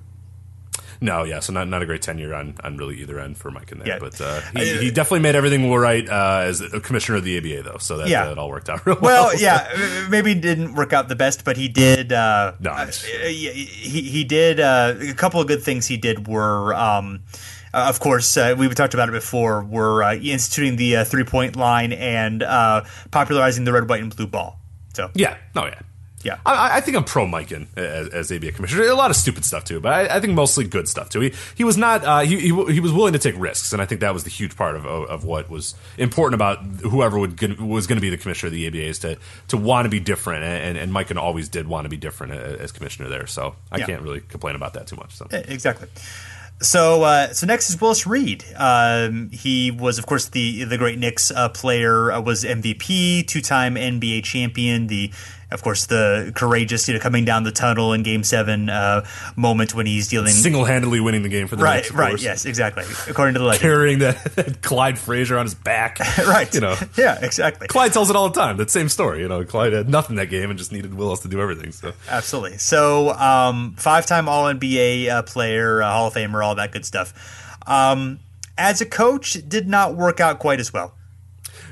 No, 1.05 1.25
yeah, 1.25 1.41
so 1.41 1.53
not 1.53 1.69
not 1.69 1.83
a 1.83 1.87
great 1.87 2.01
tenure 2.01 2.35
on 2.35 2.57
on 2.65 2.79
really 2.79 2.99
either 3.03 3.21
end 3.21 3.37
for 3.37 3.51
Mike 3.51 3.71
in 3.73 3.79
there, 3.79 3.89
yeah. 3.89 3.99
but 3.99 4.19
uh, 4.23 4.41
he, 4.57 4.79
he, 4.79 4.91
definitely 4.91 5.21
made 5.21 5.35
everything 5.35 5.71
right 5.71 6.09
uh, 6.09 6.45
as 6.45 6.63
a 6.63 6.81
commissioner 6.81 7.19
of 7.19 7.25
the 7.25 7.37
ABA 7.37 7.69
though, 7.69 7.77
so 7.77 7.99
that, 7.99 8.09
yeah. 8.09 8.25
that 8.25 8.39
all 8.39 8.49
worked 8.49 8.71
out 8.71 8.87
real 8.87 8.97
well. 9.03 9.27
Well, 9.27 9.39
yeah, 9.39 10.07
maybe 10.09 10.35
didn't 10.35 10.75
work 10.75 10.95
out 10.95 11.09
the 11.09 11.15
best, 11.15 11.45
but 11.45 11.59
he 11.59 11.69
did. 11.69 12.11
Uh, 12.11 12.55
no, 12.59 12.71
uh, 12.71 12.87
he 12.87 13.51
he 13.85 14.25
did 14.25 14.61
uh, 14.61 14.95
a 14.99 15.13
couple 15.13 15.43
of 15.43 15.47
good 15.47 15.63
things. 15.63 15.87
He 15.87 15.99
did 15.99 16.27
were. 16.27 16.73
Um, 16.75 17.25
uh, 17.75 17.87
of 17.89 18.01
course, 18.01 18.37
uh, 18.39 18.55
we 18.57 18.67
talked 18.69 18.95
about 18.95 19.11
it 19.11 19.13
before. 19.13 19.63
We're 19.63 20.03
uh, 20.03 20.15
instituting 20.15 20.77
the 20.77 20.97
uh, 20.99 21.05
three 21.05 21.25
point 21.25 21.55
line 21.57 21.93
and 21.93 22.41
popularizing 23.11 23.65
the 23.65 23.73
red, 23.73 23.91
white, 23.91 24.01
and 24.01 24.15
blue 24.15 24.27
ball. 24.27 24.59
So 24.95 25.11
yeah, 25.15 25.37
oh 25.55 25.67
yeah, 25.67 25.81
yeah, 26.25 26.39
I, 26.47 26.79
I, 26.79 26.81
think 26.81 26.97
I'm 26.97 27.05
pro 27.05 27.27
Mikan 27.27 27.67
as, 27.77 28.09
as 28.09 28.33
ABA 28.33 28.53
commissioner. 28.53 28.85
A 28.85 28.95
lot 28.95 29.11
of 29.11 29.17
stupid 29.17 29.45
stuff 29.45 29.65
too, 29.65 29.79
but 29.79 29.93
I, 29.93 30.17
I 30.17 30.21
think 30.21 30.33
mostly 30.33 30.65
good 30.65 30.89
stuff 30.89 31.11
too. 31.11 31.21
He 31.21 31.35
he 31.55 31.65
was 31.65 31.77
not 31.77 32.05
uh, 32.05 32.21
he, 32.21 32.41
he, 32.41 32.49
he 32.73 32.81
was 32.81 32.93
willing 32.93 33.13
to 33.13 33.19
take 33.19 33.35
risks, 33.39 33.73
and 33.73 33.83
I 33.83 33.87
think 33.87 34.01
that 34.01 34.15
was 34.15 34.25
the 34.25 34.31
huge 34.31 34.57
part 34.57 34.75
of 34.77 34.87
of, 34.87 35.09
of 35.11 35.25
what 35.25 35.51
was 35.51 35.75
important 35.99 36.35
about 36.35 36.65
whoever 36.83 37.19
would 37.19 37.41
was 37.61 37.87
going 37.87 37.97
to 37.97 38.03
be 38.03 38.11
the 38.11 38.17
commissioner 38.17 38.49
of 38.49 38.53
the 38.55 38.67
ABA 38.67 38.83
is 38.83 38.99
to 39.01 39.19
to 39.49 39.57
want 39.57 39.85
to 39.85 39.91
be 39.91 40.01
different, 40.01 40.45
and 40.45 40.79
and 40.79 40.93
Mikan 40.93 41.17
always 41.17 41.49
did 41.49 41.69
want 41.69 41.85
to 41.85 41.91
be 41.91 41.97
different 41.97 42.33
as 42.33 42.73
commissioner 42.73 43.09
there. 43.09 43.27
So 43.27 43.55
I 43.71 43.79
yeah. 43.79 43.87
can't 43.87 44.03
really 44.03 44.21
complain 44.21 44.57
about 44.57 44.75
that 44.75 44.87
too 44.87 44.97
much. 44.97 45.15
So 45.15 45.27
exactly. 45.31 45.89
So, 46.61 47.03
uh, 47.03 47.33
so 47.33 47.47
next 47.47 47.69
is 47.69 47.81
Willis 47.81 48.07
Reed. 48.07 48.45
Um, 48.57 49.31
he 49.31 49.71
was, 49.71 49.99
of 49.99 50.07
course, 50.07 50.29
the 50.29 50.65
the 50.65 50.79
great 50.79 50.99
Knicks 50.99 51.31
uh, 51.31 51.49
player. 51.49 52.13
Uh, 52.13 52.21
was 52.21 52.45
MVP, 52.45 53.27
two 53.27 53.41
time 53.41 53.75
NBA 53.75 54.25
champion, 54.25 54.87
the 54.87 55.11
of 55.55 55.63
course, 55.63 55.87
the 55.87 56.33
courageous, 56.35 56.89
you 56.89 56.95
know, 56.95 57.01
coming 57.01 57.25
down 57.25 57.45
the 57.45 57.53
tunnel 57.53 57.93
in 57.93 58.03
Game 58.03 58.25
Seven 58.25 58.69
uh, 58.69 59.07
moment 59.37 59.75
when 59.75 59.87
he's 59.87 60.09
dealing 60.09 60.33
single 60.33 60.65
handedly 60.65 61.01
winning 61.01 61.23
the 61.23 61.29
game 61.29 61.47
for 61.47 61.57
the 61.57 61.63
right, 61.63 61.85
Knicks, 61.85 61.93
right, 61.93 62.21
yes, 62.21 62.45
exactly, 62.45 62.85
according 63.09 63.35
to 63.35 63.39
the 63.39 63.47
legend, 63.47 63.63
carrying 63.63 63.99
that, 64.01 64.59
Clyde 64.63 64.99
Frazier 64.99 65.39
on 65.39 65.47
his 65.47 65.55
back, 65.55 65.99
right, 66.27 66.53
you 66.53 66.61
know, 66.61 66.77
yeah, 66.99 67.19
exactly. 67.23 67.69
Clyde 67.69 67.93
tells 67.93 68.11
it 68.11 68.17
all 68.17 68.29
the 68.29 68.39
time. 68.39 68.57
That 68.57 68.71
same 68.71 68.89
story, 68.89 69.21
you 69.21 69.29
know, 69.29 69.45
Clyde 69.45 69.73
had 69.73 69.89
nothing 69.89 70.17
that 70.17 70.27
game 70.27 70.51
and 70.51 70.59
just 70.59 70.73
needed 70.73 70.93
Willis 70.95 71.21
to 71.21 71.29
do 71.29 71.41
everything. 71.41 71.71
So 71.71 71.93
absolutely. 72.09 72.59
So 72.59 73.11
um, 73.13 73.75
five 73.79 74.07
time 74.07 74.29
All 74.29 74.45
NBA 74.53 75.09
uh, 75.09 75.23
player, 75.23 75.83
uh, 75.83 75.91
Hall 75.91 76.09
of 76.09 76.15
Famer, 76.15 76.45
all 76.45 76.57
that 76.57 76.73
good 76.73 76.85
stuff. 76.85 77.15
Um, 77.67 78.21
as 78.59 78.81
a 78.81 78.87
coach, 78.87 79.39
did 79.49 79.69
not 79.69 79.95
work 79.95 80.21
out 80.21 80.39
quite 80.39 80.61
as 80.61 80.73
well. 80.73 80.95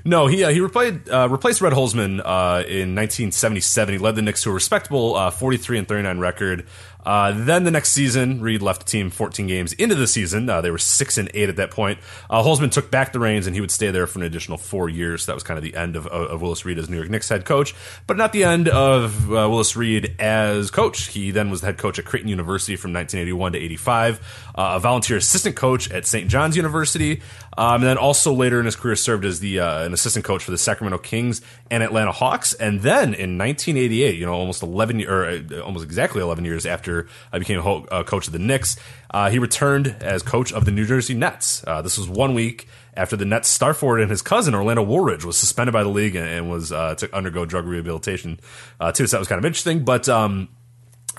No, 0.05 0.27
he 0.27 0.45
uh, 0.45 0.51
he 0.51 0.61
replaced 0.61 1.09
uh, 1.11 1.29
replaced 1.29 1.61
Red 1.61 1.73
Holzman 1.73 2.21
uh, 2.21 2.65
in 2.67 2.95
1977. 2.95 3.95
He 3.95 3.99
led 3.99 4.17
the 4.17 4.23
Knicks 4.23 4.43
to 4.43 4.51
a 4.51 4.53
respectable 4.53 5.15
uh, 5.15 5.31
43 5.31 5.79
and 5.79 5.89
39 5.89 6.19
record. 6.19 6.67
Uh, 7.05 7.33
then 7.33 7.65
the 7.65 7.71
next 7.71 7.91
season, 7.91 8.41
Reed 8.41 8.63
left 8.63 8.85
the 8.85 8.91
team 8.91 9.11
14 9.11 9.47
games 9.47 9.73
into 9.75 9.95
the 9.95 10.07
season. 10.07 10.49
Uh, 10.49 10.61
they 10.61 10.71
were 10.71 10.79
six 10.79 11.19
and 11.19 11.31
eight 11.35 11.49
at 11.49 11.57
that 11.57 11.71
point. 11.71 11.99
Uh, 12.31 12.43
Holzman 12.43 12.71
took 12.71 12.91
back 12.91 13.13
the 13.13 13.19
reins, 13.19 13.47
and 13.47 13.55
he 13.55 13.61
would 13.61 13.71
stay 13.71 13.91
there 13.91 14.07
for 14.07 14.21
an 14.21 14.25
additional 14.25 14.59
four 14.59 14.89
years. 14.89 15.27
That 15.27 15.35
was 15.35 15.43
kind 15.43 15.59
of 15.59 15.65
the 15.65 15.75
end 15.75 15.97
of, 15.97 16.07
of 16.07 16.41
Willis 16.41 16.65
Reed 16.65 16.79
as 16.79 16.89
New 16.89 16.97
York 16.97 17.11
Knicks 17.11 17.29
head 17.29 17.45
coach, 17.45 17.75
but 18.07 18.17
not 18.17 18.33
the 18.33 18.45
end 18.45 18.69
of 18.69 19.29
uh, 19.31 19.49
Willis 19.49 19.75
Reed 19.77 20.15
as 20.19 20.71
coach. 20.71 21.09
He 21.09 21.31
then 21.31 21.51
was 21.51 21.61
the 21.61 21.67
head 21.67 21.79
coach 21.79 21.99
at 21.99 22.05
Creighton 22.05 22.29
University 22.29 22.77
from 22.77 22.93
1981 22.93 23.53
to 23.53 23.59
85, 23.59 24.53
uh, 24.55 24.73
a 24.77 24.81
volunteer 24.81 25.17
assistant 25.17 25.57
coach 25.57 25.91
at 25.91 26.07
St. 26.07 26.29
John's 26.29 26.57
University, 26.57 27.21
um, 27.57 27.77
and 27.77 27.85
then 27.85 27.99
also 27.99 28.33
later 28.33 28.61
in 28.61 28.67
his 28.67 28.77
career 28.77 28.97
served 28.97 29.25
as 29.25 29.41
the 29.41 29.61
uh, 29.61 29.85
an 29.85 29.93
assistant 29.93 30.25
coach 30.25 30.45
for 30.45 30.53
the 30.53 30.59
Sacramento 30.59 30.99
Kings 30.99 31.43
and 31.71 31.83
Atlanta 31.83 32.13
Hawks. 32.13 32.55
And 32.55 32.81
then 32.81 33.15
in 33.15 33.39
1988, 33.39 34.17
you 34.17 34.27
know, 34.27 34.33
almost 34.33 34.63
11 34.63 35.03
or 35.07 35.43
almost 35.63 35.85
exactly 35.85 36.23
11 36.23 36.45
years 36.45 36.65
after 36.67 36.92
after 37.01 37.09
I 37.33 37.39
became 37.39 37.59
a 37.61 37.63
uh, 37.63 38.03
coach 38.05 38.27
of 38.27 38.33
the 38.33 38.39
Knicks. 38.39 38.77
Uh, 39.11 39.31
he 39.31 39.39
returned 39.39 39.97
as 40.01 40.23
coach 40.23 40.53
of 40.53 40.65
the 40.65 40.71
New 40.71 40.87
Jersey 40.87 41.15
Nets. 41.15 41.65
Uh, 41.67 41.83
this 41.83 41.99
was 41.99 42.09
one 42.09 42.35
week 42.35 42.69
after 42.95 43.17
the 43.17 43.25
Nets 43.25 43.49
star 43.49 43.73
forward 43.75 44.01
and 44.01 44.11
his 44.11 44.23
cousin 44.23 44.55
Orlando 44.55 44.83
Woolridge 44.83 45.25
was 45.25 45.39
suspended 45.39 45.73
by 45.73 45.83
the 45.83 45.89
league 45.89 46.15
and, 46.15 46.29
and 46.29 46.51
was 46.51 46.73
uh, 46.73 46.95
to 46.97 47.15
undergo 47.15 47.47
drug 47.47 47.67
rehabilitation 47.67 48.39
uh, 48.81 48.93
too. 48.93 49.07
So 49.07 49.17
that 49.17 49.21
was 49.21 49.29
kind 49.29 49.39
of 49.39 49.45
interesting. 49.45 49.85
But 49.85 50.09
um, 50.09 50.49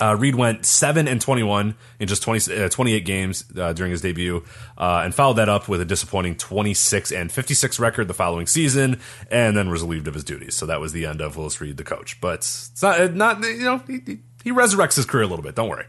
uh, 0.02 0.16
Reed 0.16 0.36
went 0.36 0.66
7 0.66 1.08
and 1.08 1.22
21 1.22 1.76
in 2.00 2.08
just 2.08 2.24
20, 2.24 2.66
uh, 2.66 2.70
28 2.70 3.06
games 3.06 3.46
uh, 3.58 3.74
during 3.74 3.92
his 3.92 4.02
debut 4.02 4.44
uh, 4.78 5.02
and 5.04 5.14
followed 5.14 5.36
that 5.36 5.50
up 5.50 5.68
with 5.68 5.82
a 5.82 5.86
disappointing 5.86 6.36
26 6.36 7.12
and 7.12 7.32
56 7.32 7.80
record 7.80 8.08
the 8.08 8.14
following 8.14 8.48
season 8.48 9.00
and 9.30 9.56
then 9.56 9.70
was 9.70 9.84
relieved 9.84 10.08
of 10.08 10.16
his 10.16 10.24
duties. 10.24 10.56
So 10.56 10.66
that 10.66 10.80
was 10.80 10.94
the 10.94 11.06
end 11.06 11.22
of 11.22 11.38
Willis 11.38 11.62
Reed, 11.62 11.78
the 11.78 11.84
coach. 11.84 12.20
But 12.22 12.40
it's 12.40 12.82
not, 12.82 13.14
not 13.14 13.44
you 13.44 13.64
know, 13.64 13.78
he, 13.80 14.00
he 14.06 14.20
resurrects 14.52 14.96
his 14.96 15.06
career 15.06 15.24
a 15.24 15.28
little 15.28 15.44
bit. 15.44 15.56
Don't 15.56 15.70
worry. 15.70 15.86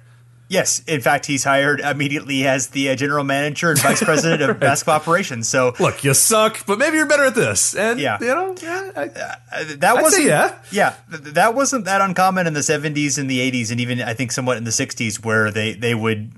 Yes, 0.49 0.83
in 0.87 1.01
fact, 1.01 1.25
he's 1.25 1.43
hired 1.43 1.81
immediately 1.81 2.47
as 2.47 2.69
the 2.69 2.90
uh, 2.90 2.97
general 2.97 3.25
manager 3.25 3.71
and 3.71 3.79
vice 3.81 4.03
president 4.03 4.43
of 4.43 4.61
basketball 4.61 4.97
operations. 4.97 5.49
So 5.49 5.75
look, 5.81 6.05
you 6.05 6.12
suck, 6.12 6.67
but 6.67 6.79
maybe 6.79 6.99
you're 6.99 7.07
better 7.07 7.25
at 7.25 7.35
this. 7.35 7.75
And 7.75 7.99
yeah, 7.99 8.19
you 8.21 8.27
know, 8.27 8.55
yeah, 8.62 8.90
I, 8.95 9.03
uh, 9.07 9.64
that 9.79 10.03
wasn't 10.03 10.27
yeah, 10.27 10.59
yeah, 10.71 10.95
that 11.09 11.55
wasn't 11.55 11.87
that 11.87 12.03
uncommon 12.03 12.47
in 12.47 12.53
the 12.53 12.61
'70s 12.61 13.19
and 13.19 13.29
the 13.29 13.51
'80s, 13.51 13.71
and 13.71 13.81
even 13.81 14.03
I 14.03 14.12
think 14.12 14.33
somewhat 14.33 14.59
in 14.59 14.64
the 14.64 14.71
'60s, 14.71 15.25
where 15.25 15.51
they 15.51 15.73
they 15.73 15.95
would 15.95 16.33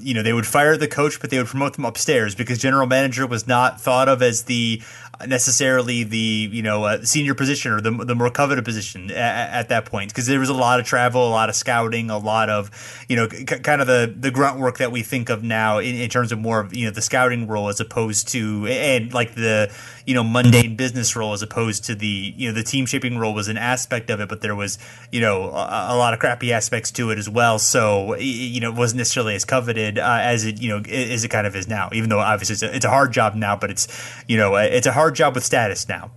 you 0.00 0.14
know 0.14 0.22
they 0.22 0.32
would 0.32 0.46
fire 0.46 0.78
the 0.78 0.88
coach, 0.88 1.20
but 1.20 1.28
they 1.28 1.36
would 1.36 1.46
promote 1.46 1.74
them 1.74 1.84
upstairs 1.84 2.34
because 2.34 2.58
general 2.58 2.86
manager 2.86 3.26
was 3.26 3.46
not 3.46 3.78
thought 3.78 4.08
of 4.08 4.22
as 4.22 4.44
the 4.44 4.82
necessarily 5.26 6.02
the 6.02 6.48
you 6.52 6.62
know 6.62 6.84
uh, 6.84 7.02
senior 7.04 7.34
position 7.34 7.72
or 7.72 7.80
the, 7.80 7.90
the 7.90 8.14
more 8.14 8.30
coveted 8.30 8.64
position 8.64 9.10
at, 9.10 9.50
at 9.50 9.68
that 9.68 9.84
point 9.84 10.10
because 10.10 10.26
there 10.26 10.38
was 10.38 10.48
a 10.48 10.54
lot 10.54 10.80
of 10.80 10.86
travel, 10.86 11.26
a 11.26 11.30
lot 11.30 11.48
of 11.48 11.54
scouting, 11.54 12.10
a 12.10 12.18
lot 12.18 12.48
of 12.48 12.70
you 13.08 13.16
know 13.16 13.28
c- 13.28 13.44
kind 13.44 13.80
of 13.80 13.86
the 13.86 14.12
the 14.18 14.30
grunt 14.30 14.58
work 14.58 14.78
that 14.78 14.92
we 14.92 15.02
think 15.02 15.28
of 15.28 15.42
now 15.42 15.78
in, 15.78 15.94
in 15.94 16.08
terms 16.08 16.32
of 16.32 16.38
more 16.38 16.60
of 16.60 16.74
you 16.74 16.86
know 16.86 16.90
the 16.90 17.02
scouting 17.02 17.46
role 17.46 17.68
as 17.68 17.80
opposed 17.80 18.28
to 18.28 18.66
and 18.66 19.12
like 19.12 19.34
the 19.34 19.70
you 20.06 20.14
know 20.14 20.24
mundane 20.24 20.76
business 20.76 21.14
role 21.14 21.32
as 21.32 21.42
opposed 21.42 21.84
to 21.84 21.94
the 21.94 22.34
you 22.36 22.48
know 22.48 22.54
the 22.54 22.62
team 22.62 22.86
shaping 22.86 23.18
role 23.18 23.34
was 23.34 23.48
an 23.48 23.56
aspect 23.56 24.10
of 24.10 24.20
it, 24.20 24.28
but 24.28 24.40
there 24.40 24.54
was 24.54 24.78
you 25.12 25.20
know 25.20 25.44
a, 25.44 25.86
a 25.90 25.96
lot 25.96 26.14
of 26.14 26.20
crappy 26.20 26.52
aspects 26.52 26.90
to 26.90 27.10
it 27.10 27.18
as 27.18 27.28
well. 27.28 27.58
So 27.58 28.16
you 28.16 28.60
know 28.60 28.70
it 28.70 28.76
wasn't 28.76 28.98
necessarily 28.98 29.34
as 29.34 29.44
coveted 29.44 29.98
uh, 29.98 30.18
as 30.20 30.44
it 30.44 30.60
you 30.60 30.68
know 30.68 30.82
as 30.90 31.24
it 31.24 31.28
kind 31.28 31.46
of 31.46 31.54
is 31.54 31.68
now. 31.68 31.90
Even 31.92 32.08
though 32.08 32.18
obviously 32.18 32.54
it's 32.54 32.62
a, 32.62 32.74
it's 32.74 32.84
a 32.84 32.90
hard 32.90 33.12
job 33.12 33.34
now, 33.34 33.56
but 33.56 33.70
it's 33.70 33.86
you 34.26 34.36
know 34.36 34.56
it's 34.56 34.86
a 34.86 34.92
hard 34.92 35.09
job 35.10 35.34
with 35.34 35.44
status 35.44 35.88
now. 35.88 36.10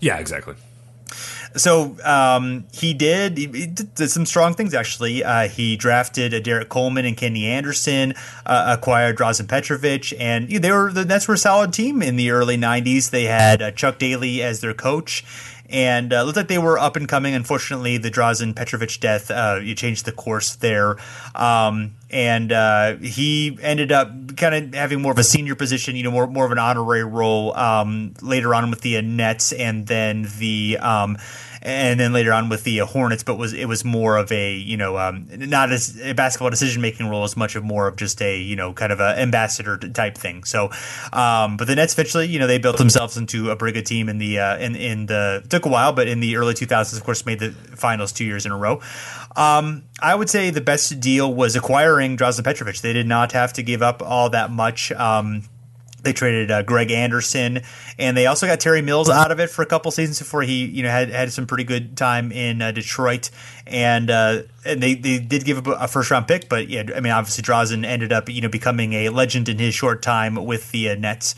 Yeah, 0.00 0.18
exactly 0.18 0.54
so 1.56 1.96
um, 2.04 2.64
he 2.72 2.94
did 2.94 3.36
he 3.38 3.46
did 3.46 4.10
some 4.10 4.26
strong 4.26 4.54
things 4.54 4.74
actually. 4.74 5.24
Uh, 5.24 5.48
he 5.48 5.76
drafted 5.76 6.34
uh, 6.34 6.40
Derrick 6.40 6.68
Coleman 6.68 7.04
and 7.04 7.16
Kenny 7.16 7.46
Anderson, 7.46 8.14
uh, 8.44 8.76
acquired 8.78 9.16
Drazen 9.16 9.48
Petrovic, 9.48 10.12
and 10.18 10.50
you 10.50 10.58
know, 10.58 10.62
they 10.62 10.72
were 10.72 10.92
the 10.92 11.04
Nets 11.04 11.26
were 11.26 11.34
a 11.34 11.38
solid 11.38 11.72
team 11.72 12.02
in 12.02 12.16
the 12.16 12.30
early 12.30 12.56
'90s. 12.56 13.10
They 13.10 13.24
had 13.24 13.62
uh, 13.62 13.70
Chuck 13.72 13.98
Daly 13.98 14.42
as 14.42 14.60
their 14.60 14.74
coach. 14.74 15.24
And 15.68 16.12
uh, 16.12 16.22
looked 16.22 16.36
like 16.36 16.46
they 16.46 16.58
were 16.58 16.78
up 16.78 16.94
and 16.94 17.08
coming. 17.08 17.34
Unfortunately, 17.34 17.98
the 17.98 18.08
Drazen 18.08 18.54
Petrovic 18.54 19.00
death 19.00 19.32
uh, 19.32 19.58
you 19.60 19.74
changed 19.74 20.04
the 20.04 20.12
course 20.12 20.54
there, 20.54 20.94
um, 21.34 21.96
and 22.10 22.50
he 23.02 23.58
ended 23.60 23.92
up 23.92 24.36
kind 24.36 24.54
of 24.54 24.74
having 24.74 25.02
more 25.02 25.12
of 25.12 25.18
a 25.18 25.24
senior 25.24 25.54
position, 25.54 25.96
you 25.96 26.02
know, 26.02 26.10
more 26.10 26.26
more 26.26 26.46
of 26.46 26.52
an 26.52 26.58
honorary 26.58 27.04
role 27.04 27.56
um, 27.56 28.14
later 28.22 28.54
on 28.54 28.70
with 28.70 28.80
the 28.80 29.00
Nets, 29.02 29.52
and 29.52 29.86
then 29.86 30.28
the 30.38 30.78
um, 30.80 31.18
and 31.66 31.98
then 31.98 32.12
later 32.12 32.32
on 32.32 32.48
with 32.48 32.62
the 32.62 32.80
uh, 32.80 32.86
Hornets, 32.86 33.24
but 33.24 33.36
was 33.36 33.52
it 33.52 33.66
was 33.66 33.84
more 33.84 34.16
of 34.16 34.30
a 34.30 34.54
you 34.54 34.76
know 34.76 34.96
um, 34.96 35.26
not 35.32 35.72
as 35.72 36.00
a 36.00 36.12
basketball 36.12 36.48
decision 36.48 36.80
making 36.80 37.08
role 37.08 37.24
as 37.24 37.36
much 37.36 37.56
of 37.56 37.64
more 37.64 37.88
of 37.88 37.96
just 37.96 38.22
a 38.22 38.38
you 38.38 38.54
know 38.54 38.72
kind 38.72 38.92
of 38.92 39.00
an 39.00 39.18
ambassador 39.18 39.76
type 39.76 40.16
thing. 40.16 40.44
So, 40.44 40.70
um, 41.12 41.56
but 41.56 41.66
the 41.66 41.74
Nets 41.74 41.92
eventually 41.92 42.28
you 42.28 42.38
know 42.38 42.46
they 42.46 42.58
built 42.58 42.78
themselves 42.78 43.16
into 43.16 43.50
a 43.50 43.56
pretty 43.56 43.74
good 43.74 43.86
team 43.86 44.08
in 44.08 44.18
the 44.18 44.38
uh, 44.38 44.58
in 44.58 44.76
in 44.76 45.06
the 45.06 45.44
took 45.48 45.66
a 45.66 45.68
while, 45.68 45.92
but 45.92 46.06
in 46.06 46.20
the 46.20 46.36
early 46.36 46.54
2000s, 46.54 46.96
of 46.96 47.02
course, 47.02 47.26
made 47.26 47.40
the 47.40 47.50
finals 47.50 48.12
two 48.12 48.24
years 48.24 48.46
in 48.46 48.52
a 48.52 48.56
row. 48.56 48.80
Um, 49.34 49.82
I 50.00 50.14
would 50.14 50.30
say 50.30 50.50
the 50.50 50.60
best 50.60 51.00
deal 51.00 51.34
was 51.34 51.56
acquiring 51.56 52.16
Drazen 52.16 52.44
Petrovic. 52.44 52.80
They 52.80 52.92
did 52.92 53.08
not 53.08 53.32
have 53.32 53.52
to 53.54 53.62
give 53.62 53.82
up 53.82 54.02
all 54.02 54.30
that 54.30 54.52
much. 54.52 54.92
Um, 54.92 55.42
they 56.06 56.14
traded 56.14 56.50
uh, 56.50 56.62
Greg 56.62 56.90
Anderson, 56.90 57.62
and 57.98 58.16
they 58.16 58.26
also 58.26 58.46
got 58.46 58.60
Terry 58.60 58.80
Mills 58.80 59.10
out 59.10 59.30
of 59.30 59.40
it 59.40 59.50
for 59.50 59.62
a 59.62 59.66
couple 59.66 59.90
seasons 59.90 60.18
before 60.18 60.42
he, 60.42 60.64
you 60.64 60.82
know, 60.82 60.88
had 60.88 61.10
had 61.10 61.32
some 61.32 61.46
pretty 61.46 61.64
good 61.64 61.96
time 61.96 62.32
in 62.32 62.62
uh, 62.62 62.72
Detroit. 62.72 63.30
And 63.66 64.10
uh, 64.10 64.42
and 64.64 64.82
they, 64.82 64.94
they 64.94 65.18
did 65.18 65.44
give 65.44 65.66
a, 65.66 65.88
first 65.88 66.10
round 66.10 66.26
pick, 66.26 66.48
but 66.48 66.68
yeah, 66.68 66.84
I 66.94 67.00
mean, 67.00 67.12
obviously 67.12 67.42
Drazen 67.42 67.84
ended 67.84 68.12
up, 68.12 68.28
you 68.28 68.40
know, 68.40 68.48
becoming 68.48 68.94
a 68.94 69.08
legend 69.10 69.48
in 69.48 69.58
his 69.58 69.74
short 69.74 70.02
time 70.02 70.36
with 70.36 70.70
the 70.70 70.90
uh, 70.90 70.94
Nets. 70.94 71.34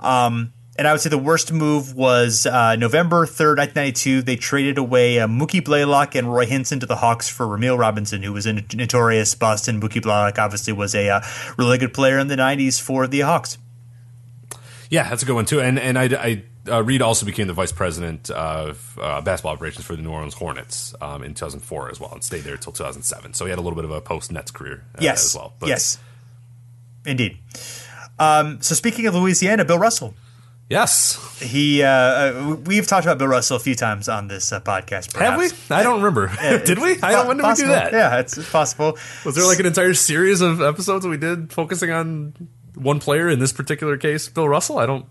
Um, 0.00 0.52
and 0.78 0.86
I 0.86 0.92
would 0.92 1.00
say 1.00 1.10
the 1.10 1.18
worst 1.18 1.50
move 1.52 1.96
was 1.96 2.46
uh, 2.46 2.76
November 2.76 3.26
3rd, 3.26 3.58
1992. 3.58 4.22
They 4.22 4.36
traded 4.36 4.78
away 4.78 5.18
uh, 5.18 5.26
Mookie 5.26 5.62
Blaylock 5.62 6.14
and 6.14 6.32
Roy 6.32 6.46
Hinson 6.46 6.78
to 6.78 6.86
the 6.86 6.94
Hawks 6.94 7.28
for 7.28 7.46
Rumeal 7.46 7.76
Robinson, 7.76 8.22
who 8.22 8.32
was 8.32 8.46
a 8.46 8.52
notorious 8.52 9.34
Boston. 9.34 9.80
Mookie 9.80 10.00
Blaylock 10.00 10.38
obviously 10.38 10.72
was 10.72 10.94
a 10.94 11.08
uh, 11.08 11.20
really 11.56 11.78
good 11.78 11.92
player 11.92 12.16
in 12.20 12.28
the 12.28 12.36
90s 12.36 12.80
for 12.80 13.08
the 13.08 13.20
Hawks. 13.20 13.58
Yeah, 14.90 15.08
that's 15.08 15.22
a 15.22 15.26
good 15.26 15.34
one 15.34 15.44
too. 15.44 15.60
And 15.60 15.78
and 15.78 15.98
I, 15.98 16.04
I 16.04 16.42
uh, 16.70 16.82
Reed 16.82 17.02
also 17.02 17.26
became 17.26 17.46
the 17.46 17.52
vice 17.52 17.72
president 17.72 18.30
of 18.30 18.98
uh, 19.00 19.20
basketball 19.20 19.52
operations 19.52 19.84
for 19.84 19.96
the 19.96 20.02
New 20.02 20.10
Orleans 20.10 20.34
Hornets 20.34 20.94
um, 21.00 21.22
in 21.22 21.34
2004 21.34 21.90
as 21.90 22.00
well, 22.00 22.12
and 22.12 22.22
stayed 22.22 22.42
there 22.42 22.54
until 22.54 22.72
2007. 22.72 23.34
So 23.34 23.44
he 23.44 23.50
had 23.50 23.58
a 23.58 23.62
little 23.62 23.76
bit 23.76 23.84
of 23.84 23.90
a 23.90 24.00
post 24.00 24.32
Nets 24.32 24.50
career 24.50 24.84
uh, 24.94 24.98
yes. 25.00 25.24
as 25.24 25.34
well. 25.34 25.54
But, 25.58 25.68
yes, 25.68 25.98
indeed. 27.06 27.38
Um, 28.18 28.60
so 28.62 28.74
speaking 28.74 29.06
of 29.06 29.14
Louisiana, 29.14 29.64
Bill 29.64 29.78
Russell. 29.78 30.14
Yes, 30.70 31.40
he. 31.40 31.82
Uh, 31.82 31.88
uh 31.88 32.56
we've 32.66 32.86
talked 32.86 33.06
about 33.06 33.16
Bill 33.16 33.28
Russell 33.28 33.56
a 33.56 33.60
few 33.60 33.74
times 33.74 34.06
on 34.06 34.28
this 34.28 34.52
uh, 34.52 34.60
podcast. 34.60 35.14
Perhaps. 35.14 35.50
Have 35.50 35.70
we? 35.70 35.74
I 35.74 35.82
don't 35.82 36.02
remember. 36.02 36.30
did 36.66 36.78
we? 36.78 37.00
I 37.00 37.12
don't. 37.12 37.26
When 37.26 37.38
did 37.38 37.44
possible. 37.44 37.70
we 37.70 37.74
do 37.74 37.80
that? 37.80 37.92
Yeah, 37.92 38.18
it's 38.18 38.50
possible. 38.50 38.98
Was 39.24 39.34
there 39.34 39.46
like 39.46 39.60
an 39.60 39.66
entire 39.66 39.94
series 39.94 40.42
of 40.42 40.60
episodes 40.60 41.04
that 41.04 41.08
we 41.08 41.16
did 41.16 41.54
focusing 41.54 41.90
on 41.90 42.34
one 42.78 43.00
player 43.00 43.28
in 43.28 43.38
this 43.38 43.52
particular 43.52 43.96
case, 43.96 44.28
Bill 44.28 44.48
Russell? 44.48 44.78
I 44.78 44.86
don't. 44.86 45.06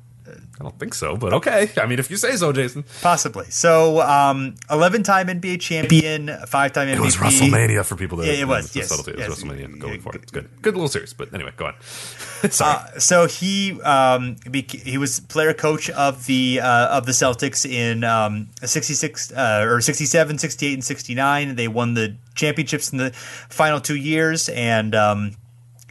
I 0.60 0.64
don't 0.64 0.80
think 0.80 0.96
so, 0.96 1.16
but 1.16 1.34
okay. 1.34 1.70
I 1.78 1.86
mean, 1.86 2.00
if 2.00 2.10
you 2.10 2.18
say 2.18 2.36
so, 2.36 2.52
Jason. 2.52 2.84
Possibly. 3.02 3.46
So, 3.50 4.02
um, 4.02 4.56
eleven-time 4.72 5.28
NBA 5.28 5.62
champion, 5.62 6.36
five-time 6.48 6.88
MVP. 6.88 6.96
It 6.96 7.00
was 7.00 7.16
WrestleMania 7.18 7.86
for 7.86 7.96
people 7.96 8.18
that. 8.18 8.28
Yeah, 8.28 8.42
it 8.42 8.48
was. 8.48 8.76
Yes, 8.76 8.88
subtlety. 8.90 9.12
It 9.12 9.30
was 9.30 9.44
yes. 9.44 9.52
WrestleMania 9.52 9.80
going 9.80 10.02
for 10.02 10.16
it. 10.16 10.24
It's 10.24 10.32
good. 10.32 10.50
Good 10.64 10.74
little 10.74 10.90
series, 10.90 11.14
but 11.14 11.32
anyway, 11.32 11.52
go 11.56 11.68
on. 11.68 11.76
Sorry. 12.50 12.76
Uh, 12.76 13.00
so 13.00 13.28
he 13.28 13.80
um, 13.84 14.38
he 14.52 14.98
was 14.98 15.20
player 15.20 15.54
coach 15.54 15.92
of 15.92 16.26
the 16.26 16.60
uh, 16.60 16.98
of 16.98 17.06
the 17.06 17.12
Celtics 17.12 17.70
in 17.70 18.04
um, 18.04 18.50
66 18.64 19.32
uh, 19.34 19.64
or 19.68 19.80
67, 19.80 20.40
68, 20.40 20.74
and 20.74 20.84
69. 20.84 21.56
They 21.56 21.68
won 21.68 21.94
the 21.94 22.18
championships 22.34 22.92
in 22.92 22.98
the 22.98 23.12
final 23.12 23.80
two 23.80 23.96
years, 23.96 24.50
and 24.50 24.96
um, 24.96 25.36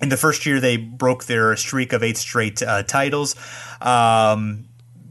in 0.02 0.08
the 0.08 0.16
first 0.16 0.44
year, 0.46 0.60
they 0.60 0.76
broke 0.76 1.24
their 1.24 1.56
streak 1.56 1.92
of 1.92 2.02
eight 2.02 2.16
straight 2.16 2.62
uh, 2.62 2.82
titles. 2.82 3.34
Um, 3.80 4.65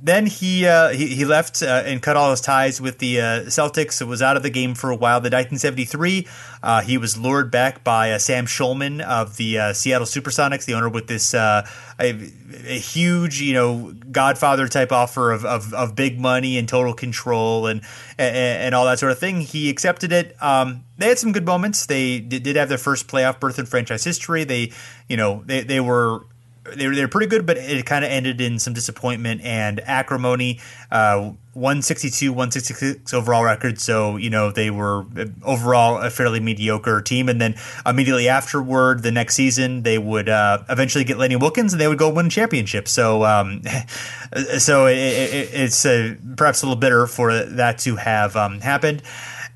then 0.05 0.27
he, 0.27 0.67
uh, 0.67 0.89
he, 0.89 1.07
he 1.07 1.25
left 1.25 1.63
uh, 1.63 1.81
and 1.83 1.99
cut 1.99 2.15
all 2.15 2.29
his 2.29 2.39
ties 2.39 2.79
with 2.79 2.99
the 2.99 3.19
uh, 3.19 3.23
Celtics. 3.45 4.01
It 4.01 4.05
was 4.05 4.21
out 4.21 4.37
of 4.37 4.43
the 4.43 4.51
game 4.51 4.75
for 4.75 4.91
a 4.91 4.95
while. 4.95 5.19
The 5.19 5.31
1973, 5.31 6.27
uh, 6.61 6.81
he 6.83 6.99
was 6.99 7.17
lured 7.17 7.49
back 7.49 7.83
by 7.83 8.11
uh, 8.11 8.19
Sam 8.19 8.45
Schulman 8.45 9.01
of 9.01 9.37
the 9.37 9.57
uh, 9.57 9.73
Seattle 9.73 10.05
SuperSonics, 10.05 10.65
the 10.65 10.75
owner 10.75 10.89
with 10.89 11.07
this 11.07 11.33
a, 11.33 11.65
a, 11.97 12.13
huge, 12.13 13.41
you 13.41 13.53
know, 13.53 13.95
Godfather 14.11 14.67
type 14.67 14.91
offer 14.91 15.31
of, 15.31 15.43
of, 15.43 15.73
of, 15.73 15.95
big 15.95 16.19
money 16.19 16.59
and 16.59 16.69
total 16.69 16.93
control 16.93 17.65
and, 17.65 17.81
and, 18.19 18.35
and 18.35 18.75
all 18.75 18.85
that 18.85 18.99
sort 18.99 19.11
of 19.11 19.17
thing. 19.17 19.41
He 19.41 19.71
accepted 19.71 20.13
it. 20.13 20.35
Um, 20.39 20.83
they 20.99 21.07
had 21.07 21.17
some 21.17 21.31
good 21.31 21.47
moments. 21.47 21.87
They 21.87 22.19
did, 22.19 22.43
did 22.43 22.57
have 22.57 22.69
their 22.69 22.77
first 22.77 23.07
playoff 23.07 23.39
berth 23.39 23.57
in 23.57 23.65
franchise 23.65 24.03
history. 24.03 24.43
They, 24.43 24.71
you 25.09 25.17
know, 25.17 25.41
they, 25.47 25.63
they 25.63 25.79
were 25.79 26.27
they 26.73 26.87
were, 26.87 26.95
they 26.95 27.01
were 27.01 27.07
pretty 27.07 27.27
good, 27.27 27.45
but 27.45 27.57
it 27.57 27.85
kind 27.85 28.03
of 28.03 28.11
ended 28.11 28.41
in 28.41 28.59
some 28.59 28.73
disappointment 28.73 29.41
and 29.41 29.79
acrimony. 29.81 30.59
Uh, 30.91 31.33
162, 31.53 32.31
166 32.33 33.13
overall 33.13 33.43
record. 33.43 33.79
So, 33.79 34.17
you 34.17 34.29
know, 34.29 34.51
they 34.51 34.69
were 34.69 35.05
overall 35.43 36.01
a 36.01 36.09
fairly 36.09 36.41
mediocre 36.41 37.01
team. 37.01 37.29
And 37.29 37.39
then 37.39 37.55
immediately 37.85 38.27
afterward, 38.27 39.03
the 39.03 39.11
next 39.11 39.35
season, 39.35 39.83
they 39.83 39.97
would 39.97 40.27
uh, 40.27 40.63
eventually 40.69 41.05
get 41.05 41.17
Lenny 41.17 41.37
Wilkens, 41.37 41.71
and 41.71 41.79
they 41.79 41.87
would 41.87 41.97
go 41.97 42.09
win 42.09 42.25
a 42.25 42.29
championship. 42.29 42.87
So, 42.89 43.23
um, 43.23 43.61
so 44.57 44.87
it, 44.87 44.97
it, 44.97 45.49
it's 45.53 45.85
uh, 45.85 46.15
perhaps 46.35 46.61
a 46.61 46.65
little 46.65 46.79
bitter 46.79 47.07
for 47.07 47.45
that 47.45 47.77
to 47.79 47.95
have 47.95 48.35
um, 48.35 48.59
happened. 48.59 49.01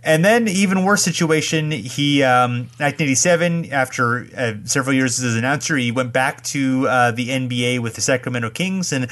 And 0.02 0.24
then, 0.24 0.48
even 0.48 0.86
worse 0.86 1.04
situation, 1.04 1.72
he, 1.72 2.24
um, 2.24 2.70
1987, 2.78 3.74
after 3.74 4.28
uh, 4.38 4.54
several 4.64 4.96
years 4.96 5.22
as 5.22 5.34
an 5.34 5.40
announcer, 5.40 5.76
he 5.76 5.92
went 5.92 6.14
back 6.14 6.42
to 6.46 6.88
uh, 6.88 7.12
the 7.12 7.28
NBA 7.28 7.80
with 7.80 7.96
the 7.96 8.02
Sacramento 8.02 8.50
Kings. 8.50 8.94
And 8.94 9.10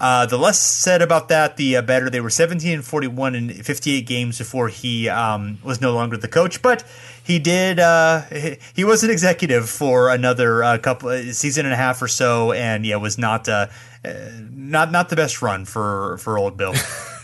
uh, 0.00 0.26
the 0.26 0.38
less 0.38 0.62
said 0.62 1.02
about 1.02 1.28
that, 1.28 1.56
the 1.56 1.76
uh, 1.76 1.82
better. 1.82 2.08
They 2.08 2.20
were 2.20 2.30
17 2.30 2.72
and 2.72 2.84
41 2.84 3.34
in 3.34 3.50
58 3.50 4.06
games 4.06 4.38
before 4.38 4.68
he 4.68 5.08
um, 5.08 5.58
was 5.64 5.80
no 5.80 5.92
longer 5.92 6.16
the 6.16 6.28
coach. 6.28 6.62
But 6.62 6.84
he 7.24 7.40
did, 7.40 7.80
uh, 7.80 8.22
he 8.76 8.84
was 8.84 9.02
an 9.02 9.10
executive 9.10 9.68
for 9.68 10.08
another 10.08 10.62
uh, 10.62 10.78
couple 10.78 11.10
season 11.32 11.66
and 11.66 11.74
a 11.74 11.76
half 11.76 12.00
or 12.00 12.08
so. 12.08 12.52
And 12.52 12.86
yeah, 12.86 12.94
was 12.96 13.18
not, 13.18 13.48
not, 13.48 14.92
not 14.92 15.08
the 15.08 15.16
best 15.16 15.42
run 15.42 15.64
for, 15.64 16.16
for 16.18 16.38
old 16.38 16.56
Bill. 16.56 16.74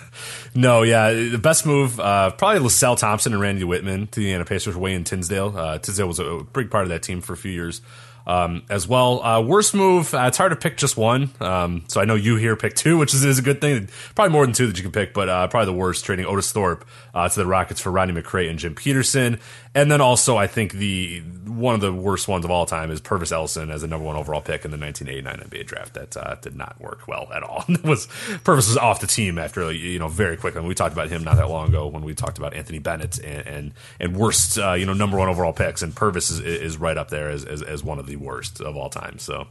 No, 0.54 0.82
yeah, 0.82 1.12
the 1.12 1.38
best 1.38 1.66
move 1.66 1.98
uh, 1.98 2.30
probably 2.30 2.60
LaSalle 2.60 2.96
Thompson 2.96 3.32
and 3.32 3.42
Randy 3.42 3.64
Wittman 3.64 4.08
to 4.10 4.20
the 4.20 4.26
Indiana 4.26 4.44
Pacers 4.44 4.76
Wayman 4.76 5.02
Tisdale. 5.04 5.56
Uh, 5.56 5.78
Tisdale 5.78 6.06
was 6.06 6.20
a 6.20 6.46
big 6.52 6.70
part 6.70 6.84
of 6.84 6.90
that 6.90 7.02
team 7.02 7.20
for 7.20 7.32
a 7.32 7.36
few 7.36 7.50
years 7.50 7.80
um, 8.26 8.62
as 8.70 8.88
well. 8.88 9.22
Uh, 9.22 9.40
worst 9.40 9.74
move, 9.74 10.14
uh, 10.14 10.24
it's 10.28 10.38
hard 10.38 10.50
to 10.50 10.56
pick 10.56 10.76
just 10.76 10.96
one. 10.96 11.30
Um, 11.40 11.84
so 11.88 12.00
I 12.00 12.04
know 12.04 12.14
you 12.14 12.36
here 12.36 12.56
pick 12.56 12.74
two, 12.74 12.98
which 12.98 13.14
is, 13.14 13.24
is, 13.24 13.38
a 13.38 13.42
good 13.42 13.60
thing. 13.60 13.88
Probably 14.14 14.32
more 14.32 14.46
than 14.46 14.54
two 14.54 14.66
that 14.66 14.76
you 14.76 14.82
can 14.82 14.92
pick, 14.92 15.12
but 15.12 15.28
uh, 15.28 15.48
probably 15.48 15.66
the 15.66 15.78
worst 15.78 16.04
trading 16.04 16.26
Otis 16.26 16.52
Thorpe 16.52 16.86
uh, 17.14 17.28
to 17.28 17.38
the 17.38 17.46
Rockets 17.46 17.80
for 17.80 17.90
Rodney 17.90 18.20
McCray 18.20 18.48
and 18.48 18.58
Jim 18.58 18.74
Peterson. 18.74 19.40
And 19.74 19.90
then 19.90 20.00
also, 20.00 20.36
I 20.36 20.46
think 20.46 20.72
the 20.72 21.20
one 21.46 21.74
of 21.74 21.80
the 21.80 21.92
worst 21.92 22.28
ones 22.28 22.44
of 22.44 22.50
all 22.50 22.64
time 22.64 22.90
is 22.90 23.00
Pervis 23.00 23.32
Ellison 23.32 23.70
as 23.70 23.82
a 23.82 23.88
number 23.88 24.06
one 24.06 24.16
overall 24.16 24.40
pick 24.40 24.64
in 24.64 24.70
the 24.70 24.78
1989 24.78 25.50
NBA 25.50 25.66
draft. 25.66 25.94
That 25.94 26.16
uh, 26.16 26.36
did 26.36 26.54
not 26.54 26.80
work 26.80 27.08
well 27.08 27.28
at 27.34 27.42
all. 27.42 27.64
was 27.84 28.06
Pervis 28.44 28.68
was 28.68 28.76
off 28.76 29.00
the 29.00 29.08
team 29.08 29.36
after 29.36 29.72
you 29.72 29.98
know 29.98 30.06
very 30.06 30.36
quickly. 30.36 30.60
And 30.60 30.68
we 30.68 30.74
talked 30.74 30.92
about 30.92 31.08
him 31.08 31.24
not 31.24 31.36
that 31.36 31.48
long 31.48 31.68
ago 31.68 31.88
when 31.88 32.04
we 32.04 32.14
talked 32.14 32.38
about 32.38 32.54
Anthony 32.54 32.78
Bennett 32.78 33.18
and 33.18 33.46
and, 33.46 33.72
and 33.98 34.16
worst 34.16 34.58
uh, 34.58 34.74
you 34.74 34.86
know 34.86 34.94
number 34.94 35.16
one 35.16 35.28
overall 35.28 35.52
picks, 35.52 35.82
and 35.82 35.92
Pervis 35.92 36.30
is, 36.30 36.40
is 36.40 36.76
right 36.76 36.96
up 36.96 37.08
there 37.08 37.30
as, 37.30 37.44
as, 37.44 37.62
as 37.62 37.82
one 37.82 37.98
of 37.98 38.06
the 38.06 38.16
worst 38.16 38.60
of 38.60 38.76
all 38.76 38.90
time. 38.90 39.18
So 39.18 39.48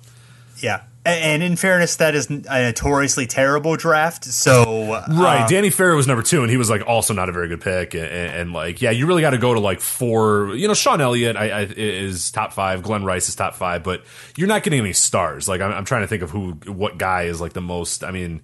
Yeah. 0.58 0.82
And 1.06 1.44
in 1.44 1.58
fairness, 1.58 1.98
that 1.98 2.16
is 2.16 2.30
a 2.30 2.40
notoriously 2.40 3.28
terrible 3.28 3.76
draft. 3.76 4.24
So 4.24 5.04
right, 5.10 5.42
um, 5.42 5.50
Danny 5.50 5.70
Ferry 5.70 5.98
was 5.98 6.08
number 6.08 6.24
two, 6.24 6.44
and 6.44 6.50
he 6.50 6.56
was 6.56 6.70
like 6.70 6.88
also 6.88 7.14
not 7.14 7.28
a 7.28 7.34
very 7.34 7.50
good 7.50 7.60
pick. 7.60 7.94
And, 7.94 8.06
and 8.06 8.54
like, 8.54 8.82
yeah, 8.82 8.92
you 8.92 9.06
really 9.06 9.22
got 9.22 9.32
to 9.32 9.38
go 9.38 9.54
to 9.54 9.60
like 9.60 9.82
four. 9.82 10.56
You 10.56 10.70
know, 10.70 10.74
Sean 10.74 11.02
Elliott 11.02 11.36
I, 11.36 11.50
I, 11.50 11.62
is 11.76 12.32
top 12.32 12.54
five, 12.54 12.84
Glenn 12.84 13.04
Rice 13.04 13.28
is 13.28 13.36
top 13.36 13.56
five, 13.56 13.84
but 13.84 14.06
you're 14.38 14.48
not 14.48 14.64
getting 14.64 14.80
any 14.80 14.94
stars. 14.94 15.50
Like, 15.50 15.60
I'm, 15.60 15.74
I'm 15.74 15.84
trying 15.84 16.04
to 16.04 16.08
think 16.08 16.24
of 16.24 16.30
who, 16.30 16.52
what 16.68 16.98
guy 16.98 17.24
is 17.24 17.42
like 17.42 17.52
the 17.52 17.62
most. 17.62 18.06
I 18.06 18.12
mean, 18.12 18.42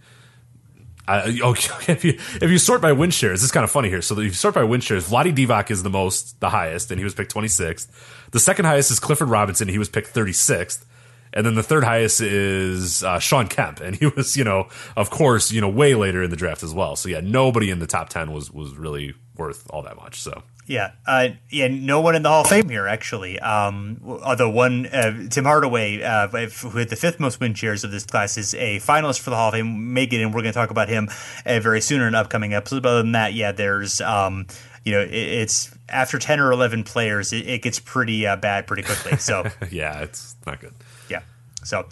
I, 1.08 1.40
okay, 1.44 1.94
if 1.94 2.04
you 2.04 2.14
if 2.42 2.50
you 2.50 2.58
sort 2.58 2.82
by 2.82 2.92
win 2.92 3.12
shares, 3.12 3.42
it's 3.42 3.54
kind 3.54 3.64
of 3.64 3.72
funny 3.72 3.90
here. 3.90 4.02
So 4.02 4.20
if 4.20 4.26
you 4.26 4.32
sort 4.32 4.56
by 4.56 4.64
win 4.64 4.82
shares, 4.82 5.10
Vlade 5.10 5.34
Divac 5.34 5.72
is 5.72 5.84
the 5.84 5.90
most, 5.90 6.40
the 6.42 6.50
highest, 6.50 6.92
and 6.92 7.00
he 7.00 7.06
was 7.06 7.14
picked 7.14 7.34
26th. 7.34 7.88
The 8.32 8.40
second 8.40 8.66
highest 8.66 8.92
is 8.92 9.00
Clifford 9.00 9.30
Robinson. 9.30 9.70
He 9.70 9.78
was 9.78 9.88
picked 9.88 10.14
36th. 10.14 10.84
And 11.34 11.46
then 11.46 11.56
the 11.56 11.64
third 11.64 11.84
highest 11.84 12.22
is 12.22 13.04
uh, 13.04 13.20
Shawn 13.20 13.48
Kemp, 13.48 13.82
and 13.82 13.96
he 13.96 14.08
was, 14.08 14.36
you 14.36 14.44
know, 14.44 14.68
of 14.96 15.10
course, 15.10 15.52
you 15.52 15.62
know, 15.62 15.70
way 15.70 15.96
later 15.96 16.24
in 16.24 16.30
the 16.30 16.36
draft 16.36 16.64
as 16.64 16.74
well. 16.74 16.96
So 16.96 17.10
yeah, 17.10 17.22
nobody 17.22 17.70
in 17.70 17.80
the 17.80 17.88
top 17.88 18.10
ten 18.10 18.32
was 18.32 18.52
was 18.52 18.76
really 18.76 19.14
worth 19.38 19.68
all 19.70 19.82
that 19.84 19.96
much. 19.96 20.22
So 20.22 20.44
yeah, 20.70 20.92
uh, 21.08 21.30
yeah, 21.50 21.68
no 21.68 22.00
one 22.00 22.16
in 22.16 22.22
the 22.22 22.30
Hall 22.30 22.42
of 22.42 22.48
Fame 22.48 22.70
here 22.70 22.88
actually. 22.88 23.40
Um, 23.40 24.00
although 24.04 24.52
one, 24.52 24.86
uh, 24.86 25.28
Tim 25.30 25.46
Hardaway, 25.46 26.04
uh, 26.04 26.28
who 26.28 26.78
had 26.78 26.90
the 26.90 26.96
fifth 26.96 27.20
most 27.20 27.40
win 27.40 27.56
shares 27.56 27.84
of 27.84 27.90
this 27.90 28.06
class, 28.06 28.38
is 28.38 28.54
a 28.54 28.78
finalist 28.78 29.20
for 29.20 29.32
the 29.32 29.36
Hall 29.36 29.48
of 29.48 29.56
Fame. 29.56 29.96
May 29.96 30.06
get 30.06 30.22
in. 30.22 30.28
We're 30.28 30.42
going 30.42 30.54
to 30.54 30.60
talk 30.60 30.70
about 30.70 30.88
him 30.88 31.10
uh, 31.46 31.60
very 31.60 31.82
soon 31.82 32.02
in 32.02 32.08
an 32.08 32.16
upcoming 32.16 32.54
episode. 32.54 32.84
But 32.84 32.90
other 32.90 33.02
than 33.02 33.14
that, 33.14 33.34
yeah, 33.34 33.52
there's. 33.52 34.00
Um, 34.00 34.46
you 34.86 34.94
know, 34.94 35.02
it, 35.02 35.12
it's 35.12 35.76
after 35.90 36.20
ten 36.20 36.40
or 36.40 36.52
eleven 36.52 36.84
players, 36.84 37.34
it, 37.34 37.48
it 37.48 37.62
gets 37.64 37.80
pretty 37.80 38.28
uh, 38.28 38.36
bad 38.36 38.68
pretty 38.68 38.84
quickly. 38.84 39.18
So 39.18 39.46
yeah, 39.72 40.02
it's 40.02 40.36
not 40.46 40.60
good. 40.60 40.74
So, 41.64 41.88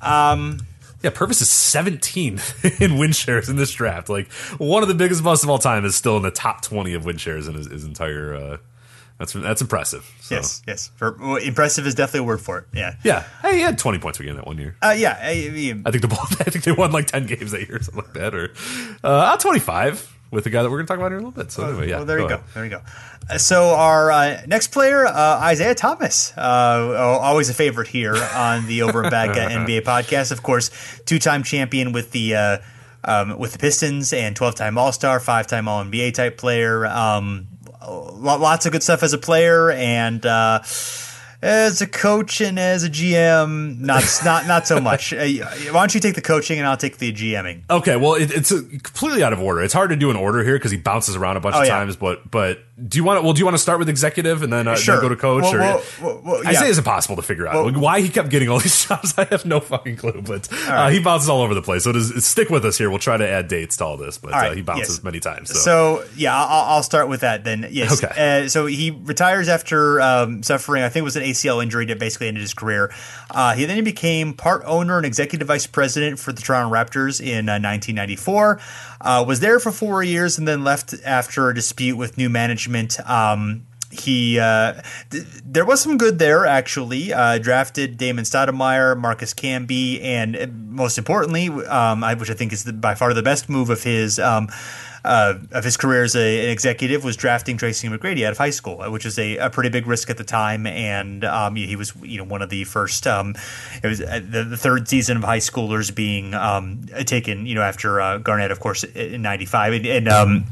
um, 0.00 0.60
yeah, 1.02 1.10
Pervis 1.10 1.42
is 1.42 1.48
17 1.48 2.40
in 2.80 2.98
win 2.98 3.12
shares 3.12 3.48
in 3.48 3.56
this 3.56 3.72
draft. 3.72 4.08
Like 4.08 4.30
one 4.58 4.82
of 4.82 4.88
the 4.88 4.94
biggest 4.94 5.22
busts 5.24 5.44
of 5.44 5.50
all 5.50 5.58
time 5.58 5.84
is 5.84 5.94
still 5.94 6.16
in 6.16 6.22
the 6.22 6.30
top 6.30 6.62
20 6.62 6.94
of 6.94 7.04
win 7.04 7.16
shares 7.16 7.48
in 7.48 7.54
his, 7.54 7.66
his 7.66 7.84
entire. 7.84 8.34
Uh, 8.34 8.56
that's 9.18 9.34
that's 9.34 9.60
impressive. 9.60 10.10
So. 10.20 10.34
Yes, 10.34 10.62
yes. 10.66 10.90
For, 10.96 11.16
well, 11.20 11.36
impressive 11.36 11.86
is 11.86 11.94
definitely 11.94 12.20
a 12.20 12.24
word 12.24 12.40
for 12.40 12.58
it. 12.58 12.64
Yeah, 12.72 12.96
yeah. 13.04 13.24
Hey, 13.40 13.56
he 13.56 13.60
had 13.60 13.78
20 13.78 13.98
points 13.98 14.18
game 14.18 14.34
that 14.34 14.46
one 14.46 14.58
year. 14.58 14.74
Uh, 14.82 14.94
yeah, 14.96 15.16
I, 15.20 15.28
I, 15.28 15.82
I 15.86 15.90
think 15.90 16.02
the 16.02 16.08
ball. 16.08 16.18
I 16.40 16.44
think 16.44 16.64
they 16.64 16.72
won 16.72 16.90
like 16.90 17.06
10 17.06 17.26
games 17.26 17.52
that 17.52 17.60
year, 17.60 17.76
or 17.76 17.82
something 17.82 18.02
like 18.02 18.14
that, 18.14 18.34
or 18.34 18.52
uh, 19.04 19.36
25 19.36 20.18
with 20.32 20.44
the 20.44 20.50
guy 20.50 20.62
that 20.62 20.70
we're 20.70 20.78
going 20.78 20.86
to 20.86 20.90
talk 20.90 20.98
about 20.98 21.10
here 21.10 21.18
in 21.18 21.24
a 21.24 21.28
little 21.28 21.42
bit. 21.42 21.52
So 21.52 21.68
anyway, 21.68 21.90
yeah. 21.90 21.98
Well, 21.98 22.06
there 22.06 22.18
you 22.18 22.28
go. 22.28 22.40
There 22.54 22.64
you 22.64 22.70
go. 22.70 22.80
Uh, 23.30 23.38
so 23.38 23.74
our 23.74 24.10
uh, 24.10 24.40
next 24.46 24.68
player, 24.68 25.06
uh, 25.06 25.50
Isiah 25.52 25.74
Thomas, 25.74 26.32
uh, 26.36 27.18
always 27.20 27.50
a 27.50 27.54
favorite 27.54 27.88
here 27.88 28.16
on 28.16 28.66
the 28.66 28.82
Over 28.82 29.02
and 29.02 29.10
Back 29.10 29.30
NBA 29.36 29.82
podcast. 29.82 30.32
Of 30.32 30.42
course, 30.42 30.70
two-time 31.04 31.42
champion 31.42 31.92
with 31.92 32.10
the 32.10 32.34
uh, 32.34 32.58
um, 33.04 33.38
with 33.38 33.52
the 33.52 33.58
Pistons 33.58 34.12
and 34.12 34.34
12-time 34.34 34.78
All-Star, 34.78 35.20
five-time 35.20 35.68
All 35.68 35.84
NBA 35.84 36.14
type 36.14 36.38
player. 36.38 36.86
Um, 36.86 37.48
lots 37.86 38.64
of 38.64 38.72
good 38.72 38.82
stuff 38.82 39.02
as 39.02 39.12
a 39.12 39.18
player 39.18 39.70
and 39.70 40.24
uh, 40.24 40.62
as 41.42 41.82
a 41.82 41.88
coach 41.88 42.40
and 42.40 42.56
as 42.56 42.84
a 42.84 42.88
GM, 42.88 43.80
not 43.80 44.04
not 44.24 44.46
not 44.46 44.66
so 44.66 44.80
much. 44.80 45.12
Uh, 45.22 45.26
why 45.70 45.80
don't 45.80 45.94
you 45.94 46.00
take 46.00 46.14
the 46.14 46.22
coaching 46.22 46.58
and 46.58 46.66
I'll 46.66 46.76
take 46.76 46.98
the 46.98 47.12
GMing? 47.12 47.62
Okay, 47.70 47.96
well, 47.96 48.14
it, 48.14 48.30
it's 48.30 48.50
completely 48.50 49.22
out 49.22 49.32
of 49.32 49.40
order. 49.40 49.62
It's 49.62 49.74
hard 49.74 49.90
to 49.90 49.96
do 49.96 50.10
an 50.10 50.16
order 50.16 50.42
here 50.42 50.56
because 50.56 50.70
he 50.70 50.78
bounces 50.78 51.16
around 51.16 51.36
a 51.36 51.40
bunch 51.40 51.54
oh, 51.54 51.60
of 51.60 51.66
yeah. 51.66 51.72
times. 51.72 51.96
But 51.96 52.28
but 52.30 52.60
do 52.88 52.98
you 52.98 53.04
want 53.04 53.18
to? 53.18 53.22
Well, 53.22 53.32
do 53.34 53.38
you 53.38 53.44
want 53.44 53.54
to 53.54 53.62
start 53.62 53.78
with 53.78 53.88
executive 53.88 54.42
and 54.42 54.52
then, 54.52 54.66
uh, 54.66 54.76
sure. 54.76 54.96
then 54.96 55.02
go 55.02 55.08
to 55.10 55.16
coach? 55.16 55.42
Well, 55.44 55.78
or 55.78 55.82
well, 56.02 56.22
well, 56.24 56.44
yeah. 56.44 56.50
I 56.50 56.52
say 56.54 56.68
it's 56.68 56.78
impossible 56.78 57.16
to 57.16 57.22
figure 57.22 57.46
out 57.46 57.76
why 57.76 58.00
he 58.00 58.08
kept 58.08 58.30
getting 58.30 58.48
all 58.48 58.58
these 58.58 58.84
jobs. 58.88 59.14
I 59.16 59.24
have 59.24 59.44
no 59.44 59.60
fucking 59.60 59.96
clue, 59.96 60.22
but 60.22 60.48
uh, 60.66 60.88
he 60.88 60.98
bounces 60.98 61.28
all 61.28 61.42
over 61.42 61.54
the 61.54 61.62
place. 61.62 61.84
So 61.84 61.90
is, 61.90 62.24
stick 62.24 62.50
with 62.50 62.64
us 62.64 62.78
here. 62.78 62.90
We'll 62.90 62.98
try 62.98 63.16
to 63.16 63.28
add 63.28 63.48
dates 63.48 63.76
to 63.78 63.84
all 63.84 63.96
this, 63.96 64.18
but 64.18 64.32
all 64.32 64.40
right. 64.40 64.52
uh, 64.52 64.54
he 64.54 64.62
bounces 64.62 64.96
yes. 64.96 65.04
many 65.04 65.20
times. 65.20 65.50
So. 65.50 65.58
so, 65.58 66.04
yeah, 66.16 66.34
I'll, 66.34 66.76
I'll, 66.76 66.82
start 66.82 67.08
with 67.08 67.20
that 67.20 67.44
then. 67.44 67.68
Yes. 67.70 68.02
Okay. 68.02 68.44
Uh, 68.44 68.48
so 68.48 68.66
he 68.66 68.90
retires 68.90 69.48
after 69.48 70.00
um, 70.00 70.42
suffering, 70.42 70.82
I 70.82 70.88
think 70.88 71.02
it 71.02 71.04
was 71.04 71.16
an 71.16 71.22
ACL 71.32 71.62
injury 71.62 71.86
that 71.86 71.98
basically 71.98 72.28
ended 72.28 72.40
his 72.40 72.54
career. 72.54 72.92
Uh, 73.30 73.54
he 73.54 73.64
then 73.64 73.82
became 73.84 74.34
part 74.34 74.62
owner 74.64 74.96
and 74.96 75.06
executive 75.06 75.48
vice 75.48 75.66
president 75.66 76.18
for 76.18 76.32
the 76.32 76.40
Toronto 76.42 76.72
Raptors 76.72 77.20
in 77.20 77.46
1994. 77.46 78.60
Uh, 79.00 79.24
was 79.26 79.40
there 79.40 79.58
for 79.58 79.72
four 79.72 80.02
years 80.02 80.38
and 80.38 80.46
then 80.46 80.64
left 80.64 80.94
after 81.04 81.48
a 81.48 81.54
dispute 81.54 81.96
with 81.96 82.16
new 82.16 82.28
management. 82.28 82.98
Um, 83.08 83.66
he 83.92 84.38
uh, 84.38 84.80
th- 85.10 85.24
there 85.44 85.64
was 85.64 85.80
some 85.80 85.98
good 85.98 86.18
there 86.18 86.46
actually. 86.46 87.12
Uh, 87.12 87.38
drafted 87.38 87.98
Damon 87.98 88.24
Stoudamire, 88.24 88.98
Marcus 88.98 89.34
Camby, 89.34 90.02
and 90.02 90.36
uh, 90.36 90.46
most 90.46 90.98
importantly, 90.98 91.48
um, 91.48 92.02
I, 92.02 92.14
which 92.14 92.30
I 92.30 92.34
think 92.34 92.52
is 92.52 92.64
the, 92.64 92.72
by 92.72 92.94
far 92.94 93.12
the 93.12 93.22
best 93.22 93.48
move 93.48 93.70
of 93.70 93.82
his. 93.82 94.18
Um, 94.18 94.48
uh, 95.04 95.34
of 95.50 95.64
his 95.64 95.76
career 95.76 96.04
as 96.04 96.14
a, 96.14 96.44
an 96.44 96.50
executive 96.50 97.04
was 97.04 97.16
drafting 97.16 97.56
Tracy 97.56 97.88
McGrady 97.88 98.24
out 98.24 98.32
of 98.32 98.38
high 98.38 98.50
school, 98.50 98.78
which 98.90 99.04
was 99.04 99.18
a, 99.18 99.36
a 99.38 99.50
pretty 99.50 99.68
big 99.68 99.86
risk 99.86 100.10
at 100.10 100.16
the 100.16 100.24
time, 100.24 100.66
and 100.66 101.24
um, 101.24 101.56
he 101.56 101.76
was 101.76 101.92
you 102.02 102.18
know 102.18 102.24
one 102.24 102.42
of 102.42 102.50
the 102.50 102.64
first. 102.64 103.06
Um, 103.06 103.34
it 103.82 103.86
was 103.86 104.00
uh, 104.00 104.20
the, 104.22 104.44
the, 104.44 104.56
third 104.56 104.88
season 104.88 105.16
of 105.16 105.24
high 105.24 105.38
schoolers 105.38 105.92
being 105.94 106.34
um, 106.34 106.86
taken, 107.04 107.46
you 107.46 107.54
know, 107.54 107.62
after 107.62 108.00
uh, 108.00 108.18
Garnett, 108.18 108.50
of 108.50 108.60
course, 108.60 108.84
in 108.84 109.22
'95, 109.22 109.72
and, 109.72 109.86
and 109.86 110.08
um, 110.08 110.44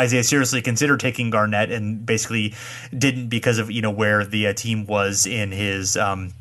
Isiah 0.00 0.22
seriously 0.22 0.62
considered 0.62 1.00
taking 1.00 1.30
Garnett 1.30 1.70
and 1.70 2.04
basically 2.04 2.54
didn't 2.96 3.28
because 3.28 3.58
of 3.58 3.70
you 3.70 3.82
know 3.82 3.90
where 3.90 4.24
the 4.24 4.48
uh, 4.48 4.52
team 4.52 4.86
was 4.86 5.26
in 5.26 5.52
his 5.52 5.96
um, 5.96 6.32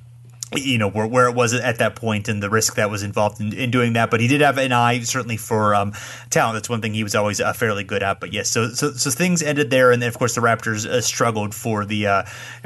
you 0.56 0.78
know 0.78 0.89
where, 0.89 1.08
where 1.08 1.28
it 1.28 1.36
was 1.36 1.54
at 1.54 1.80
that 1.80 1.95
point 1.95 2.28
and 2.28 2.41
the 2.41 2.50
risk 2.50 2.76
that 2.76 2.89
was 2.89 3.04
involved 3.04 3.41
in, 3.41 3.54
in 3.54 3.72
doing 3.72 3.93
that. 3.93 4.10
But 4.10 4.22
he 4.22 4.28
did 4.28 4.41
have 4.41 4.58
an 4.58 4.72
eye 4.72 5.00
certainly 5.00 5.38
for 5.38 5.76
um, 5.76 5.93
talent. 6.30 6.56
That's 6.56 6.70
one 6.70 6.82
thing 6.82 6.93
he 6.93 7.04
was 7.04 7.16
always 7.16 7.41
uh, 7.41 7.54
fairly 7.54 7.84
good 7.84 8.04
at. 8.04 8.20
But 8.20 8.34
yes 8.34 8.50
so, 8.50 8.70
so 8.70 8.91
so 8.91 9.10
things 9.12 9.43
ended 9.43 9.70
there. 9.70 9.91
And 9.91 10.02
then 10.02 10.10
of 10.10 10.18
course 10.18 10.36
the 10.36 10.41
raptors 10.41 10.86
uh, 10.86 11.02
struggled 11.02 11.54
for 11.54 11.86
the 11.86 12.08
uh, 12.08 12.24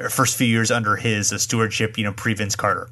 first 0.09 0.37
few 0.37 0.47
years 0.47 0.69
under 0.69 0.95
his 0.95 1.33
uh, 1.33 1.37
stewardship 1.37 1.97
you 1.97 2.03
know 2.03 2.13
pre 2.13 2.33
vince 2.33 2.55
carter. 2.55 2.89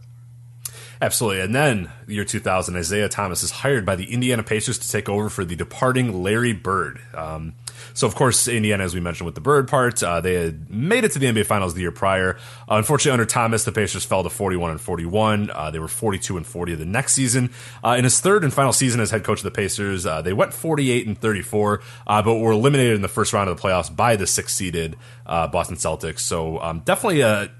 Absolutely. 1.01 1.39
And 1.39 1.55
then, 1.55 1.89
the 2.07 2.15
year 2.15 2.25
2000, 2.25 2.75
Isiah 2.75 3.07
Thomas 3.07 3.41
is 3.41 3.51
hired 3.51 3.85
by 3.85 3.95
the 3.95 4.11
Indiana 4.11 4.43
Pacers 4.43 4.77
to 4.79 4.91
take 4.91 5.07
over 5.07 5.29
for 5.29 5.45
the 5.45 5.55
departing 5.55 6.21
Larry 6.21 6.51
Bird. 6.51 6.99
Um, 7.13 7.53
so, 7.93 8.07
of 8.07 8.15
course, 8.15 8.47
Indiana, 8.47 8.83
as 8.83 8.93
we 8.93 8.99
mentioned 8.99 9.25
with 9.25 9.35
the 9.35 9.41
Bird 9.41 9.67
part, 9.67 10.01
uh, 10.01 10.21
they 10.21 10.35
had 10.35 10.69
made 10.69 11.03
it 11.03 11.11
to 11.13 11.19
the 11.19 11.27
NBA 11.27 11.45
Finals 11.45 11.73
the 11.73 11.81
year 11.81 11.91
prior. 11.91 12.37
Uh, 12.69 12.75
unfortunately, 12.75 13.11
under 13.11 13.25
Thomas, 13.25 13.63
the 13.63 13.71
Pacers 13.71 14.05
fell 14.05 14.23
to 14.23 14.29
41 14.29 14.71
and 14.71 14.81
41. 14.81 15.51
Uh, 15.51 15.71
they 15.71 15.79
were 15.79 15.87
42 15.87 16.37
and 16.37 16.45
40 16.45 16.75
the 16.75 16.85
next 16.85 17.13
season. 17.13 17.51
Uh, 17.83 17.95
in 17.97 18.03
his 18.03 18.19
third 18.19 18.43
and 18.43 18.53
final 18.53 18.73
season 18.73 18.99
as 18.99 19.11
head 19.11 19.23
coach 19.23 19.39
of 19.39 19.43
the 19.43 19.51
Pacers, 19.51 20.05
uh, 20.05 20.21
they 20.21 20.33
went 20.33 20.53
48 20.53 21.07
and 21.07 21.19
34, 21.19 21.81
uh, 22.07 22.21
but 22.21 22.35
were 22.35 22.51
eliminated 22.51 22.95
in 22.95 23.01
the 23.01 23.07
first 23.07 23.33
round 23.33 23.49
of 23.49 23.57
the 23.57 23.61
playoffs 23.61 23.93
by 23.93 24.15
the 24.15 24.27
six 24.27 24.55
seeded 24.55 24.95
Boston 25.25 25.75
Celtics. 25.75 26.19
So, 26.19 26.59
um, 26.59 26.79
definitely 26.85 27.21
a 27.21 27.51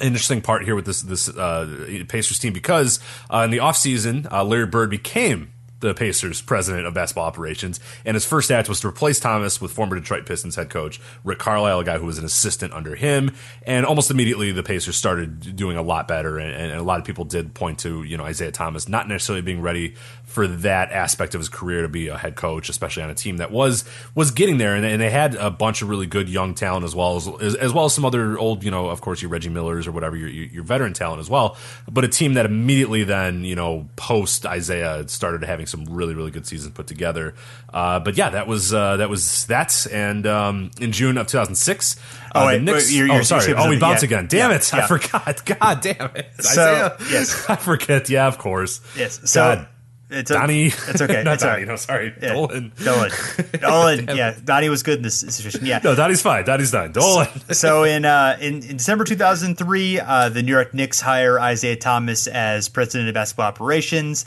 interesting 0.00 0.40
part 0.40 0.64
here 0.64 0.74
with 0.74 0.86
this 0.86 1.02
this 1.02 1.28
uh, 1.28 2.04
Pacers 2.08 2.38
team 2.38 2.52
because 2.52 3.00
uh, 3.32 3.38
in 3.38 3.50
the 3.50 3.58
offseason, 3.58 4.30
uh, 4.30 4.44
Larry 4.44 4.66
Bird 4.66 4.90
became 4.90 5.52
the 5.84 5.94
Pacers 5.94 6.40
president 6.40 6.86
of 6.86 6.94
basketball 6.94 7.26
operations, 7.26 7.78
and 8.04 8.14
his 8.14 8.24
first 8.24 8.50
act 8.50 8.68
was 8.68 8.80
to 8.80 8.88
replace 8.88 9.20
Thomas 9.20 9.60
with 9.60 9.70
former 9.72 9.96
Detroit 9.96 10.26
Pistons 10.26 10.56
head 10.56 10.70
coach 10.70 11.00
Rick 11.22 11.38
Carlisle, 11.38 11.80
a 11.80 11.84
guy 11.84 11.98
who 11.98 12.06
was 12.06 12.18
an 12.18 12.24
assistant 12.24 12.72
under 12.72 12.94
him. 12.94 13.30
And 13.66 13.86
almost 13.86 14.10
immediately, 14.10 14.50
the 14.52 14.62
Pacers 14.62 14.96
started 14.96 15.56
doing 15.56 15.76
a 15.76 15.82
lot 15.82 16.08
better, 16.08 16.38
and, 16.38 16.54
and 16.54 16.72
a 16.72 16.82
lot 16.82 16.98
of 16.98 17.04
people 17.04 17.24
did 17.24 17.54
point 17.54 17.78
to 17.80 18.02
you 18.02 18.16
know 18.16 18.26
Isiah 18.26 18.50
Thomas 18.50 18.88
not 18.88 19.08
necessarily 19.08 19.42
being 19.42 19.60
ready 19.60 19.94
for 20.34 20.48
that 20.48 20.90
aspect 20.90 21.36
of 21.36 21.40
his 21.40 21.48
career 21.48 21.82
to 21.82 21.88
be 21.88 22.08
a 22.08 22.18
head 22.18 22.34
coach, 22.34 22.68
especially 22.68 23.04
on 23.04 23.08
a 23.08 23.14
team 23.14 23.36
that 23.36 23.52
was 23.52 23.84
was 24.16 24.32
getting 24.32 24.58
there, 24.58 24.74
and, 24.74 24.84
and 24.84 25.00
they 25.00 25.08
had 25.08 25.36
a 25.36 25.48
bunch 25.48 25.80
of 25.80 25.88
really 25.88 26.06
good 26.06 26.28
young 26.28 26.54
talent 26.54 26.84
as 26.84 26.92
well 26.92 27.14
as, 27.14 27.28
as, 27.40 27.54
as 27.54 27.72
well 27.72 27.84
as 27.84 27.94
some 27.94 28.04
other 28.04 28.36
old, 28.36 28.64
you 28.64 28.70
know, 28.70 28.88
of 28.88 29.00
course, 29.00 29.22
your 29.22 29.30
Reggie 29.30 29.48
Millers 29.48 29.86
or 29.86 29.92
whatever, 29.92 30.16
your, 30.16 30.28
your 30.28 30.64
veteran 30.64 30.92
talent 30.92 31.20
as 31.20 31.30
well. 31.30 31.56
But 31.88 32.02
a 32.02 32.08
team 32.08 32.34
that 32.34 32.46
immediately 32.46 33.04
then, 33.04 33.44
you 33.44 33.54
know, 33.54 33.88
post 33.94 34.44
Isiah 34.44 35.06
started 35.06 35.44
having 35.44 35.66
some 35.66 35.84
really 35.84 36.14
really 36.14 36.32
good 36.32 36.48
seasons 36.48 36.74
put 36.74 36.88
together. 36.88 37.34
Uh, 37.72 38.00
but 38.00 38.16
yeah, 38.16 38.30
that 38.30 38.48
was 38.48 38.74
uh, 38.74 38.96
that 38.96 39.08
was 39.08 39.46
that, 39.46 39.86
and 39.92 40.26
um, 40.26 40.72
in 40.80 40.90
June 40.90 41.16
of 41.16 41.28
2006. 41.28 41.96
Uh, 41.96 42.30
oh, 42.34 42.46
wait, 42.46 42.62
Knicks, 42.62 42.88
wait, 42.88 42.96
you're, 42.96 43.06
you're 43.06 43.20
oh, 43.20 43.22
sorry. 43.22 43.54
Oh, 43.54 43.70
we 43.70 43.78
bounce 43.78 44.02
yeah, 44.02 44.06
again. 44.06 44.26
Damn 44.26 44.50
yeah, 44.50 44.56
it! 44.56 44.72
Yeah. 44.72 44.82
I 44.82 44.86
forgot. 44.88 45.44
God 45.60 45.80
damn 45.80 46.16
it! 46.16 46.26
So 46.40 46.50
Isiah? 46.50 46.96
yes, 47.12 47.44
I 47.48 47.54
forget. 47.54 48.10
Yeah, 48.10 48.26
of 48.26 48.38
course. 48.38 48.80
Yes. 48.96 49.20
So 49.30 49.40
God. 49.40 49.68
It's 50.14 50.30
a, 50.30 50.34
Donnie. 50.34 50.66
It's 50.66 51.00
okay. 51.00 51.22
Not 51.22 51.34
it's 51.34 51.42
Donnie. 51.42 51.60
Right. 51.60 51.68
No, 51.68 51.76
sorry. 51.76 52.14
Yeah. 52.20 52.32
Dolan. 52.32 52.72
Dolan. 52.84 53.10
Dolan. 53.60 54.16
yeah, 54.16 54.36
Donnie 54.44 54.68
was 54.68 54.82
good 54.82 54.98
in 54.98 55.02
this 55.02 55.20
situation. 55.20 55.66
Yeah. 55.66 55.80
No, 55.82 55.94
Donnie's 55.94 56.22
fine. 56.22 56.44
Donnie's 56.44 56.70
done. 56.70 56.92
Dolan. 56.92 57.28
so, 57.48 57.52
so 57.52 57.84
in, 57.84 58.04
uh, 58.04 58.36
in 58.40 58.62
in 58.62 58.76
December 58.76 59.04
2003, 59.04 60.00
uh, 60.00 60.28
the 60.28 60.42
New 60.42 60.52
York 60.52 60.74
Knicks 60.74 61.00
hire 61.00 61.38
Isiah 61.38 61.76
Thomas 61.76 62.26
as 62.26 62.68
president 62.68 63.08
of 63.08 63.14
basketball 63.14 63.46
operations. 63.46 64.24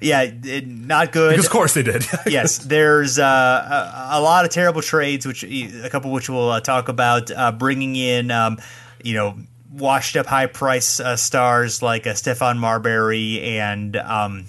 Yeah, 0.00 0.22
it, 0.22 0.66
not 0.66 1.10
good. 1.10 1.30
Because 1.30 1.46
of 1.46 1.52
course 1.52 1.74
they 1.74 1.82
did. 1.82 2.06
yes, 2.26 2.58
there's 2.58 3.18
uh, 3.18 3.24
a, 4.12 4.18
a, 4.18 4.20
lot 4.20 4.44
of 4.44 4.52
terrible 4.52 4.80
trades, 4.80 5.26
which 5.26 5.42
a 5.42 5.88
couple 5.90 6.12
which 6.12 6.28
we'll 6.28 6.50
uh, 6.50 6.60
talk 6.60 6.88
about. 6.88 7.32
Uh, 7.32 7.50
bringing 7.50 7.96
in, 7.96 8.30
um, 8.30 8.58
you 9.02 9.14
know 9.14 9.36
washed 9.70 10.16
up 10.16 10.26
high 10.26 10.46
price 10.46 11.00
uh, 11.00 11.16
stars 11.16 11.82
like 11.82 12.06
uh, 12.06 12.12
Stephon 12.12 12.58
Marbury 12.58 13.40
and 13.40 13.96
um, 13.96 14.46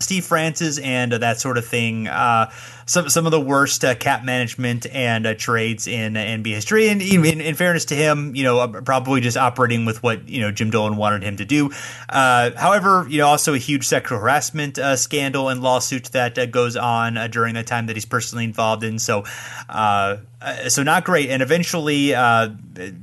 Steve 0.00 0.24
Francis 0.24 0.78
and 0.78 1.12
uh, 1.12 1.18
that 1.18 1.40
sort 1.40 1.58
of 1.58 1.66
thing. 1.66 2.08
Uh, 2.08 2.50
some 2.86 3.08
some 3.10 3.26
of 3.26 3.32
the 3.32 3.40
worst 3.40 3.84
uh, 3.84 3.94
cap 3.94 4.24
management 4.24 4.86
and 4.86 5.26
uh, 5.26 5.34
trades 5.34 5.86
in 5.86 6.16
uh, 6.16 6.20
NBA 6.20 6.54
history. 6.54 6.88
And 6.88 7.02
in, 7.02 7.40
in, 7.40 7.54
fairness 7.54 7.84
to 7.86 7.94
him, 7.94 8.34
you 8.34 8.42
know, 8.42 8.60
uh, 8.60 8.80
probably 8.80 9.20
just 9.20 9.36
operating 9.36 9.84
with 9.84 10.02
what 10.02 10.26
you 10.28 10.40
know 10.40 10.50
Jim 10.50 10.70
Dolan 10.70 10.96
wanted 10.96 11.22
him 11.22 11.36
to 11.36 11.44
do. 11.44 11.70
however, 12.10 13.06
you 13.10 13.18
know, 13.18 13.26
also 13.26 13.52
a 13.52 13.58
huge 13.58 13.86
sexual 13.86 14.18
harassment 14.18 14.78
scandal 14.96 15.50
and 15.50 15.62
lawsuit 15.62 16.04
that 16.12 16.50
goes 16.50 16.76
on 16.76 17.30
during 17.30 17.54
the 17.54 17.62
time 17.62 17.86
that 17.86 17.96
he's 17.96 18.06
personally 18.06 18.44
involved 18.44 18.82
in. 18.82 18.98
So, 18.98 19.24
so 20.68 20.82
not 20.82 21.04
great. 21.04 21.28
And 21.28 21.42
eventually, 21.42 22.14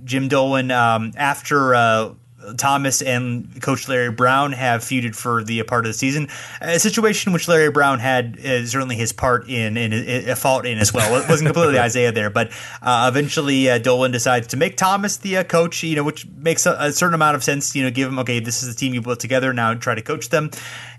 Jim 0.03 0.27
Dolan, 0.27 0.71
um, 0.71 1.13
after 1.15 2.15
Thomas 2.55 3.01
and 3.01 3.61
Coach 3.61 3.87
Larry 3.87 4.11
Brown 4.11 4.51
have 4.53 4.81
feuded 4.81 5.15
for 5.15 5.43
the 5.43 5.61
part 5.63 5.85
of 5.85 5.89
the 5.89 5.97
season. 5.97 6.27
A 6.61 6.79
situation 6.79 7.33
which 7.33 7.47
Larry 7.47 7.71
Brown 7.71 7.99
had 7.99 8.39
uh, 8.39 8.65
certainly 8.65 8.95
his 8.95 9.11
part 9.11 9.49
in 9.49 9.77
and 9.77 9.93
a 9.93 10.35
fault 10.35 10.65
in 10.65 10.77
as 10.77 10.93
well. 10.93 11.21
It 11.21 11.27
wasn't 11.27 11.47
completely 11.47 11.77
Isiah 11.85 12.11
there, 12.11 12.29
but 12.29 12.51
uh, 12.81 13.09
eventually 13.11 13.69
uh, 13.69 13.77
Dolan 13.79 14.11
decides 14.11 14.47
to 14.47 14.57
make 14.57 14.77
Thomas 14.77 15.17
the 15.17 15.37
uh, 15.37 15.43
coach. 15.43 15.83
You 15.83 15.95
know, 15.95 16.03
which 16.03 16.25
makes 16.27 16.65
a, 16.65 16.75
a, 16.79 16.91
certain 16.91 17.15
amount 17.15 17.35
of 17.35 17.43
sense. 17.43 17.75
You 17.75 17.83
know, 17.83 17.91
give 17.91 18.07
him 18.07 18.19
okay, 18.19 18.39
this 18.39 18.63
is 18.63 18.73
the 18.73 18.79
team 18.79 18.93
you 18.93 19.01
put 19.01 19.19
together. 19.19 19.53
Now 19.53 19.73
try 19.73 19.95
to 19.95 20.01
coach 20.01 20.29
them, 20.29 20.51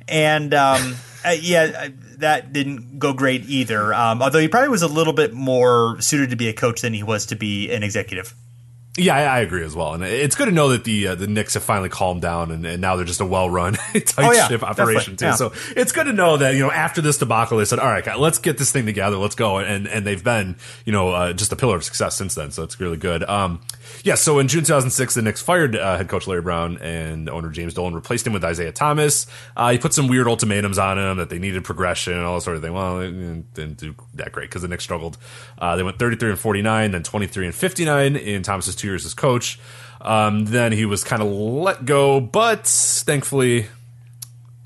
and. 0.08 0.52
Um, 0.54 0.96
uh, 1.24 1.30
yeah, 1.30 1.88
that 2.18 2.52
didn't 2.52 2.98
go 2.98 3.12
great 3.12 3.44
either. 3.48 3.92
Um, 3.92 4.22
although 4.22 4.38
he 4.38 4.48
probably 4.48 4.68
was 4.68 4.82
a 4.82 4.88
little 4.88 5.12
bit 5.12 5.32
more 5.32 6.00
suited 6.00 6.30
to 6.30 6.36
be 6.36 6.48
a 6.48 6.52
coach 6.52 6.82
than 6.82 6.94
he 6.94 7.02
was 7.02 7.26
to 7.26 7.36
be 7.36 7.70
an 7.72 7.82
executive. 7.82 8.34
Yeah, 8.98 9.16
I, 9.16 9.22
I, 9.22 9.40
agree 9.40 9.64
as 9.64 9.74
well, 9.74 9.94
and 9.94 10.02
it's 10.02 10.34
good 10.34 10.46
to 10.46 10.52
know 10.52 10.70
that 10.70 10.84
the 10.84 11.08
uh, 11.08 11.14
the 11.14 11.26
Knicks 11.26 11.54
have 11.54 11.62
finally 11.62 11.88
calmed 11.88 12.20
down, 12.20 12.50
and, 12.50 12.66
and 12.66 12.80
now 12.80 12.96
they're 12.96 13.04
just 13.04 13.20
a 13.20 13.24
well 13.24 13.48
run 13.48 13.74
tight 13.92 14.12
oh, 14.18 14.32
yeah, 14.32 14.48
ship 14.48 14.62
operation 14.62 15.16
too. 15.16 15.26
Yeah. 15.26 15.34
So 15.34 15.52
it's 15.76 15.92
good 15.92 16.04
to 16.04 16.12
know 16.12 16.36
that 16.36 16.54
you 16.54 16.60
know 16.60 16.70
after 16.70 17.00
this 17.00 17.18
debacle, 17.18 17.58
they 17.58 17.64
said, 17.64 17.78
"All 17.78 17.86
right, 17.86 18.18
let's 18.18 18.38
get 18.38 18.58
this 18.58 18.72
thing 18.72 18.86
together, 18.86 19.16
let's 19.16 19.34
go," 19.34 19.58
and 19.58 19.86
and 19.86 20.06
they've 20.06 20.22
been 20.22 20.56
you 20.84 20.92
know 20.92 21.10
uh, 21.10 21.32
just 21.32 21.52
a 21.52 21.56
pillar 21.56 21.76
of 21.76 21.84
success 21.84 22.16
since 22.16 22.34
then. 22.34 22.50
So 22.50 22.62
it's 22.64 22.80
really 22.80 22.96
good. 22.96 23.22
Um, 23.24 23.60
yeah, 24.04 24.14
so 24.14 24.38
in 24.38 24.48
June 24.48 24.64
2006, 24.64 25.14
the 25.14 25.22
Knicks 25.22 25.42
fired 25.42 25.76
uh, 25.76 25.96
head 25.96 26.08
coach 26.08 26.26
Larry 26.26 26.42
Brown 26.42 26.78
and 26.78 27.28
owner 27.28 27.50
James 27.50 27.74
Dolan 27.74 27.94
replaced 27.94 28.26
him 28.26 28.32
with 28.32 28.44
Isiah 28.44 28.72
Thomas. 28.72 29.26
Uh, 29.56 29.72
he 29.72 29.78
put 29.78 29.92
some 29.92 30.08
weird 30.08 30.26
ultimatums 30.28 30.78
on 30.78 30.98
him 30.98 31.16
that 31.18 31.30
they 31.30 31.38
needed 31.38 31.64
progression 31.64 32.14
and 32.14 32.24
all 32.24 32.36
that 32.36 32.42
sort 32.42 32.56
of 32.56 32.62
thing. 32.62 32.72
Well, 32.72 33.00
it 33.00 33.54
didn't 33.54 33.78
do 33.78 33.94
that 34.14 34.32
great 34.32 34.48
because 34.50 34.62
the 34.62 34.68
Knicks 34.68 34.84
struggled. 34.84 35.18
Uh, 35.58 35.76
they 35.76 35.82
went 35.82 35.98
33 35.98 36.30
and 36.30 36.38
49, 36.38 36.90
then 36.90 37.02
23 37.02 37.46
and 37.46 37.54
59 37.54 38.16
in 38.16 38.42
Thomas's 38.42 38.76
two 38.76 38.88
years 38.88 39.04
as 39.04 39.14
coach. 39.14 39.58
Um, 40.00 40.44
then 40.46 40.72
he 40.72 40.84
was 40.84 41.02
kind 41.02 41.22
of 41.22 41.28
let 41.28 41.84
go, 41.84 42.20
but 42.20 42.66
thankfully, 42.66 43.66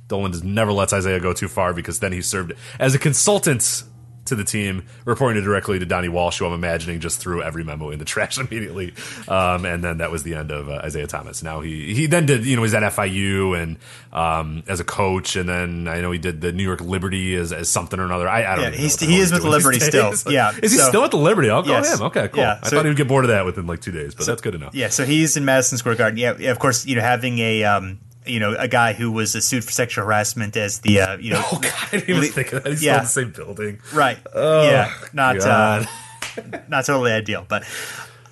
Dolan 0.09 0.33
never 0.45 0.73
lets 0.73 0.93
Isiah 0.93 1.21
go 1.21 1.33
too 1.33 1.49
far 1.49 1.73
because 1.73 2.01
then 2.01 2.13
he 2.13 2.21
served 2.21 2.53
as 2.79 2.95
a 2.95 2.99
consultant 2.99 3.83
to 4.25 4.37
the 4.37 4.45
team, 4.45 4.85
reporting 5.05 5.43
it 5.43 5.45
directly 5.45 5.79
to 5.79 5.87
Donnie 5.87 6.09
Walsh, 6.09 6.39
who 6.39 6.47
I'm 6.47 6.53
imagining 6.53 7.01
just 7.01 7.19
threw 7.19 7.43
every 7.43 7.65
memo 7.65 7.91
in 7.91 7.99
the 7.99 8.05
trash 8.13 8.39
immediately. 8.39 8.95
Um, 9.29 9.65
and 9.65 9.83
then 9.83 9.99
that 9.99 10.11
was 10.11 10.23
the 10.23 10.35
end 10.35 10.51
of 10.51 10.69
uh, 10.69 10.83
Isiah 10.85 11.07
Thomas. 11.07 11.43
Now 11.43 11.61
he 11.61 11.95
he 11.95 12.07
then 12.07 12.27
did 12.27 12.47
you 12.47 12.57
know 12.57 12.63
he's 12.63 12.75
at 12.75 12.83
FIU 12.93 13.61
and 13.61 13.79
um, 14.13 14.63
as 14.69 14.81
a 14.81 14.85
coach, 14.85 15.37
and 15.37 15.49
then 15.49 15.89
I 15.89 16.01
know 16.01 16.11
he 16.11 16.19
did 16.19 16.41
the 16.41 16.53
New 16.53 16.63
York 16.63 16.81
Liberty 16.81 17.35
as, 17.35 17.53
as 17.53 17.69
something 17.69 17.99
or 17.99 18.05
another. 18.05 18.29
I, 18.29 18.45
I 18.45 18.57
don't. 18.57 18.65
Know 18.65 18.71
Yeah, 18.71 18.77
he's, 18.77 19.01
he 19.01 19.19
is 19.19 19.33
with 19.33 19.45
Liberty 19.45 19.81
still. 19.81 20.15
yeah, 20.29 20.53
is 20.63 20.73
he 20.73 20.79
so, 20.79 20.89
still 20.89 21.05
at 21.05 21.11
the 21.11 21.17
Liberty? 21.17 21.51
I'll 21.51 21.63
go 21.63 21.73
yes. 21.73 21.99
him. 21.99 22.07
Okay, 22.07 22.29
cool. 22.29 22.43
Yeah, 22.43 22.61
I 22.63 22.69
thought 22.69 22.85
he 22.85 22.89
would 22.89 22.97
get 22.97 23.09
bored 23.09 23.25
of 23.25 23.29
that 23.29 23.45
within 23.45 23.67
like 23.67 23.81
two 23.81 23.93
days, 23.93 24.15
but 24.15 24.25
so, 24.25 24.33
that's 24.33 24.43
good 24.43 24.55
enough. 24.55 24.75
Yeah, 24.75 24.89
so 24.89 25.05
he's 25.05 25.37
in 25.37 25.45
Madison 25.45 25.79
Square 25.79 25.97
Garden. 25.97 26.19
Yeah, 26.19 26.33
of 26.51 26.59
course, 26.59 26.87
you 26.87 26.97
know 26.97 27.03
having 27.03 27.39
a 27.39 27.65
um, 27.65 28.01
you 28.27 28.41
know, 28.41 28.55
a 28.59 28.69
guy 28.69 28.93
who 28.93 29.11
was 29.11 29.33
sued 29.45 29.65
for 29.65 29.73
sexual 29.73 30.05
harassment 30.05 30.57
as 30.57 30.81
the, 30.81 31.01
uh, 31.01 31.17
you 31.17 31.33
know, 31.33 31.43
oh 31.53 31.59
god, 31.61 31.73
I 31.93 31.99
didn't 31.99 32.17
even 32.17 32.33
think 32.33 32.53
of 32.53 32.65
that. 32.65 32.71
He's 32.71 32.83
yeah. 32.83 33.03
still 33.03 33.23
in 33.25 33.29
the 33.31 33.35
same 33.35 33.45
building, 33.45 33.81
right? 33.93 34.19
Oh, 34.35 34.65
yeah, 34.65 34.93
not, 35.13 35.39
uh, 35.41 35.85
not 36.69 36.85
totally 36.85 37.13
ideal, 37.13 37.45
but 37.49 37.65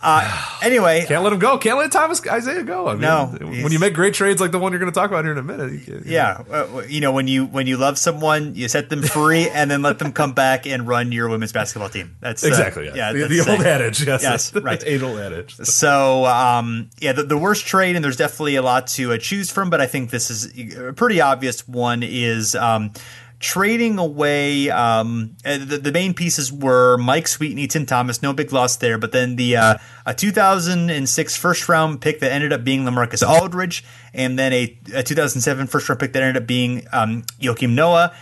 uh, 0.03 0.59
anyway, 0.63 1.05
can't 1.09 1.23
let 1.23 1.33
him 1.33 1.39
go. 1.39 1.59
Can't 1.59 1.79
let 1.79 1.93
Thomas 1.93 2.25
Isiah 2.25 2.63
go. 2.63 2.89
I 2.89 2.93
mean, 2.93 3.03
no, 3.03 3.27
when 3.41 3.73
you 3.73 3.79
make 3.79 3.95
great 3.95 4.15
trades 4.15 4.41
like 4.41 4.51
the 4.51 4.59
one 4.59 4.73
you're 4.73 4.79
going 4.79 4.91
to 4.91 4.99
talk 4.99 5.11
about 5.11 5.25
here 5.25 5.33
in 5.33 5.39
a 5.39 5.43
minute, 5.43 5.87
you 5.87 6.03
yeah, 6.05 6.43
uh, 6.51 6.83
you 6.89 7.01
know 7.01 7.13
when 7.13 7.29
you 7.29 7.47
when 7.47 7.67
you 7.67 7.77
love 7.77 7.99
someone, 7.99 8.55
you 8.55 8.69
set 8.69 8.89
them 8.89 9.03
free 9.03 9.49
and 9.49 9.71
then 9.71 9.83
let 9.83 9.99
them 9.99 10.13
come 10.13 10.33
back 10.33 10.67
and 10.67 10.89
run 10.89 11.13
your 11.13 11.29
women's 11.29 11.53
basketball 11.53 11.89
team. 11.89 12.17
That's 12.21 12.43
uh, 12.45 12.49
exactly 12.49 12.89
uh, 12.89 12.95
yeah, 12.95 13.13
the, 13.13 13.29
the 13.29 13.41
old 13.41 13.61
adage. 13.61 14.07
Yes, 14.07 14.23
yes, 14.23 14.55
right, 14.63 15.03
old 15.03 15.19
adage. 15.19 15.57
So 15.57 16.25
um, 16.27 16.91
yeah, 16.99 17.13
the, 17.13 17.25
the, 17.25 17.39
worst 17.39 17.67
trade, 17.67 17.97
and 17.97 18.05
there's 18.05 18.17
definitely 18.17 18.57
a 18.57 18.63
lot 18.63 18.87
to 18.89 19.13
uh, 19.13 19.19
choose 19.19 19.51
from, 19.51 19.71
but 19.71 19.81
I 19.81 19.87
think 19.87 20.11
this 20.11 20.31
is 20.31 20.77
a 20.77 20.93
pretty 20.93 21.21
obvious 21.21 21.67
one. 21.69 22.03
Is 22.03 22.55
um, 22.55 22.93
trading 23.41 23.99
away 23.99 24.69
um, 24.69 25.35
uh, 25.47 25.57
the, 25.57 25.79
the, 25.79 25.91
main 25.91 26.13
pieces 26.13 26.53
were 26.53 26.99
Mike 26.99 27.27
Sweetney, 27.27 27.67
Tim 27.67 27.87
Thomas, 27.87 28.23
no 28.23 28.35
big 28.35 28.53
loss 28.53 28.77
there, 28.77 28.99
but 28.99 29.13
then 29.13 29.37
the 29.37 29.57
uh, 29.57 29.79
a 30.05 30.15
2006 30.15 31.37
first 31.37 31.69
round 31.69 32.03
pick 32.03 32.21
that 32.21 32.31
ended 32.31 32.53
up 32.53 32.63
being 32.63 32.85
Lamarcus 32.85 33.27
Aldridge, 33.27 33.83
and 34.13 34.39
then 34.39 34.53
a, 34.53 34.79
a 34.95 35.03
2007 35.03 35.67
first 35.67 35.89
round 35.89 35.99
pick 35.99 36.13
that 36.13 36.23
ended 36.23 36.43
up 36.43 36.47
being 36.47 36.87
um, 36.93 37.23
Joakim 37.41 37.71
Noah, 37.71 38.15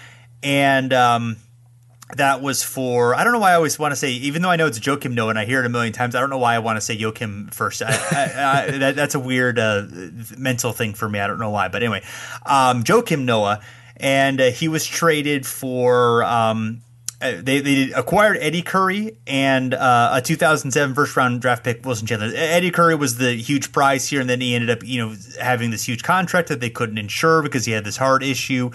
and 0.44 0.92
um, 0.92 1.36
that 2.16 2.40
was 2.40 2.62
for 2.62 3.16
I 3.16 3.24
don't 3.24 3.32
know 3.32 3.40
why 3.40 3.50
I 3.50 3.54
always 3.54 3.76
want 3.76 3.92
to 3.92 3.96
say 3.96 4.12
even 4.12 4.40
though 4.40 4.50
I 4.50 4.56
know 4.56 4.66
it's 4.66 4.78
Joakim 4.78 5.14
Noah 5.14 5.30
and 5.30 5.38
I 5.38 5.44
hear 5.44 5.60
it 5.60 5.66
a 5.66 5.68
million 5.68 5.92
times 5.92 6.14
I 6.14 6.20
don't 6.20 6.30
know 6.30 6.38
why 6.38 6.54
I 6.54 6.60
want 6.60 6.76
to 6.76 6.80
say 6.80 6.96
Joakim 6.96 7.52
first. 7.52 7.82
I, 7.82 7.88
I, 7.88 8.62
I, 8.66 8.70
that, 8.78 8.96
that's 8.96 9.14
a 9.16 9.20
weird 9.20 9.58
uh, 9.58 9.82
mental 10.38 10.72
thing 10.72 10.94
for 10.94 11.08
me. 11.08 11.18
I 11.18 11.26
don't 11.26 11.40
know 11.40 11.50
why 11.50 11.66
but 11.68 11.82
anyway. 11.82 12.02
Um, 12.46 12.84
Joakim 12.84 13.24
Noah 13.24 13.60
and 14.00 14.40
uh, 14.40 14.50
he 14.50 14.68
was 14.68 14.86
traded 14.86 15.46
for. 15.46 16.24
Um, 16.24 16.82
they, 17.20 17.60
they 17.60 17.92
acquired 17.92 18.36
Eddie 18.40 18.62
Curry 18.62 19.16
and 19.26 19.74
uh, 19.74 20.10
a 20.14 20.22
2007 20.22 20.94
first 20.94 21.16
round 21.16 21.40
draft 21.40 21.64
pick 21.64 21.84
Wilson 21.84 22.06
Chandler. 22.06 22.30
Eddie 22.32 22.70
Curry 22.70 22.94
was 22.94 23.18
the 23.18 23.32
huge 23.34 23.72
prize 23.72 24.06
here, 24.06 24.20
and 24.20 24.30
then 24.30 24.40
he 24.40 24.54
ended 24.54 24.70
up 24.70 24.84
you 24.84 25.04
know 25.04 25.16
having 25.40 25.72
this 25.72 25.88
huge 25.88 26.04
contract 26.04 26.48
that 26.48 26.60
they 26.60 26.70
couldn't 26.70 26.96
insure 26.96 27.42
because 27.42 27.64
he 27.64 27.72
had 27.72 27.84
this 27.84 27.96
heart 27.96 28.22
issue, 28.22 28.70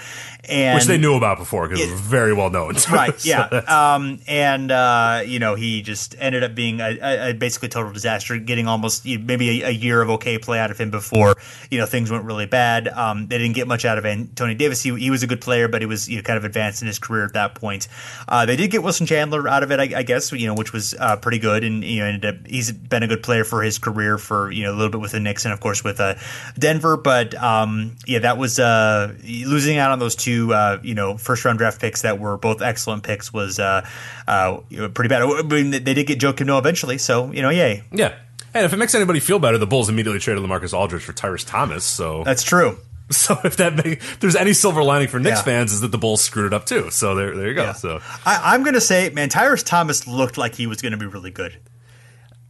and 0.50 0.76
which 0.76 0.88
they 0.88 0.98
knew 0.98 1.16
about 1.16 1.38
before 1.38 1.70
because 1.70 1.82
it, 1.82 1.88
it, 1.88 1.92
was 1.92 2.02
very 2.02 2.34
well 2.34 2.50
known. 2.50 2.74
Right? 2.92 3.18
so 3.18 3.30
yeah. 3.30 3.48
Um, 3.94 4.20
and 4.28 4.70
uh, 4.70 5.22
you 5.26 5.40
know 5.40 5.56
he 5.56 5.82
just 5.82 6.16
ended 6.20 6.44
up 6.44 6.54
being 6.54 6.82
a, 6.82 7.30
a, 7.30 7.34
basically 7.34 7.70
total 7.70 7.94
disaster, 7.94 8.38
getting 8.38 8.68
almost 8.68 9.06
maybe 9.06 9.62
a, 9.64 9.70
a, 9.70 9.72
year 9.72 10.02
of 10.02 10.10
okay 10.12 10.38
play 10.38 10.60
out 10.60 10.70
of 10.70 10.78
him 10.78 10.92
before 10.92 11.36
you 11.72 11.78
know 11.78 11.86
things 11.86 12.12
went 12.12 12.26
really 12.26 12.46
bad. 12.46 12.90
Um, 12.90 13.28
they 13.28 13.38
didn't 13.38 13.56
get 13.56 13.70
much 13.70 13.86
out 13.86 13.98
of 13.98 14.06
Anthony 14.06 14.54
Davis. 14.56 14.82
He, 14.82 14.94
he 15.00 15.10
was 15.10 15.24
a 15.24 15.28
good 15.28 15.40
player, 15.40 15.70
but 15.70 15.82
he 15.82 15.86
was 15.86 16.10
you 16.10 16.18
know, 16.18 16.24
kind 16.24 16.38
of 16.38 16.44
advanced 16.44 16.82
in 16.82 16.88
his 16.88 17.00
career 17.00 17.24
at 17.24 17.34
that 17.34 17.56
point. 17.56 17.88
Uh, 18.34 18.48
they 18.48 18.56
did 18.56 18.72
get 18.72 18.82
Wilson 18.82 19.06
Chandler 19.06 19.48
out 19.48 19.62
of 19.62 19.72
it, 19.72 19.80
I, 19.80 20.00
I 20.00 20.02
guess, 20.02 20.32
you 20.32 20.48
know, 20.48 20.56
which 20.56 20.74
was 20.74 20.96
uh, 20.96 21.18
pretty 21.18 21.38
good, 21.38 21.64
and 21.64 21.84
you 21.84 22.00
know 22.00 22.08
ended 22.08 22.26
up 22.26 22.48
he's 22.48 22.72
been 22.72 23.04
a 23.04 23.08
good 23.08 23.22
player 23.22 23.44
for 23.44 23.62
his 23.62 23.78
career 23.78 24.18
for 24.18 24.50
you 24.50 24.64
know 24.64 24.72
a 24.72 24.76
little 24.76 24.90
bit 24.90 25.02
with 25.02 25.12
the 25.12 25.20
Knicks 25.20 25.46
and 25.46 25.54
of 25.54 25.60
course 25.60 25.84
with 25.84 26.00
uh, 26.00 26.16
Denver, 26.58 26.98
but 26.98 27.36
um, 27.36 27.96
yeah, 28.08 28.18
that 28.18 28.40
was 28.40 28.58
uh, 28.58 29.14
losing 29.24 29.78
out 29.78 29.92
on 29.92 30.00
those 30.00 30.16
two 30.16 30.52
uh, 30.52 30.80
you 30.82 30.96
know 30.96 31.16
first 31.16 31.46
round 31.46 31.60
draft 31.60 31.80
picks 31.80 32.02
that 32.02 32.20
were 32.20 32.38
both 32.38 32.64
excellent 32.64 33.04
picks 33.04 33.32
was 33.32 33.60
uh, 33.60 33.88
uh, 34.28 34.58
pretty 34.96 35.10
bad. 35.10 35.22
I 35.22 35.44
mean, 35.44 35.70
they 35.70 35.94
did 35.94 36.08
get 36.08 36.18
Joakim 36.18 36.48
Noah 36.48 36.58
eventually, 36.58 36.98
so 36.98 37.32
you 37.32 37.44
know, 37.44 37.52
yay. 37.52 37.84
Yeah. 37.92 38.16
And 38.56 38.66
if 38.66 38.74
it 38.74 38.78
makes 38.78 38.96
anybody 38.96 39.20
feel 39.20 39.38
better, 39.38 39.60
the 39.60 39.68
Bulls 39.68 39.90
immediately 39.90 40.20
traded 40.20 40.44
Lamarcus 40.44 40.74
Aldridge 40.74 41.04
for 41.04 41.14
Tyrus 41.14 41.44
Thomas. 41.44 41.84
So 41.84 42.24
that's 42.24 42.42
true. 42.42 42.80
So 43.12 43.40
if 43.44 43.58
that 43.58 43.76
may, 43.76 43.94
if 43.94 44.20
there's 44.20 44.36
any 44.36 44.54
silver 44.54 44.84
lining 44.84 45.08
for 45.08 45.20
Knicks 45.20 45.40
yeah. 45.40 45.44
fans 45.44 45.72
is 45.72 45.82
that 45.82 45.90
the 45.90 45.98
Bulls 45.98 46.24
screwed 46.24 46.48
it 46.48 46.54
up 46.54 46.66
too. 46.66 46.90
So 46.90 47.14
there, 47.16 47.36
there 47.36 47.48
you 47.48 47.54
go. 47.54 47.66
Yeah. 47.66 47.74
So 47.74 48.02
I, 48.26 48.56
am 48.56 48.64
going 48.64 48.74
to 48.74 48.82
say, 48.82 49.10
man, 49.12 49.30
Tyrus 49.30 49.62
Thomas 49.62 50.08
looked 50.08 50.38
like 50.38 50.56
he 50.56 50.68
was 50.68 50.82
going 50.82 50.94
to 50.94 50.98
be 50.98 51.06
really 51.06 51.30
good. 51.30 51.58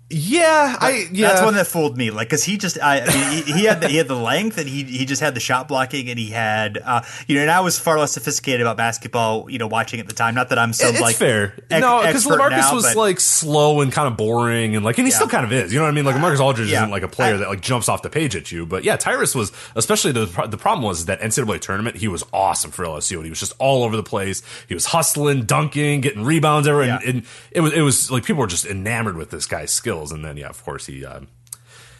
Yeah, 0.09 0.75
I 0.79 1.07
yeah. 1.11 1.29
That's 1.29 1.41
one 1.41 1.55
that 1.55 1.65
fooled 1.65 1.97
me. 1.97 2.11
Like, 2.11 2.27
because 2.27 2.43
he 2.43 2.57
just, 2.57 2.79
I, 2.79 3.01
I 3.01 3.07
mean, 3.07 3.43
he, 3.45 3.53
he, 3.53 3.63
had 3.65 3.81
the, 3.81 3.87
he 3.87 3.97
had 3.97 4.07
the 4.07 4.15
length, 4.15 4.59
and 4.59 4.69
he 4.69 4.83
he 4.83 5.05
just 5.05 5.21
had 5.21 5.33
the 5.33 5.39
shot 5.39 5.67
blocking, 5.67 6.07
and 6.09 6.19
he 6.19 6.29
had, 6.29 6.77
uh, 6.77 7.01
you 7.25 7.35
know, 7.35 7.41
and 7.41 7.49
I 7.49 7.61
was 7.61 7.79
far 7.79 7.97
less 7.97 8.11
sophisticated 8.11 8.61
about 8.61 8.77
basketball, 8.77 9.49
you 9.49 9.57
know, 9.57 9.65
watching 9.65 9.99
at 9.99 10.07
the 10.07 10.13
time. 10.13 10.35
Not 10.35 10.49
that 10.49 10.59
I'm 10.59 10.71
so 10.73 10.89
it's 10.89 11.01
like 11.01 11.15
fair. 11.15 11.55
Ec- 11.71 11.81
no, 11.81 12.01
because 12.05 12.25
Lamarcus 12.25 12.49
now, 12.49 12.75
was 12.75 12.83
but, 12.83 12.95
like 12.95 13.19
slow 13.19 13.81
and 13.81 13.91
kind 13.91 14.07
of 14.07 14.15
boring, 14.15 14.75
and 14.75 14.85
like, 14.85 14.99
and 14.99 15.07
he 15.07 15.11
yeah. 15.11 15.15
still 15.15 15.29
kind 15.29 15.45
of 15.45 15.51
is. 15.51 15.73
You 15.73 15.79
know 15.79 15.85
what 15.85 15.91
I 15.91 15.93
mean? 15.95 16.05
Like, 16.05 16.15
Lamarcus 16.15 16.39
Aldridge 16.39 16.69
yeah. 16.69 16.79
isn't 16.79 16.91
like 16.91 17.03
a 17.03 17.07
player 17.07 17.35
I, 17.35 17.37
that 17.37 17.49
like 17.49 17.61
jumps 17.61 17.89
off 17.89 18.03
the 18.03 18.09
page 18.11 18.35
at 18.35 18.51
you, 18.51 18.67
but 18.67 18.83
yeah, 18.83 18.97
Tyrus 18.97 19.33
was. 19.33 19.51
Especially 19.75 20.11
the 20.11 20.25
the 20.47 20.57
problem 20.57 20.85
was 20.85 21.05
that 21.05 21.21
NCAA 21.21 21.59
tournament, 21.59 21.95
he 21.95 22.07
was 22.07 22.23
awesome 22.31 22.69
for 22.69 22.85
LSU, 22.85 23.15
and 23.15 23.23
he 23.23 23.31
was 23.31 23.39
just 23.39 23.53
all 23.57 23.83
over 23.83 23.95
the 23.95 24.03
place. 24.03 24.43
He 24.67 24.75
was 24.75 24.85
hustling, 24.85 25.45
dunking, 25.45 26.01
getting 26.01 26.23
rebounds, 26.23 26.67
everywhere, 26.67 26.99
and, 27.03 27.15
and 27.15 27.25
it 27.51 27.61
was 27.61 27.73
it 27.73 27.81
was 27.81 28.11
like 28.11 28.25
people 28.25 28.41
were 28.41 28.47
just 28.47 28.65
enamored 28.65 29.17
with 29.17 29.31
this 29.31 29.47
guy's 29.47 29.71
skills, 30.03 30.11
and 30.11 30.23
then 30.25 30.37
yeah, 30.37 30.49
of 30.49 30.63
course 30.63 30.63
course, 30.63 30.85
he 30.85 31.05
uh, 31.05 31.21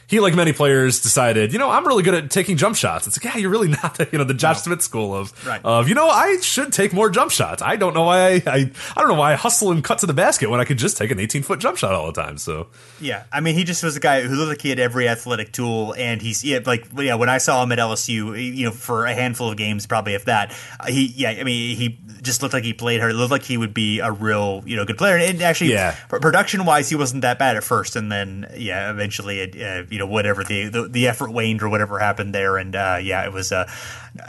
he, 0.08 0.20
like 0.20 0.36
many 0.36 0.54
players, 0.54 1.02
decided, 1.02 1.54
you 1.54 1.60
know, 1.60 1.70
I'm 1.70 1.88
really 1.88 2.04
good 2.04 2.14
at 2.14 2.32
taking 2.32 2.58
jump 2.58 2.76
shots. 2.76 3.08
It's 3.08 3.18
like, 3.18 3.34
yeah, 3.34 3.40
you're 3.40 3.50
really 3.50 3.68
not. 3.84 4.00
You 4.12 4.20
know, 4.20 4.24
the 4.24 4.34
Josh 4.34 4.58
no. 4.58 4.74
Smith 4.74 4.82
school 4.82 5.16
of, 5.16 5.34
right. 5.46 5.62
of, 5.64 5.90
you 5.90 5.96
know, 5.96 6.08
I 6.08 6.38
should 6.42 6.74
take 6.74 6.94
more 6.94 7.10
jump 7.10 7.32
shots. 7.32 7.62
I 7.62 7.76
don't 7.76 7.94
know 7.94 8.04
why 8.04 8.20
I, 8.20 8.42
I, 8.46 8.72
I 8.96 9.00
don't 9.00 9.08
know 9.08 9.16
why 9.16 9.34
I 9.34 9.36
hustle 9.36 9.72
and 9.72 9.84
cut 9.84 10.00
to 10.00 10.06
the 10.06 10.14
basket 10.14 10.50
when 10.50 10.60
I 10.60 10.66
could 10.66 10.78
just 10.78 10.98
take 10.98 11.12
an 11.12 11.20
18 11.20 11.44
foot 11.44 11.60
jump 11.60 11.78
shot 11.78 11.94
all 11.94 12.06
the 12.12 12.22
time. 12.22 12.38
So 12.38 12.68
yeah, 13.00 13.24
I 13.32 13.40
mean, 13.40 13.56
he 13.56 13.64
just 13.64 13.84
was 13.84 13.96
a 13.96 14.00
guy 14.00 14.22
who 14.22 14.36
looked 14.36 14.50
like 14.50 14.62
he 14.62 14.70
had 14.70 14.80
every 14.80 15.08
athletic 15.08 15.52
tool, 15.52 15.94
and 15.98 16.22
he's 16.22 16.44
yeah, 16.44 16.60
like 16.66 16.88
yeah. 16.98 17.16
When 17.16 17.30
I 17.30 17.38
saw 17.38 17.64
him 17.64 17.72
at 17.72 17.80
LSU, 17.80 18.56
you 18.56 18.66
know, 18.66 18.72
for 18.72 19.06
a 19.06 19.14
handful 19.14 19.50
of 19.50 19.58
games, 19.58 19.86
probably 19.86 20.14
if 20.14 20.26
that, 20.26 20.56
he 20.88 21.08
yeah, 21.08 21.32
I 21.32 21.44
mean, 21.44 21.76
he 21.76 22.00
just 22.22 22.42
looked 22.42 22.54
like 22.54 22.64
he 22.64 22.74
played 22.74 23.00
hard. 23.00 23.12
It 23.12 23.16
looked 23.16 23.32
like 23.32 23.44
he 23.44 23.58
would 23.58 23.74
be 23.74 24.00
a 24.00 24.12
real 24.12 24.64
you 24.66 24.76
know 24.76 24.86
good 24.86 24.98
player, 24.98 25.18
and 25.18 25.42
actually, 25.42 25.72
yeah. 25.72 25.96
production 26.08 26.66
wise, 26.66 26.90
he 26.90 26.96
wasn't 26.96 27.22
that 27.22 27.40
bad 27.40 27.58
at 27.58 27.64
first, 27.64 27.96
and 27.96 28.12
then 28.12 28.48
yeah, 28.56 28.90
eventually, 28.92 29.40
it, 29.40 29.62
uh, 29.62 29.86
you 29.90 30.00
know, 30.00 30.03
whatever 30.08 30.44
the, 30.44 30.70
the, 30.70 30.88
the 30.88 31.08
effort 31.08 31.32
waned 31.32 31.62
or 31.62 31.70
whatever 31.70 32.00
happened 32.00 32.34
there, 32.34 32.58
and 32.58 32.76
uh, 32.76 33.00
yeah, 33.02 33.26
it 33.26 33.34
was 33.34 33.52
uh, 33.52 33.70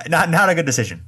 not 0.08 0.30
not 0.30 0.48
a 0.48 0.54
good 0.54 0.66
decision. 0.66 1.04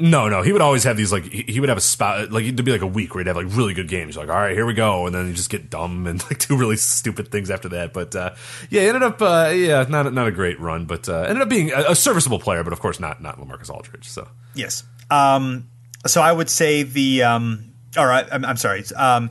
No, 0.00 0.30
no, 0.30 0.40
he 0.40 0.50
would 0.52 0.62
always 0.62 0.84
have 0.84 0.96
these 0.96 1.12
like 1.12 1.24
he 1.24 1.60
would 1.60 1.68
have 1.68 1.76
a 1.76 1.82
spot 1.82 2.32
like 2.32 2.44
it'd 2.44 2.64
be 2.64 2.72
like 2.72 2.80
a 2.80 2.86
week 2.86 3.14
where 3.14 3.22
he'd 3.22 3.26
have 3.26 3.36
like 3.36 3.54
really 3.54 3.74
good 3.74 3.88
games. 3.88 4.16
Like, 4.16 4.30
all 4.30 4.34
right, 4.34 4.54
here 4.54 4.64
we 4.64 4.72
go, 4.72 5.04
and 5.04 5.14
then 5.14 5.26
you 5.26 5.34
just 5.34 5.50
get 5.50 5.68
dumb 5.68 6.06
and 6.06 6.22
like 6.30 6.46
do 6.46 6.56
really 6.56 6.76
stupid 6.76 7.30
things 7.30 7.50
after 7.50 7.68
that. 7.68 7.92
But 7.92 8.16
uh, 8.16 8.34
yeah, 8.70 8.82
ended 8.82 9.02
up 9.02 9.20
uh, 9.20 9.52
yeah, 9.54 9.84
not 9.86 10.10
not 10.14 10.26
a 10.26 10.32
great 10.32 10.58
run, 10.58 10.86
but 10.86 11.06
uh, 11.06 11.20
ended 11.28 11.42
up 11.42 11.50
being 11.50 11.70
a, 11.72 11.90
a, 11.90 11.94
serviceable 11.94 12.38
player, 12.38 12.64
but 12.64 12.72
of 12.72 12.80
course 12.80 12.98
not 12.98 13.20
not 13.20 13.38
Lamarcus 13.38 13.68
Aldridge. 13.68 14.08
So 14.08 14.26
yes, 14.54 14.84
um, 15.10 15.68
so 16.06 16.22
I 16.22 16.32
would 16.32 16.48
say 16.48 16.82
the 16.82 17.24
um, 17.24 17.74
all 17.98 18.06
right, 18.06 18.26
I'm, 18.32 18.44
I'm 18.46 18.56
sorry. 18.56 18.82
Um, 18.96 19.30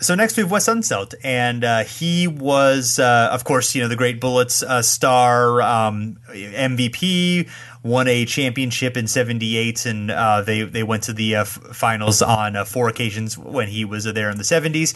so 0.00 0.14
next 0.14 0.36
we 0.36 0.42
have 0.42 0.50
Wes 0.50 0.66
Unseld, 0.66 1.14
and 1.22 1.62
uh, 1.62 1.84
he 1.84 2.26
was, 2.26 2.98
uh, 2.98 3.28
of 3.30 3.44
course, 3.44 3.74
you 3.74 3.82
know 3.82 3.88
the 3.88 3.96
Great 3.96 4.18
Bullets 4.18 4.62
uh, 4.62 4.80
star, 4.80 5.60
um, 5.60 6.16
MVP, 6.28 7.48
won 7.82 8.08
a 8.08 8.24
championship 8.24 8.96
in 8.96 9.06
'78, 9.06 9.84
and 9.84 10.10
uh, 10.10 10.40
they 10.40 10.62
they 10.62 10.82
went 10.82 11.02
to 11.04 11.12
the 11.12 11.36
uh, 11.36 11.44
finals 11.44 12.22
on 12.22 12.56
uh, 12.56 12.64
four 12.64 12.88
occasions 12.88 13.36
when 13.36 13.68
he 13.68 13.84
was 13.84 14.04
there 14.04 14.30
in 14.30 14.38
the 14.38 14.44
'70s, 14.44 14.94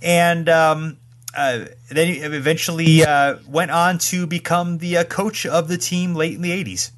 and. 0.00 0.48
Um, 0.48 0.98
uh, 1.36 1.66
then 1.88 2.06
he 2.06 2.20
eventually 2.20 3.04
uh, 3.04 3.34
went 3.48 3.72
on 3.72 3.98
to 3.98 4.24
become 4.24 4.78
the 4.78 4.98
uh, 4.98 5.02
coach 5.02 5.44
of 5.44 5.66
the 5.66 5.76
team 5.76 6.14
late 6.14 6.32
in 6.32 6.42
the 6.42 6.52
80s. 6.52 6.92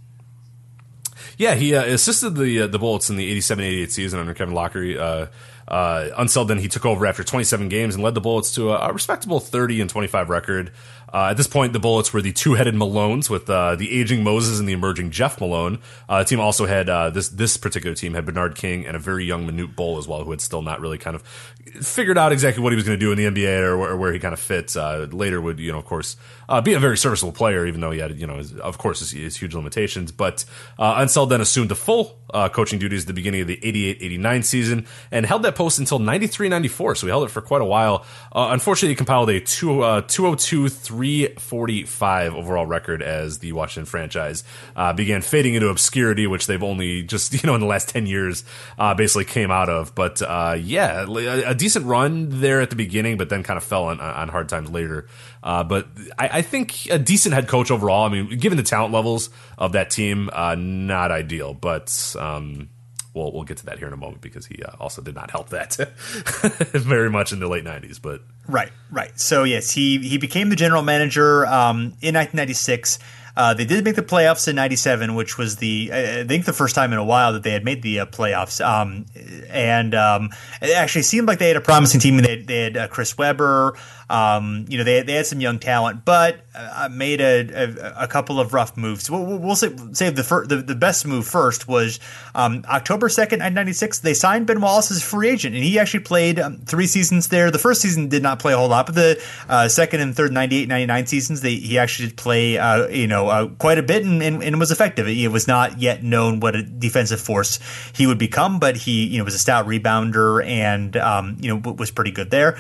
Yeah, 1.39 1.55
he 1.55 1.73
assisted 1.73 2.35
the 2.35 2.67
the 2.67 2.79
Bullets 2.79 3.09
in 3.09 3.17
the 3.17 3.35
87-88 3.39 3.91
season 3.91 4.21
under 4.21 4.35
Kevin 4.35 4.55
Loughery 4.55 5.31
uh, 5.69 6.09
Unseld 6.19 6.49
then 6.49 6.59
he 6.59 6.69
took 6.69 6.87
over 6.87 7.07
after 7.07 7.25
27 7.25 7.69
games 7.69 7.95
and 7.95 8.05
led 8.05 8.15
the 8.15 8.21
Bullets 8.21 8.55
to 8.55 8.73
a, 8.73 8.89
a 8.89 8.93
respectable 8.93 9.41
30 9.41 9.81
and 9.81 9.91
25 9.91 10.29
record. 10.31 10.73
Uh, 11.13 11.29
at 11.31 11.37
this 11.37 11.47
point, 11.47 11.73
the 11.73 11.79
Bullets 11.79 12.13
were 12.13 12.21
the 12.21 12.33
two-headed 12.33 12.75
Malones 12.75 13.31
with 13.31 13.49
uh, 13.49 13.77
the 13.77 13.99
aging 13.99 14.25
Moses 14.25 14.59
and 14.59 14.69
the 14.69 14.73
emerging 14.73 15.11
Jeff 15.11 15.41
Malone. 15.41 15.79
Uh, 16.09 16.19
the 16.19 16.25
team 16.25 16.41
also 16.41 16.67
had 16.67 16.89
uh, 16.89 17.11
this 17.11 17.29
this 17.29 17.57
particular 17.57 17.95
team 17.95 18.15
had 18.15 18.27
Bernard 18.27 18.57
King 18.57 18.87
and 18.87 18.97
a 18.97 18.99
very 18.99 19.25
young 19.25 19.49
Manute 19.49 19.77
Bol 19.77 19.99
as 19.99 20.09
well, 20.09 20.25
who 20.25 20.31
had 20.31 20.41
still 20.41 20.63
not 20.63 20.81
really 20.81 20.99
kind 20.99 21.15
of 21.15 21.23
figured 21.23 22.19
out 22.19 22.33
exactly 22.33 22.63
what 22.63 22.73
he 22.73 22.77
was 22.77 22.85
going 22.85 22.99
to 22.99 23.05
do 23.05 23.13
in 23.13 23.19
the 23.19 23.25
NBA 23.25 23.61
or, 23.61 23.77
or, 23.77 23.97
where 23.97 24.13
he 24.13 24.19
kind 24.19 24.33
of 24.33 24.41
fits. 24.41 24.77
Uh, 24.77 25.07
later 25.11 25.41
would 25.41 25.61
you 25.61 25.71
know 25.71 25.79
of 25.79 25.85
course 25.85 26.17
uh, 26.49 26.61
be 26.61 26.73
a 26.75 26.81
very 26.81 26.97
serviceable 26.97 27.33
player, 27.33 27.67
even 27.67 27.81
though 27.81 27.91
he 27.93 28.01
had 28.01 28.19
you 28.19 28.27
know 28.27 28.39
his, 28.39 28.55
of 28.57 28.79
course 28.79 28.99
his, 28.99 29.13
his, 29.13 29.37
huge 29.37 29.55
limitations. 29.55 30.11
But 30.11 30.45
Unseld 30.79 31.29
then 31.29 31.41
assumed 31.41 31.71
the 31.71 31.77
full 31.77 32.19
coaching 32.33 32.79
duties 32.79 33.05
at 33.05 33.07
the 33.07 33.15
beginning 33.15 33.43
of 33.43 33.47
the 33.47 33.57
88-89 33.59 34.45
season 34.45 34.87
and 35.11 35.25
held 35.25 35.43
that 35.45 35.55
post 35.55 35.79
until 35.79 35.99
93-94. 35.99 36.97
So 36.97 37.07
he 37.07 37.11
held 37.11 37.25
it 37.25 37.31
for 37.31 37.41
quite 37.41 37.63
a 37.63 37.67
while. 37.67 38.05
unfortunately, 38.35 38.91
he 38.91 38.95
compiled 38.97 39.31
a 39.31 39.41
two, 39.41 39.79
202 40.09 40.69
345 40.97 42.35
overall 42.35 42.65
record 42.65 43.03
as 43.03 43.39
the 43.41 43.53
Washington 43.53 43.85
franchise 43.85 44.45
uh, 44.75 44.95
began 44.95 45.21
fading 45.21 45.55
into 45.55 45.69
obscurity, 45.69 46.27
which 46.27 46.47
they've 46.47 46.63
only 46.63 47.03
just, 47.03 47.33
you 47.43 47.47
know, 47.47 47.55
in 47.55 47.61
the 47.61 47.67
last 47.67 47.89
10 47.91 48.07
years 48.07 48.45
uh, 48.79 48.95
basically 48.95 49.27
came 49.27 49.51
out 49.51 49.69
of. 49.69 49.95
But 49.95 50.23
uh, 50.23 50.57
yeah, 50.59 51.05
a, 51.07 51.51
a, 51.51 51.55
decent 51.55 51.85
run 51.85 52.41
there 52.41 52.61
at 52.63 52.71
the 52.71 52.77
beginning, 52.77 53.19
but 53.19 53.29
then 53.29 53.43
kind 53.43 53.59
of 53.59 53.65
fell 53.65 53.85
on, 53.85 54.01
on 54.01 54.29
hard 54.29 54.49
times 54.49 54.71
later. 54.71 55.07
Uh, 55.43 55.65
but 55.65 55.87
I, 56.19 56.39
I, 56.39 56.43
think 56.43 56.87
a 56.91 56.99
decent 56.99 57.35
head 57.35 57.47
coach 57.47 57.71
overall. 57.71 58.07
I 58.07 58.09
mean, 58.09 58.39
given 58.39 58.57
the 58.57 58.65
talent 58.65 58.93
levels 58.93 59.29
of 59.59 59.73
that 59.73 59.91
team, 59.91 60.31
uh, 60.33 60.55
not 60.55 61.11
ideal, 61.11 61.53
but. 61.53 62.15
Um, 62.19 62.71
we'll 63.17 63.33
we'll 63.33 63.45
get 63.45 63.57
to 63.57 63.67
that 63.67 63.79
here 63.79 63.89
in 63.89 63.95
a 63.95 63.97
moment 63.97 64.21
because 64.21 64.47
he 64.47 64.63
uh, 64.63 64.73
also 64.79 65.03
did 65.03 65.15
not 65.15 65.31
help 65.31 65.49
that 65.49 65.75
very 66.73 67.11
much 67.11 67.33
in 67.33 67.41
the 67.41 67.49
late 67.49 67.65
'90s. 67.65 68.01
But 68.01 68.21
right, 68.47 68.71
right. 68.93 69.19
So 69.19 69.45
yes, 69.45 69.71
he 69.71 69.99
he 69.99 70.19
became 70.19 70.51
the 70.51 70.57
general 70.57 70.83
manager 70.83 71.47
um, 71.47 71.97
in 72.03 72.15
1996. 72.15 72.99
Uh, 73.37 73.53
they 73.53 73.67
did 73.67 73.85
make 73.85 73.97
the 73.97 74.03
playoffs 74.03 74.49
in 74.49 74.57
'97, 74.57 75.15
which 75.15 75.37
was 75.37 75.57
the 75.57 75.91
I 75.93 76.25
think 76.25 76.45
the 76.45 76.53
first 76.53 76.75
time 76.75 76.93
in 76.93 76.99
a 76.99 77.05
while 77.05 77.33
that 77.33 77.43
they 77.43 77.51
had 77.51 77.65
made 77.65 77.83
the 77.83 78.01
uh, 78.01 78.07
playoffs. 78.07 78.65
Um, 78.65 79.07
and 79.51 79.95
um, 79.95 80.31
it 80.63 80.75
actually 80.75 81.03
seemed 81.03 81.27
like 81.27 81.39
they 81.39 81.49
had 81.49 81.57
a 81.57 81.61
promising 81.63 82.01
team. 82.01 82.19
They, 82.19 82.43
they 82.43 82.63
had 82.63 82.77
uh, 82.77 82.89
Chris 82.89 83.19
Webber. 83.19 83.77
Um, 84.09 84.67
you 84.69 84.79
know, 84.79 84.85
they, 84.85 85.03
they 85.03 85.15
had 85.15 85.27
some 85.27 85.41
young 85.41 85.59
talent, 85.59 86.05
but 86.05 86.41
uh, 86.55 86.89
made 86.91 87.21
a, 87.21 87.49
a, 87.51 88.05
a, 88.05 88.09
couple 88.09 88.39
of 88.39 88.55
rough 88.55 88.77
moves. 88.77 89.11
We'll, 89.11 89.25
we'll 89.25 89.57
the, 89.57 90.25
fir- 90.27 90.47
the, 90.47 90.57
the 90.57 90.77
best 90.77 91.07
move 91.07 91.27
first 91.27 91.67
was 91.67 91.99
um, 92.35 92.65
October 92.69 93.09
second, 93.09 93.41
nineteen 93.41 93.55
ninety 93.55 93.73
six. 93.73 93.99
They 93.99 94.15
signed 94.15 94.47
Ben 94.47 94.61
Wallace 94.61 94.93
as 94.93 94.99
a 94.99 95.03
free 95.03 95.29
agent, 95.29 95.57
and 95.57 95.65
he 95.65 95.79
actually 95.79 96.05
played 96.05 96.39
um, 96.39 96.59
three 96.59 96.87
seasons 96.87 97.29
there. 97.29 97.51
The 97.51 97.59
first 97.59 97.83
season 97.83 98.09
did 98.09 98.23
not 98.23 98.39
play 98.39 98.53
a 98.53 98.57
whole 98.57 98.69
lot, 98.69 98.87
but 98.87 98.95
the 98.95 99.23
uh, 99.49 99.67
second 99.69 100.01
and 100.01 100.15
third 100.15 100.33
98, 100.33 100.69
99 100.69 101.07
seasons, 101.07 101.41
they, 101.41 101.57
he 101.57 101.77
actually 101.77 102.09
did 102.09 102.17
play, 102.17 102.59
uh, 102.59 102.87
you 102.87 103.09
know, 103.09 103.29
uh, 103.29 103.49
quite 103.49 103.79
a 103.79 103.83
bit 103.83 104.05
and, 104.05 104.23
and, 104.23 104.43
and, 104.43 104.61
was 104.61 104.71
effective. 104.71 105.09
It 105.09 105.33
was 105.33 105.49
not 105.49 105.81
yet 105.81 106.05
known 106.05 106.41
what 106.41 106.55
a 106.55 106.63
defensive 106.63 107.21
force 107.21 107.59
he 107.95 108.07
would 108.07 108.19
become, 108.19 108.61
but 108.61 108.77
he, 108.77 109.07
you 109.07 109.19
know, 109.19 109.25
was 109.25 109.35
a 109.35 109.39
stout 109.39 109.67
rebounder 109.67 110.45
and 110.47 110.97
um, 110.97 111.37
you 111.41 111.49
know 111.49 111.73
was 111.73 111.91
pretty 111.91 112.13
good 112.13 112.31
there. 112.31 112.57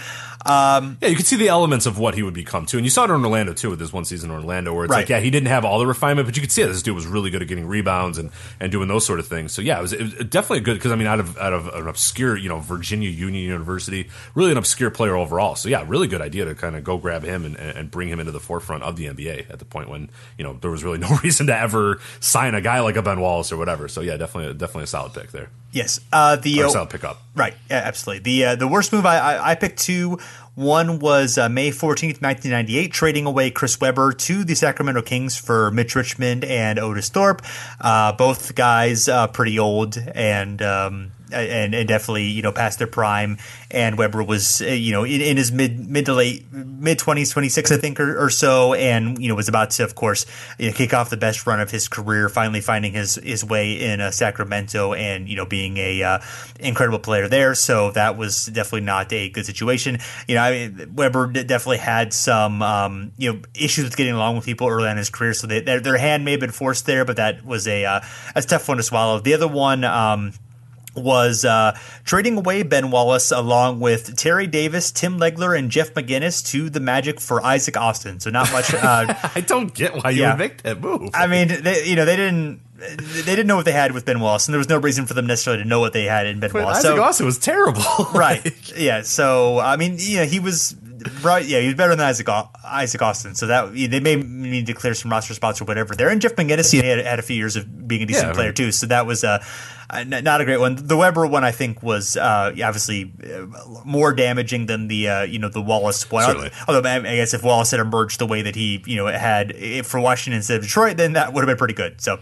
Um, 0.47 0.99
yeah, 1.01 1.09
you 1.09 1.17
could 1.17 1.27
see 1.27 1.37
the 1.37 1.49
elements 1.49 1.87
of 1.87 1.99
what 1.99 2.15
he 2.15 2.23
would 2.23 2.35
become 2.35 2.67
too, 2.67 2.79
and 2.79 2.87
you 2.87 2.91
saw 2.91 3.03
it 3.03 3.11
in 3.11 3.25
Orlando 3.25 3.53
too 3.53 3.71
with 3.71 3.79
this 3.79 3.93
one 3.93 4.05
season 4.05 4.31
in 4.31 4.37
Orlando, 4.37 4.73
where 4.75 4.85
it's 4.85 4.93
right. 4.93 4.99
like, 4.99 5.09
yeah, 5.09 5.21
he 5.21 5.31
didn't 5.31 5.49
have 5.49 5.65
all 5.65 5.79
the 5.79 5.87
refinement, 5.87 6.27
but 6.27 6.37
you 6.37 6.41
could 6.41 6.53
see 6.53 6.63
that 6.63 6.69
this 6.69 6.83
dude 6.83 6.95
was 6.95 7.07
really 7.07 7.31
good 7.31 7.43
at 7.43 7.49
getting 7.49 7.67
rebounds 7.67 8.19
and, 8.19 8.31
and 8.61 8.71
doing 8.71 8.89
those 8.89 9.05
sort 9.05 9.19
of 9.19 9.27
things. 9.27 9.53
So 9.53 9.63
yeah, 9.63 9.79
it 9.79 9.83
was, 9.83 9.93
it 9.93 10.03
was 10.03 10.13
definitely 10.27 10.61
good 10.61 10.75
because 10.75 10.93
I 10.93 10.97
mean, 10.97 11.07
out 11.07 11.21
of 11.21 11.37
out 11.39 11.53
of 11.53 11.69
an 11.69 11.89
obscure, 11.89 12.37
you 12.37 12.49
know, 12.49 12.61
Virginia 12.61 13.11
Union 13.11 13.45
University, 13.45 14.09
really 14.35 14.53
an 14.53 14.59
obscure 14.59 14.91
player 14.91 15.17
overall. 15.17 15.55
So 15.57 15.69
yeah, 15.69 15.85
really 15.87 16.07
good 16.07 16.23
idea 16.23 16.45
to 16.45 16.55
kind 16.55 16.77
of 16.77 16.85
go 16.85 16.97
grab 16.99 17.25
him 17.25 17.45
and, 17.45 17.57
and 17.57 17.91
bring 17.91 18.09
him 18.09 18.21
into 18.21 18.33
the 18.33 18.41
forefront 18.41 18.83
of 18.83 18.97
the 18.97 19.07
NBA 19.07 19.51
at 19.51 19.59
the 19.59 19.65
point 19.65 19.89
when 19.89 20.11
you 20.39 20.45
know 20.45 20.59
there 20.61 20.71
was 20.71 20.85
really 20.85 20.99
no 21.07 21.17
reason 21.23 21.47
to 21.49 21.57
ever 21.57 22.01
sign 22.21 22.55
a 22.55 22.61
guy 22.61 22.81
like 22.81 22.97
a 22.97 23.03
Ben 23.03 23.21
Wallace 23.21 23.53
or 23.53 23.57
whatever. 23.57 23.89
So 23.89 24.01
yeah, 24.01 24.17
definitely 24.17 24.55
definitely 24.55 24.85
a 24.85 24.89
solid 24.89 25.13
pick 25.13 25.33
there. 25.33 25.51
Yes, 25.77 26.01
uh, 26.11 26.37
the 26.37 26.63
or 26.63 26.71
solid 26.71 26.89
pickup. 26.89 27.21
Right, 27.35 27.53
yeah, 27.69 27.83
absolutely. 27.85 28.23
The 28.23 28.45
uh, 28.47 28.57
the 28.57 28.67
worst 28.67 28.95
move 28.95 29.05
I, 29.05 29.19
I, 29.19 29.51
I 29.51 29.55
picked 29.57 29.79
two 29.79 30.19
one 30.55 31.01
was 31.01 31.37
uh, 31.37 31.51
May 31.51 31.71
14th, 31.71 32.23
1998, 32.23 32.91
trading 32.91 33.27
away 33.27 33.51
Chris 33.51 33.79
Webber 33.79 34.15
to 34.15 34.43
the 34.43 34.55
Sacramento 34.55 35.03
Kings 35.03 35.37
for 35.37 35.71
Mitch 35.71 35.95
Richmond 35.95 36.45
and 36.45 36.79
Otis 36.79 37.11
Thorpe. 37.11 37.43
Uh, 37.79 38.13
both 38.13 38.55
guys 38.55 39.07
uh, 39.07 39.27
pretty 39.27 39.59
old 39.59 39.99
and 40.15 40.63
um, 40.63 41.13
and, 41.33 41.75
and 41.75 41.89
definitely 41.89 42.25
you 42.25 42.43
know 42.43 42.53
past 42.53 42.79
their 42.79 42.87
prime. 42.87 43.39
And 43.71 43.99
Webber 43.99 44.23
was 44.23 44.63
uh, 44.63 44.67
you 44.67 44.93
know 44.93 45.05
in, 45.05 45.21
in 45.21 45.37
his 45.37 45.53
mid 45.53 45.89
mid 45.89 46.07
to 46.07 46.15
late 46.15 46.51
mid 46.53 46.99
twenties, 46.99 47.31
twenty 47.31 47.49
six 47.49 47.73
I 47.73 47.77
think 47.77 47.99
or, 48.01 48.25
or, 48.25 48.31
so, 48.31 48.75
and 48.75 49.19
you 49.19 49.29
know 49.29 49.35
was 49.35 49.49
about 49.49 49.71
to 49.71 49.85
of 49.85 49.95
course 49.95 50.27
you 50.59 50.69
know, 50.69 50.73
kick 50.73 50.95
off 50.95 51.11
the 51.11 51.17
best 51.17 51.47
run 51.47 51.61
of 51.61 51.71
his 51.71 51.89
career, 51.89 52.29
finally 52.29 52.61
finding 52.61 52.93
his 52.93 53.17
his 53.17 53.45
way 53.45 53.73
in 53.73 54.01
uh, 54.01 54.11
Sacramento 54.11 54.95
and 54.95 55.29
you 55.29 55.37
know 55.37 55.47
being 55.47 55.77
a 55.79 56.03
uh, 56.03 56.19
incredible 56.61 56.99
player 56.99 57.29
there. 57.29 57.55
So 57.55 57.91
that 57.93 58.17
was 58.17 58.47
definitely 58.47 58.83
not 58.83 59.13
a 59.13 59.29
good 59.31 59.47
situation. 59.47 59.99
You 60.29 60.37
know, 60.37 60.43
I 60.43 60.51
mean, 60.51 60.95
Webber 60.95 61.27
definitely 61.27 61.79
had 61.79 62.13
some 62.13 62.63
um, 62.63 63.13
you 63.17 63.33
know 63.33 63.41
issues 63.55 63.85
with 63.85 63.97
getting 63.97 64.15
along 64.15 64.37
with 64.37 64.45
people 64.45 64.69
early 64.69 64.87
on 64.87 64.93
in 64.93 64.99
his 64.99 65.11
career, 65.11 65.35
so 65.35 65.47
they, 65.47 65.61
their, 65.61 65.81
their 65.81 65.99
hand 65.99 66.25
may 66.25 66.33
have 66.33 66.41
been 66.41 66.51
forced 66.51 66.87
there, 66.87 67.05
but 67.05 67.17
that 67.17 67.45
was 67.45 67.67
a 67.67 67.85
uh, 67.85 68.01
a 68.35 68.43
tough 68.43 68.69
one 68.69 68.77
to 68.77 68.83
swallow. 68.83 69.21
The 69.21 69.35
other 69.35 69.49
one. 69.49 69.85
Um, 69.85 70.33
was 70.97 71.45
uh, 71.45 71.79
trading 72.05 72.39
away 72.39 72.63
Ben 72.63 72.91
Wallace 72.91 73.31
along 73.31 73.81
with 73.81 74.17
Terry 74.17 74.47
Davis, 74.47 74.91
Tim 74.91 75.19
Legler, 75.19 75.59
and 75.59 75.71
Jeff 75.71 75.95
McInnis 75.95 76.45
to 76.51 76.71
the 76.71 76.81
Magic 76.81 77.21
for 77.21 77.45
Isaac 77.45 77.77
Austin. 77.77 78.21
So 78.21 78.31
not 78.31 78.51
much. 78.53 78.73
Uh, 78.73 79.15
I 79.35 79.41
don't 79.41 79.75
get 79.75 80.03
why 80.03 80.11
you 80.11 80.23
yeah. 80.23 80.33
would 80.33 80.39
make 80.39 80.63
that 80.63 80.81
move. 80.81 81.11
I 81.15 81.27
mean, 81.27 81.49
they, 81.49 81.87
you 81.87 81.97
know, 81.97 82.05
they 82.05 82.17
didn't. 82.17 82.61
They 82.79 83.35
didn't 83.35 83.47
know 83.47 83.57
what 83.57 83.65
they 83.65 83.73
had 83.73 83.93
with 83.93 84.05
Ben 84.05 84.21
Wallace, 84.21 84.47
and 84.49 84.53
there 84.53 84.59
was 84.59 84.69
no 84.69 84.77
reason 84.77 85.07
for 85.07 85.15
them 85.15 85.27
necessarily 85.27 85.63
to 85.63 85.69
know 85.69 85.81
what 85.81 85.95
they 85.95 86.05
had 86.05 86.27
in 86.27 86.41
Ben 86.41 86.51
but 86.53 86.63
Wallace. 86.63 86.79
Isaac 86.79 86.97
so, 86.97 87.03
Austin 87.03 87.27
was 87.27 87.39
terrible, 87.39 87.83
right? 88.15 88.77
Yeah. 88.77 89.01
So 89.01 89.59
I 89.59 89.77
mean, 89.77 89.97
yeah, 89.99 90.25
he 90.25 90.41
was 90.41 90.77
right, 91.23 91.45
yeah, 91.45 91.61
he's 91.61 91.75
better 91.75 91.95
than 91.95 92.07
Isaac 92.07 92.29
Isaac 92.65 93.03
Austin. 93.03 93.35
So 93.35 93.47
that 93.47 93.73
they 93.73 94.01
may 94.01 94.17
need 94.17 94.67
to 94.67 94.75
clear 94.75 94.95
some 94.95 95.11
roster 95.11 95.35
spots 95.35 95.61
or 95.61 95.65
whatever 95.65 95.95
there. 95.95 96.09
And 96.09 96.21
Jeff 96.21 96.35
McInnis 96.37 96.75
had, 96.81 97.05
had 97.05 97.19
a 97.19 97.23
few 97.23 97.37
years 97.37 97.57
of 97.57 97.89
being 97.89 98.03
a 98.03 98.07
decent 98.07 98.29
yeah, 98.29 98.35
player 98.35 98.53
too. 98.53 98.73
So 98.73 98.87
that 98.87 99.07
was 99.07 99.25
uh, 99.25 99.43
not 100.07 100.41
a 100.41 100.45
great 100.45 100.61
one. 100.61 100.77
The 100.77 100.97
Webber 100.97 101.27
one 101.27 101.45
I 101.45 101.53
think 101.53 101.83
was 101.83 102.17
uh, 102.17 102.53
obviously 102.63 103.13
uh, 103.25 103.47
more 103.85 104.13
damaging 104.13 104.67
than 104.67 104.89
the 104.89 105.09
uh, 105.09 105.23
you 105.23 105.39
know 105.39 105.49
the 105.49 105.63
Wallace 105.63 106.11
one. 106.11 106.25
Certainly. 106.25 106.51
Although 106.69 106.89
I 106.89 107.01
guess 107.01 107.35
if 107.35 107.43
Wallace 107.43 107.71
had 107.71 107.81
emerged 107.81 108.19
the 108.19 108.27
way 108.27 108.43
that 108.43 108.55
he 108.55 108.83
you 108.87 108.97
know 108.97 109.07
had 109.07 109.87
for 109.87 110.01
Washington 110.01 110.39
instead 110.39 110.59
of 110.59 110.63
Detroit, 110.63 110.97
then 110.97 111.15
that 111.15 111.33
would 111.33 111.43
have 111.43 111.49
been 111.49 111.59
pretty 111.59 111.75
good. 111.75 112.01
So. 112.01 112.19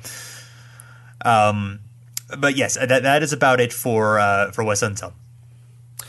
Um, 1.25 1.81
but 2.39 2.57
yes, 2.57 2.75
that, 2.75 3.03
that 3.03 3.23
is 3.23 3.33
about 3.33 3.61
it 3.61 3.73
for 3.73 4.19
uh, 4.19 4.51
for 4.53 4.65
Wes 4.65 4.83
Unseld. 4.83 5.13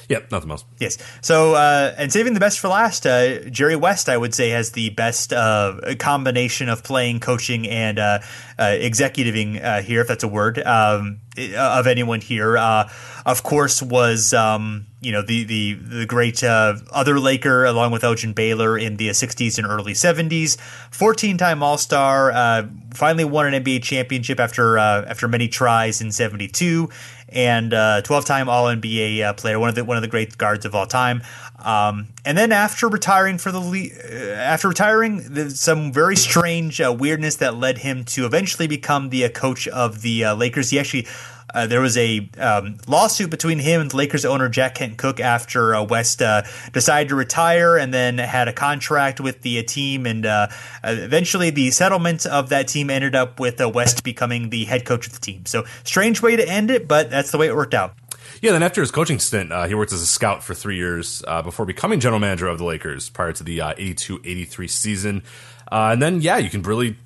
Yep, 0.07 0.31
nothing 0.31 0.51
else. 0.51 0.65
Yes. 0.79 0.97
So, 1.21 1.55
uh, 1.55 1.95
and 1.97 2.11
saving 2.11 2.33
the 2.33 2.39
best 2.39 2.59
for 2.59 2.67
last, 2.67 3.07
uh, 3.07 3.39
Jerry 3.49 3.75
West, 3.75 4.07
I 4.07 4.17
would 4.17 4.35
say, 4.35 4.49
has 4.49 4.71
the 4.71 4.89
best 4.91 5.33
uh, 5.33 5.95
combination 5.97 6.69
of 6.69 6.83
playing, 6.83 7.19
coaching, 7.19 7.67
and 7.67 7.97
uh, 7.97 8.19
uh, 8.59 8.63
executiving 8.63 9.63
uh, 9.63 9.81
here, 9.81 10.01
if 10.01 10.07
that's 10.07 10.23
a 10.23 10.27
word, 10.27 10.61
um, 10.63 11.21
of 11.37 11.87
anyone 11.87 12.21
here. 12.21 12.57
of 12.57 13.43
course, 13.43 13.81
was 13.81 14.33
um, 14.33 14.85
you 15.01 15.11
know 15.11 15.21
the 15.21 15.43
the 15.43 15.73
the 15.73 16.05
great 16.05 16.43
other 16.43 17.19
Laker, 17.19 17.65
along 17.65 17.91
with 17.91 18.03
Elgin 18.03 18.33
Baylor 18.33 18.77
in 18.77 18.97
the 18.97 19.09
'60s 19.09 19.57
and 19.57 19.67
early 19.67 19.93
'70s. 19.93 20.57
14-time 20.91 21.61
All-Star, 21.61 22.69
finally 22.93 23.25
won 23.25 23.53
an 23.53 23.63
NBA 23.63 23.83
championship 23.83 24.39
after 24.39 24.77
after 24.77 25.27
many 25.27 25.47
tries 25.47 26.01
in 26.01 26.11
'72 26.11 26.89
and 27.29 27.73
uh, 27.73 28.01
12-time 28.03 28.47
All 28.47 28.65
NBA 28.65 29.23
uh, 29.23 29.33
player, 29.33 29.59
one 29.59 29.69
of 29.69 29.75
the 29.75 29.83
one 29.83 29.97
of 29.97 30.01
the 30.01 30.07
great 30.07 30.37
guards 30.37 30.65
of 30.65 30.75
all 30.75 30.87
time. 30.87 31.21
Um, 31.59 32.07
and 32.23 32.37
then 32.37 32.51
after 32.51 32.87
retiring 32.87 33.37
for 33.37 33.51
the 33.51 33.59
uh, 33.59 34.39
after 34.39 34.69
retiring, 34.69 35.49
some 35.49 35.91
very 35.91 36.15
strange 36.15 36.79
uh, 36.79 36.95
weirdness 36.97 37.37
that 37.37 37.55
led 37.55 37.79
him 37.79 38.03
to 38.05 38.25
eventually 38.25 38.67
become 38.67 39.09
the 39.09 39.25
uh, 39.25 39.29
coach 39.29 39.67
of 39.67 40.01
the 40.01 40.25
uh, 40.25 40.35
Lakers. 40.35 40.69
He 40.69 40.79
actually 40.79 41.07
uh, 41.55 41.67
there 41.67 41.79
was 41.79 41.97
a 41.97 42.29
um, 42.37 42.77
lawsuit 42.85 43.29
between 43.29 43.59
him 43.59 43.79
and 43.79 43.93
Lakers 43.93 44.25
owner 44.25 44.49
Jack 44.49 44.75
Kent 44.75 44.97
Cooke 44.97 45.21
after 45.21 45.73
uh, 45.73 45.83
West 45.83 46.21
uh, 46.21 46.43
decided 46.73 47.09
to 47.09 47.15
retire 47.15 47.77
and 47.77 47.93
then 47.93 48.17
had 48.17 48.49
a 48.49 48.53
contract 48.53 49.21
with 49.21 49.41
the 49.41 49.59
uh, 49.59 49.63
team. 49.65 50.05
And 50.05 50.25
uh, 50.25 50.49
eventually, 50.83 51.51
the 51.51 51.71
settlement 51.71 52.25
of 52.25 52.49
that 52.49 52.67
team 52.67 52.89
ended 52.89 53.15
up 53.15 53.39
with 53.39 53.61
uh, 53.61 53.69
West 53.69 54.03
becoming 54.03 54.49
the 54.49 54.65
head 54.65 54.85
coach 54.85 55.07
of 55.07 55.13
the 55.13 55.19
team. 55.19 55.45
So, 55.45 55.63
strange 55.85 56.21
way 56.21 56.35
to 56.35 56.47
end 56.47 56.69
it, 56.69 56.89
but 56.89 57.09
that's 57.09 57.31
the 57.31 57.37
way 57.37 57.47
it 57.47 57.55
worked 57.55 57.73
out. 57.73 57.95
Yeah, 58.41 58.51
then 58.51 58.63
after 58.63 58.81
his 58.81 58.91
coaching 58.91 59.19
stint, 59.19 59.53
uh, 59.53 59.65
he 59.65 59.75
worked 59.75 59.93
as 59.93 60.01
a 60.01 60.05
scout 60.05 60.43
for 60.43 60.53
three 60.53 60.75
years 60.75 61.23
uh, 61.25 61.41
before 61.41 61.65
becoming 61.65 62.01
general 62.01 62.19
manager 62.19 62.47
of 62.47 62.57
the 62.57 62.65
Lakers 62.65 63.09
prior 63.09 63.31
to 63.31 63.43
the 63.43 63.61
82 63.61 64.19
83 64.25 64.67
season. 64.67 65.23
and 65.71 66.01
then, 66.01 66.19
yeah, 66.19 66.37
you 66.37 66.49
can 66.49 66.63
really 66.63 66.97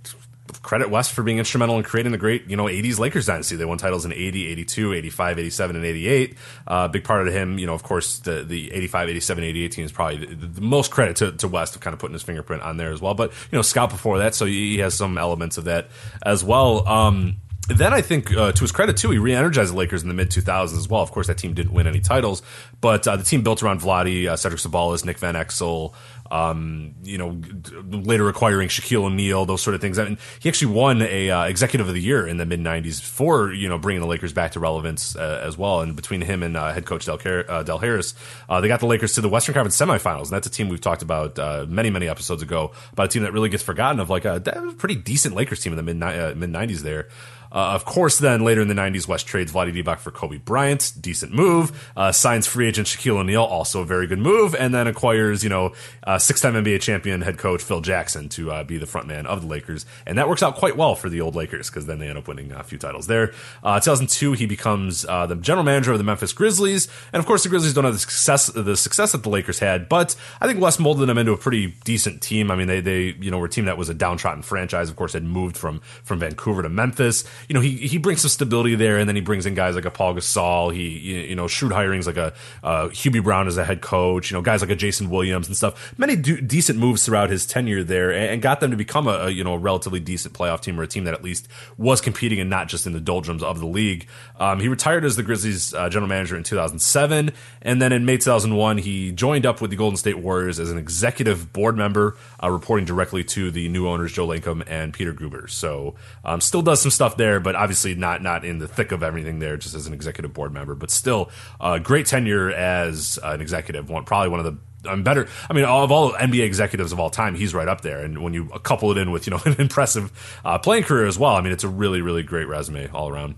credit 0.70 0.92
West 0.92 1.14
for 1.14 1.24
being 1.24 1.40
instrumental 1.40 1.78
in 1.78 1.84
creating 1.84 2.12
the 2.12 2.18
great, 2.20 2.48
you 2.48 2.56
know, 2.56 2.66
80s 2.66 3.00
Lakers 3.00 3.26
dynasty. 3.26 3.56
They 3.56 3.66
won 3.66 3.80
titles 3.80 4.06
in 4.06 4.14
80, 4.14 4.50
82, 4.50 4.94
85, 4.94 5.40
87, 5.40 5.76
and 5.76 5.84
88. 5.84 6.38
A 6.68 6.72
uh, 6.72 6.88
big 6.88 7.04
part 7.04 7.28
of 7.28 7.34
him, 7.34 7.58
you 7.58 7.66
know, 7.66 7.74
of 7.74 7.82
course, 7.82 8.20
the, 8.20 8.44
the 8.44 8.72
85, 8.72 9.10
87, 9.10 9.44
88 9.46 9.72
team 9.72 9.86
is 9.86 9.92
probably 9.92 10.26
the, 10.28 10.46
the, 10.46 10.62
most 10.62 10.92
credit 10.92 11.16
to, 11.16 11.32
to 11.32 11.48
West 11.48 11.76
of 11.76 11.82
kind 11.82 11.96
of 11.96 12.00
putting 12.00 12.14
his 12.14 12.22
fingerprint 12.22 12.62
on 12.62 12.78
there 12.78 12.92
as 12.92 13.02
well. 13.02 13.16
But, 13.16 13.32
you 13.32 13.58
know, 13.58 13.64
Scott 13.64 13.90
before 13.90 14.20
that, 14.20 14.36
so 14.36 14.46
he 14.46 14.78
has 14.78 14.94
some 14.94 15.18
elements 15.18 15.58
of 15.58 15.64
that 15.64 15.90
as 16.24 16.44
well. 16.44 16.88
Um, 16.88 17.38
then 17.70 17.94
I 17.94 18.02
think, 18.02 18.36
uh, 18.36 18.52
to 18.52 18.62
his 18.62 18.72
credit 18.72 18.98
too, 18.98 19.10
he 19.12 19.18
re-energized 19.18 19.72
the 19.72 19.78
Lakers 19.78 20.02
in 20.04 20.08
the 20.08 20.16
mid 20.16 20.30
2000s 20.30 20.78
as 20.78 20.88
well. 20.88 21.02
Of 21.02 21.12
course, 21.12 21.28
that 21.28 21.38
team 21.38 21.54
didn't 21.54 21.74
win 21.74 21.88
any 21.88 22.00
titles, 22.00 22.42
but 22.82 23.08
uh, 23.08 23.16
the 23.16 23.24
team 23.24 23.44
built 23.44 23.62
around 23.62 23.82
Vlade, 23.82 24.28
uh, 24.28 24.36
Cedric 24.36 24.60
Ceballos, 24.60 25.06
Nick 25.06 25.20
Van 25.20 25.36
Exel, 25.36 25.94
um, 26.32 26.96
you 27.04 27.18
know, 27.18 27.42
later 27.90 28.30
acquiring 28.30 28.70
Shaquille 28.70 29.06
O'Neal, 29.06 29.46
those 29.46 29.62
sort 29.62 29.76
of 29.76 29.82
things. 29.82 29.98
I 29.98 30.06
mean, 30.06 30.18
he 30.40 30.50
actually 30.50 30.74
won 30.74 31.02
a 31.02 31.30
uh, 31.30 31.46
executive 31.46 31.88
of 31.88 31.94
the 31.94 32.02
year 32.02 32.28
in 32.28 32.38
the 32.38 32.46
mid 32.46 32.60
'90s 32.60 33.02
for 33.02 33.52
you 33.52 33.68
know 33.68 33.78
bringing 33.78 34.02
the 34.02 34.08
Lakers 34.08 34.34
back 34.34 34.52
to 34.52 34.60
relevance 34.60 35.16
uh, 35.16 35.42
as 35.44 35.58
well. 35.58 35.82
And 35.82 35.96
between 35.96 36.22
him 36.22 36.44
and 36.44 36.56
uh, 36.56 36.72
head 36.72 36.86
coach 36.86 37.06
Del, 37.06 37.20
uh, 37.26 37.64
Del 37.64 37.80
Harris, 37.80 38.14
uh, 38.48 38.62
they 38.62 38.68
got 38.68 38.80
the 38.80 38.86
Lakers 38.86 39.14
to 39.14 39.22
the 39.22 39.30
Western 39.30 39.54
Conference 39.54 39.78
semifinals, 39.78 40.26
and 40.26 40.32
that's 40.32 40.48
a 40.48 40.52
team 40.52 40.70
we've 40.70 40.82
talked 40.82 41.02
about 41.02 41.40
uh, 41.40 41.66
many 41.68 41.90
many 41.90 42.08
episodes 42.08 42.42
ago 42.42 42.72
about 42.92 43.06
a 43.06 43.10
team 43.10 43.24
that 43.24 43.34
really 43.34 43.50
gets 43.50 43.64
forgotten 43.64 44.00
of 44.00 44.10
like 44.10 44.26
a 44.26 44.40
pretty 44.78 44.96
decent 44.96 45.36
Lakers 45.36 45.62
team 45.62 45.74
in 45.74 45.78
the 45.78 45.94
mid 45.94 45.98
mid 46.38 46.52
'90s 46.52 46.80
there. 46.82 47.08
Uh, 47.52 47.72
of 47.74 47.86
course, 47.86 48.18
then 48.20 48.44
later 48.44 48.62
in 48.62 48.68
the 48.68 48.74
90s, 48.74 49.08
West 49.08 49.26
trades 49.28 49.52
Vlade 49.52 49.74
Divac 49.74 50.00
for 50.00 50.12
Kobe 50.12 50.38
Bryant. 50.38 50.94
Decent 51.00 51.34
move. 51.34 51.92
Uh, 51.96 52.12
signs 52.12 52.48
free 52.48 52.68
agent 52.68 52.88
Shaquille 52.88 53.18
O'Neal. 53.18 53.44
Also 53.44 53.82
a 53.82 53.86
very 53.86 54.08
good 54.08 54.20
move. 54.20 54.56
And 54.56 54.74
then 54.74 54.88
acquires, 54.88 55.44
you 55.44 55.50
know, 55.50 55.74
uh, 56.06 56.18
six 56.18 56.42
time 56.42 56.54
NBA 56.54 56.82
champion 56.82 57.22
head 57.22 57.38
coach 57.38 57.62
Phil 57.62 57.82
Jackson 57.82 58.30
to 58.30 58.52
uh, 58.52 58.64
be 58.64 58.78
the 58.78 58.86
front 58.86 59.08
man 59.08 59.26
of 59.26 59.42
the 59.42 59.48
Lakers. 59.48 59.86
And 60.06 60.18
that 60.18 60.30
works 60.30 60.44
out 60.44 60.56
quite 60.56 60.78
well 60.78 60.96
for 60.96 61.10
the 61.10 61.22
old 61.22 61.36
Lakers 61.36 61.70
because 61.70 61.86
then 61.86 62.00
they 62.00 62.08
end 62.08 62.18
up 62.18 62.28
winning 62.28 62.52
a 62.52 62.64
few 62.64 62.78
titles 62.78 63.08
there. 63.08 63.34
Uh, 63.64 63.80
2002, 63.80 64.34
he 64.34 64.46
becomes 64.46 65.06
uh, 65.06 65.26
the 65.26 65.36
general 65.36 65.64
manager 65.64 65.92
of 65.92 65.98
the 65.98 66.04
Memphis 66.04 66.34
Grizzlies. 66.34 66.88
And 67.14 67.20
of 67.20 67.26
course, 67.26 67.44
the 67.44 67.50
Grizzlies 67.50 67.74
don't 67.74 67.86
have 67.86 67.94
the 67.94 68.00
success, 68.00 68.48
the 68.48 68.78
success 68.78 69.12
that 69.12 69.24
the 69.24 69.30
Lakers 69.30 69.60
had, 69.60 69.90
but 69.90 70.16
I 70.42 70.48
think 70.48 70.62
West 70.62 70.80
molded 70.80 71.08
them 71.08 71.18
into 71.18 71.32
a 71.32 71.38
pretty 71.38 71.76
decent 71.84 72.22
team. 72.22 72.52
I 72.52 72.56
mean, 72.56 72.68
they, 72.68 72.82
they, 72.82 73.16
you 73.20 73.32
know, 73.32 73.40
were 73.40 73.48
a 73.48 73.50
team 73.50 73.66
that 73.66 73.78
was 73.78 73.90
a 73.90 73.94
downtrodden 73.94 74.44
franchise. 74.44 74.90
Of 74.90 74.96
course, 74.96 75.14
had 75.14 75.24
moved 75.24 75.58
from, 75.58 75.80
from 76.04 76.20
Vancouver 76.20 76.64
to 76.64 76.70
Memphis. 76.70 77.24
You 77.48 77.54
know, 77.54 77.62
he, 77.62 77.78
he 77.78 77.98
brings 77.98 78.22
some 78.22 78.30
stability 78.30 78.76
there, 78.76 78.98
and 78.98 79.08
then 79.08 79.16
he 79.16 79.22
brings 79.22 79.46
in 79.46 79.54
guys 79.54 79.76
like 79.76 79.86
a 79.86 79.92
Paul 79.92 80.16
Gasol. 80.16 80.74
He, 80.74 81.28
you 81.30 81.36
know, 81.36 81.48
shrewd 81.48 81.72
hirings 81.72 82.06
like 82.06 82.18
a 82.18 82.34
uh, 82.64 82.88
Hubie 82.90 83.24
Brown 83.24 83.48
as 83.48 83.58
a 83.58 83.66
head 83.66 83.82
coach. 83.82 84.32
You 84.32 84.38
know, 84.38 84.42
guys 84.42 84.62
like 84.62 84.70
a 84.70 84.76
Jason 84.76 85.10
Williams 85.10 85.48
and 85.48 85.56
stuff. 85.56 85.94
Many 85.98 86.16
do, 86.16 86.42
decent 86.42 86.80
moves 86.80 87.06
throughout 87.06 87.30
his 87.30 87.46
tenure 87.46 87.84
there, 87.84 88.12
and, 88.12 88.26
and 88.26 88.42
got 88.42 88.60
them 88.60 88.72
to 88.72 88.78
become 88.78 89.08
a, 89.08 89.12
a, 89.12 89.30
you 89.30 89.44
know 89.44 89.54
a 89.54 89.58
relatively 89.58 90.00
decent 90.00 90.34
playoff 90.34 90.62
team 90.62 90.80
or 90.80 90.84
a 90.84 90.88
team 90.88 91.04
that 91.06 91.14
at 91.14 91.24
least 91.24 91.48
was 91.78 92.02
competing 92.02 92.40
and 92.40 92.50
not 92.50 92.68
just 92.68 92.86
in 92.86 92.94
the 92.94 93.00
doldrums 93.00 93.44
of 93.44 93.60
the 93.60 93.68
league. 93.68 94.08
Um, 94.40 94.60
he 94.60 94.68
retired 94.68 95.06
as 95.06 95.16
the 95.16 95.24
Grizzlies 95.24 95.74
uh, 95.74 95.90
general 95.90 96.10
manager 96.10 96.36
in 96.36 96.44
2007, 96.44 97.32
and 97.62 97.82
then 97.82 97.92
in 97.92 98.06
May 98.06 98.18
2001 98.18 98.80
he 98.80 99.12
joined 99.12 99.46
up 99.46 99.62
with 99.62 99.72
the 99.72 99.78
Golden 99.78 99.98
State 99.98 100.20
Warriors 100.20 100.60
as 100.60 100.72
an 100.72 100.78
executive 100.78 101.54
board 101.54 101.78
member, 101.78 102.18
uh, 102.42 102.50
reporting 102.50 102.86
directly 102.86 103.24
to 103.24 103.52
the 103.52 103.70
new 103.70 103.88
owners 103.88 104.12
Joe 104.12 104.28
Lacob 104.28 104.64
and 104.68 104.94
Peter 104.94 105.14
Gruber. 105.14 105.48
So 105.48 105.96
um, 106.24 106.42
still 106.42 106.62
does 106.62 106.82
some 106.82 106.92
stuff 106.92 107.18
there, 107.18 107.29
but 107.40 107.56
obviously 107.56 107.96
not 107.96 108.22
not 108.24 108.46
in 108.46 108.60
the 108.60 108.68
thick 108.68 108.92
of 108.92 109.04
everything 109.04 109.40
there, 109.40 109.58
just 109.58 109.76
as 109.76 109.88
an 109.88 109.94
executive 109.94 110.34
board 110.34 110.54
member. 110.54 110.74
But 110.74 110.90
still, 110.90 111.30
uh, 111.60 111.80
great 111.80 112.06
tenure 112.06 112.50
as 112.50 113.20
an 113.22 113.42
executive. 113.42 113.90
One 113.90 114.06
probably 114.06 114.30
one 114.30 114.40
of 114.40 114.46
the 114.46 114.58
I'm 114.86 115.04
better. 115.04 115.28
I 115.50 115.54
mean, 115.54 115.66
of 115.66 115.92
all 115.92 116.14
NBA 116.14 116.46
executives 116.46 116.92
of 116.92 117.00
all 117.00 117.10
time, 117.10 117.36
he's 117.36 117.54
right 117.54 117.68
up 117.68 117.82
there. 117.82 118.00
And 118.00 118.24
when 118.24 118.34
you 118.34 118.48
couple 118.64 118.92
it 118.92 118.98
in 118.98 119.12
with 119.12 119.28
you 119.28 119.32
know 119.32 119.42
an 119.46 119.56
impressive 119.60 120.40
uh, 120.46 120.58
playing 120.58 120.84
career 120.84 121.06
as 121.06 121.20
well, 121.20 121.36
I 121.36 121.42
mean, 121.42 121.52
it's 121.52 121.64
a 121.64 121.70
really 121.70 122.02
really 122.02 122.24
great 122.24 122.48
resume 122.48 122.88
all 122.90 123.10
around. 123.10 123.36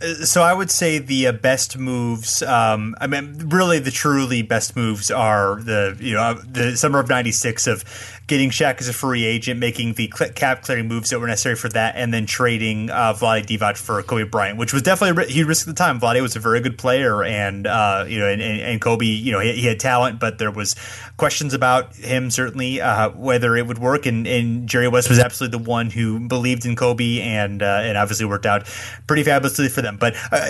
Uh, 0.00 0.14
so 0.24 0.42
I 0.42 0.52
would 0.52 0.70
say 0.70 0.98
the 0.98 1.28
uh, 1.28 1.32
best 1.32 1.78
moves. 1.78 2.42
Um, 2.42 2.94
I 3.00 3.06
mean, 3.06 3.48
really, 3.48 3.78
the 3.78 3.90
truly 3.90 4.42
best 4.42 4.76
moves 4.76 5.10
are 5.10 5.60
the 5.60 5.96
you 6.00 6.14
know 6.14 6.34
the 6.34 6.76
summer 6.76 6.98
of 6.98 7.08
'96 7.08 7.66
of 7.66 7.84
getting 8.26 8.50
Shaq 8.50 8.80
as 8.80 8.88
a 8.88 8.92
free 8.92 9.24
agent, 9.24 9.60
making 9.60 9.94
the 9.94 10.08
cap 10.08 10.62
clearing 10.62 10.88
moves 10.88 11.10
that 11.10 11.20
were 11.20 11.26
necessary 11.26 11.54
for 11.54 11.68
that, 11.70 11.94
and 11.96 12.12
then 12.12 12.26
trading 12.26 12.90
uh, 12.90 13.14
Vlade 13.14 13.46
Divac 13.46 13.76
for 13.76 14.02
Kobe 14.02 14.24
Bryant, 14.24 14.58
which 14.58 14.72
was 14.72 14.82
definitely 14.82 15.32
he 15.32 15.44
risked 15.44 15.66
the 15.66 15.74
time. 15.74 16.00
Vlade 16.00 16.20
was 16.20 16.34
a 16.34 16.40
very 16.40 16.60
good 16.60 16.76
player, 16.76 17.22
and 17.22 17.66
uh, 17.66 18.04
you 18.08 18.18
know, 18.18 18.28
and, 18.28 18.42
and, 18.42 18.80
Kobe, 18.80 19.06
you 19.06 19.32
know, 19.32 19.40
he, 19.40 19.52
he, 19.52 19.66
had 19.66 19.78
talent, 19.78 20.18
but 20.18 20.38
there 20.38 20.50
was 20.50 20.74
questions 21.16 21.54
about 21.54 21.94
him 21.94 22.30
certainly 22.30 22.80
uh, 22.80 23.10
whether 23.10 23.56
it 23.56 23.66
would 23.66 23.78
work. 23.78 24.06
And, 24.06 24.26
and, 24.26 24.68
Jerry 24.68 24.88
West 24.88 25.08
was 25.08 25.18
absolutely 25.18 25.58
the 25.58 25.64
one 25.64 25.90
who 25.90 26.26
believed 26.28 26.66
in 26.66 26.74
Kobe, 26.74 27.20
and 27.20 27.62
uh, 27.62 27.82
it 27.84 27.94
obviously 27.94 28.26
worked 28.26 28.46
out 28.46 28.66
pretty 29.06 29.22
fabulously 29.22 29.68
for 29.68 29.82
them. 29.82 29.96
But 29.96 30.16
uh, 30.32 30.46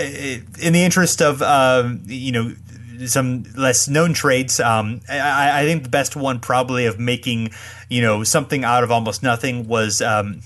in 0.62 0.72
the 0.72 0.82
interest 0.82 1.20
of 1.20 1.42
um, 1.42 2.02
you 2.06 2.32
know 2.32 2.54
some 3.06 3.44
less 3.56 3.88
known 3.88 4.14
trades. 4.14 4.60
Um, 4.60 5.00
I, 5.08 5.62
I, 5.62 5.64
think 5.64 5.82
the 5.82 5.88
best 5.88 6.16
one 6.16 6.40
probably 6.40 6.86
of 6.86 6.98
making 6.98 7.50
you 7.88 8.02
know 8.02 8.24
something 8.24 8.64
out 8.64 8.84
of 8.84 8.90
almost 8.90 9.22
nothing 9.22 9.68
was 9.68 10.00
um, 10.00 10.40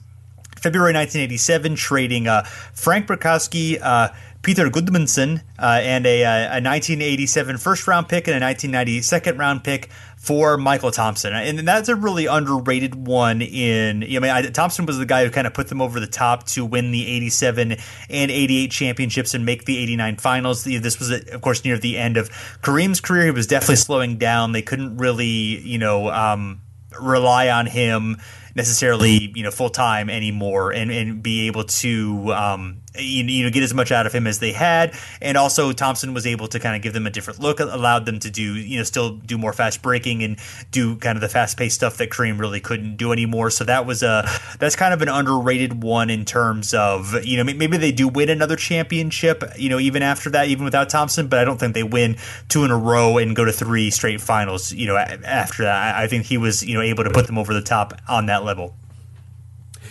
February 0.56 0.92
1987 0.92 1.74
trading 1.76 2.28
uh, 2.28 2.42
Frank 2.74 3.06
Brickowski. 3.06 3.80
Uh, 3.80 4.08
Peter 4.42 4.70
Gudmundsson 4.70 5.42
uh, 5.58 5.80
and 5.82 6.06
a, 6.06 6.24
uh, 6.24 6.30
a 6.30 6.64
1987 6.64 7.58
first 7.58 7.86
round 7.86 8.08
pick 8.08 8.26
and 8.26 8.42
a 8.42 8.44
1990 8.44 9.02
second 9.02 9.38
round 9.38 9.62
pick 9.64 9.90
for 10.20 10.58
Mychal 10.58 10.92
Thompson, 10.92 11.32
and 11.32 11.66
that's 11.66 11.88
a 11.88 11.96
really 11.96 12.26
underrated 12.26 12.94
one. 12.94 13.40
In 13.40 14.04
I 14.04 14.06
mean, 14.06 14.24
I, 14.24 14.42
Thompson 14.42 14.84
was 14.84 14.98
the 14.98 15.06
guy 15.06 15.24
who 15.24 15.30
kind 15.30 15.46
of 15.46 15.54
put 15.54 15.68
them 15.68 15.80
over 15.80 15.98
the 15.98 16.06
top 16.06 16.46
to 16.48 16.64
win 16.64 16.90
the 16.90 17.06
'87 17.06 17.72
and 17.72 18.30
'88 18.30 18.70
championships 18.70 19.32
and 19.32 19.46
make 19.46 19.64
the 19.64 19.78
'89 19.78 20.18
finals. 20.18 20.64
This 20.64 20.98
was, 20.98 21.10
of 21.10 21.40
course, 21.40 21.64
near 21.64 21.78
the 21.78 21.96
end 21.96 22.18
of 22.18 22.28
Kareem's 22.60 23.00
career. 23.00 23.24
He 23.24 23.30
was 23.30 23.46
definitely 23.46 23.76
slowing 23.76 24.18
down. 24.18 24.52
They 24.52 24.60
couldn't 24.60 24.98
really, 24.98 25.26
you 25.26 25.78
know, 25.78 26.10
um, 26.10 26.60
rely 27.00 27.48
on 27.48 27.64
him 27.64 28.18
necessarily 28.54 29.32
you 29.34 29.44
know 29.44 29.50
full 29.50 29.70
time 29.70 30.10
anymore 30.10 30.72
and, 30.72 30.90
and 30.90 31.22
be 31.22 31.46
able 31.46 31.64
to 31.64 32.32
um, 32.34 32.82
you, 32.98 33.44
know 33.44 33.50
get 33.50 33.62
as 33.62 33.74
much 33.74 33.92
out 33.92 34.06
of 34.06 34.12
him 34.12 34.26
as 34.26 34.38
they 34.38 34.52
had. 34.52 34.94
And 35.20 35.36
also 35.36 35.72
Thompson 35.72 36.14
was 36.14 36.26
able 36.26 36.48
to 36.48 36.58
kind 36.58 36.76
of 36.76 36.82
give 36.82 36.92
them 36.92 37.06
a 37.06 37.10
different 37.10 37.40
look 37.40 37.60
allowed 37.60 38.06
them 38.06 38.18
to 38.20 38.30
do 38.30 38.42
you 38.42 38.78
know 38.78 38.84
still 38.84 39.16
do 39.16 39.38
more 39.38 39.52
fast 39.52 39.82
breaking 39.82 40.22
and 40.22 40.38
do 40.70 40.96
kind 40.96 41.16
of 41.16 41.20
the 41.20 41.28
fast 41.28 41.56
paced 41.56 41.76
stuff 41.76 41.96
that 41.98 42.10
Kareem 42.10 42.38
really 42.38 42.60
couldn't 42.60 42.96
do 42.96 43.12
anymore. 43.12 43.50
So 43.50 43.64
that 43.64 43.86
was 43.86 44.02
a 44.02 44.28
that's 44.58 44.76
kind 44.76 44.94
of 44.94 45.02
an 45.02 45.08
underrated 45.08 45.82
one 45.82 46.10
in 46.10 46.24
terms 46.24 46.74
of 46.74 47.24
you 47.24 47.36
know 47.36 47.44
maybe 47.44 47.76
they 47.76 47.92
do 47.92 48.08
win 48.08 48.28
another 48.28 48.56
championship 48.56 49.44
you 49.56 49.68
know 49.68 49.78
even 49.78 50.02
after 50.02 50.30
that 50.30 50.48
even 50.48 50.64
without 50.64 50.88
Thompson 50.88 51.28
but 51.28 51.38
I 51.38 51.44
don't 51.44 51.58
think 51.58 51.74
they 51.74 51.82
win 51.82 52.16
two 52.48 52.64
in 52.64 52.70
a 52.70 52.78
row 52.78 53.18
and 53.18 53.34
go 53.36 53.44
to 53.44 53.52
three 53.52 53.90
straight 53.90 54.20
finals 54.20 54.72
you 54.72 54.86
know 54.86 54.96
after 54.96 55.64
that. 55.64 55.94
I 55.94 56.06
think 56.06 56.26
he 56.26 56.38
was 56.38 56.62
you 56.62 56.74
know 56.74 56.82
able 56.82 57.04
to 57.04 57.10
put 57.10 57.26
them 57.26 57.38
over 57.38 57.54
the 57.54 57.62
top 57.62 58.00
on 58.08 58.26
that 58.26 58.44
level 58.44 58.74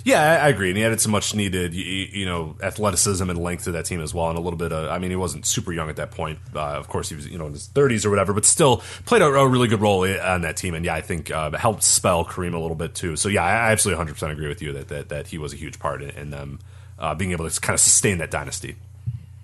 yeah, 0.03 0.41
I 0.43 0.49
agree, 0.49 0.69
and 0.69 0.77
he 0.77 0.83
added 0.83 1.01
some 1.01 1.11
much 1.11 1.35
needed, 1.35 1.73
you, 1.73 1.83
you, 1.83 2.25
know, 2.25 2.55
athleticism 2.61 3.29
and 3.29 3.39
length 3.39 3.65
to 3.65 3.71
that 3.71 3.85
team 3.85 4.01
as 4.01 4.13
well, 4.13 4.29
and 4.29 4.37
a 4.37 4.41
little 4.41 4.57
bit 4.57 4.71
of. 4.71 4.89
I 4.89 4.97
mean, 4.97 5.09
he 5.09 5.15
wasn't 5.15 5.45
super 5.45 5.73
young 5.73 5.89
at 5.89 5.97
that 5.97 6.11
point. 6.11 6.39
Uh, 6.55 6.59
of 6.59 6.87
course, 6.87 7.09
he 7.09 7.15
was, 7.15 7.27
you 7.27 7.37
know, 7.37 7.47
in 7.47 7.53
his 7.53 7.67
thirties 7.67 8.05
or 8.05 8.09
whatever, 8.09 8.33
but 8.33 8.45
still 8.45 8.77
played 9.05 9.21
a, 9.21 9.25
a, 9.25 9.47
really 9.47 9.67
good 9.67 9.81
role 9.81 10.07
on 10.19 10.41
that 10.41 10.57
team, 10.57 10.73
and 10.73 10.85
yeah, 10.85 10.95
I 10.95 11.01
think 11.01 11.31
uh, 11.31 11.51
helped 11.51 11.83
spell 11.83 12.25
Kareem 12.25 12.53
a 12.53 12.59
little 12.59 12.75
bit 12.75 12.95
too. 12.95 13.15
So 13.15 13.29
yeah, 13.29 13.43
I 13.43 13.71
absolutely 13.71 13.97
100 13.97 14.13
percent 14.13 14.31
agree 14.31 14.47
with 14.47 14.61
you 14.61 14.73
that, 14.73 14.87
that 14.89 15.09
that 15.09 15.27
he 15.27 15.37
was 15.37 15.53
a 15.53 15.57
huge 15.57 15.79
part 15.79 16.01
in, 16.01 16.11
in 16.11 16.29
them 16.29 16.59
uh, 16.97 17.15
being 17.15 17.31
able 17.31 17.49
to 17.49 17.61
kind 17.61 17.73
of 17.73 17.79
sustain 17.79 18.19
that 18.19 18.31
dynasty. 18.31 18.75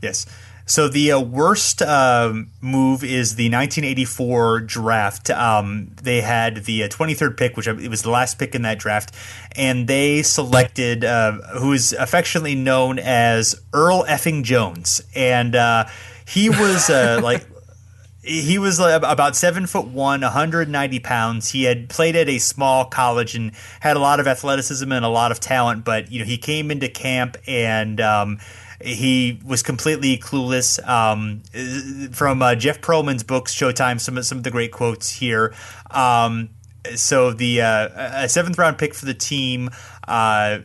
Yes. 0.02 0.26
So 0.68 0.88
the 0.88 1.12
uh, 1.12 1.20
worst 1.20 1.84
um, 1.84 2.50
move 2.60 3.04
is 3.04 3.36
the 3.36 3.46
1984 3.46 4.62
draft. 4.62 5.30
Um, 5.30 5.92
they 6.02 6.22
had 6.22 6.66
the 6.66 6.84
uh, 6.84 6.88
23rd 6.88 7.38
pick, 7.38 7.56
which 7.56 7.68
it 7.68 7.88
was 7.88 8.02
the 8.02 8.10
last 8.10 8.40
pick 8.40 8.56
in 8.56 8.64
that 8.64 8.80
draft, 8.80 9.14
and 9.56 9.88
they 9.88 10.24
selected 10.24 11.06
uh, 11.06 11.34
who 11.60 11.74
is 11.74 11.94
affectionately 11.94 12.56
known 12.56 12.98
as 12.98 13.62
Earl 13.74 14.06
effing 14.06 14.44
Jones, 14.44 15.02
and 15.14 15.56
uh, 15.56 15.86
he 16.28 16.50
was 16.50 16.90
uh, 16.90 17.20
like. 17.24 17.46
He 18.28 18.58
was 18.58 18.80
about 18.80 19.36
seven 19.36 19.68
foot 19.68 19.86
one, 19.86 20.22
190 20.22 21.00
pounds. 21.02 21.50
He 21.52 21.66
had 21.66 21.90
played 21.90 22.16
at 22.16 22.28
a 22.28 22.40
small 22.40 22.86
college 22.86 23.36
and 23.36 23.52
had 23.82 23.98
a 23.98 24.00
lot 24.00 24.20
of 24.20 24.26
athleticism 24.26 24.92
and 24.92 25.06
a 25.06 25.10
lot 25.10 25.32
of 25.32 25.40
talent. 25.40 25.86
But 25.86 26.12
you 26.12 26.18
know, 26.18 26.26
he 26.26 26.40
came 26.40 26.72
into 26.72 26.90
camp 26.90 27.38
and 27.46 28.02
um, 28.02 28.40
he 28.82 29.40
was 29.46 29.64
completely 29.64 30.18
clueless. 30.18 30.86
Um, 30.88 31.44
from 32.12 32.42
uh, 32.42 32.56
Jeff 32.56 32.82
Pearlman's 32.82 33.24
books, 33.24 33.54
Showtime, 33.54 34.00
some 34.00 34.18
of 34.18 34.26
some 34.26 34.38
of 34.38 34.44
the 34.44 34.52
great 34.52 34.72
quotes 34.72 35.10
here. 35.10 35.54
Um, 35.92 36.50
so 36.96 37.32
the 37.34 37.62
uh, 37.62 38.28
seventh 38.28 38.58
round 38.58 38.78
pick 38.78 38.94
for 38.94 39.06
the 39.06 39.14
team, 39.14 39.70
uh, 40.08 40.60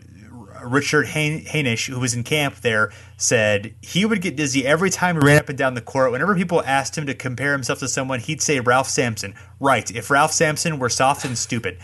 Richard 0.63 1.07
Hainish, 1.07 1.89
who 1.89 1.99
was 1.99 2.15
in 2.15 2.23
camp 2.23 2.57
there, 2.57 2.93
said 3.17 3.75
he 3.81 4.05
would 4.05 4.21
get 4.21 4.37
dizzy 4.37 4.67
every 4.67 4.91
time 4.91 5.17
he 5.17 5.27
ran 5.27 5.39
up 5.39 5.49
and 5.49 5.57
down 5.57 5.75
the 5.75 5.81
court. 5.81 6.13
Whenever 6.13 6.35
people 6.35 6.63
asked 6.65 6.97
him 6.99 7.07
to 7.07 7.15
compare 7.15 7.53
himself 7.53 7.79
to 7.79 7.89
someone, 7.89 8.21
he'd 8.21 8.43
say 8.43 8.61
Ralph 8.61 8.89
Sampson. 8.89 9.35
Right, 9.59 9.91
if 9.91 10.11
Ralph 10.11 10.33
Sampson 10.33 10.79
were 10.79 10.91
soft 10.91 11.25
and 11.25 11.39
stupid. 11.39 11.79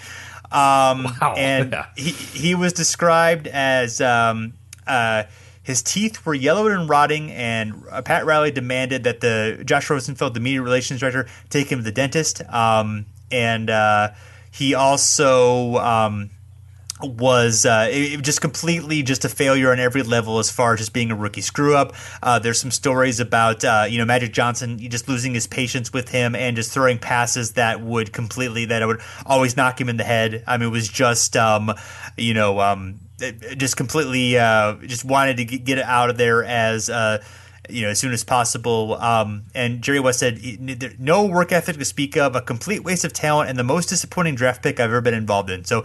Um, 0.53 1.05
wow. 1.20 1.35
And 1.37 1.72
yeah. 1.72 1.87
he 1.97 2.11
he 2.11 2.55
was 2.55 2.72
described 2.72 3.47
as. 3.47 4.01
Um, 4.01 4.55
uh, 4.87 5.24
his 5.67 5.83
teeth 5.83 6.25
were 6.25 6.33
yellowed 6.33 6.71
and 6.71 6.89
rotting, 6.89 7.33
and 7.33 7.83
uh, 7.91 8.01
Pat 8.01 8.25
Riley 8.25 8.53
demanded 8.53 9.03
that 9.03 9.19
the 9.19 9.64
Josh 9.64 9.91
Rosenfeld, 9.91 10.33
the 10.33 10.39
media 10.39 10.62
relations 10.62 11.01
director, 11.01 11.27
take 11.51 11.67
him 11.73 11.81
to 11.81 11.83
the 11.83 11.91
dentist. 11.91 12.41
Um, 12.55 13.07
and 13.33 13.69
uh, 13.69 14.11
he 14.53 14.75
also 14.75 15.75
um, 15.79 16.31
was 17.03 17.66
uh, 17.66 17.88
it, 17.90 18.22
just 18.22 18.40
completely 18.40 19.03
just 19.03 19.24
a 19.24 19.28
failure 19.28 19.70
on 19.70 19.78
every 19.78 20.03
level 20.03 20.38
as 20.38 20.51
far 20.51 20.72
as 20.72 20.80
just 20.80 20.92
being 20.92 21.11
a 21.11 21.16
rookie 21.16 21.40
screw 21.40 21.76
up. 21.76 21.94
Uh, 22.22 22.38
there's 22.38 22.61
some 22.61 22.70
stories 22.70 23.20
about 23.20 23.64
uh, 23.64 23.86
you 23.88 23.99
know 23.99 24.05
Magic 24.05 24.32
Johnson 24.32 24.78
just 24.78 25.09
losing 25.09 25.34
his 25.34 25.47
patience 25.47 25.92
with 25.92 26.09
him 26.09 26.34
and 26.34 26.57
just 26.57 26.72
throwing 26.72 26.99
passes 26.99 27.53
that 27.53 27.80
would 27.80 28.12
completely 28.12 28.64
that 28.66 28.86
would 28.86 29.01
always 29.26 29.57
knock 29.57 29.80
him 29.80 29.88
in 29.88 29.97
the 29.97 30.05
head. 30.05 30.42
I 30.47 30.57
mean, 30.57 30.68
it 30.68 30.72
was 30.72 30.88
just 30.88 31.36
um, 31.36 31.72
you 32.16 32.34
know 32.34 32.61
um, 32.61 33.01
just 33.57 33.76
completely 33.76 34.38
uh, 34.38 34.74
just 34.86 35.05
wanted 35.05 35.36
to 35.38 35.44
get 35.44 35.78
it 35.78 35.84
out 35.84 36.11
of 36.11 36.16
there 36.16 36.44
as 36.44 36.88
uh, 36.88 37.22
you 37.69 37.83
know 37.83 37.89
as 37.89 37.99
soon 37.99 38.12
as 38.12 38.25
possible. 38.25 38.95
Um, 38.95 39.45
and 39.55 39.83
Jerry 39.83 40.01
West 40.01 40.19
said, 40.19 40.41
"No 40.99 41.27
work 41.27 41.53
ethic 41.53 41.77
to 41.77 41.85
speak 41.85 42.17
of, 42.17 42.37
a 42.37 42.41
complete 42.41 42.85
waste 42.85 43.05
of 43.05 43.12
talent, 43.12 43.51
and 43.51 43.59
the 43.59 43.64
most 43.64 43.89
disappointing 43.89 44.35
draft 44.35 44.62
pick 44.62 44.81
I've 44.81 44.91
ever 44.91 45.01
been 45.01 45.14
involved 45.14 45.51
in." 45.51 45.64
So, 45.64 45.85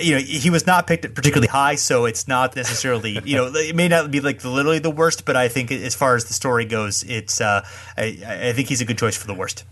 you 0.00 0.14
know, 0.14 0.20
he 0.20 0.50
was 0.50 0.66
not 0.66 0.86
picked 0.86 1.14
particularly 1.14 1.48
high, 1.48 1.76
so 1.76 2.04
it's 2.06 2.28
not 2.28 2.56
necessarily 2.56 3.20
you 3.24 3.36
know 3.36 3.52
it 3.54 3.74
may 3.74 3.88
not 3.88 4.10
be 4.10 4.20
like 4.20 4.44
literally 4.44 4.78
the 4.78 4.90
worst, 4.90 5.24
but 5.24 5.36
I 5.36 5.48
think 5.48 5.70
as 5.70 5.94
far 5.94 6.16
as 6.16 6.24
the 6.26 6.34
story 6.34 6.64
goes, 6.64 7.02
it's 7.02 7.40
uh, 7.40 7.66
I, 7.96 8.18
I 8.26 8.52
think 8.52 8.68
he's 8.68 8.80
a 8.80 8.84
good 8.84 8.98
choice 8.98 9.16
for 9.16 9.26
the 9.26 9.34
worst. 9.34 9.64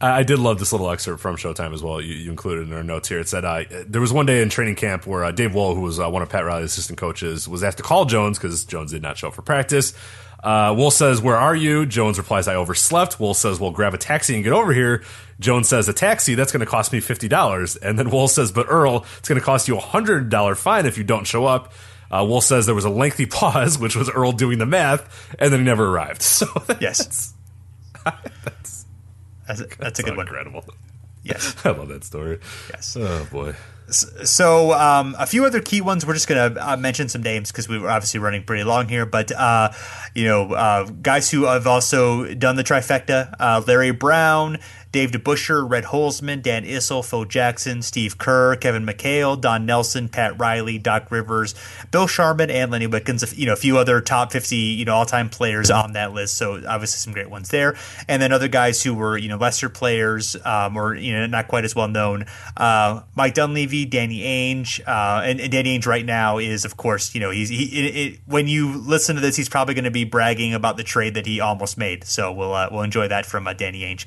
I 0.00 0.22
did 0.22 0.38
love 0.38 0.58
this 0.58 0.72
little 0.72 0.90
excerpt 0.90 1.20
from 1.20 1.36
Showtime 1.36 1.72
as 1.72 1.82
well. 1.82 2.00
You, 2.00 2.14
you 2.14 2.30
included 2.30 2.68
in 2.68 2.74
our 2.74 2.82
notes 2.82 3.08
here. 3.08 3.20
It 3.20 3.28
said 3.28 3.44
uh, 3.44 3.64
there 3.86 4.00
was 4.00 4.12
one 4.12 4.26
day 4.26 4.42
in 4.42 4.48
training 4.50 4.74
camp 4.74 5.06
where 5.06 5.24
uh, 5.24 5.30
Dave 5.30 5.54
Wohl, 5.54 5.74
who 5.74 5.82
was 5.82 6.00
uh, 6.00 6.10
one 6.10 6.20
of 6.20 6.28
Pat 6.28 6.44
Riley's 6.44 6.72
assistant 6.72 6.98
coaches, 6.98 7.48
was 7.48 7.62
asked 7.62 7.78
to 7.78 7.82
call 7.82 8.04
Jones 8.04 8.38
because 8.38 8.64
Jones 8.64 8.90
did 8.90 9.02
not 9.02 9.16
show 9.16 9.28
up 9.28 9.34
for 9.34 9.42
practice. 9.42 9.94
Uh, 10.44 10.74
Wohl 10.76 10.90
says, 10.90 11.22
"Where 11.22 11.36
are 11.36 11.56
you?" 11.56 11.86
Jones 11.86 12.18
replies, 12.18 12.46
"I 12.46 12.54
overslept." 12.54 13.18
Wohl 13.18 13.32
says, 13.34 13.58
"Well, 13.58 13.70
grab 13.70 13.94
a 13.94 13.98
taxi 13.98 14.34
and 14.34 14.44
get 14.44 14.52
over 14.52 14.72
here." 14.74 15.02
Jones 15.40 15.68
says, 15.68 15.88
"A 15.88 15.92
taxi? 15.94 16.34
That's 16.34 16.52
going 16.52 16.60
to 16.60 16.66
cost 16.66 16.92
me 16.92 17.00
fifty 17.00 17.28
dollars." 17.28 17.76
And 17.76 17.98
then 17.98 18.10
Wohl 18.10 18.28
says, 18.28 18.52
"But 18.52 18.66
Earl, 18.68 19.06
it's 19.18 19.28
going 19.28 19.40
to 19.40 19.44
cost 19.44 19.68
you 19.68 19.76
a 19.78 19.80
hundred 19.80 20.28
dollar 20.28 20.54
fine 20.54 20.84
if 20.84 20.98
you 20.98 21.04
don't 21.04 21.26
show 21.26 21.46
up." 21.46 21.72
Uh, 22.10 22.24
Wohl 22.28 22.42
says 22.42 22.66
there 22.66 22.74
was 22.74 22.84
a 22.84 22.90
lengthy 22.90 23.24
pause, 23.40 23.78
which 23.78 23.96
was 23.96 24.10
Earl 24.10 24.32
doing 24.32 24.58
the 24.58 24.66
math, 24.66 25.34
and 25.38 25.50
then 25.50 25.60
he 25.60 25.64
never 25.64 25.86
arrived. 25.88 26.22
So 26.34 26.46
yes, 26.78 27.32
that's 28.04 28.84
that's 29.48 29.60
a, 29.60 29.66
that's 29.78 29.98
a 29.98 30.02
good 30.02 30.16
one. 30.16 30.26
Incredible. 30.26 30.64
Yes, 31.22 31.56
I 31.64 31.70
love 31.70 31.88
that 31.88 32.04
story. 32.04 32.38
Yes. 32.70 32.96
Oh 33.00 33.26
boy. 33.32 33.54
So 33.90 34.72
um, 34.72 35.14
a 35.18 35.26
few 35.26 35.44
other 35.44 35.60
key 35.60 35.80
ones. 35.80 36.06
We're 36.06 36.14
just 36.14 36.26
going 36.26 36.54
to 36.54 36.70
uh, 36.72 36.76
mention 36.76 37.08
some 37.08 37.22
names 37.22 37.52
because 37.52 37.68
we 37.68 37.78
were 37.78 37.90
obviously 37.90 38.18
running 38.18 38.42
pretty 38.42 38.64
long 38.64 38.88
here. 38.88 39.04
But 39.04 39.30
uh, 39.30 39.72
you 40.14 40.24
know, 40.24 40.52
uh, 40.52 40.84
guys 40.84 41.30
who 41.30 41.44
have 41.44 41.66
also 41.66 42.32
done 42.34 42.56
the 42.56 42.64
trifecta: 42.64 43.34
uh, 43.38 43.62
Larry 43.66 43.90
Brown, 43.90 44.58
Dave 44.94 45.10
DeBusschere, 45.10 45.68
Red 45.68 45.86
Holzman, 45.86 46.40
Dan 46.40 46.64
Issel, 46.64 47.02
Phil 47.02 47.24
Jackson, 47.24 47.82
Steve 47.82 48.16
Kerr, 48.16 48.54
Kevin 48.54 48.86
McHale, 48.86 49.38
Don 49.38 49.66
Nelson, 49.66 50.08
Pat 50.08 50.38
Riley, 50.38 50.78
Doc 50.78 51.10
Rivers, 51.10 51.56
Bill 51.90 52.06
Sharman, 52.06 52.48
and 52.48 52.70
Lenny 52.70 52.86
Wilkens. 52.86 53.36
You 53.36 53.46
know, 53.46 53.54
a 53.54 53.56
few 53.56 53.76
other 53.76 54.00
top 54.00 54.30
50, 54.30 54.54
you 54.54 54.84
know, 54.84 54.94
all-time 54.94 55.30
players 55.30 55.68
on 55.68 55.94
that 55.94 56.12
list. 56.12 56.36
So 56.36 56.62
obviously 56.64 56.98
some 56.98 57.12
great 57.12 57.28
ones 57.28 57.48
there. 57.48 57.76
And 58.06 58.22
then 58.22 58.30
other 58.30 58.46
guys 58.46 58.84
who 58.84 58.94
were, 58.94 59.18
you 59.18 59.28
know, 59.28 59.36
lesser 59.36 59.68
players 59.68 60.36
um, 60.44 60.76
or, 60.76 60.94
you 60.94 61.12
know, 61.12 61.26
not 61.26 61.48
quite 61.48 61.64
as 61.64 61.74
well 61.74 61.88
known. 61.88 62.26
Uh, 62.56 63.00
Mike 63.16 63.34
Dunleavy, 63.34 63.86
Danny 63.86 64.20
Ainge. 64.20 64.78
Uh, 64.86 65.22
and, 65.24 65.40
and, 65.40 65.50
Danny 65.50 65.76
Ainge 65.76 65.86
right 65.86 66.06
now 66.06 66.38
is, 66.38 66.64
of 66.64 66.76
course, 66.76 67.16
you 67.16 67.20
know, 67.20 67.30
he's 67.30 67.48
he, 67.48 67.64
it, 67.64 67.96
it, 67.96 68.20
when 68.26 68.46
you 68.46 68.78
listen 68.78 69.16
to 69.16 69.20
this, 69.20 69.34
he's 69.34 69.48
probably 69.48 69.74
going 69.74 69.86
to 69.86 69.90
be 69.90 70.04
bragging 70.04 70.54
about 70.54 70.76
the 70.76 70.84
trade 70.84 71.14
that 71.14 71.26
he 71.26 71.40
almost 71.40 71.76
made. 71.76 72.04
So 72.04 72.30
we'll, 72.32 72.54
uh, 72.54 72.68
we'll 72.70 72.82
enjoy 72.82 73.08
that 73.08 73.26
from 73.26 73.48
uh, 73.48 73.54
Danny 73.54 73.80
Ainge 73.80 74.06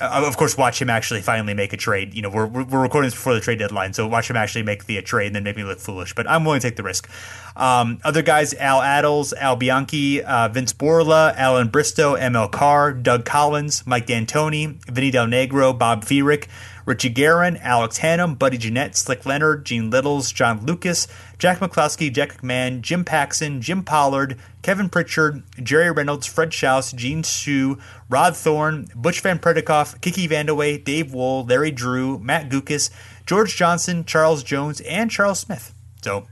of 0.00 0.36
course, 0.36 0.56
watch 0.56 0.80
him 0.80 0.90
actually 0.90 1.22
finally 1.22 1.54
make 1.54 1.72
a 1.72 1.76
trade. 1.76 2.14
You 2.14 2.22
know, 2.22 2.30
we're, 2.30 2.46
we're 2.46 2.82
recording 2.82 3.06
this 3.06 3.14
before 3.14 3.34
the 3.34 3.40
trade 3.40 3.58
deadline, 3.58 3.92
so 3.92 4.06
watch 4.06 4.30
him 4.30 4.36
actually 4.36 4.62
make 4.62 4.86
the 4.86 5.00
trade 5.02 5.28
and 5.28 5.36
then 5.36 5.42
make 5.44 5.56
me 5.56 5.64
look 5.64 5.78
foolish. 5.78 6.14
But 6.14 6.28
I'm 6.28 6.44
willing 6.44 6.60
to 6.60 6.68
take 6.68 6.76
the 6.76 6.82
risk. 6.82 7.08
Um, 7.56 7.98
other 8.04 8.22
guys: 8.22 8.54
Al 8.54 8.80
Attles, 8.80 9.32
Al 9.34 9.56
Bianchi, 9.56 10.22
uh, 10.22 10.48
Vince 10.48 10.72
Boryla, 10.72 11.34
Allan 11.36 11.68
Bristow, 11.68 12.16
ML 12.16 12.50
Carr, 12.50 12.92
Doug 12.92 13.24
Collins, 13.24 13.86
Mike 13.86 14.06
D'Antoni, 14.06 14.74
Vinny 14.90 15.10
Del 15.10 15.26
Negro, 15.26 15.76
Bob 15.76 16.04
Feerick, 16.04 16.46
Richie 16.86 17.10
Guerin, 17.10 17.56
Alex 17.62 17.98
Hannum, 17.98 18.38
Buddy 18.38 18.56
Jeannette, 18.56 18.96
Slick 18.96 19.26
Leonard, 19.26 19.64
Gene 19.64 19.90
Littles, 19.90 20.30
John 20.30 20.64
Lucas, 20.64 21.08
Jack 21.38 21.58
McCloskey, 21.58 22.12
Jack 22.12 22.40
McMahon, 22.40 22.80
Jim 22.80 23.04
Paxson, 23.04 23.60
Jim 23.60 23.82
Pollard, 23.82 24.38
Kevin 24.62 24.88
Pritchard, 24.88 25.42
Jerry 25.62 25.90
Reynolds, 25.90 26.26
Fred 26.26 26.50
Schaus, 26.50 26.94
Gene 26.94 27.22
Shue, 27.22 27.78
Rod 28.08 28.34
Thorn, 28.36 28.88
Butch 28.94 29.20
Van 29.20 29.36
Breda 29.36 29.62
Kolff, 29.62 30.00
Kiki 30.00 30.26
Vandeweghe, 30.26 30.82
Dave 30.82 31.12
Wohl, 31.12 31.44
Larry 31.44 31.70
Drew, 31.70 32.18
Matt 32.18 32.48
Guokas, 32.48 32.90
George 33.26 33.54
Johnson, 33.54 34.04
Charles 34.04 34.42
Jones, 34.42 34.80
and 34.82 35.10
Charles 35.10 35.40
Smith. 35.40 35.74
So 36.02 36.26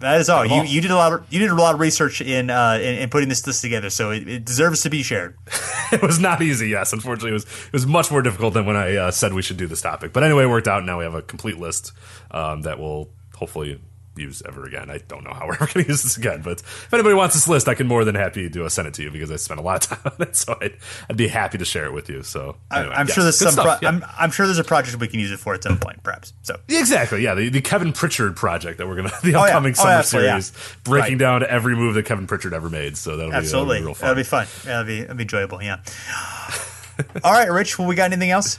that 0.00 0.18
is 0.18 0.28
all. 0.28 0.44
You 0.44 0.62
you 0.62 0.80
did 0.80 0.90
a 0.90 0.96
lot 0.96 1.12
of 1.12 1.26
you 1.32 1.38
did 1.38 1.50
a 1.50 1.54
lot 1.54 1.74
of 1.74 1.80
research 1.80 2.20
in 2.20 2.50
uh, 2.50 2.78
in, 2.82 2.96
in 2.96 3.10
putting 3.10 3.28
this 3.28 3.46
list 3.46 3.60
together, 3.60 3.90
so 3.90 4.10
it, 4.10 4.26
it 4.26 4.44
deserves 4.44 4.80
to 4.82 4.90
be 4.90 5.02
shared. 5.02 5.36
it 5.92 6.02
was 6.02 6.18
not 6.18 6.40
easy. 6.40 6.68
Yes, 6.68 6.92
unfortunately, 6.92 7.30
it 7.30 7.34
was 7.34 7.44
it 7.44 7.72
was 7.72 7.86
much 7.86 8.10
more 8.10 8.22
difficult 8.22 8.54
than 8.54 8.64
when 8.64 8.76
I 8.76 8.96
uh, 8.96 9.10
said 9.10 9.34
we 9.34 9.42
should 9.42 9.58
do 9.58 9.66
this 9.66 9.82
topic. 9.82 10.12
But 10.12 10.22
anyway, 10.22 10.44
it 10.44 10.48
worked 10.48 10.68
out. 10.68 10.84
Now 10.84 10.98
we 10.98 11.04
have 11.04 11.14
a 11.14 11.22
complete 11.22 11.58
list 11.58 11.92
um, 12.30 12.62
that 12.62 12.78
will 12.78 13.10
hopefully 13.36 13.78
use 14.20 14.42
ever 14.46 14.64
again. 14.64 14.90
I 14.90 14.98
don't 14.98 15.24
know 15.24 15.32
how 15.32 15.46
we're 15.46 15.54
ever 15.54 15.66
going 15.66 15.84
to 15.84 15.88
use 15.88 16.02
this 16.02 16.16
again, 16.16 16.42
but 16.42 16.60
if 16.60 16.92
anybody 16.92 17.14
wants 17.14 17.34
this 17.34 17.48
list, 17.48 17.68
I 17.68 17.74
can 17.74 17.86
more 17.86 18.04
than 18.04 18.14
happy 18.14 18.48
to 18.48 18.70
send 18.70 18.88
it 18.88 18.94
to 18.94 19.02
you 19.02 19.10
because 19.10 19.30
I 19.30 19.36
spent 19.36 19.60
a 19.60 19.62
lot 19.62 19.84
of 19.84 19.98
time 20.02 20.12
on 20.12 20.28
it. 20.28 20.36
So 20.36 20.56
I'd, 20.60 20.76
I'd 21.08 21.16
be 21.16 21.28
happy 21.28 21.58
to 21.58 21.64
share 21.64 21.86
it 21.86 21.92
with 21.92 22.08
you. 22.08 22.22
So 22.22 22.56
anyway, 22.70 22.94
I'm 22.94 23.06
yes, 23.06 23.14
sure 23.14 23.24
there's 23.24 23.38
some. 23.38 23.54
Pro- 23.54 23.76
yeah. 23.82 23.88
I'm, 23.88 24.04
I'm, 24.18 24.30
sure 24.30 24.46
there's 24.46 24.58
a 24.58 24.64
project 24.64 24.98
we 25.00 25.08
can 25.08 25.20
use 25.20 25.30
it 25.30 25.38
for 25.38 25.54
at 25.54 25.62
some 25.62 25.78
point, 25.78 26.02
perhaps. 26.02 26.32
So 26.42 26.58
exactly, 26.68 27.22
yeah, 27.22 27.34
the, 27.34 27.48
the 27.48 27.60
Kevin 27.60 27.92
Pritchard 27.92 28.36
project 28.36 28.78
that 28.78 28.86
we're 28.86 28.96
gonna 28.96 29.12
the 29.22 29.34
upcoming 29.34 29.74
oh, 29.78 29.84
yeah. 29.84 29.98
oh, 29.98 30.02
summer 30.02 30.22
series, 30.22 30.52
yeah. 30.54 30.74
breaking 30.84 31.14
right. 31.14 31.40
down 31.40 31.46
every 31.46 31.74
move 31.76 31.94
that 31.94 32.04
Kevin 32.04 32.26
Pritchard 32.26 32.54
ever 32.54 32.70
made. 32.70 32.96
So 32.96 33.16
that'll 33.16 33.32
absolutely 33.32 33.80
be, 33.80 33.80
that'll 33.80 33.82
be 33.82 33.86
real 33.86 33.94
fun. 33.94 34.06
That'll 34.06 34.20
be 34.20 34.24
fun. 34.24 34.46
That'll 34.64 34.84
be 34.84 35.00
that'll 35.00 35.16
be 35.16 35.22
enjoyable. 35.22 35.62
Yeah. 35.62 35.80
all 37.24 37.32
right, 37.32 37.50
Rich. 37.50 37.78
Well, 37.78 37.88
we 37.88 37.94
got 37.94 38.12
anything 38.12 38.30
else? 38.30 38.58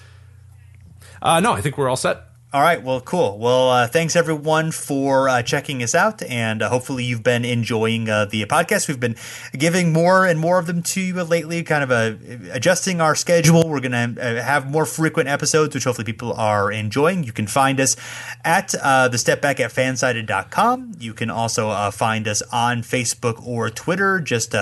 Uh, 1.22 1.40
no, 1.40 1.54
I 1.54 1.62
think 1.62 1.78
we're 1.78 1.90
all 1.90 1.96
set. 1.96 2.24
All 2.54 2.62
right. 2.62 2.84
Well, 2.84 3.00
cool. 3.00 3.38
Well, 3.38 3.70
uh, 3.70 3.88
thanks 3.88 4.14
everyone 4.14 4.72
for 4.72 5.30
uh, 5.30 5.42
checking 5.42 5.82
us 5.82 5.96
out, 5.96 6.22
and 6.22 6.62
uh, 6.62 6.68
hopefully 6.68 7.06
you've 7.06 7.24
been 7.24 7.46
enjoying 7.46 8.10
uh, 8.10 8.26
the 8.26 8.46
podcast. 8.46 8.90
We've 8.90 9.00
been 9.00 9.16
giving 9.54 9.94
more 9.94 10.26
and 10.26 10.38
more 10.38 10.60
of 10.60 10.68
them 10.68 10.84
to 10.84 11.00
you 11.00 11.24
lately, 11.24 11.64
kind 11.64 11.82
of 11.82 11.92
uh, 11.92 12.52
adjusting 12.52 13.00
our 13.00 13.16
schedule. 13.16 13.70
We're 13.70 13.80
going 13.80 14.16
to 14.16 14.22
uh, 14.22 14.44
have 14.44 14.70
more 14.70 14.86
frequent 14.86 15.30
episodes, 15.30 15.74
which 15.74 15.86
hopefully 15.86 16.04
people 16.04 16.34
are 16.34 16.70
enjoying. 16.70 17.24
You 17.24 17.32
can 17.32 17.48
find 17.48 17.80
us 17.80 17.96
at 18.44 18.72
the 18.72 19.18
step 19.18 19.42
back 19.42 19.62
at 19.62 19.72
fansided.com. 19.72 20.96
You 21.00 21.14
can 21.14 21.30
also 21.30 21.90
find 21.92 22.28
us 22.28 22.42
on 22.52 22.82
Facebook 22.82 23.48
or 23.48 23.70
Twitter. 23.70 24.20
Just 24.20 24.54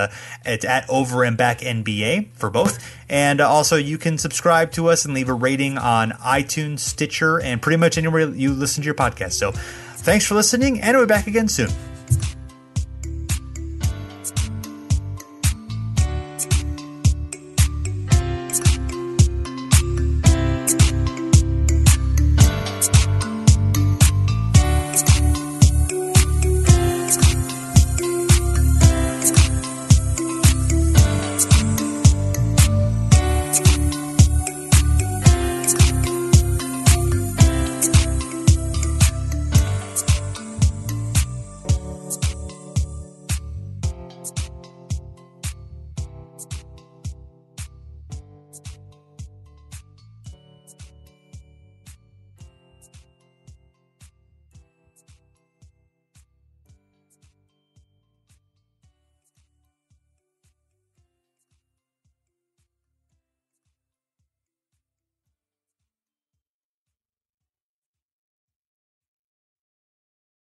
it's 0.44 0.64
at 0.64 0.88
over 0.88 1.24
and 1.24 1.36
back 1.36 1.58
NBA 1.58 2.34
for 2.34 2.50
both. 2.50 2.78
And 3.10 3.40
also, 3.40 3.76
you 3.76 3.98
can 3.98 4.18
subscribe 4.18 4.70
to 4.72 4.88
us 4.88 5.04
and 5.04 5.12
leave 5.14 5.28
a 5.28 5.34
rating 5.34 5.76
on 5.78 6.12
iTunes, 6.12 6.78
Stitcher, 6.78 7.40
and 7.40 7.60
pretty 7.60 7.76
much 7.76 7.98
anywhere 7.98 8.28
you 8.28 8.52
listen 8.52 8.82
to 8.82 8.86
your 8.86 8.94
podcast. 8.94 9.32
So, 9.32 9.50
thanks 9.50 10.24
for 10.24 10.36
listening, 10.36 10.80
and 10.80 10.96
we'll 10.96 11.06
be 11.06 11.08
back 11.08 11.26
again 11.26 11.48
soon. 11.48 11.70